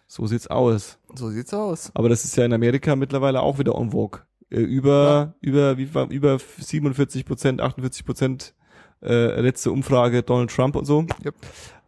So 0.07 0.27
sieht's 0.27 0.47
aus. 0.47 0.99
So 1.15 1.29
sieht's 1.31 1.53
aus. 1.53 1.91
Aber 1.95 2.09
das 2.09 2.25
ist 2.25 2.37
ja 2.37 2.45
in 2.45 2.53
Amerika 2.53 2.95
mittlerweile 2.97 3.41
auch 3.43 3.59
wieder 3.59 3.75
en 3.75 3.91
vogue. 3.91 4.21
Äh, 4.51 4.61
über, 4.61 5.35
über, 5.41 5.77
wie 5.79 5.95
war, 5.95 6.11
über 6.11 6.39
47 6.39 7.25
Prozent, 7.27 7.61
48 7.61 8.05
Prozent, 8.05 8.55
äh, 9.03 9.41
letzte 9.41 9.71
Umfrage 9.73 10.23
Donald 10.23 10.51
Trump 10.51 10.77
und 10.77 10.85
so. 10.87 11.07
Yep. 11.25 11.35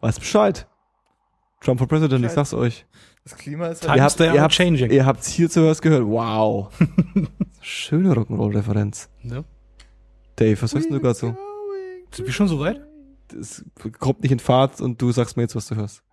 Weiß 0.01 0.19
Bescheid. 0.19 0.67
Trump 1.63 1.79
for 1.79 1.89
President, 1.89 2.25
ich 2.25 2.33
sag's 2.33 2.53
euch. 2.55 2.87
Das 3.29 3.37
Klima 3.37 3.67
ist 3.67 3.81
Times 3.83 3.97
Ihr 3.97 4.03
habt, 4.05 4.21
ihr 4.21 4.41
habt, 4.41 4.55
changing. 4.55 4.89
ihr 4.93 5.05
habt's 5.05 5.27
hier 5.27 5.51
zuerst 5.51 5.83
gehört. 5.83 6.05
Wow. 6.07 6.69
Schöne 7.61 8.13
Rock'n'Roll-Referenz. 8.15 9.09
Ja. 9.25 9.43
Dave, 10.37 10.63
was 10.63 10.73
hörst 10.73 10.89
du 10.89 11.01
gerade 11.01 11.15
so? 11.19 11.37
Sind 12.13 12.25
wir 12.27 12.33
schon 12.33 12.47
so 12.47 12.61
weit? 12.61 12.81
Es 13.37 13.65
kommt 13.99 14.23
nicht 14.23 14.31
in 14.31 14.39
Fahrt 14.39 14.81
und 14.81 15.03
du 15.03 15.11
sagst 15.11 15.37
mir 15.37 15.43
jetzt, 15.43 15.57
was 15.57 15.67
du 15.67 15.75
hörst. 15.75 16.05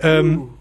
Ähm, 0.00 0.54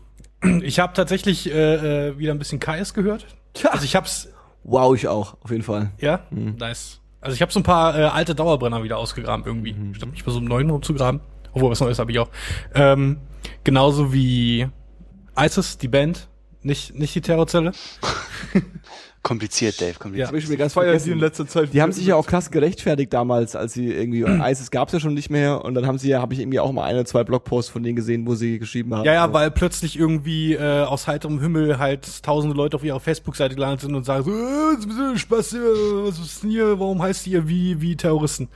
ich 0.61 0.80
habe 0.80 0.91
tatsächlich 0.93 1.49
äh, 1.49 2.09
äh, 2.09 2.18
wieder 2.18 2.34
ein 2.34 2.39
bisschen 2.39 2.59
KS 2.59 2.93
gehört. 2.93 3.26
Also 3.72 3.86
ich 3.86 3.95
hab's, 3.95 4.28
Wow, 4.66 4.93
ich 4.93 5.07
auch, 5.07 5.38
auf 5.41 5.51
jeden 5.51 5.64
Fall. 5.64 5.91
ja, 5.99 6.26
Mhm. 6.32 6.55
nice. 6.57 6.99
Also 7.22 7.36
ich 7.36 7.41
habe 7.41 7.51
so 7.53 7.61
ein 7.61 7.64
paar 7.64 7.97
äh, 7.97 8.03
alte 8.03 8.36
Dauerbrenner 8.36 8.84
wieder 8.84 8.97
ausgegraben 8.97 9.45
irgendwie. 9.45 9.72
Mhm. 9.72 9.93
Statt 9.93 10.09
mich 10.11 10.26
bei 10.26 10.32
so 10.34 10.39
einem 10.39 10.47
neuen 10.49 10.70
rumzugraben. 10.70 11.22
Obwohl, 11.53 11.72
was 11.72 11.80
Neues 11.80 11.99
habe 11.99 12.11
ich 12.11 12.20
auch. 12.20 12.28
Ähm, 12.76 13.20
genauso 13.64 14.14
wie 14.14 14.68
ISIS, 15.38 15.78
die 15.78 15.88
Band. 15.88 16.28
Nicht, 16.61 16.97
nicht 16.97 17.14
die 17.14 17.22
Terrorzelle. 17.22 17.74
Kompliziert, 19.24 19.80
Dave, 19.80 19.93
kompliziert. 19.97 20.28
Hab 20.28 20.36
ich 20.36 20.49
mir 20.49 20.57
ganz 20.57 20.74
Vergessen 20.74 20.99
vergessen. 20.99 21.14
in 21.14 21.20
letzter 21.20 21.47
Zeit. 21.47 21.74
Die 21.74 21.82
haben 21.82 21.93
sich 21.93 22.05
ja 22.05 22.18
auch 22.18 22.28
krass 22.28 22.51
gerechtfertigt 22.51 23.14
damals, 23.14 23.55
als 23.55 23.72
sie 23.72 23.89
irgendwie 23.89 24.22
ISIS 24.51 24.70
gab's 24.70 24.91
ja 24.91 24.99
schon 24.99 25.14
nicht 25.14 25.30
mehr 25.30 25.64
und 25.64 25.76
dann 25.76 25.88
haben 25.88 25.97
sie 25.97 26.09
ja, 26.09 26.20
habe 26.20 26.34
ich 26.34 26.41
irgendwie 26.41 26.59
auch 26.59 26.74
mal 26.74 26.84
ein 26.84 26.95
oder 26.95 27.05
zwei 27.05 27.24
Blogposts 27.24 27.72
von 27.72 27.84
denen 27.84 27.95
gesehen, 27.95 28.28
wo 28.28 28.36
sie 28.36 28.59
geschrieben 28.59 28.93
haben. 28.93 29.05
Ja, 29.05 29.14
ja, 29.14 29.28
so, 29.28 29.34
weil 29.34 29.49
plötzlich 29.49 29.97
irgendwie 29.97 30.55
äh, 30.55 30.84
aus 30.84 31.07
heiterem 31.07 31.39
Himmel 31.39 31.80
halt 31.80 32.22
tausende 32.22 32.53
Leute 32.53 32.76
auf 32.76 32.84
ihrer 32.84 32.99
Facebook-Seite 32.99 33.55
gelandet 33.55 33.80
sind 33.80 33.95
und 33.95 34.03
sagen 34.03 34.26
so, 34.26 34.32
äh, 34.32 34.76
das 34.76 34.86
ist 34.86 34.99
ein 34.99 35.18
Spaß, 35.18 35.53
äh, 35.53 35.57
was 36.03 36.20
ist 36.20 36.43
denn 36.43 36.49
hier, 36.49 36.78
warum 36.78 37.01
heißt 37.01 37.26
ihr 37.28 37.47
wie, 37.47 37.80
wie 37.80 37.95
Terroristen? 37.95 38.49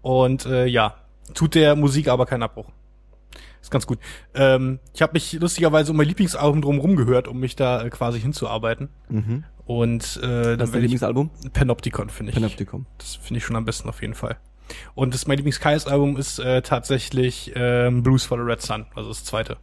Und 0.00 0.46
äh, 0.46 0.64
ja, 0.64 0.94
tut 1.34 1.54
der 1.54 1.76
Musik 1.76 2.08
aber 2.08 2.24
keinen 2.24 2.42
Abbruch. 2.44 2.70
Ist 3.60 3.70
ganz 3.70 3.86
gut. 3.86 3.98
Ähm, 4.34 4.80
ich 4.94 5.02
habe 5.02 5.12
mich 5.12 5.32
lustigerweise 5.34 5.90
um 5.90 5.96
mein 5.96 6.06
Lieblingsalbum 6.08 6.62
drumherum 6.62 6.96
gehört, 6.96 7.28
um 7.28 7.38
mich 7.40 7.56
da 7.56 7.82
äh, 7.84 7.90
quasi 7.90 8.20
hinzuarbeiten. 8.20 8.88
Mhm. 9.08 9.44
Und 9.66 10.18
äh, 10.22 10.56
Das 10.56 10.68
ist 10.68 10.74
dein 10.74 10.82
Lieblingsalbum? 10.82 11.30
Panopticon, 11.52 12.08
finde 12.10 12.30
ich. 12.30 12.34
Panopticon. 12.34 12.86
Das 12.98 13.16
finde 13.16 13.38
ich 13.38 13.44
schon 13.44 13.56
am 13.56 13.64
besten 13.64 13.88
auf 13.88 14.00
jeden 14.00 14.14
Fall. 14.14 14.38
Und 14.94 15.14
das 15.14 15.26
mein 15.26 15.36
Lieblings-Kais-Album 15.36 16.16
ist 16.16 16.38
äh, 16.38 16.62
tatsächlich 16.62 17.52
ähm, 17.54 18.02
Blues 18.02 18.24
for 18.24 18.38
the 18.38 18.44
Red 18.44 18.62
Sun, 18.62 18.86
also 18.94 19.08
das 19.08 19.24
zweite. 19.24 19.58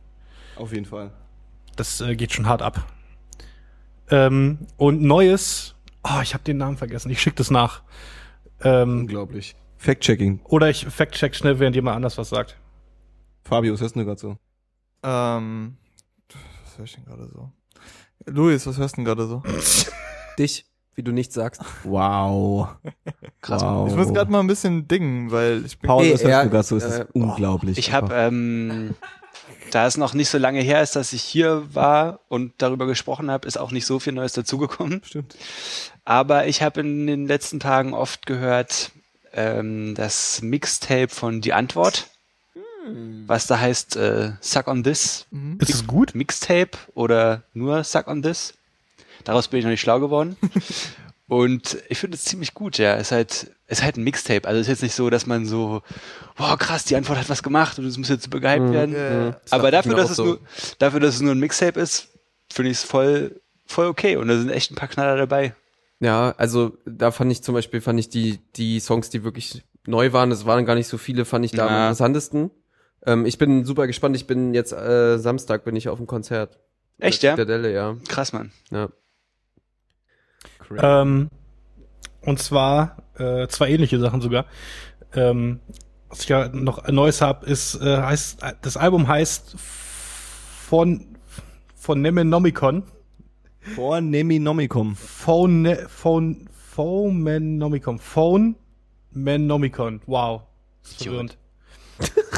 Auf 0.58 0.74
jeden 0.74 0.86
Fall. 0.86 1.12
Das 1.76 2.02
äh, 2.02 2.16
geht 2.16 2.34
schon 2.34 2.48
hart 2.48 2.62
ab. 2.62 2.86
Ähm, 4.10 4.60
und 4.78 5.02
Neues, 5.02 5.76
oh, 6.04 6.22
ich 6.22 6.34
habe 6.34 6.44
den 6.44 6.58
Namen 6.58 6.78
vergessen, 6.78 7.10
ich 7.10 7.22
schick 7.22 7.36
das 7.36 7.52
nach. 7.52 7.82
Ähm, 8.64 9.02
Unglaublich. 9.02 9.56
Fact-Checking. 9.78 10.42
oder 10.46 10.70
ich 10.70 10.86
fact-check 10.86 11.36
schnell, 11.36 11.60
während 11.60 11.76
jemand 11.76 11.96
anders 11.96 12.18
was 12.18 12.30
sagt. 12.30 12.58
Fabio, 13.48 13.74
was 13.74 13.80
hörst 13.80 13.96
du 13.96 14.04
gerade 14.04 14.20
so? 14.20 14.36
Ähm, 15.04 15.78
was 16.66 16.78
höre 16.78 16.84
ich 16.84 16.96
denn 16.96 17.06
gerade 17.06 17.30
so? 17.34 17.50
Luis, 18.26 18.68
was 18.68 18.78
hörst 18.78 18.96
du 18.96 18.98
denn 18.98 19.06
gerade 19.06 19.26
so? 19.26 19.42
Dich, 20.38 20.66
wie 20.96 21.04
du 21.04 21.14
nichts 21.14 21.36
sagst. 21.36 21.62
Wow. 21.86 22.68
Krass. 23.40 23.62
Wow. 23.62 23.88
Ich 23.88 23.96
muss 23.96 24.14
gerade 24.14 24.30
mal 24.30 24.42
ein 24.42 24.48
bisschen 24.48 24.90
dingen, 24.90 25.32
weil 25.32 25.66
ich 25.66 25.80
bin. 25.80 25.88
Paul, 25.88 26.12
was 26.12 26.26
hörst 26.26 26.46
du 26.46 26.50
gerade 26.50 26.64
so? 26.64 26.76
Es 26.76 26.84
ist 26.84 27.00
äh, 27.00 27.06
unglaublich. 27.14 27.78
Ich 27.78 27.94
habe, 27.94 28.14
ähm, 28.16 28.96
da 29.72 29.88
es 29.88 29.96
noch 29.96 30.14
nicht 30.14 30.28
so 30.28 30.38
lange 30.38 30.60
her 30.60 30.84
ist, 30.84 30.98
dass 30.98 31.14
ich 31.14 31.24
hier 31.24 31.74
war 31.74 32.20
und 32.28 32.52
darüber 32.58 32.86
gesprochen 32.86 33.32
habe, 33.32 33.48
ist 33.48 33.58
auch 33.58 33.72
nicht 33.72 33.86
so 33.86 34.00
viel 34.00 34.12
Neues 34.12 34.34
dazugekommen. 34.34 35.02
Stimmt. 35.06 35.38
Aber 36.04 36.48
ich 36.48 36.62
habe 36.62 36.82
in 36.82 37.08
den 37.08 37.28
letzten 37.28 37.62
Tagen 37.62 37.94
oft 37.94 38.26
gehört, 38.26 38.92
ähm, 39.32 39.96
das 39.96 40.42
Mixtape 40.42 41.08
von 41.08 41.40
Die 41.40 41.54
Antwort, 41.54 42.10
was 43.28 43.48
da 43.48 43.60
heißt 43.60 43.96
äh, 43.98 44.32
Suck 44.42 44.68
on 44.68 44.84
This 44.84 45.26
Mhm. 45.32 45.58
Ist 45.60 45.70
es 45.74 45.88
gut? 45.88 46.16
Mixtape 46.16 46.78
oder 46.94 47.44
nur 47.54 47.84
Suck 47.84 48.08
on 48.08 48.22
This. 48.22 48.54
Daraus 49.24 49.48
bin 49.48 49.60
ich 49.60 49.66
noch 49.66 49.72
nicht 49.72 49.82
schlau 49.82 50.00
geworden. 50.00 50.38
Und 51.30 51.78
ich 51.90 51.98
finde 52.00 52.16
es 52.16 52.24
ziemlich 52.24 52.54
gut, 52.54 52.78
ja. 52.78 52.96
Es 52.96 53.08
ist 53.08 53.12
halt, 53.12 53.32
es 53.68 53.80
ist 53.80 53.84
halt 53.84 53.98
ein 53.98 54.04
Mixtape. 54.04 54.48
Also 54.48 54.62
es 54.62 54.68
ist 54.68 54.72
jetzt 54.72 54.84
nicht 54.84 54.96
so, 54.96 55.10
dass 55.10 55.26
man 55.26 55.46
so, 55.46 55.82
boah, 56.38 56.58
krass, 56.58 56.86
die 56.86 56.96
Antwort 56.96 57.20
hat 57.20 57.30
was 57.30 57.44
gemacht 57.44 57.78
und 57.80 57.86
es 57.86 57.98
muss 57.98 58.08
jetzt 58.08 58.24
super 58.24 58.40
gehypt 58.40 58.72
werden. 58.72 58.96
Ja, 58.96 59.32
Das 59.44 59.52
Aber 59.52 59.70
dafür, 59.72 59.96
dass 59.96 60.12
es 60.12 60.16
so. 60.16 60.24
nur, 60.26 60.40
dafür, 60.80 61.02
dass 61.02 61.16
es 61.16 61.22
nur 61.22 61.34
ein 61.34 61.40
Mixtape 61.40 61.78
ist, 61.78 62.08
finde 62.50 62.72
ich 62.72 62.78
es 62.78 62.84
voll, 62.84 63.42
voll 63.66 63.88
okay. 63.88 64.16
Und 64.16 64.30
da 64.30 64.38
sind 64.38 64.50
echt 64.52 64.72
ein 64.72 64.76
paar 64.76 64.88
Knaller 64.88 65.18
dabei. 65.18 65.54
Ja, 66.00 66.34
also 66.38 66.78
da 66.86 67.12
fand 67.12 67.30
ich 67.34 67.44
zum 67.44 67.56
Beispiel, 67.56 67.82
fand 67.82 68.00
ich 68.00 68.08
die, 68.08 68.40
die 68.56 68.80
Songs, 68.80 69.10
die 69.10 69.26
wirklich 69.26 69.64
neu 69.86 70.14
waren, 70.14 70.32
es 70.32 70.46
waren 70.46 70.66
gar 70.66 70.76
nicht 70.76 70.88
so 70.88 70.98
viele, 70.98 71.26
fand 71.26 71.44
ich 71.44 71.52
da 71.52 71.66
am 71.68 71.74
Ja. 71.74 71.82
interessantesten. 71.88 72.52
Ähm, 73.08 73.26
ich 73.26 73.38
bin 73.38 73.66
super 73.66 73.88
gespannt, 73.88 74.16
ich 74.16 74.28
bin 74.28 74.54
jetzt 74.54 74.74
äh, 74.74 75.18
Samstag 75.18 75.64
bin 75.64 75.76
ich 75.76 75.90
auf 75.90 75.98
dem 75.98 76.06
Konzert. 76.06 76.60
Echt, 77.00 77.24
ja? 77.24 77.36
Der 77.36 77.46
Delle, 77.46 77.74
ja. 77.74 77.96
Krass, 78.08 78.34
Mann. 78.34 78.52
ja. 78.70 78.90
Ähm, 80.78 81.30
und 82.22 82.40
zwar 82.40 82.98
äh, 83.18 83.48
zwei 83.48 83.70
ähnliche 83.70 84.00
Sachen 84.00 84.22
sogar. 84.22 84.46
Ähm, 85.14 85.62
was 86.10 86.22
ich 86.22 86.30
ja 86.30 86.50
noch 86.50 86.86
Neues 86.90 87.22
habe, 87.22 87.46
ist, 87.46 87.76
äh, 87.76 87.98
heißt, 87.98 88.40
das 88.62 88.78
Album 88.78 89.08
heißt 89.08 89.56
von 89.58 91.18
von 91.76 92.02
Nemenomicon. 92.02 92.84
Vor 93.76 94.02
Neminomicum. 94.02 94.98
Phone, 94.98 95.78
Phone, 95.88 96.50
Phomenomicon. 96.52 98.00
Phone 98.00 98.56
Manomicon. 99.12 100.02
Wow. 100.06 100.42
Das 100.82 100.92
ist 100.92 101.04
verwirrend. 101.04 101.38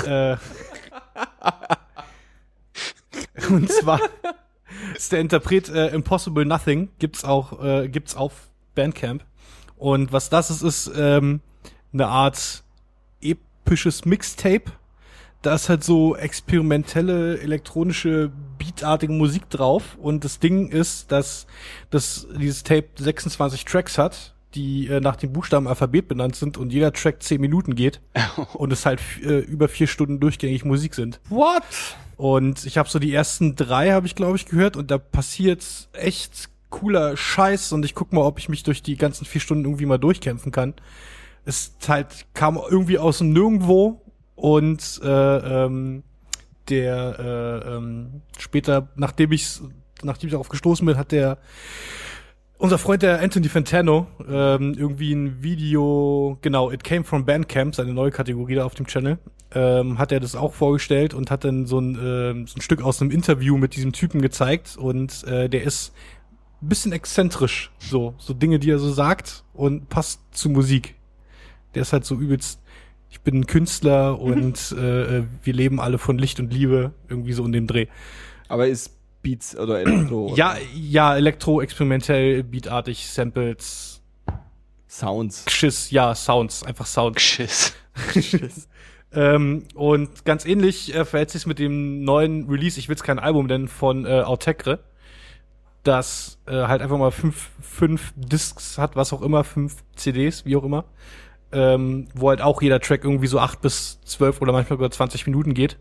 Äh, 0.05 0.37
und 3.49 3.71
zwar 3.71 3.99
ist 4.95 5.11
der 5.11 5.19
Interpret 5.19 5.69
äh, 5.69 5.87
Impossible 5.87 6.45
Nothing. 6.45 6.89
Gibt's 6.99 7.23
auch, 7.23 7.63
äh, 7.63 7.87
gibt's 7.87 8.15
auf 8.15 8.49
Bandcamp. 8.75 9.23
Und 9.77 10.11
was 10.11 10.29
das 10.29 10.49
ist, 10.49 10.61
ist 10.61 10.91
ähm, 10.95 11.41
eine 11.93 12.07
Art 12.07 12.63
episches 13.21 14.05
Mixtape. 14.05 14.71
Da 15.41 15.55
ist 15.55 15.69
halt 15.69 15.83
so 15.83 16.17
experimentelle 16.17 17.39
elektronische 17.39 18.29
beatartige 18.57 19.13
Musik 19.13 19.49
drauf 19.49 19.97
und 20.01 20.25
das 20.25 20.39
Ding 20.39 20.67
ist, 20.67 21.13
dass, 21.13 21.47
dass 21.89 22.27
dieses 22.37 22.63
Tape 22.63 22.89
26 22.97 23.63
Tracks 23.63 23.97
hat, 23.97 24.35
die 24.55 24.87
äh, 24.87 24.99
nach 24.99 25.15
dem 25.15 25.33
Buchstaben 25.33 25.67
Alphabet 25.67 26.07
benannt 26.07 26.35
sind 26.35 26.57
und 26.57 26.73
jeder 26.73 26.91
Track 26.93 27.21
10 27.21 27.39
Minuten 27.39 27.75
geht 27.75 28.01
und 28.53 28.73
es 28.73 28.85
halt 28.85 29.01
äh, 29.23 29.39
über 29.39 29.67
vier 29.67 29.87
Stunden 29.87 30.19
durchgängig 30.19 30.65
Musik 30.65 30.95
sind. 30.95 31.19
What? 31.29 31.63
Und 32.17 32.65
ich 32.65 32.77
habe 32.77 32.89
so 32.89 32.99
die 32.99 33.13
ersten 33.13 33.55
drei, 33.55 33.91
habe 33.91 34.07
ich 34.07 34.15
glaube 34.15 34.35
ich 34.35 34.45
gehört, 34.45 34.75
und 34.75 34.91
da 34.91 34.97
passiert 34.97 35.89
echt 35.93 36.49
cooler 36.69 37.17
Scheiß 37.17 37.71
und 37.71 37.85
ich 37.85 37.95
guck 37.95 38.13
mal, 38.13 38.21
ob 38.21 38.39
ich 38.39 38.49
mich 38.49 38.63
durch 38.63 38.83
die 38.83 38.97
ganzen 38.97 39.25
vier 39.25 39.41
Stunden 39.41 39.65
irgendwie 39.65 39.85
mal 39.85 39.97
durchkämpfen 39.97 40.51
kann. 40.51 40.73
Es 41.45 41.73
halt 41.87 42.25
kam 42.33 42.57
irgendwie 42.57 42.99
aus 42.99 43.19
dem 43.19 43.33
Nirgendwo 43.33 44.01
und 44.35 44.99
äh, 45.03 45.65
ähm, 45.65 46.03
der 46.69 47.15
äh, 47.65 47.75
ähm, 47.75 48.21
später, 48.37 48.89
nachdem 48.95 49.31
ich 49.31 49.59
nachdem 50.03 50.27
ich 50.27 50.31
darauf 50.31 50.49
gestoßen 50.49 50.85
bin, 50.85 50.97
hat 50.97 51.11
der 51.11 51.39
unser 52.59 52.77
Freund 52.77 53.01
der 53.01 53.21
Anthony 53.21 53.47
Fantano 53.47 54.05
ähm, 54.29 54.75
irgendwie 54.77 55.13
ein 55.13 55.41
Video, 55.41 56.37
genau, 56.41 56.71
It 56.71 56.83
Came 56.83 57.05
from 57.05 57.25
Bandcamp, 57.25 57.73
seine 57.73 57.93
neue 57.93 58.11
Kategorie 58.11 58.55
da 58.55 58.65
auf 58.65 58.75
dem 58.75 58.85
Channel, 58.85 59.17
ähm, 59.53 59.97
hat 59.97 60.11
er 60.11 60.19
das 60.19 60.35
auch 60.35 60.53
vorgestellt 60.53 61.13
und 61.13 61.31
hat 61.31 61.45
dann 61.45 61.65
so 61.65 61.79
ein, 61.79 61.95
äh, 61.95 62.45
so 62.45 62.57
ein 62.57 62.61
Stück 62.61 62.83
aus 62.83 63.01
einem 63.01 63.11
Interview 63.11 63.57
mit 63.57 63.75
diesem 63.77 63.93
Typen 63.93 64.21
gezeigt 64.21 64.77
und 64.77 65.23
äh, 65.23 65.49
der 65.49 65.63
ist 65.63 65.93
ein 66.61 66.67
bisschen 66.67 66.91
exzentrisch, 66.91 67.71
so, 67.79 68.13
so 68.17 68.33
Dinge, 68.33 68.59
die 68.59 68.71
er 68.71 68.79
so 68.79 68.91
sagt 68.91 69.45
und 69.53 69.87
passt 69.87 70.19
zu 70.31 70.49
Musik. 70.49 70.95
Der 71.75 71.83
ist 71.83 71.93
halt 71.93 72.03
so 72.03 72.15
übelst, 72.15 72.61
ich 73.09 73.21
bin 73.21 73.37
ein 73.37 73.47
Künstler 73.47 74.19
und 74.19 74.73
äh, 74.73 75.23
wir 75.43 75.53
leben 75.53 75.79
alle 75.79 75.97
von 75.97 76.17
Licht 76.17 76.41
und 76.41 76.53
Liebe, 76.53 76.91
irgendwie 77.07 77.31
so 77.31 77.45
in 77.45 77.53
dem 77.53 77.67
Dreh. 77.67 77.87
Aber 78.49 78.67
ist 78.67 78.98
Beats 79.21 79.57
oder 79.57 79.79
Elektro? 79.79 80.33
Ja, 80.35 80.55
ja, 80.73 81.15
Elektro, 81.15 81.61
experimentell, 81.61 82.43
beatartig, 82.43 83.07
Samples, 83.07 84.01
Sounds. 84.87 85.45
Schiss, 85.49 85.91
ja, 85.91 86.15
Sounds, 86.15 86.63
einfach 86.63 86.85
Sounds. 86.85 87.21
Schiss. 87.21 87.73
Ähm, 89.11 89.63
und 89.73 90.23
ganz 90.23 90.45
ähnlich 90.45 90.93
äh, 90.93 91.03
verhält 91.03 91.31
sich 91.31 91.47
mit 91.47 91.57
dem 91.59 92.03
neuen 92.03 92.47
Release, 92.47 92.79
ich 92.79 92.89
will 92.89 92.95
es 92.95 93.03
kein 93.03 93.17
Album 93.17 93.47
nennen, 93.47 93.67
von 93.67 94.05
äh, 94.05 94.21
Autekre, 94.21 94.79
das 95.83 96.37
äh, 96.45 96.67
halt 96.67 96.81
einfach 96.81 96.97
mal 96.97 97.11
fünf, 97.11 97.49
fünf 97.59 98.13
Discs 98.15 98.77
hat, 98.77 98.95
was 98.95 99.11
auch 99.11 99.21
immer, 99.21 99.43
fünf 99.43 99.77
CDs, 99.95 100.45
wie 100.45 100.55
auch 100.55 100.63
immer, 100.63 100.85
ähm, 101.51 102.07
wo 102.13 102.29
halt 102.29 102.41
auch 102.41 102.61
jeder 102.61 102.79
Track 102.79 103.03
irgendwie 103.03 103.27
so 103.27 103.39
acht 103.39 103.61
bis 103.61 103.99
zwölf 104.01 104.41
oder 104.41 104.51
manchmal 104.51 104.77
sogar 104.77 104.91
20 104.91 105.25
Minuten 105.25 105.55
geht. 105.55 105.79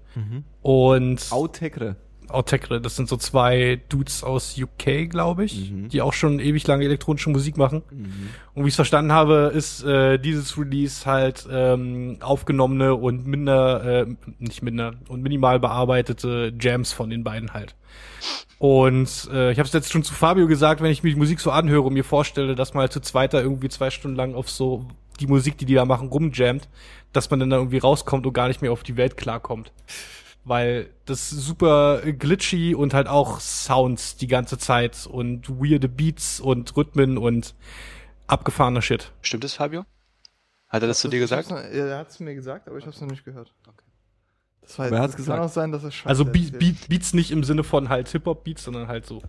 Und 0.63 1.27
Autekre. 1.31 1.97
Autekre, 2.31 2.81
das 2.81 2.97
sind 2.97 3.09
so 3.09 3.17
zwei 3.17 3.81
Dudes 3.89 4.23
aus 4.23 4.57
UK, 4.59 5.09
glaube 5.09 5.45
ich, 5.45 5.73
die 5.89 6.03
auch 6.03 6.13
schon 6.13 6.41
ewig 6.41 6.67
lange 6.67 6.85
elektronische 6.85 7.31
Musik 7.31 7.57
machen. 7.57 7.83
Und 8.55 8.65
wie 8.65 8.69
ich 8.69 8.73
es 8.73 8.77
verstanden 8.77 9.13
habe, 9.13 9.53
ist 9.55 9.83
äh, 9.85 10.19
dieses 10.19 10.59
Release 10.59 11.07
halt 11.07 11.47
ähm, 11.51 12.19
aufgenommene 12.21 12.95
und 12.95 13.27
minder, 13.27 14.03
äh, 14.03 14.07
nicht 14.39 14.63
minder, 14.63 14.95
und 15.09 15.23
minimal 15.23 15.61
bearbeitete 15.61 16.53
Jams 16.59 16.93
von 16.93 17.11
den 17.11 17.25
beiden 17.25 17.53
halt. 17.53 17.75
Und 18.59 19.29
äh, 19.33 19.53
ich 19.53 19.59
habe 19.59 19.67
es 19.67 19.73
jetzt 19.73 19.93
schon 19.93 20.03
zu 20.03 20.15
Fabio 20.15 20.49
gesagt, 20.49 20.83
wenn 20.83 20.91
ich 20.91 21.03
mir 21.03 21.11
die 21.11 21.17
Musik 21.17 21.41
so 21.41 21.51
anhöre 21.51 21.83
und 21.83 21.95
mir 21.95 22.05
vorstelle, 22.05 22.57
dass 22.57 22.75
man 22.75 22.83
halt 22.83 22.93
zu 22.93 23.01
zweiter 23.01 23.41
irgendwie 23.41 23.69
zwei 23.69 23.91
Stunden 23.91 24.17
lang 24.17 24.35
auf 24.35 24.51
so 24.51 24.87
die 25.21 25.27
Musik, 25.27 25.59
die 25.59 25.65
die 25.65 25.75
da 25.75 25.85
machen, 25.85 26.09
rumjammt, 26.09 26.69
dass 27.13 27.31
man 27.31 27.41
dann 27.41 27.51
da 27.51 27.57
irgendwie 27.57 27.79
rauskommt 27.79 28.27
und 28.27 28.33
gar 28.33 28.49
nicht 28.49 28.63
mehr 28.63 28.73
auf 28.73 28.83
die 28.83 28.97
Welt 28.97 29.17
klarkommt. 29.17 29.73
Weil 30.49 30.89
das 31.05 31.31
ist 31.33 31.43
super 31.43 32.01
glitchy 32.01 32.75
und 32.75 32.95
halt 32.95 33.07
auch 33.07 33.41
Sounds 33.41 34.17
die 34.17 34.27
ganze 34.27 34.57
Zeit 34.57 35.07
und 35.07 35.49
weirde 35.61 35.89
Beats 35.89 36.41
und 36.41 36.75
Rhythmen 36.77 37.19
und 37.19 37.55
abgefahrener 38.27 38.81
Shit. 38.81 39.13
Stimmt 39.21 39.45
es, 39.45 39.55
Fabio? 39.55 39.85
Hat 40.69 40.83
er 40.83 40.89
das 40.89 41.01
zu 41.01 41.09
dir 41.09 41.19
gesagt? 41.19 41.51
Noch, 41.51 41.59
ja, 41.59 41.87
er 41.87 41.99
hat 41.99 42.11
es 42.11 42.21
mir 42.21 42.35
gesagt, 42.35 42.69
aber 42.69 42.79
ich 42.79 42.85
habe 42.85 42.95
es 42.95 43.01
noch 43.01 43.09
nicht 43.09 43.25
gehört. 43.25 43.55
Das 44.63 44.79
war 44.79 44.91
Wer 44.91 45.01
hat's 45.01 45.13
das 45.13 45.17
gesagt? 45.17 45.39
Kann 45.39 45.47
auch 45.47 45.53
sein, 45.53 45.73
dass 45.73 45.83
es 45.83 45.95
scheiße 45.95 46.09
Also 46.09 46.25
Be. 46.25 46.51
Be 46.51 46.75
Beats 46.89 47.15
nicht 47.15 47.31
im 47.31 47.45
Sinne 47.45 47.65
von 47.65 47.89
halt 47.89 48.09
Hip-Hop-Beats, 48.09 48.65
sondern 48.65 48.89
halt 48.89 49.07
so. 49.07 49.23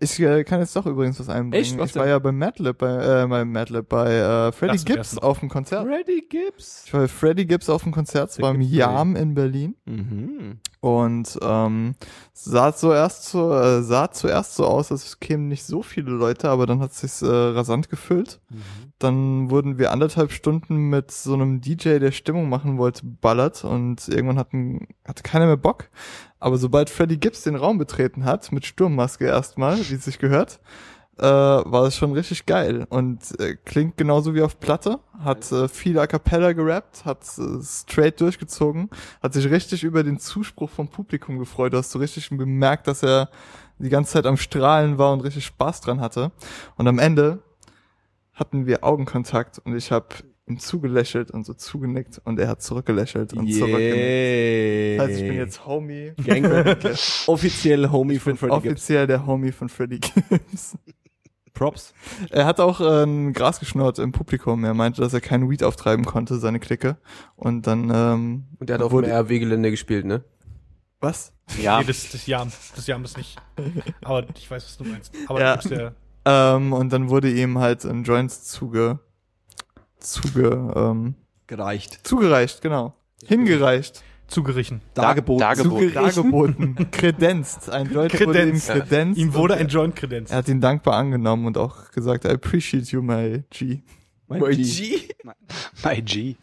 Ich 0.00 0.20
äh, 0.20 0.44
kann 0.44 0.60
jetzt 0.60 0.74
doch 0.76 0.86
übrigens 0.86 1.18
was 1.20 1.28
einbringen. 1.28 1.64
Echt? 1.64 1.78
Was 1.78 1.90
ich 1.90 1.96
war 1.96 2.04
denn? 2.04 2.12
ja 2.12 2.18
bei 2.18 2.32
Madlib, 2.32 2.78
bei, 2.78 3.22
äh, 3.22 3.26
bei 3.26 3.44
Madlib, 3.44 3.88
bei 3.88 4.14
äh, 4.14 4.52
Freddie 4.52 4.72
Das 4.72 4.86
wär's 4.88 5.10
Gibbs 5.10 5.18
auf 5.18 5.40
dem 5.40 5.48
Konzert. 5.48 5.86
Freddy 5.86 6.26
Gibbs. 6.28 6.84
Ich 6.86 6.94
war 6.94 7.00
bei 7.00 7.08
Freddie 7.08 7.46
Gibbs 7.46 7.68
auf 7.68 7.82
dem 7.82 7.92
Konzert, 7.92 8.30
es 8.30 8.40
war 8.40 8.54
im. 8.54 8.60
Jam 8.60 9.16
in 9.16 9.34
Berlin. 9.34 9.76
Mhm. 9.84 10.60
Und 10.80 11.38
ähm, 11.42 11.94
sah 12.32 12.74
zuerst 12.74 13.26
so, 13.26 13.54
äh, 13.54 13.82
sah 13.82 14.10
zuerst 14.10 14.54
so 14.54 14.66
aus, 14.66 14.92
als 14.92 15.18
kämen 15.18 15.48
nicht 15.48 15.64
so 15.64 15.82
viele 15.82 16.10
Leute, 16.10 16.50
aber 16.50 16.66
dann 16.66 16.80
hat 16.80 16.92
es 16.92 17.00
sich 17.00 17.28
äh, 17.28 17.32
rasant 17.32 17.88
gefüllt. 17.88 18.40
Dann 18.98 19.50
wurden 19.50 19.78
wir 19.78 19.92
anderthalb 19.92 20.30
Stunden 20.30 20.88
mit 20.88 21.10
so 21.10 21.34
einem 21.34 21.60
DJ, 21.60 21.98
der 21.98 22.12
Stimmung 22.12 22.48
machen 22.48 22.78
wollte, 22.78 23.02
ballert 23.04 23.64
und 23.64 24.08
irgendwann 24.08 24.38
hatten, 24.38 24.88
hatte 25.06 25.22
keiner 25.22 25.46
mehr 25.46 25.56
Bock. 25.56 25.88
Aber 26.44 26.58
sobald 26.58 26.90
Freddie 26.90 27.18
Gibbs 27.18 27.40
den 27.44 27.56
Raum 27.56 27.78
betreten 27.78 28.26
hat, 28.26 28.52
mit 28.52 28.66
Sturmmaske 28.66 29.24
erstmal, 29.24 29.78
wie 29.78 29.94
es 29.94 30.04
sich 30.04 30.18
gehört, 30.18 30.60
äh, 31.16 31.22
war 31.22 31.84
es 31.84 31.96
schon 31.96 32.12
richtig 32.12 32.44
geil 32.44 32.86
und 32.90 33.40
äh, 33.40 33.56
klingt 33.64 33.96
genauso 33.96 34.34
wie 34.34 34.42
auf 34.42 34.60
Platte, 34.60 35.00
hat 35.20 35.50
äh, 35.52 35.68
viel 35.68 35.98
A 35.98 36.06
Cappella 36.06 36.52
gerappt, 36.52 37.06
hat 37.06 37.22
äh, 37.38 37.62
straight 37.62 38.20
durchgezogen, 38.20 38.90
hat 39.22 39.32
sich 39.32 39.50
richtig 39.50 39.84
über 39.84 40.02
den 40.02 40.18
Zuspruch 40.18 40.68
vom 40.68 40.88
Publikum 40.88 41.38
gefreut. 41.38 41.72
Du 41.72 41.78
hast 41.78 41.92
so 41.92 41.98
richtig 41.98 42.28
bemerkt, 42.28 42.88
dass 42.88 43.02
er 43.02 43.30
die 43.78 43.88
ganze 43.88 44.12
Zeit 44.12 44.26
am 44.26 44.36
Strahlen 44.36 44.98
war 44.98 45.14
und 45.14 45.22
richtig 45.22 45.46
Spaß 45.46 45.80
dran 45.80 46.02
hatte. 46.02 46.30
Und 46.76 46.86
am 46.86 46.98
Ende 46.98 47.38
hatten 48.34 48.66
wir 48.66 48.84
Augenkontakt 48.84 49.60
und 49.64 49.74
ich 49.74 49.90
habe 49.90 50.08
ihm 50.46 50.58
zugelächelt 50.58 51.30
und 51.30 51.46
so 51.46 51.54
zugenickt 51.54 52.20
und 52.24 52.38
er 52.38 52.48
hat 52.48 52.62
zurückgelächelt 52.62 53.32
und 53.32 53.50
zurückgenickt. 53.52 53.96
Yeah. 53.96 54.96
Das 54.98 55.08
heißt, 55.08 55.20
ich 55.20 55.28
bin 55.28 55.36
jetzt 55.36 55.66
Homie. 55.66 56.12
Gang 56.24 56.76
offiziell 57.26 57.90
Homie 57.90 58.18
von 58.18 58.36
Freddy 58.36 58.52
Gibbs. 58.54 58.66
Offiziell 58.66 59.06
der 59.06 59.26
Homie 59.26 59.52
von 59.52 59.68
Freddie 59.68 60.00
Gibbs. 60.00 60.76
Props. 61.54 61.94
Er 62.30 62.46
hat 62.46 62.58
auch 62.58 62.80
äh, 62.80 63.04
ein 63.04 63.32
Gras 63.32 63.60
geschnurrt 63.60 64.00
im 64.00 64.10
Publikum. 64.12 64.64
Er 64.64 64.74
meinte, 64.74 65.00
dass 65.00 65.14
er 65.14 65.20
keinen 65.20 65.48
Weed 65.48 65.62
auftreiben 65.62 66.04
konnte, 66.04 66.38
seine 66.38 66.58
Clique. 66.58 66.96
Und 67.36 67.66
dann, 67.68 67.90
ähm, 67.94 68.44
Und 68.58 68.68
der 68.68 68.74
hat 68.78 68.82
auf 68.82 68.90
dem 68.92 69.04
RW-Gelände 69.04 69.70
gespielt, 69.70 70.04
ne? 70.04 70.24
was? 71.00 71.32
Ja. 71.60 71.78
Nee, 71.80 71.84
das, 71.86 72.10
das 72.10 72.26
Jam. 72.26 72.50
Das 72.74 72.86
Jam 72.86 73.04
ist 73.04 73.16
nicht. 73.18 73.36
Aber 74.02 74.26
ich 74.36 74.50
weiß, 74.50 74.64
was 74.64 74.76
du 74.78 74.84
meinst. 74.84 75.12
Aber 75.28 75.40
Ja. 75.40 75.56
der, 75.58 75.94
Ähm, 76.24 76.72
und 76.72 76.90
dann 76.92 77.10
wurde 77.10 77.30
ihm 77.30 77.58
halt 77.58 77.84
ein 77.84 78.02
Joints 78.04 78.44
zuge, 78.44 78.98
zuge, 80.04 80.72
ähm, 80.76 81.14
Gereicht. 81.46 82.06
zugereicht, 82.06 82.62
genau. 82.62 82.94
Hingereicht. 83.26 84.02
zugerichen. 84.26 84.80
Dargeboten. 84.94 85.40
Dargeboten. 85.40 85.92
Dargeboten. 85.94 86.76
kredenzt. 86.90 87.70
Ein 87.70 87.92
Joint 87.92 88.12
wurde 88.12 88.38
ihm 88.42 88.50
Kredenzt. 88.52 88.68
kredenzt. 88.70 89.20
Ihm 89.20 89.34
wurde 89.34 89.54
ein 89.54 89.68
Joint 89.68 89.96
kredenzt. 89.96 90.32
Er 90.32 90.38
hat 90.38 90.48
ihn 90.48 90.60
dankbar 90.60 90.94
angenommen 90.94 91.46
und 91.46 91.58
auch 91.58 91.90
gesagt, 91.92 92.24
I 92.24 92.28
appreciate 92.30 92.86
you, 92.90 93.02
my 93.02 93.42
G. 93.50 93.80
Mein 94.26 94.40
Mein 94.40 94.56
G. 94.56 94.62
G. 94.62 95.08
My 95.84 96.00
G. 96.02 96.36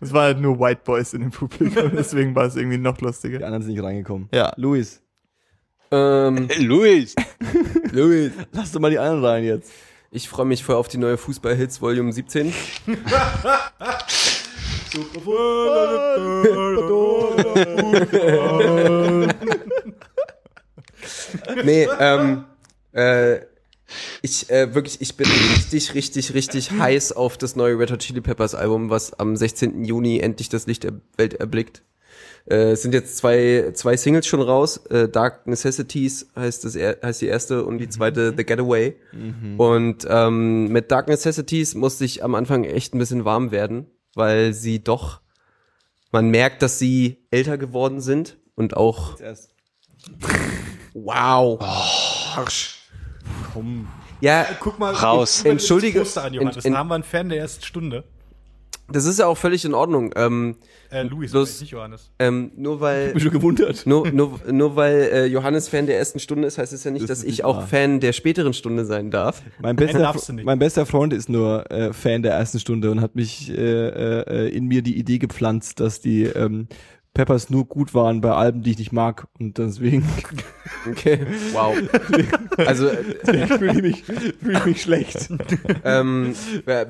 Es 0.00 0.12
war 0.12 0.24
halt 0.24 0.40
nur 0.40 0.58
White 0.60 0.82
Boys 0.84 1.14
in 1.14 1.20
dem 1.22 1.30
Publikum, 1.30 1.92
deswegen 1.96 2.34
war 2.34 2.44
es 2.44 2.56
irgendwie 2.56 2.78
noch 2.78 2.96
Die 2.98 3.04
lustiger. 3.04 3.44
anderen 3.46 3.62
sind 3.62 3.72
nicht 3.74 3.82
reingekommen. 3.82 4.28
Ja. 4.34 4.52
Luis, 4.56 5.00
Ähm, 5.90 6.48
Luis. 6.60 7.14
Louis. 7.92 8.32
lass 8.52 8.72
doch 8.72 8.80
mal 8.80 8.90
die 8.90 8.98
anderen 8.98 9.24
rein 9.24 9.44
jetzt. 9.44 9.72
Ich 10.14 10.28
freue 10.28 10.46
mich 10.46 10.62
voll 10.62 10.76
auf 10.76 10.86
die 10.86 10.98
neue 10.98 11.16
Fußball-Hits 11.16 11.82
Volume 11.82 12.12
17. 12.12 12.54
nee, 21.64 21.88
ähm, 21.98 22.44
äh, 22.92 23.40
ich 24.22 24.48
äh, 24.50 24.72
wirklich, 24.72 25.00
ich 25.00 25.16
bin 25.16 25.26
richtig, 25.56 25.94
richtig, 25.94 26.32
richtig 26.32 26.70
heiß 26.70 27.10
auf 27.10 27.36
das 27.36 27.56
neue 27.56 27.76
Red 27.76 27.90
Hot 27.90 27.98
Chili 27.98 28.20
Peppers 28.20 28.54
Album, 28.54 28.90
was 28.90 29.14
am 29.14 29.34
16. 29.34 29.84
Juni 29.84 30.20
endlich 30.20 30.48
das 30.48 30.68
Licht 30.68 30.84
der 30.84 30.92
Welt 31.16 31.34
erblickt. 31.34 31.82
Äh, 32.46 32.72
es 32.72 32.82
sind 32.82 32.92
jetzt 32.94 33.16
zwei, 33.16 33.70
zwei 33.74 33.96
Singles 33.96 34.26
schon 34.26 34.42
raus. 34.42 34.76
Äh, 34.90 35.08
Dark 35.08 35.46
Necessities 35.46 36.28
heißt, 36.36 36.64
das, 36.64 36.74
er- 36.76 36.98
heißt 37.02 37.22
die 37.22 37.26
erste 37.26 37.64
und 37.64 37.78
die 37.78 37.88
zweite 37.88 38.34
The 38.36 38.44
Getaway. 38.44 38.96
Und 39.58 40.06
ähm, 40.08 40.68
mit 40.68 40.90
Dark 40.90 41.08
Necessities 41.08 41.74
musste 41.74 42.04
ich 42.04 42.22
am 42.22 42.34
Anfang 42.34 42.64
echt 42.64 42.94
ein 42.94 42.98
bisschen 42.98 43.24
warm 43.24 43.50
werden, 43.50 43.86
weil 44.14 44.52
sie 44.52 44.82
doch, 44.84 45.20
man 46.12 46.28
merkt, 46.28 46.62
dass 46.62 46.78
sie 46.78 47.24
älter 47.30 47.56
geworden 47.58 48.00
sind 48.00 48.36
und 48.56 48.76
auch, 48.76 49.16
wow. 50.92 51.58
Ja, 54.20 54.46
Guck 54.60 54.78
mal, 54.78 54.92
Raus. 54.94 55.38
guck 55.38 55.44
mal 55.46 55.54
das 55.54 55.62
Entschuldige- 55.62 56.00
an, 56.00 56.34
Johannes. 56.34 56.56
Ent- 56.56 56.64
ent- 56.66 56.74
da 56.74 56.78
haben 56.78 56.88
wir 56.88 56.94
einen 56.94 57.04
Fan 57.04 57.28
der 57.28 57.38
ersten 57.38 57.64
Stunde. 57.64 58.04
Das 58.90 59.06
ist 59.06 59.18
ja 59.18 59.26
auch 59.26 59.36
völlig 59.38 59.64
in 59.64 59.74
Ordnung. 59.74 60.12
Ähm, 60.16 60.56
Äh, 60.90 61.02
Luis, 61.02 61.32
Bloß- 61.34 61.60
nicht 61.60 61.70
Johannes. 61.72 62.10
ähm, 62.18 62.52
nur 62.56 62.80
weil 62.80 63.12
Bin 63.12 63.20
schon 63.20 63.32
gewundert. 63.32 63.86
Nur, 63.86 64.10
nur, 64.12 64.38
nur 64.50 64.76
weil 64.76 64.94
äh, 65.12 65.26
Johannes 65.26 65.68
Fan 65.68 65.86
der 65.86 65.98
ersten 65.98 66.18
Stunde 66.20 66.46
ist, 66.46 66.58
heißt 66.58 66.72
es 66.72 66.84
ja 66.84 66.90
nicht, 66.90 67.08
Das 67.08 67.20
dass 67.20 67.24
ich 67.24 67.44
auch 67.44 67.56
wahr. 67.58 67.66
Fan 67.66 68.00
der 68.00 68.12
späteren 68.12 68.52
Stunde 68.52 68.84
sein 68.84 69.10
darf. 69.10 69.42
Mein 69.60 69.76
bester, 69.76 69.98
darfst 69.98 70.28
du 70.28 70.34
nicht. 70.34 70.44
mein 70.44 70.58
bester 70.58 70.86
Freund 70.86 71.12
ist 71.12 71.28
nur 71.28 71.70
äh, 71.70 71.92
Fan 71.92 72.22
der 72.22 72.34
ersten 72.34 72.60
Stunde 72.60 72.90
und 72.90 73.00
hat 73.00 73.14
mich 73.16 73.50
äh, 73.50 73.54
äh, 73.56 74.48
in 74.48 74.66
mir 74.66 74.82
die 74.82 74.96
Idee 74.98 75.18
gepflanzt, 75.18 75.80
dass 75.80 76.00
die 76.00 76.24
ähm, 76.24 76.68
Peppers 77.14 77.48
nur 77.48 77.64
gut 77.66 77.94
waren 77.94 78.20
bei 78.20 78.32
Alben, 78.32 78.62
die 78.62 78.72
ich 78.72 78.78
nicht 78.78 78.92
mag. 78.92 79.26
Und 79.38 79.56
deswegen 79.58 80.04
Okay. 80.90 81.20
Wow. 81.52 81.76
Also, 82.58 82.88
äh, 83.26 83.46
fühle 83.46 83.72
ich, 83.72 83.82
mich- 83.82 84.02
fühle 84.04 84.58
ich 84.58 84.64
mich 84.66 84.82
schlecht. 84.82 85.30
ähm, 85.84 86.34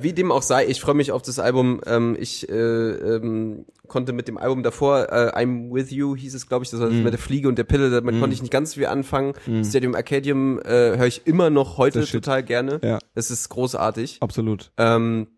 wie 0.01 0.13
dem 0.13 0.33
auch 0.33 0.43
sei, 0.43 0.67
ich 0.67 0.81
freue 0.81 0.95
mich 0.95 1.13
auf 1.13 1.23
das 1.23 1.39
Album. 1.39 1.81
Ähm, 1.87 2.17
ich 2.19 2.49
äh, 2.49 2.53
ähm, 2.55 3.67
konnte 3.87 4.13
mit 4.13 4.27
dem 4.27 4.39
Album 4.39 4.63
davor, 4.63 5.13
äh, 5.13 5.31
I'm 5.37 5.73
With 5.73 5.91
You 5.91 6.17
hieß 6.17 6.35
es, 6.35 6.49
glaube 6.49 6.65
ich, 6.65 6.71
das 6.71 6.81
war 6.81 6.89
das 6.89 6.97
mit 6.97 7.13
der 7.13 7.19
Fliege 7.21 7.47
und 7.49 7.57
der 7.59 7.65
Pille, 7.65 7.91
damit 7.91 8.19
konnte 8.19 8.35
ich 8.35 8.41
nicht 8.43 8.51
ganz 8.51 8.75
viel 8.75 8.87
anfangen. 8.87 9.35
Stadium 9.63 9.95
Arcadium 9.95 10.59
äh, 10.61 10.97
höre 10.97 11.07
ich 11.07 11.27
immer 11.27 11.51
noch 11.51 11.77
heute 11.79 12.05
total 12.07 12.43
gerne. 12.43 12.81
Ja. 12.83 12.99
Es 13.15 13.31
ist 13.31 13.49
großartig. 13.51 14.19
Absolut. 14.21 14.73
Ähm, 14.79 15.29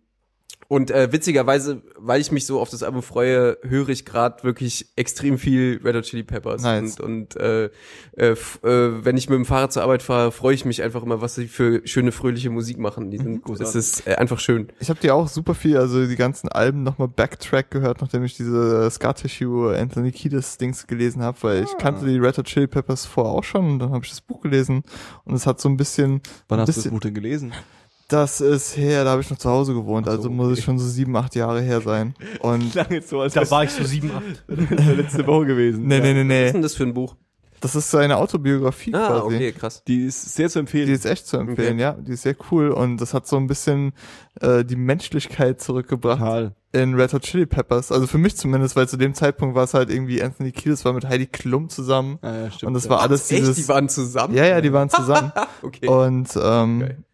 und 0.69 0.91
äh, 0.91 1.13
witzigerweise, 1.13 1.83
weil 1.97 2.21
ich 2.21 2.33
mich 2.33 2.45
so 2.45 2.61
auf 2.61 2.71
das 2.71 2.83
Album 2.83 3.03
freue, 3.03 3.57
höre 3.63 3.89
ich 3.89 4.05
gerade 4.05 4.43
wirklich 4.43 4.87
extrem 4.97 5.39
viel 5.39 5.81
Red 5.85 5.95
Hot 5.95 6.05
Chili 6.05 6.25
Peppers. 6.25 6.63
Nice. 6.63 6.99
Und, 6.99 7.37
und 7.37 7.37
äh, 7.37 7.71
äh, 8.17 8.31
äh, 8.31 8.37
wenn 8.63 9.17
ich 9.17 9.29
mit 9.29 9.37
dem 9.37 9.45
Fahrrad 9.45 9.73
zur 9.73 9.85
Arbeit 9.85 10.03
fahre, 10.03 10.33
freue 10.33 10.55
ich 10.55 10.65
mich 10.65 10.83
einfach 10.83 11.05
immer, 11.05 11.21
was 11.21 11.37
sie 11.37 11.47
für 11.47 11.87
schöne, 11.87 12.11
fröhliche 12.11 12.51
Musik 12.51 12.79
machen. 12.79 13.13
Die 13.13 13.19
sind, 13.19 13.49
es 13.61 13.75
ist 13.77 14.07
äh, 14.09 14.17
einfach 14.17 14.41
schön. 14.41 14.69
Ich 14.81 14.91
habe 14.91 14.99
dir 14.99 15.15
auch 15.15 15.29
super 15.29 15.55
viel, 15.55 15.77
also 15.77 16.05
die 16.05 16.17
ganzen 16.17 16.49
Alben 16.49 16.83
nochmal 16.83 17.09
Backtrack 17.09 17.71
gehört, 17.71 18.01
nachdem 18.01 18.25
ich 18.25 18.37
diese 18.37 18.91
Scar 18.91 19.15
Tissue 19.15 19.77
Anthony 19.77 20.11
Kiedis 20.11 20.59
Dings 20.59 20.89
gelesen 20.89 21.23
habe, 21.23 21.39
weil 21.43 21.63
ich 21.63 21.77
kannte 21.79 22.07
die 22.07 22.19
Red 22.19 22.39
Hot 22.39 22.47
Chili 22.47 22.67
Peppers 22.67 23.07
vorher 23.07 23.35
auch 23.35 23.45
schon 23.45 23.71
und 23.73 23.79
dann 23.79 23.91
habe 23.91 24.05
ich 24.05 24.11
das 24.11 24.21
Buch 24.21 24.41
gelesen 24.41 24.83
und 25.25 25.35
es 25.35 25.47
hat 25.47 25.61
so 25.61 25.69
ein 25.69 25.77
bisschen, 25.77 26.21
Wann 26.49 26.59
ein 26.59 26.63
hast 26.63 26.69
du 26.69 26.73
das 26.73 26.77
bisschen 26.77 26.91
Buch 26.91 27.01
denn 27.01 27.15
gelesen? 27.15 27.53
Das 28.09 28.41
ist 28.41 28.77
her, 28.77 29.05
da 29.05 29.11
habe 29.11 29.21
ich 29.23 29.31
noch 29.31 29.39
zu 29.39 29.51
Hause 29.51 29.75
gewohnt, 29.75 30.07
so, 30.07 30.13
also 30.13 30.31
muss 30.31 30.47
okay. 30.51 30.59
es 30.59 30.65
schon 30.65 30.79
so 30.79 30.87
sieben, 30.87 31.17
acht 31.17 31.35
Jahre 31.35 31.61
her 31.61 31.81
sein. 31.81 32.15
Und 32.41 32.71
Klang 32.73 32.91
jetzt 32.91 33.09
so, 33.09 33.21
als 33.21 33.35
Da 33.35 33.51
war 33.51 33.65
ich 33.65 33.71
so 33.71 33.83
sieben, 33.85 34.11
acht. 34.13 34.45
letzte 34.97 35.27
Woche 35.27 35.47
gewesen. 35.47 35.87
nee, 35.87 36.01
nee, 36.01 36.13
nee, 36.15 36.19
Was 36.19 36.23
ist 36.23 36.29
nee, 36.29 36.53
denn 36.53 36.63
das 36.63 36.75
für 36.75 36.85
ein 36.85 36.95
Buch? 36.95 37.17
das 37.61 37.75
ist 37.75 37.91
seine 37.91 38.19
Autobiografie 38.19 38.95
Ah, 38.95 39.09
quasi. 39.21 39.35
okay, 39.35 39.53
krass. 39.53 39.83
Die 39.89 40.05
ist 40.05 40.35
sehr 40.35 40.49
zu 40.51 40.59
empfehlen. 40.61 40.87
Die 40.87 40.93
ist 40.93 41.07
echt 41.07 41.27
zu 41.27 41.37
empfehlen, 41.39 41.73
Okay. 41.73 41.81
ja. 41.83 41.93
Die 41.95 42.13
ist 42.13 42.23
sehr 42.23 42.37
cool 42.53 42.71
und 42.71 42.99
das 43.01 43.13
hat 43.15 43.27
so 43.27 43.37
ein 43.39 43.47
bisschen 43.49 43.93
äh, 44.41 44.63
die 44.65 44.77
Menschlichkeit 44.77 45.61
zurückgebracht 45.61 46.19
Total. 46.21 46.55
in 46.73 46.95
Red 46.95 47.15
Hot 47.15 47.23
Chili 47.23 47.47
Peppers. 47.47 47.91
Also 47.91 48.07
für 48.07 48.19
mich 48.19 48.37
zumindest, 48.37 48.77
weil 48.77 48.87
zu 48.89 48.99
dem 48.99 49.15
Zeitpunkt 49.15 49.57
war 49.57 49.65
es 49.65 49.73
halt 49.75 49.91
irgendwie 49.91 50.23
Anthony 50.23 50.53
Kiedis 50.53 50.85
war 50.85 50.93
mit 50.93 51.07
Heidi 51.07 51.27
Klum 51.27 51.69
zusammen 51.71 52.19
Ah, 52.23 52.37
ja, 52.37 52.51
stimmt, 52.51 52.69
und 52.69 52.75
das 52.75 52.85
ja. 52.85 52.91
war 52.91 53.01
alles 53.01 53.29
Echt? 53.33 53.41
dieses. 53.41 53.57
Die 53.57 53.67
waren 53.69 53.89
zusammen? 53.89 54.35
ja, 54.35 54.45
ja, 54.47 54.61
die 54.61 54.73
waren 54.73 54.91
zusammen 54.91 55.33
Okay. 55.63 55.89
und 55.89 56.29
ähm, 56.41 56.81
Geil. 56.81 57.05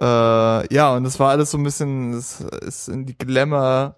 Äh, 0.00 0.74
ja 0.74 0.94
und 0.94 1.04
das 1.04 1.18
war 1.18 1.30
alles 1.30 1.50
so 1.50 1.58
ein 1.58 1.64
bisschen, 1.64 2.12
es 2.14 2.40
ist 2.40 2.88
in 2.88 3.06
die 3.06 3.16
Glamour 3.16 3.96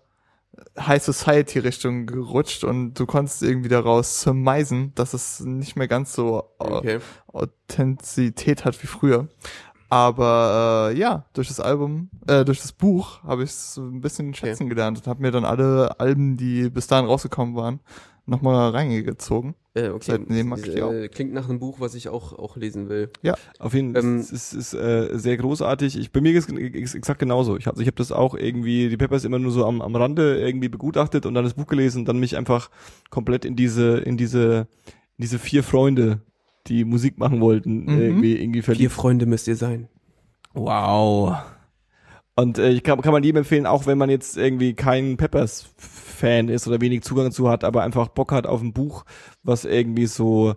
High 0.79 1.03
Society 1.03 1.59
Richtung 1.59 2.07
gerutscht 2.07 2.65
und 2.65 2.95
du 2.95 3.07
konntest 3.07 3.43
irgendwie 3.43 3.69
daraus 3.69 4.23
surmisen, 4.23 4.93
dass 4.95 5.15
es 5.15 5.41
nicht 5.41 5.77
mehr 5.77 5.89
ganz 5.89 6.13
so 6.13 6.51
okay. 6.59 6.99
Authentizität 7.29 8.65
hat 8.65 8.83
wie 8.83 8.87
früher. 8.87 9.29
Aber 9.89 10.91
äh, 10.93 10.99
ja, 10.99 11.25
durch 11.33 11.49
das 11.49 11.59
Album, 11.59 12.11
äh, 12.29 12.45
durch 12.45 12.61
das 12.61 12.73
Buch 12.73 13.23
habe 13.25 13.43
ich 13.43 13.53
so 13.53 13.83
ein 13.83 14.01
bisschen 14.01 14.33
schätzen 14.35 14.69
gelernt 14.69 14.99
und 14.99 15.07
habe 15.09 15.21
mir 15.21 15.33
dann 15.33 15.45
alle 15.45 15.99
Alben, 15.99 16.37
die 16.37 16.71
bis 16.71 16.87
dahin 16.87 17.07
rausgekommen 17.07 17.57
waren, 17.57 17.81
nochmal 18.31 18.71
reingezogen. 18.71 19.55
Äh, 19.75 19.89
okay. 19.91 20.05
Seitdem 20.13 20.49
mag 20.49 20.59
ich 20.67 20.75
die 20.75 20.83
auch. 20.83 20.93
äh, 20.93 21.09
klingt 21.09 21.33
nach 21.33 21.49
einem 21.49 21.61
Buch, 21.61 21.79
was 21.79 21.95
ich 21.95 22.09
auch, 22.09 22.33
auch 22.33 22.57
lesen 22.57 22.89
will. 22.89 23.11
Auf 23.59 23.73
jeden 23.75 23.93
Fall. 23.95 24.03
Ähm, 24.03 24.19
es 24.19 24.33
ist, 24.33 24.53
ist 24.53 24.75
äh, 24.75 25.11
sehr 25.19 25.37
großartig. 25.37 25.97
Ich, 25.99 26.11
bei 26.11 26.21
mir 26.21 26.33
ist 26.33 26.51
es 26.51 26.95
exakt 26.95 27.21
genauso. 27.21 27.57
Ich 27.57 27.67
habe 27.67 27.81
ich 27.81 27.87
hab 27.87 27.95
das 27.97 28.11
auch 28.11 28.35
irgendwie, 28.35 28.89
die 28.89 28.97
Peppers 28.97 29.25
immer 29.25 29.39
nur 29.39 29.53
so 29.53 29.65
am, 29.67 29.81
am 29.81 29.95
Rande 29.95 30.41
irgendwie 30.41 30.69
begutachtet 30.69 31.25
und 31.27 31.35
dann 31.35 31.45
das 31.45 31.55
Buch 31.55 31.67
gelesen 31.67 31.99
und 32.01 32.09
dann 32.09 32.19
mich 32.19 32.37
einfach 32.37 32.71
komplett 33.11 33.45
in 33.45 33.55
diese, 33.55 33.99
in 33.99 34.17
diese, 34.17 34.67
in 35.17 35.23
diese 35.23 35.39
vier 35.39 35.63
Freunde, 35.63 36.21
die 36.67 36.85
Musik 36.85 37.19
machen 37.19 37.41
wollten, 37.41 37.85
Mhm. 37.85 38.01
irgendwie, 38.01 38.43
irgendwie 38.43 38.63
verliebt. 38.63 38.81
Vier 38.81 38.91
Freunde 38.91 39.27
müsst 39.27 39.47
ihr 39.47 39.57
sein. 39.57 39.89
Wow. 40.53 41.37
Und 42.41 42.59
äh, 42.59 42.71
ich 42.71 42.83
kann, 42.83 43.03
kann 43.03 43.13
man 43.13 43.23
jedem 43.23 43.39
empfehlen, 43.39 43.67
auch 43.67 43.87
wenn 43.87 43.99
man 43.99 44.09
jetzt 44.09 44.39
irgendwie 44.39 44.73
kein 44.73 45.19
Peppers-Fan 45.19 46.49
ist 46.49 46.67
oder 46.67 46.81
wenig 46.81 47.03
Zugang 47.03 47.33
zu 47.33 47.51
hat, 47.51 47.65
aber 47.65 47.83
einfach 47.83 48.09
Bock 48.09 48.33
hat 48.33 48.47
auf 48.47 48.63
ein 48.63 48.73
Buch, 48.73 49.05
was 49.43 49.67
irgendwie 49.67 50.07
so, 50.07 50.55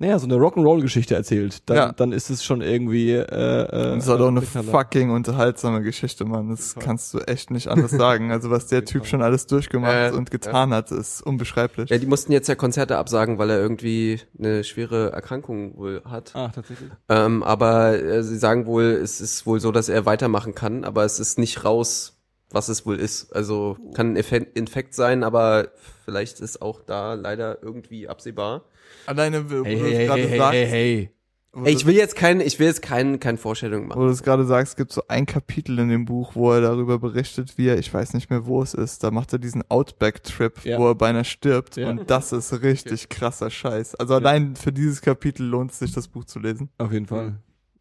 naja, 0.00 0.18
so 0.18 0.26
eine 0.26 0.34
Rock'n'Roll-Geschichte 0.36 1.14
erzählt, 1.14 1.68
dann, 1.68 1.76
Ja. 1.76 1.92
dann 1.92 2.10
ist 2.12 2.30
es 2.30 2.42
schon 2.42 2.62
irgendwie 2.62 3.12
äh, 3.12 3.22
äh, 3.22 3.96
es 3.96 4.04
ist 4.04 4.10
halt 4.10 4.20
auch 4.22 4.28
eine 4.28 4.40
Knaller. 4.40 4.70
fucking 4.70 5.10
unterhaltsame 5.10 5.82
Geschichte, 5.82 6.24
Mann. 6.24 6.48
Das 6.48 6.74
kannst 6.74 7.12
du 7.14 7.18
echt 7.18 7.50
nicht 7.50 7.68
anders 7.68 7.90
sagen. 7.92 8.32
Also 8.32 8.50
was 8.50 8.66
der 8.66 8.84
Typ 8.86 9.06
schon 9.06 9.20
alles 9.22 9.46
durchgemacht 9.46 10.12
Äh, 10.12 10.16
und 10.16 10.30
getan 10.30 10.72
hat, 10.72 10.90
ist 10.90 11.20
unbeschreiblich. 11.20 11.90
Ja, 11.90 11.98
die 11.98 12.06
mussten 12.06 12.32
jetzt 12.32 12.48
ja 12.48 12.54
Konzerte 12.54 12.96
absagen, 12.96 13.38
weil 13.38 13.50
er 13.50 13.58
irgendwie 13.60 14.20
eine 14.38 14.64
schwere 14.64 15.12
Erkrankung 15.12 15.76
wohl 15.76 16.02
hat. 16.06 16.34
Ah, 16.34 16.48
tatsächlich. 16.48 16.90
Ähm, 17.10 17.42
aber 17.42 18.02
äh, 18.02 18.22
sie 18.22 18.38
sagen 18.38 18.64
wohl, 18.66 18.84
es 19.02 19.20
ist 19.20 19.44
wohl 19.44 19.60
so, 19.60 19.70
dass 19.70 19.88
er 19.90 20.06
weitermachen 20.06 20.54
kann, 20.54 20.84
aber 20.84 21.04
es 21.04 21.20
ist 21.20 21.38
nicht 21.38 21.64
raus, 21.64 22.16
was 22.50 22.68
es 22.70 22.86
wohl 22.86 22.96
ist. 22.96 23.32
Also 23.36 23.76
kann 23.94 24.16
ein 24.16 24.46
Infekt 24.54 24.94
sein, 24.94 25.22
aber 25.22 25.68
vielleicht 26.10 26.40
ist 26.40 26.60
auch 26.60 26.82
da 26.82 27.14
leider 27.14 27.62
irgendwie 27.62 28.08
absehbar. 28.08 28.64
Alleine, 29.06 29.48
wo 29.48 29.64
Hey, 29.64 29.76
du 29.78 29.84
hey, 29.84 30.06
gerade 30.06 30.22
hey, 30.28 30.38
sagst, 30.38 30.52
hey, 30.54 30.66
hey. 30.66 31.10
wo 31.52 31.64
Ey, 31.66 31.72
ich 31.72 31.86
will 31.86 31.94
jetzt 31.94 32.16
kein, 32.16 32.40
ich 32.40 32.58
will 32.58 32.66
jetzt 32.66 32.82
kein, 32.82 33.20
kein 33.20 33.38
Vorstellung 33.38 33.84
wo 33.84 33.88
machen. 33.90 34.00
du 34.02 34.08
es 34.08 34.22
gerade 34.24 34.44
sagst, 34.44 34.76
gibt 34.76 34.90
so 34.92 35.02
ein 35.06 35.24
Kapitel 35.26 35.78
in 35.78 35.88
dem 35.88 36.04
Buch, 36.06 36.32
wo 36.34 36.52
er 36.52 36.60
darüber 36.60 36.98
berichtet, 36.98 37.56
wie 37.58 37.68
er, 37.68 37.78
ich 37.78 37.94
weiß 37.94 38.14
nicht 38.14 38.28
mehr, 38.28 38.44
wo 38.46 38.60
es 38.60 38.74
ist, 38.74 39.04
da 39.04 39.12
macht 39.12 39.32
er 39.32 39.38
diesen 39.38 39.62
Outback-Trip, 39.70 40.64
Ja. 40.64 40.78
wo 40.78 40.88
er 40.88 40.94
beinahe 40.96 41.24
stirbt 41.24 41.76
Ja. 41.76 41.88
und 41.90 42.10
das 42.10 42.32
ist 42.32 42.62
richtig 42.62 43.08
krasser 43.08 43.48
Scheiß. 43.50 43.94
Also 43.94 44.14
allein 44.14 44.56
für 44.56 44.72
dieses 44.72 45.00
Kapitel 45.00 45.46
lohnt 45.46 45.70
es 45.70 45.78
sich, 45.78 45.92
das 45.92 46.08
Buch 46.08 46.24
zu 46.24 46.40
lesen. 46.40 46.70
Auf 46.78 46.92
jeden 46.92 47.06
Fall. 47.06 47.36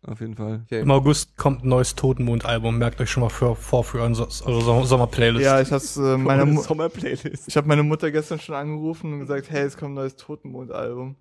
Auf 0.08 0.22
jeden 0.22 0.36
Fall. 0.36 0.62
Okay. 0.66 0.80
Im 0.80 0.92
August 0.92 1.36
kommt 1.36 1.64
ein 1.66 1.68
neues 1.70 1.94
Totenmond-Album. 1.96 2.78
Merkt 2.78 3.02
euch 3.02 3.10
schon 3.12 3.22
mal 3.22 3.30
für, 3.30 3.56
vor 3.56 3.84
für 3.84 4.00
eure 4.00 4.16
So- 4.16 4.84
Sommer-Playlist. 4.86 5.44
Ja, 5.44 5.60
ich 5.60 5.72
hab's 5.74 5.98
äh, 5.98 6.18
meiner 6.18 6.46
Mu 6.46 6.62
Sommerplaylist. 6.62 7.48
ich 7.48 7.58
habe 7.58 7.68
meine 7.68 7.84
Mutter 7.84 8.10
gestern 8.10 8.40
schon 8.40 8.56
angerufen 8.56 9.12
und 9.14 9.20
gesagt, 9.20 9.50
hey, 9.50 9.64
es 9.66 9.76
kommt 9.76 9.92
ein 9.92 9.96
neues 9.96 10.16
Totenmond-Album. 10.16 11.16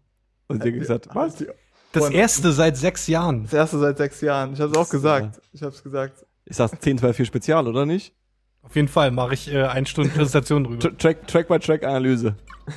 Und 0.46 0.62
sie 0.62 0.68
hat 0.72 0.78
gesagt, 0.78 1.08
was? 1.12 1.44
das 1.92 2.10
erste 2.10 2.52
seit 2.52 2.76
sechs 2.76 3.06
Jahren. 3.08 3.42
Das 3.44 3.52
erste 3.52 3.78
seit 3.80 3.98
sechs 3.98 4.20
Jahren. 4.20 4.52
Ich 4.52 4.60
hab's 4.60 4.76
auch 4.76 4.88
gesagt. 4.88 5.40
Ich 5.52 5.62
hab's 5.62 5.82
gesagt. 5.82 6.24
Ist 6.44 6.60
das 6.60 6.72
1024 6.72 7.26
Spezial, 7.26 7.66
oder 7.66 7.84
nicht? 7.84 8.14
Auf 8.62 8.76
jeden 8.76 8.88
Fall 8.88 9.10
mache 9.10 9.34
ich 9.34 9.52
äh, 9.52 9.64
eine 9.64 9.86
Stunde 9.86 10.10
Präsentation 10.10 10.64
drüber. 10.64 10.88
Tra- 10.88 10.96
Track, 10.98 11.26
Track 11.26 11.48
by 11.48 11.58
Track 11.58 11.84
Analyse. 11.84 12.36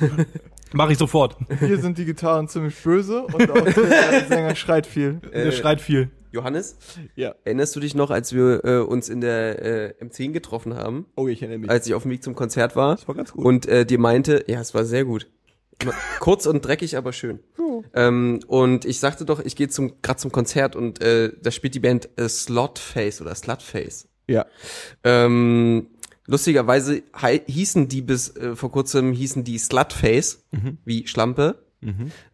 Mache 0.74 0.92
ich 0.92 0.98
sofort. 0.98 1.36
Hier 1.60 1.78
sind 1.78 1.98
die 1.98 2.04
Gitarren 2.04 2.48
ziemlich 2.48 2.74
böse 2.82 3.22
und 3.24 3.50
auch 3.50 3.64
der 3.64 4.24
Sänger 4.28 4.54
schreit 4.54 4.86
viel. 4.86 5.20
Äh, 5.32 5.44
Der 5.44 5.52
schreit 5.52 5.80
viel. 5.80 6.10
Johannes, 6.30 6.76
Ja. 7.14 7.34
erinnerst 7.44 7.76
du 7.76 7.80
dich 7.80 7.94
noch, 7.94 8.10
als 8.10 8.32
wir 8.32 8.64
äh, 8.64 8.78
uns 8.78 9.10
in 9.10 9.20
der 9.20 9.62
äh, 10.00 10.04
M10 10.04 10.32
getroffen 10.32 10.74
haben, 10.76 11.04
Oh, 11.14 11.28
ich 11.28 11.42
erinnere 11.42 11.58
mich. 11.58 11.70
als 11.70 11.86
ich 11.86 11.92
auf 11.94 12.02
dem 12.04 12.10
Weg 12.12 12.22
zum 12.22 12.34
Konzert 12.34 12.74
war? 12.74 12.96
das 12.96 13.06
war 13.06 13.14
ganz 13.14 13.32
gut. 13.32 13.44
und 13.44 13.66
äh, 13.66 13.84
dir 13.84 13.98
meinte, 13.98 14.44
ja, 14.46 14.60
es 14.60 14.72
war 14.74 14.84
sehr 14.84 15.04
gut. 15.04 15.26
Kurz 16.20 16.46
und 16.46 16.64
dreckig, 16.64 16.96
aber 16.96 17.12
schön. 17.12 17.40
Ähm, 17.94 18.40
und 18.46 18.84
ich 18.84 19.00
sagte 19.00 19.24
doch, 19.24 19.40
ich 19.40 19.56
gehe 19.56 19.68
zum 19.68 20.00
gerade 20.00 20.18
zum 20.20 20.30
Konzert 20.30 20.76
und 20.76 21.02
äh, 21.02 21.32
da 21.42 21.50
spielt 21.50 21.74
die 21.74 21.80
Band 21.80 22.08
äh, 22.16 22.28
Slotface 22.28 23.20
oder 23.20 23.34
Slutface. 23.34 24.06
ja. 24.28 24.46
Ähm, 25.04 25.88
lustigerweise 26.26 27.02
hießen 27.46 27.88
die 27.88 28.02
bis 28.02 28.36
äh, 28.36 28.56
vor 28.56 28.70
kurzem 28.70 29.12
hießen 29.12 29.44
die 29.44 29.58
Slutface, 29.58 30.44
wie 30.84 31.06
Schlampe, 31.06 31.62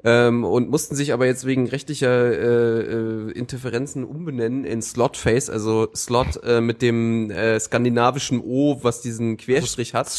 ähm, 0.05 0.45
und 0.45 0.69
mussten 0.69 0.95
sich 0.95 1.15
aber 1.15 1.25
jetzt 1.25 1.47
wegen 1.47 1.69
rechtlicher 1.69 2.09
äh, 2.09 2.83
äh, 2.83 3.31
Interferenzen 3.33 4.05
umbenennen 4.05 4.65
in 4.65 4.83
Slotface, 4.83 5.49
also 5.49 5.89
Slot 5.95 6.43
äh, 6.45 6.61
mit 6.61 6.83
dem 6.83 7.31
äh, 7.31 7.59
skandinavischen 7.59 8.41
O, 8.41 8.79
was 8.83 9.01
diesen 9.01 9.39
Querstrich 9.39 9.95
hat. 9.95 10.11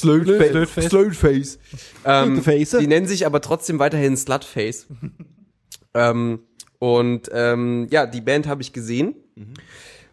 Slurtface. 0.00 0.88
Slurtface. 0.88 1.58
Ähm, 2.04 2.42
die 2.80 2.86
nennen 2.86 3.06
sich 3.06 3.24
aber 3.24 3.40
trotzdem 3.40 3.78
weiterhin 3.78 4.14
Slutface. 4.18 4.88
ähm, 5.94 6.40
und 6.78 7.30
ähm, 7.32 7.88
ja, 7.90 8.04
die 8.04 8.20
Band 8.20 8.46
habe 8.46 8.60
ich 8.60 8.74
gesehen. 8.74 9.14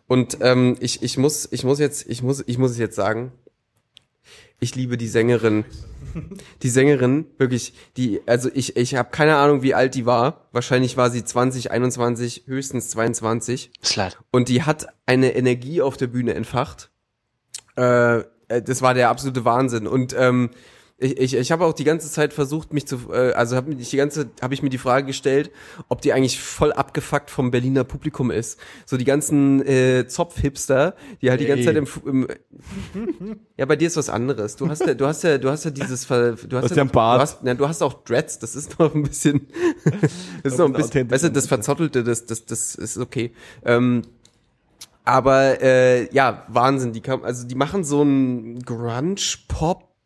Und 0.07 0.37
ähm, 0.41 0.77
ich, 0.79 1.03
ich 1.03 1.17
muss, 1.17 1.47
ich 1.51 1.63
muss 1.63 1.79
jetzt, 1.79 2.07
ich 2.07 2.23
muss, 2.23 2.43
ich 2.47 2.57
muss 2.57 2.71
es 2.71 2.77
jetzt 2.77 2.95
sagen, 2.95 3.31
ich 4.59 4.75
liebe 4.75 4.97
die 4.97 5.07
Sängerin. 5.07 5.65
Die 6.63 6.69
Sängerin, 6.69 7.27
wirklich, 7.37 7.73
die, 7.95 8.21
also 8.25 8.49
ich, 8.51 8.75
ich 8.75 8.95
habe 8.95 9.11
keine 9.11 9.35
Ahnung, 9.35 9.61
wie 9.61 9.75
alt 9.75 9.93
die 9.93 10.07
war. 10.07 10.47
Wahrscheinlich 10.51 10.97
war 10.97 11.11
sie 11.11 11.23
20, 11.23 11.69
21, 11.69 12.43
höchstens 12.47 12.89
22. 12.89 13.71
Slut. 13.83 14.17
Und 14.31 14.49
die 14.49 14.63
hat 14.63 14.87
eine 15.05 15.35
Energie 15.35 15.81
auf 15.83 15.95
der 15.95 16.07
Bühne 16.07 16.33
entfacht. 16.33 16.89
Äh, 17.77 18.19
äh, 18.47 18.61
das 18.63 18.81
war 18.81 18.93
der 18.95 19.09
absolute 19.09 19.45
Wahnsinn. 19.45 19.85
Und 19.85 20.15
ähm, 20.17 20.49
ich, 20.99 21.17
ich, 21.19 21.33
ich 21.35 21.51
habe 21.51 21.65
auch 21.65 21.73
die 21.73 21.83
ganze 21.83 22.09
Zeit 22.09 22.33
versucht, 22.33 22.73
mich 22.73 22.87
zu, 22.87 23.11
äh, 23.11 23.33
also 23.33 23.55
habe 23.55 23.73
mich 23.75 23.89
die 23.89 23.97
ganze, 23.97 24.31
habe 24.41 24.53
ich 24.55 24.63
mir 24.63 24.69
die 24.69 24.79
Frage 24.79 25.05
gestellt, 25.05 25.51
ob 25.89 26.01
die 26.01 26.11
eigentlich 26.11 26.39
voll 26.39 26.73
abgefuckt 26.73 27.29
vom 27.29 27.51
Berliner 27.51 27.83
Publikum 27.83 28.31
ist. 28.31 28.59
So 28.85 28.97
die 28.97 29.05
ganzen 29.05 29.65
äh, 29.65 30.07
Zopf-Hipster, 30.07 30.95
die 31.21 31.29
halt 31.29 31.39
die 31.39 31.45
ganze. 31.45 31.65
Zeit 31.65 31.75
im, 31.75 31.87
im 32.05 32.27
ja, 33.57 33.65
bei 33.65 33.75
dir 33.75 33.87
ist 33.87 33.97
was 33.97 34.09
anderes. 34.09 34.55
Du 34.55 34.67
hast 34.67 34.85
ja, 34.87 34.95
du 34.95 35.05
hast 35.05 35.23
ja, 35.23 35.37
du 35.37 35.49
hast 35.49 35.65
ja 35.65 35.71
dieses, 35.71 36.05
Ver- 36.05 36.31
du 36.33 36.57
hast 36.57 36.63
hast 36.63 36.71
ja, 36.71 36.77
ja 36.77 36.81
einen 36.81 36.91
Bart. 36.91 37.17
Du 37.17 37.21
hast, 37.21 37.43
na, 37.43 37.53
du 37.53 37.67
hast 37.67 37.83
auch 37.83 38.03
Dreads. 38.03 38.39
Das 38.39 38.55
ist 38.55 38.79
noch 38.79 38.95
ein 38.95 39.03
bisschen, 39.03 39.47
das 40.43 40.53
ist 40.53 40.57
noch 40.57 40.65
ein 40.65 40.73
bisschen, 40.73 41.11
weißt 41.11 41.25
du, 41.25 41.31
das 41.31 41.47
Verzottelte, 41.47 42.03
das, 42.03 42.25
das, 42.25 42.45
das 42.45 42.73
ist 42.73 42.97
okay. 42.97 43.33
Ähm, 43.63 44.01
aber 45.05 45.61
äh, 45.61 46.11
ja, 46.13 46.43
Wahnsinn. 46.49 46.91
Die 46.91 47.01
kam, 47.01 47.23
also 47.23 47.47
die 47.47 47.55
machen 47.55 47.83
so 47.83 48.01
ein 48.01 48.59
Grunge, 48.63 49.15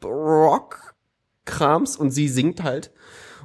Pop, 0.02 0.12
Rock 0.12 0.96
Krams 1.46 1.96
und 1.96 2.12
sie 2.12 2.28
singt 2.28 2.62
halt. 2.64 2.92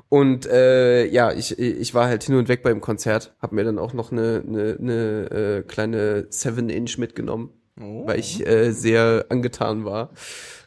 Und 0.09 0.47
äh, 0.47 1.07
ja, 1.07 1.33
ich, 1.33 1.59
ich 1.59 1.95
war 1.95 2.07
halt 2.07 2.23
hin 2.25 2.35
und 2.37 2.49
weg 2.49 2.63
beim 2.63 2.81
Konzert, 2.81 3.35
hab 3.41 3.53
mir 3.53 3.65
dann 3.65 3.79
auch 3.79 3.93
noch 3.93 4.13
eine, 4.13 4.43
eine, 4.47 4.77
eine 4.81 5.31
äh, 5.31 5.63
kleine 5.63 6.29
7-Inch 6.31 6.99
mitgenommen, 6.99 7.51
weil 7.77 8.21
ich 8.21 8.47
äh, 8.47 8.71
sehr 8.73 9.27
angetan 9.31 9.85
war. 9.85 10.11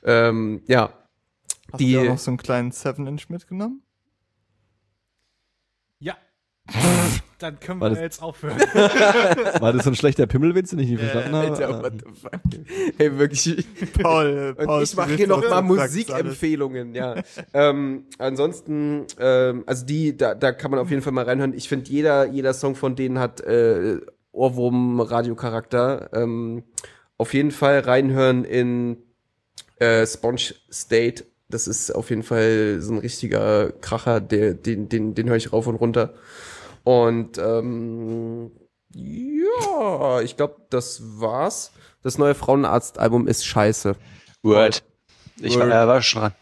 Ähm, 0.03 0.61
ja, 0.68 0.94
Hast 1.72 1.80
Die- 1.80 1.94
du 1.94 2.02
auch 2.02 2.06
noch 2.06 2.18
so 2.18 2.32
einen 2.32 2.38
kleinen 2.38 2.72
7-Inch 2.72 3.30
mitgenommen? 3.30 3.84
Ja. 5.99 6.18
Dann 7.40 7.60
können 7.60 7.80
War 7.80 7.90
wir 7.90 7.95
das- 7.95 8.03
jetzt 8.03 8.22
aufhören. 8.22 8.57
War 9.60 9.72
das 9.74 9.86
so 9.86 9.91
ein 9.91 9.95
schlechter 9.95 10.28
Pimmelwitz, 10.28 10.72
den 10.72 10.80
ich 10.80 10.90
nicht 10.90 10.99
verstanden 10.99 11.36
habe? 11.36 11.48
Alter, 11.52 11.82
what 11.84 11.94
the 11.94 12.22
fuck. 12.22 12.32
Hey, 12.98 13.18
wirklich. 13.18 13.66
Paul, 14.02 14.56
Und 14.57 14.84
ich 14.84 14.95
mache 14.95 15.16
hier 15.16 15.28
noch 15.28 15.49
mal 15.49 15.61
Musikempfehlungen, 15.61 16.94
ja. 16.94 17.16
ähm, 17.53 18.06
ansonsten, 18.18 19.06
ähm, 19.20 19.64
also 19.66 19.86
die, 19.86 20.18
da, 20.18 20.36
da 20.36 20.52
kann 20.52 20.70
man 20.72 20.80
auf 20.82 20.90
jeden 20.90 21.02
Fall 21.02 21.14
mal 21.14 21.24
reinhören. 21.24 21.53
Ich 21.53 21.70
finde, 21.70 21.90
jeder, 21.90 22.26
jeder 22.28 22.53
Song 22.53 22.76
von 22.76 22.95
denen 22.95 23.20
hat 23.20 23.40
äh, 23.41 23.99
Ohrwurm-Radio-Charakter. 24.34 26.10
Ähm, 26.14 26.64
auf 27.18 27.34
jeden 27.34 27.52
Fall 27.52 27.80
reinhören 27.80 28.45
in 28.45 28.98
äh, 29.80 30.06
Sponge 30.06 30.53
State. 30.72 31.26
Das 31.49 31.68
ist 31.68 31.91
auf 31.91 32.10
jeden 32.10 32.24
Fall 32.24 32.78
so 32.80 32.94
ein 32.94 32.99
richtiger 32.99 33.72
Kracher, 33.72 34.22
der, 34.22 34.53
den, 34.53 34.88
den, 34.90 35.16
den 35.16 35.30
höre 35.30 35.36
ich 35.38 35.52
rauf 35.52 35.68
und 35.68 35.76
runter. 35.76 36.14
Und 36.90 37.38
ähm, 37.38 38.49
ja, 38.95 40.22
ich 40.22 40.38
glaube, 40.38 40.56
das 40.72 41.03
war's. 41.22 41.72
Das 42.02 42.18
neue 42.18 42.34
Frauenarzt-Album 42.34 43.28
ist 43.28 43.45
scheiße. 43.45 43.95
Word. 44.41 44.84
Ich 45.40 45.56
war, 45.60 45.68
äh, 45.68 45.88
war 45.88 46.02
schon 46.02 46.22
dran. 46.22 46.34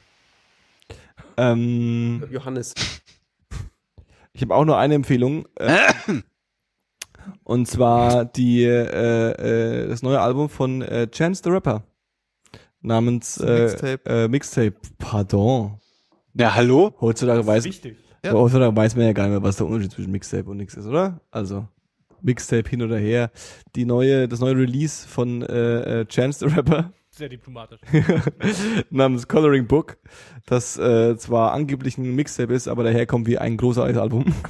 Ähm, 1.36 2.24
Johannes. 2.32 2.76
ich 4.32 4.42
habe 4.42 4.56
auch 4.56 4.64
nur 4.64 4.78
eine 4.78 4.96
Empfehlung. 4.96 5.50
Äh, 5.56 5.92
und 7.44 7.68
zwar 7.68 8.24
die 8.24 8.64
äh, 8.64 9.32
äh, 9.32 9.90
das 9.90 10.02
neue 10.02 10.22
Album 10.22 10.48
von 10.48 10.82
äh, 10.82 11.12
Chance 11.12 11.42
the 11.44 11.50
Rapper. 11.50 11.84
Namens 12.80 13.36
äh, 13.42 13.64
Mixtape. 13.64 14.10
Äh, 14.10 14.28
Mixtape. 14.30 14.76
Pardon. 14.98 15.78
Ja, 16.36 16.56
hallo? 16.56 16.96
Heutzutage 17.02 17.46
weiß, 17.46 17.66
Wichtig. 17.66 18.07
Ja. 18.28 18.34
heutzutage 18.34 18.76
weiß 18.76 18.96
man 18.96 19.06
ja 19.06 19.14
gar 19.14 19.24
nicht 19.24 19.32
mehr, 19.32 19.44
was 19.44 19.58
der 19.58 19.68
Unterschied 19.68 19.92
zwischen 19.92 20.12
Mixtape 20.12 20.50
und 20.50 20.58
nix 20.58 20.76
ist, 20.76 20.86
oder? 20.86 21.22
Also 21.32 21.68
Mixtape 22.22 22.70
hin 22.70 22.82
oder 22.82 22.98
her. 22.98 23.32
Die 23.76 23.86
neue, 23.86 24.28
das 24.28 24.40
neue 24.40 24.56
Release 24.56 25.08
von 25.08 25.42
äh, 25.44 26.02
äh, 26.02 26.06
Chance 26.06 26.48
the 26.48 26.56
Rapper 26.56 26.92
Sehr 27.12 27.30
diplomatisch. 27.30 27.80
namens 28.90 29.28
Coloring 29.28 29.68
Book, 29.68 29.98
das 30.46 30.78
äh, 30.78 31.18
zwar 31.18 31.54
angeblich 31.54 31.98
ein 31.98 32.16
Mixtape 32.16 32.54
ist, 32.54 32.68
aber 32.68 32.84
daherkommt 32.84 33.28
wie 33.28 33.38
ein 33.38 33.58
großartiges 33.58 34.02
Album. 34.02 34.26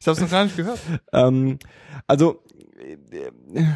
Ich 0.00 0.08
hab's 0.08 0.20
noch 0.20 0.30
gar 0.30 0.44
nicht 0.44 0.54
gehört. 0.54 0.78
ähm, 1.14 1.58
also, 2.06 2.42
äh, 2.78 3.58
äh, 3.58 3.72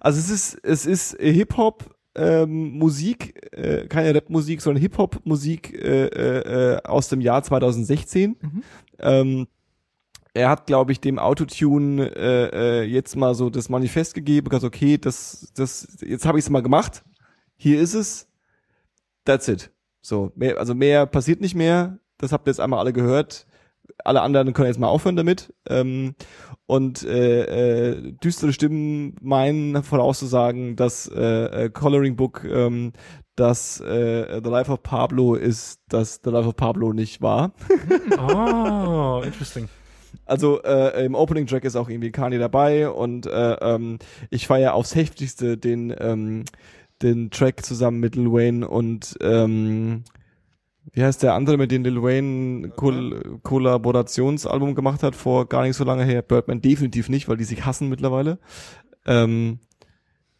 also 0.00 0.20
es 0.20 0.30
ist, 0.30 0.54
es 0.62 0.86
ist 0.86 1.16
Hip-Hop, 1.18 1.95
ähm, 2.16 2.78
Musik, 2.78 3.46
äh, 3.52 3.86
keine 3.86 4.14
Rap-Musik, 4.14 4.60
sondern 4.60 4.80
Hip-Hop-Musik 4.80 5.74
äh, 5.74 6.06
äh, 6.06 6.74
äh, 6.74 6.82
aus 6.82 7.08
dem 7.08 7.20
Jahr 7.20 7.42
2016. 7.42 8.36
Ähm, 8.98 9.46
er 10.34 10.50
hat, 10.50 10.66
glaube 10.66 10.92
ich, 10.92 11.00
dem 11.00 11.18
Autotune 11.18 12.14
äh, 12.14 12.80
äh, 12.80 12.82
jetzt 12.82 13.16
mal 13.16 13.34
so 13.34 13.48
das 13.48 13.68
Manifest 13.68 14.14
gegeben, 14.14 14.48
ganz 14.48 14.64
okay, 14.64 14.98
das, 14.98 15.50
das, 15.54 15.96
jetzt 16.00 16.26
habe 16.26 16.38
ich 16.38 16.44
es 16.44 16.50
mal 16.50 16.62
gemacht. 16.62 17.04
Hier 17.56 17.80
ist 17.80 17.94
es. 17.94 18.28
That's 19.24 19.48
it. 19.48 19.70
So, 20.02 20.32
mehr, 20.36 20.58
also 20.58 20.74
mehr 20.74 21.06
passiert 21.06 21.40
nicht 21.40 21.54
mehr. 21.54 21.98
Das 22.18 22.32
habt 22.32 22.46
ihr 22.46 22.50
jetzt 22.50 22.60
einmal 22.60 22.80
alle 22.80 22.92
gehört. 22.92 23.46
Alle 24.04 24.20
anderen 24.20 24.52
können 24.52 24.68
jetzt 24.68 24.78
mal 24.78 24.88
aufhören 24.88 25.16
damit. 25.16 25.54
Ähm, 25.68 26.14
und 26.66 27.04
äh, 27.04 27.90
äh, 27.90 28.12
düstere 28.12 28.52
Stimmen 28.52 29.14
meinen 29.20 29.82
vorauszusagen, 29.82 30.76
dass 30.76 31.08
äh, 31.08 31.64
äh, 31.64 31.70
Coloring 31.70 32.16
Book 32.16 32.44
ähm, 32.44 32.92
dass 33.36 33.80
äh, 33.80 34.40
The 34.42 34.48
Life 34.48 34.72
of 34.72 34.82
Pablo 34.82 35.34
ist, 35.34 35.80
dass 35.88 36.20
The 36.24 36.30
Life 36.30 36.48
of 36.48 36.56
Pablo 36.56 36.92
nicht 36.92 37.20
war. 37.20 37.52
Oh, 38.18 39.22
interesting. 39.24 39.68
Also 40.24 40.62
äh, 40.62 41.04
im 41.04 41.14
Opening 41.14 41.46
Track 41.46 41.64
ist 41.64 41.76
auch 41.76 41.88
irgendwie 41.88 42.10
Kanye 42.10 42.38
dabei 42.38 42.88
und 42.88 43.26
äh, 43.26 43.52
ähm, 43.60 43.98
ich 44.30 44.46
feiere 44.46 44.74
aufs 44.74 44.94
heftigste 44.94 45.58
den 45.58 45.94
ähm, 45.98 46.44
den 47.02 47.30
Track 47.30 47.64
zusammen 47.64 48.00
mit 48.00 48.16
Lil 48.16 48.32
Wayne 48.32 48.66
und 48.66 49.16
ähm, 49.20 50.04
wie 50.92 51.02
heißt 51.02 51.22
der 51.22 51.34
andere, 51.34 51.56
mit 51.56 51.70
dem 51.72 51.82
Lil 51.84 52.02
Wayne 52.02 52.68
Kol 52.70 53.38
Kollaborationsalbum 53.42 54.74
gemacht 54.74 55.02
hat 55.02 55.14
vor 55.16 55.46
gar 55.48 55.62
nicht 55.62 55.76
so 55.76 55.84
lange 55.84 56.04
her? 56.04 56.22
Birdman 56.22 56.60
definitiv 56.60 57.08
nicht, 57.08 57.28
weil 57.28 57.36
die 57.36 57.44
sich 57.44 57.64
hassen 57.64 57.88
mittlerweile. 57.88 58.38
Ähm, 59.06 59.58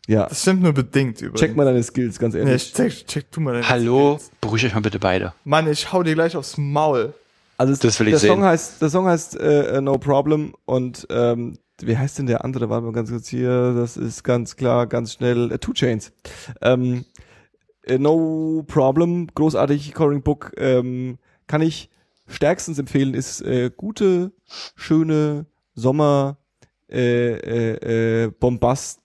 ja, 0.09 0.27
Das 0.27 0.43
stimmt 0.43 0.63
nur 0.63 0.73
bedingt 0.73 1.21
übrigens. 1.21 1.41
check 1.41 1.57
mal 1.57 1.65
deine 1.65 1.83
Skills, 1.83 2.19
ganz 2.19 2.35
Nee, 2.35 2.41
ehrlich. 2.41 2.73
check, 2.73 3.07
check 3.07 3.31
du 3.33 3.41
mal 3.41 3.55
deine 3.55 3.69
Hallo? 3.69 4.19
Skills. 4.19 4.31
Beruhigt 4.41 4.65
euch 4.67 4.75
mal 4.75 4.81
bitte 4.81 4.99
beide. 4.99 5.33
Mann, 5.45 5.69
ich 5.71 5.93
hau 5.93 6.03
dir 6.03 6.15
gleich 6.15 6.37
aufs 6.37 6.57
Maul. 6.57 7.13
Also 7.59 7.75
Das 7.75 7.99
will 7.99 8.09
ich 8.09 8.13
der 8.13 8.21
Song 8.21 8.39
sehen. 8.41 8.45
heißt, 8.45 8.83
der 8.83 8.91
Song 8.91 9.07
heißt 9.07 9.37
äh, 9.41 9.81
No 9.81 9.99
Problem 9.99 10.55
und 10.65 11.07
ähm, 11.11 11.59
wie 11.81 11.97
heißt 11.97 12.19
denn 12.19 12.27
der 12.27 12.45
andere? 12.45 12.71
Warte 12.71 12.85
mal 12.87 12.93
ganz 12.93 13.11
kurz 13.11 13.29
hier. 13.29 13.73
Das 13.75 13.97
ist 13.97 14.23
ganz 14.23 14.57
klar, 14.57 14.87
ganz 14.87 15.13
schnell. 15.15 15.51
Äh, 15.53 15.59
Two 15.59 15.73
Chains. 15.73 16.13
Ähm, 16.63 17.05
äh, 17.05 17.26
no 17.89 18.65
Problem, 18.67 19.29
großartig. 19.35 19.95
Coloring 19.95 20.23
Book 20.23 20.53
ähm, 20.57 21.19
kann 21.47 21.63
ich 21.63 21.91
stärkstens 22.27 22.79
empfehlen. 22.79 23.15
Ist 23.15 23.43
äh, 23.43 23.71
gute, 23.75 24.33
schöne 24.75 25.47
Sommer 25.75 26.39
äh, 26.91 27.33
äh, 27.33 28.25
äh, 28.25 28.31
Bombast 28.31 29.01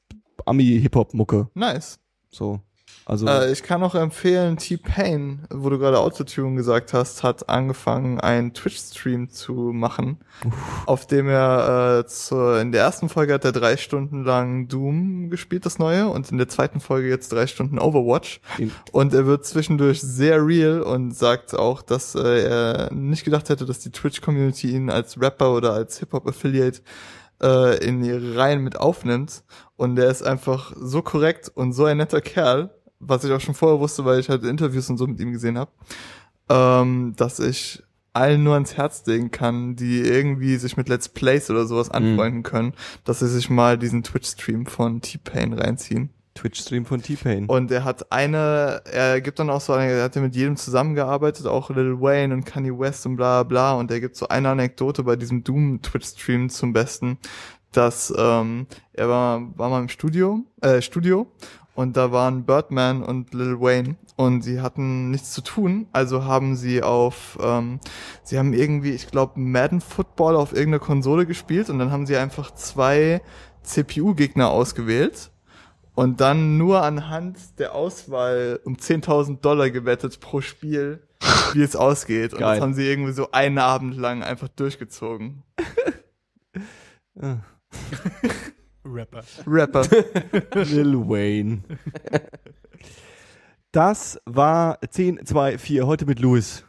Ami 0.45 0.64
Hip 0.64 0.95
Hop 0.95 1.14
Mucke. 1.14 1.49
Nice. 1.53 1.99
So. 2.30 2.62
Also 3.06 3.26
Äh, 3.28 3.52
ich 3.52 3.64
kann 3.64 3.82
auch 3.84 3.95
empfehlen, 3.95 4.57
T-Pain, 4.57 5.45
wo 5.49 5.69
du 5.69 5.80
gerade 5.80 5.99
Autotune 5.99 6.56
gesagt 6.56 6.94
hast, 6.94 7.23
hat 7.23 7.49
angefangen, 7.49 8.19
einen 8.19 8.53
Twitch-Stream 8.53 9.30
zu 9.30 9.53
machen, 9.73 10.19
auf 10.86 11.07
dem 11.07 11.28
er 11.28 11.99
äh, 12.02 12.07
zur, 12.07 12.60
in 12.61 12.72
der 12.72 12.84
ersten 12.84 13.10
Folge 13.10 13.34
hat 13.34 13.44
er 13.44 13.52
drei 13.52 13.76
Stunden 13.78 14.23
lang 14.23 14.68
Doom 14.68 15.30
gespielt, 15.30 15.65
das 15.65 15.80
neue, 15.80 16.07
und 16.10 16.32
in 16.32 16.38
der 16.38 16.48
zweiten 16.48 16.80
Folge 16.80 17.10
jetzt 17.10 17.32
drei 17.34 17.48
Stunden 17.48 17.80
Overwatch. 17.80 18.40
In- 18.57 18.72
Und 18.91 19.14
er 19.14 19.26
wird 19.26 19.45
zwischendurch 19.45 19.99
sehr 20.02 20.45
real 20.45 20.82
und 20.82 21.15
sagt 21.15 21.56
auch, 21.57 21.82
dass 21.82 22.15
äh, 22.15 22.44
er 22.44 22.94
nicht 22.94 23.26
gedacht 23.26 23.49
hätte, 23.49 23.65
dass 23.65 23.80
die 23.80 23.91
Twitch-Community 23.91 24.72
ihn 24.72 24.90
als 24.90 25.19
Rapper 25.19 25.53
oder 25.53 25.73
als 25.73 25.98
Hip-Hop-Affiliate 25.99 26.82
äh, 27.41 27.84
in 27.84 28.03
ihre 28.03 28.38
Reihen 28.38 28.61
mit 28.61 28.78
aufnimmt. 28.80 29.44
Und 29.76 29.98
er 29.98 30.11
ist 30.11 30.22
einfach 30.22 30.73
so 30.80 31.02
korrekt 31.02 31.52
und 31.53 31.73
so 31.73 31.86
ein 31.86 31.98
netter 31.98 32.22
Kerl, 32.22 32.69
was 33.02 33.23
ich 33.23 33.32
auch 33.32 33.41
schon 33.41 33.56
vorher 33.56 33.80
wusste, 33.80 34.06
weil 34.06 34.19
ich 34.19 34.30
halt 34.30 34.44
Interviews 34.44 34.90
und 34.90 34.98
so 34.98 35.07
mit 35.07 35.19
ihm 35.19 35.32
gesehen 35.34 35.57
habe. 35.57 35.72
ähm, 36.49 37.14
dass 37.18 37.40
ich 37.40 37.82
allen 38.14 38.44
nur 38.44 38.56
ans 38.56 38.76
Herz 38.76 39.06
legen 39.06 39.32
kann, 39.32 39.76
die 39.78 40.02
irgendwie 40.02 40.57
sich 40.57 40.76
mit 40.76 40.90
Let's 40.90 41.07
Plays 41.07 41.49
oder 41.49 41.65
sowas 41.65 41.90
anfreunden 41.90 42.44
können, 42.44 42.73
dass 43.06 43.19
sie 43.19 43.28
sich 43.28 43.49
mal 43.49 43.78
diesen 43.78 44.03
Twitch-Stream 44.03 44.65
von 44.65 45.02
T-Pain 45.02 45.53
reinziehen. 45.53 46.10
Twitch-Stream 46.36 46.86
von 46.86 47.02
T-Pain. 47.02 47.45
Und 47.45 47.72
er 47.72 47.84
hat 47.86 48.11
eine, 48.11 48.82
er 48.91 49.22
gibt 49.22 49.40
dann 49.40 49.49
auch 49.49 49.61
so, 49.61 49.73
eine, 49.73 49.91
er 49.91 50.03
hat 50.03 50.15
ja 50.15 50.22
mit 50.22 50.36
jedem 50.36 50.57
zusammengearbeitet, 50.57 51.45
auch 51.45 51.69
Lil 51.69 52.02
Wayne 52.02 52.34
und 52.34 52.45
Kanye 52.45 52.78
West 52.78 53.06
und 53.06 53.15
bla 53.15 53.44
bla. 53.44 53.73
Und 53.73 53.91
er 53.91 54.02
gibt 54.02 54.18
so 54.18 54.28
eine 54.28 54.49
Anekdote 54.49 55.03
bei 55.03 55.15
diesem 55.15 55.44
Doom-Twitch-Stream 55.44 56.49
zum 56.49 56.73
Besten, 56.73 57.18
dass 57.72 58.14
ähm, 58.18 58.68
er 58.91 59.07
war, 59.07 59.57
war 59.57 59.69
mal 59.69 59.82
im 59.82 59.90
Studio, 59.90 60.44
äh, 60.61 60.82
Studio 60.82 61.32
und 61.73 61.98
da 61.98 62.11
waren 62.11 62.45
Birdman 62.45 63.03
und 63.03 63.34
Lil 63.34 63.60
Wayne 63.60 63.95
und 64.15 64.41
sie 64.43 64.61
hatten 64.61 65.11
nichts 65.11 65.31
zu 65.31 65.41
tun, 65.41 65.88
also 65.91 66.26
haben 66.26 66.56
sie 66.56 66.84
auf, 66.84 67.38
ähm, 67.41 67.80
sie 68.23 68.38
haben 68.38 68.53
irgendwie, 68.53 68.91
ich 68.91 69.07
glaube, 69.07 69.39
Madden 69.39 69.81
Football 69.81 70.35
auf 70.35 70.53
irgendeiner 70.53 70.84
Konsole 70.84 71.26
gespielt 71.26 71.69
und 71.69 71.80
dann 71.80 71.91
haben 71.91 72.06
sie 72.06 72.18
einfach 72.18 72.52
zwei 72.52 73.22
CPU-Gegner 73.64 74.49
ausgewählt 74.49 75.31
und 75.95 76.22
dann 76.22 76.57
nur 76.57 76.84
anhand 76.84 77.38
der 77.60 77.76
Auswahl 77.76 78.60
um 78.64 78.76
10.000 78.76 79.41
Dollar 79.41 79.69
gewettet 79.69 80.19
pro 80.19 80.41
Spiel, 80.41 81.03
wie 81.53 81.61
es 81.61 81.76
ausgeht. 81.76 82.34
Und 82.34 82.39
Geil. 82.39 82.56
das 82.56 82.61
haben 82.61 82.73
sie 82.73 82.88
irgendwie 82.88 83.11
so 83.14 83.31
einen 83.31 83.57
Abend 83.57 83.95
lang 83.95 84.23
einfach 84.23 84.48
durchgezogen. 84.48 85.43
Rapper. 88.91 89.23
Rapper. 89.47 89.84
Lil 90.65 90.97
Wayne. 91.07 91.61
Das 93.72 94.19
war 94.26 94.80
10, 94.81 95.26
2, 95.26 95.57
4. 95.57 95.88
Heute 95.88 96.05
mit 96.05 96.19
Louis 96.19 96.65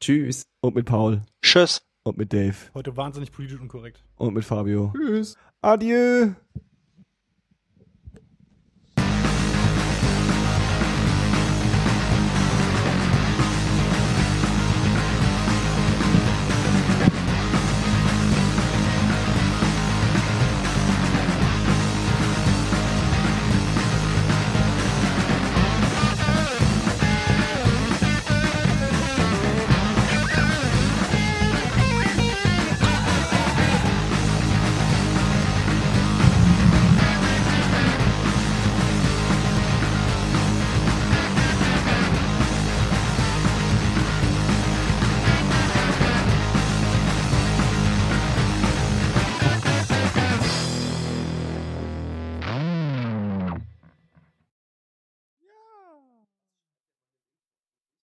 Tschüss. 0.00 0.46
und 0.60 0.74
mit 0.74 0.86
Paul 0.86 1.22
Tschüss. 1.42 1.80
und 2.04 2.18
mit 2.18 2.32
Dave 2.32 2.54
Heute 2.74 2.96
wahnsinnig 2.96 3.32
politisch 3.32 3.58
unkorrekt. 3.60 4.04
und 4.16 4.34
mit 4.34 4.44
Fabio. 4.44 4.92
Tschüss. 4.94 5.36
Adieu. 5.62 6.32